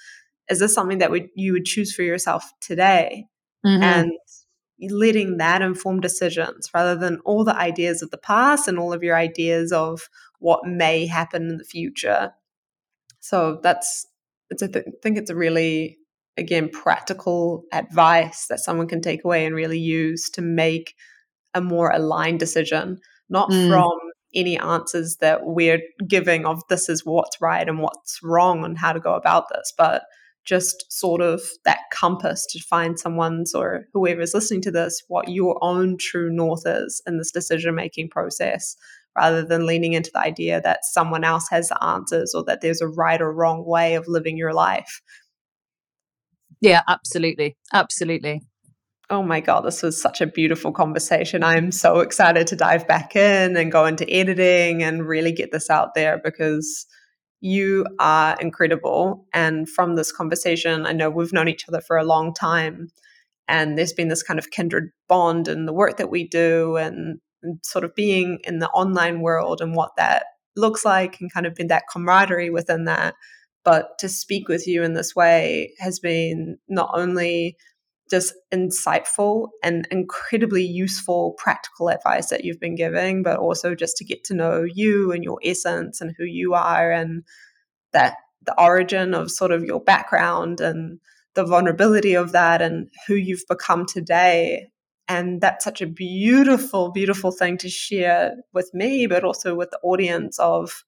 Is 0.49 0.59
this 0.59 0.73
something 0.73 0.97
that 0.97 1.11
would, 1.11 1.29
you 1.33 1.53
would 1.53 1.65
choose 1.65 1.95
for 1.95 2.03
yourself 2.03 2.51
today? 2.59 3.27
Mm-hmm. 3.65 3.83
And 3.83 4.11
letting 4.89 5.37
that 5.37 5.61
inform 5.61 6.01
decisions 6.01 6.69
rather 6.73 6.95
than 6.95 7.19
all 7.23 7.45
the 7.45 7.55
ideas 7.55 8.01
of 8.01 8.11
the 8.11 8.17
past 8.17 8.67
and 8.67 8.77
all 8.77 8.91
of 8.91 9.01
your 9.01 9.15
ideas 9.15 9.71
of 9.71 10.09
what 10.39 10.67
may 10.67 11.05
happen 11.05 11.49
in 11.49 11.57
the 11.57 11.63
future. 11.63 12.33
So 13.21 13.59
that's 13.63 14.05
it's 14.49 14.61
a 14.61 14.67
th- 14.67 14.85
I 14.87 14.91
think 15.01 15.17
it's 15.17 15.29
a 15.29 15.35
really 15.35 15.97
again 16.37 16.69
practical 16.69 17.63
advice 17.71 18.47
that 18.47 18.59
someone 18.59 18.87
can 18.87 19.01
take 19.01 19.23
away 19.23 19.45
and 19.45 19.55
really 19.55 19.79
use 19.79 20.29
to 20.31 20.41
make 20.41 20.95
a 21.53 21.61
more 21.61 21.91
aligned 21.91 22.39
decision, 22.39 22.99
not 23.29 23.49
mm. 23.49 23.69
from 23.69 23.91
any 24.33 24.59
answers 24.59 25.17
that 25.21 25.45
we're 25.45 25.81
giving 26.07 26.45
of 26.45 26.61
this 26.67 26.89
is 26.89 27.05
what's 27.05 27.39
right 27.39 27.67
and 27.69 27.79
what's 27.79 28.19
wrong 28.21 28.65
and 28.65 28.77
how 28.77 28.91
to 28.91 28.99
go 28.99 29.13
about 29.13 29.45
this, 29.49 29.73
but 29.77 30.03
just 30.43 30.85
sort 30.91 31.21
of 31.21 31.41
that 31.63 31.79
compass 31.91 32.45
to 32.45 32.59
find 32.59 32.99
someone's 32.99 33.55
or 33.55 33.85
whoever's 33.93 34.33
listening 34.33 34.61
to 34.61 34.69
this 34.69 35.01
what 35.07 35.27
your 35.27 35.57
own 35.61 35.97
true 35.97 36.31
north 36.31 36.63
is 36.65 37.01
in 37.07 37.17
this 37.17 37.31
decision 37.31 37.73
making 37.73 38.07
process 38.07 38.75
rather 39.17 39.43
than 39.43 39.65
leaning 39.65 39.93
into 39.93 40.11
the 40.13 40.19
idea 40.19 40.61
that 40.61 40.85
someone 40.85 41.23
else 41.23 41.47
has 41.49 41.69
the 41.69 41.83
answers 41.83 42.33
or 42.35 42.43
that 42.43 42.61
there's 42.61 42.81
a 42.81 42.87
right 42.87 43.21
or 43.21 43.33
wrong 43.33 43.65
way 43.65 43.95
of 43.95 44.07
living 44.07 44.37
your 44.37 44.53
life. 44.53 45.01
Yeah, 46.61 46.81
absolutely. 46.87 47.57
Absolutely. 47.73 48.41
Oh 49.09 49.21
my 49.21 49.39
God, 49.39 49.61
this 49.61 49.83
was 49.83 50.01
such 50.01 50.19
a 50.21 50.25
beautiful 50.27 50.71
conversation. 50.71 51.43
I'm 51.43 51.71
so 51.71 51.99
excited 51.99 52.47
to 52.47 52.55
dive 52.55 52.87
back 52.87 53.15
in 53.15 53.55
and 53.55 53.71
go 53.71 53.85
into 53.85 54.09
editing 54.11 54.81
and 54.81 55.07
really 55.07 55.31
get 55.31 55.51
this 55.51 55.69
out 55.69 55.93
there 55.93 56.19
because 56.23 56.87
you 57.39 57.85
are 57.99 58.35
incredible. 58.41 59.27
And 59.31 59.69
from 59.69 59.95
this 59.95 60.11
conversation, 60.11 60.87
I 60.87 60.93
know 60.93 61.11
we've 61.11 61.33
known 61.33 61.47
each 61.47 61.69
other 61.69 61.81
for 61.81 61.97
a 61.97 62.03
long 62.03 62.33
time. 62.33 62.87
And 63.47 63.77
there's 63.77 63.93
been 63.93 64.07
this 64.07 64.23
kind 64.23 64.39
of 64.39 64.49
kindred 64.49 64.89
bond 65.07 65.47
in 65.47 65.67
the 65.67 65.73
work 65.73 65.97
that 65.97 66.09
we 66.09 66.27
do 66.27 66.77
and, 66.77 67.19
and 67.43 67.59
sort 67.63 67.85
of 67.85 67.93
being 67.93 68.39
in 68.43 68.57
the 68.57 68.69
online 68.69 69.21
world 69.21 69.61
and 69.61 69.75
what 69.75 69.91
that 69.97 70.25
looks 70.55 70.83
like 70.83 71.21
and 71.21 71.31
kind 71.31 71.45
of 71.45 71.53
been 71.53 71.67
that 71.67 71.83
camaraderie 71.91 72.49
within 72.49 72.85
that. 72.85 73.13
But 73.65 73.97
to 73.99 74.07
speak 74.07 74.47
with 74.47 74.67
you 74.67 74.83
in 74.83 74.93
this 74.93 75.15
way 75.15 75.73
has 75.79 75.99
been 75.99 76.57
not 76.69 76.91
only 76.93 77.57
just 78.09 78.35
insightful 78.53 79.47
and 79.63 79.87
incredibly 79.89 80.63
useful 80.63 81.33
practical 81.39 81.89
advice 81.89 82.29
that 82.29 82.45
you've 82.45 82.59
been 82.59 82.75
giving, 82.75 83.23
but 83.23 83.37
also 83.37 83.73
just 83.73 83.97
to 83.97 84.05
get 84.05 84.23
to 84.25 84.35
know 84.35 84.63
you 84.63 85.11
and 85.11 85.23
your 85.23 85.39
essence 85.43 85.99
and 85.99 86.13
who 86.17 86.23
you 86.23 86.53
are 86.53 86.91
and 86.91 87.23
that 87.91 88.17
the 88.43 88.59
origin 88.61 89.15
of 89.15 89.31
sort 89.31 89.51
of 89.51 89.63
your 89.63 89.81
background 89.81 90.61
and 90.61 90.99
the 91.33 91.43
vulnerability 91.43 92.13
of 92.13 92.31
that 92.31 92.61
and 92.61 92.89
who 93.07 93.15
you've 93.15 93.45
become 93.49 93.87
today. 93.87 94.67
And 95.07 95.41
that's 95.41 95.63
such 95.63 95.81
a 95.81 95.87
beautiful, 95.87 96.91
beautiful 96.91 97.31
thing 97.31 97.57
to 97.57 97.69
share 97.69 98.35
with 98.53 98.69
me, 98.73 99.07
but 99.07 99.23
also 99.23 99.55
with 99.55 99.71
the 99.71 99.79
audience 99.83 100.37
of 100.39 100.83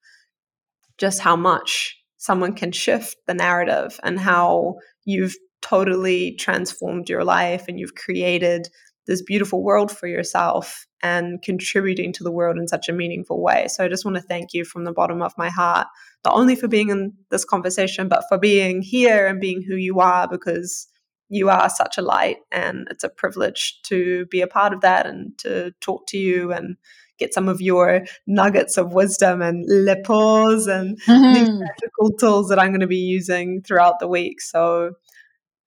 just 0.98 1.20
how 1.20 1.36
much 1.36 1.97
someone 2.18 2.52
can 2.52 2.72
shift 2.72 3.16
the 3.26 3.34
narrative 3.34 3.98
and 4.02 4.18
how 4.18 4.76
you've 5.04 5.36
totally 5.62 6.32
transformed 6.32 7.08
your 7.08 7.24
life 7.24 7.64
and 7.68 7.80
you've 7.80 7.94
created 7.94 8.68
this 9.06 9.22
beautiful 9.22 9.62
world 9.62 9.90
for 9.90 10.06
yourself 10.06 10.86
and 11.02 11.40
contributing 11.42 12.12
to 12.12 12.22
the 12.22 12.30
world 12.30 12.58
in 12.58 12.68
such 12.68 12.88
a 12.88 12.92
meaningful 12.92 13.42
way. 13.42 13.66
So 13.68 13.84
I 13.84 13.88
just 13.88 14.04
want 14.04 14.16
to 14.16 14.22
thank 14.22 14.52
you 14.52 14.64
from 14.64 14.84
the 14.84 14.92
bottom 14.92 15.22
of 15.22 15.32
my 15.38 15.48
heart, 15.48 15.86
not 16.24 16.34
only 16.34 16.54
for 16.54 16.68
being 16.68 16.90
in 16.90 17.14
this 17.30 17.44
conversation, 17.44 18.08
but 18.08 18.24
for 18.28 18.36
being 18.36 18.82
here 18.82 19.26
and 19.26 19.40
being 19.40 19.62
who 19.62 19.76
you 19.76 20.00
are, 20.00 20.28
because 20.28 20.88
you 21.30 21.48
are 21.48 21.70
such 21.70 21.98
a 21.98 22.02
light 22.02 22.38
and 22.50 22.86
it's 22.90 23.04
a 23.04 23.08
privilege 23.08 23.80
to 23.84 24.26
be 24.26 24.40
a 24.40 24.46
part 24.46 24.72
of 24.72 24.80
that 24.82 25.06
and 25.06 25.36
to 25.38 25.72
talk 25.80 26.06
to 26.08 26.18
you 26.18 26.52
and 26.52 26.76
get 27.18 27.34
some 27.34 27.48
of 27.48 27.60
your 27.60 28.04
nuggets 28.26 28.76
of 28.76 28.92
wisdom 28.92 29.42
and 29.42 29.64
le 29.68 29.96
pause 30.02 30.66
and 30.66 31.00
mm-hmm. 31.02 31.34
these 31.34 31.58
practical 31.58 32.10
tools 32.12 32.48
that 32.48 32.58
I'm 32.58 32.70
going 32.70 32.80
to 32.80 32.86
be 32.86 32.96
using 32.96 33.62
throughout 33.62 33.98
the 33.98 34.08
week. 34.08 34.40
So 34.40 34.92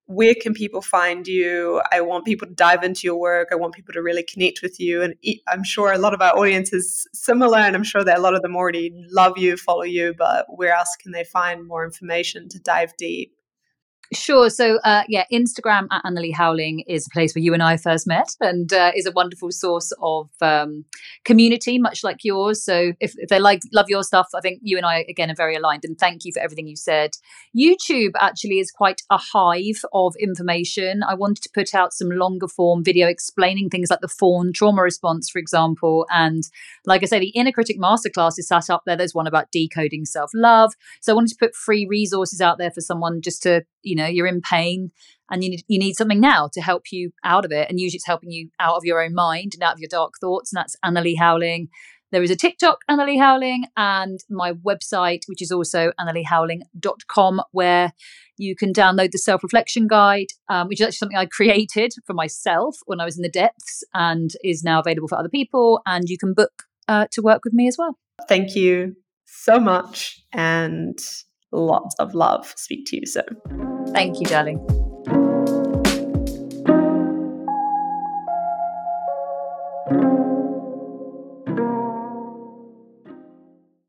where 0.06 0.36
can 0.36 0.54
people 0.54 0.82
find 0.82 1.26
you? 1.28 1.82
I 1.92 2.02
want 2.02 2.26
people 2.26 2.48
to 2.48 2.54
dive 2.54 2.84
into 2.84 3.02
your 3.04 3.18
work. 3.18 3.48
I 3.52 3.56
want 3.56 3.74
people 3.74 3.94
to 3.94 4.02
really 4.02 4.24
connect 4.24 4.62
with 4.62 4.80
you. 4.80 5.02
And 5.02 5.16
I'm 5.48 5.64
sure 5.64 5.92
a 5.94 5.98
lot 5.98 6.14
of 6.14 6.22
our 6.22 6.38
audience 6.38 6.74
is 6.74 7.08
similar, 7.14 7.60
and 7.60 7.76
I'm 7.76 7.84
sure 7.84 8.04
that 8.04 8.18
a 8.18 8.22
lot 8.22 8.36
of 8.36 8.42
them 8.42 8.56
already 8.56 8.92
love 9.10 9.38
you, 9.38 9.56
follow 9.56 9.84
you, 9.84 10.14
but 10.18 10.46
where 10.50 10.74
else 10.74 10.96
can 11.02 11.14
they 11.14 11.24
find 11.24 11.66
more 11.66 11.86
information 11.86 12.50
to 12.50 12.60
dive 12.60 12.92
deep? 12.98 13.34
Sure. 14.14 14.50
So, 14.50 14.78
uh, 14.84 15.04
yeah, 15.08 15.24
Instagram 15.32 15.88
at 15.90 16.04
Annalie 16.04 16.34
Howling 16.34 16.82
is 16.82 17.08
a 17.08 17.10
place 17.12 17.34
where 17.34 17.42
you 17.42 17.54
and 17.54 17.64
I 17.64 17.78
first 17.78 18.06
met 18.06 18.28
and 18.42 18.72
uh, 18.74 18.92
is 18.94 19.06
a 19.06 19.12
wonderful 19.14 19.52
source 19.52 19.94
of 20.02 20.30
um, 20.42 20.84
community, 21.24 21.80
much 21.80 22.04
like 22.04 22.26
yours. 22.26 22.62
So, 22.62 22.92
if, 23.00 23.14
if 23.16 23.30
they 23.30 23.40
like 23.40 23.62
love 23.72 23.86
your 23.88 24.04
stuff, 24.04 24.28
I 24.36 24.42
think 24.42 24.60
you 24.64 24.76
and 24.76 24.86
I, 24.86 25.06
again, 25.08 25.32
are 25.32 25.36
very 25.36 25.56
aligned. 25.56 25.86
And 25.86 25.98
thank 25.98 26.26
you 26.26 26.34
for 26.34 26.42
everything 26.42 26.68
you 26.68 26.76
said. 26.76 27.12
YouTube 27.58 28.12
actually 28.20 28.60
is 28.60 28.70
quite 28.70 29.02
a 29.10 29.18
hive 29.18 29.80
of 29.94 30.14
information. 30.20 31.04
I 31.04 31.14
wanted 31.14 31.44
to 31.44 31.50
put 31.54 31.74
out 31.74 31.94
some 31.94 32.10
longer 32.10 32.50
form 32.50 32.84
video 32.84 33.08
explaining 33.08 33.70
things 33.70 33.90
like 33.90 34.02
the 34.02 34.10
fawn 34.10 34.52
trauma 34.52 34.82
response, 34.82 35.30
for 35.30 35.40
example. 35.40 36.06
And 36.10 36.44
like 36.86 37.02
I 37.02 37.06
say, 37.06 37.20
the 37.20 37.30
Inner 37.30 37.54
Critic 37.54 37.80
Masterclass 37.80 38.38
is 38.38 38.50
sat 38.50 38.70
up 38.70 38.84
there. 38.86 38.98
There's 38.98 39.16
one 39.16 39.28
about 39.28 39.52
decoding 39.54 40.04
self 40.04 40.32
love. 40.34 40.74
So, 41.00 41.14
I 41.14 41.16
wanted 41.16 41.30
to 41.30 41.40
put 41.40 41.56
free 41.56 41.88
resources 41.90 42.42
out 42.42 42.58
there 42.58 42.72
for 42.72 42.82
someone 42.82 43.22
just 43.22 43.42
to, 43.44 43.64
you 43.84 43.96
know, 43.96 44.06
you're 44.06 44.28
in 44.28 44.42
pain 44.42 44.92
and 45.30 45.44
you 45.44 45.50
need, 45.52 45.64
you 45.68 45.80
need 45.80 45.96
something 45.96 46.20
now 46.20 46.50
to 46.54 46.62
help 46.62 46.92
you 46.92 47.12
out 47.24 47.46
of 47.46 47.52
it 47.52 47.70
and 47.70 47.80
usually 47.80 47.98
it's 47.98 48.06
helping 48.06 48.32
you 48.32 48.50
out 48.60 48.76
of 48.76 48.84
your 48.84 49.02
own 49.02 49.14
mind 49.14 49.54
and 49.54 49.64
out 49.64 49.74
of 49.74 49.80
your 49.80 49.90
dark 49.90 50.16
thoughts 50.20 50.52
and 50.52 50.60
that's 50.60 50.76
annalie 50.86 51.18
howling 51.18 51.70
there 52.12 52.22
is 52.22 52.30
a 52.30 52.36
tiktok 52.36 52.80
annalie 52.90 53.18
howling 53.18 53.66
and 53.78 54.20
my 54.30 54.52
website 54.52 55.22
which 55.28 55.42
is 55.42 55.52
also 55.52 55.92
annaliehowling.com 56.00 57.42
where 57.52 57.94
you 58.38 58.56
can 58.56 58.74
download 58.74 59.12
the 59.12 59.18
self-reflection 59.18 59.88
guide 59.88 60.28
um, 60.50 60.68
which 60.68 60.82
is 60.82 60.86
actually 60.86 60.98
something 60.98 61.18
i 61.18 61.26
created 61.26 61.94
for 62.06 62.14
myself 62.14 62.78
when 62.86 63.00
i 63.00 63.06
was 63.06 63.16
in 63.16 63.24
the 63.24 63.30
depths 63.30 63.84
and 63.94 64.32
is 64.44 64.64
now 64.64 64.80
available 64.80 65.08
for 65.08 65.18
other 65.18 65.30
people 65.30 65.82
and 65.86 66.10
you 66.10 66.18
can 66.18 66.34
book 66.34 66.64
uh, 66.90 67.08
to 67.10 67.22
work 67.22 67.46
with 67.46 67.54
me 67.54 67.70
as 67.70 67.78
well 67.78 67.98
thank 68.28 68.54
you 68.54 68.96
so 69.26 69.60
much 69.60 70.22
and 70.34 71.00
lots 71.52 71.96
of 72.00 72.14
love. 72.14 72.54
Speak 72.56 72.86
to 72.88 72.98
you 72.98 73.06
soon. 73.06 73.71
Thank 73.90 74.20
you, 74.20 74.28
darling. 74.28 74.60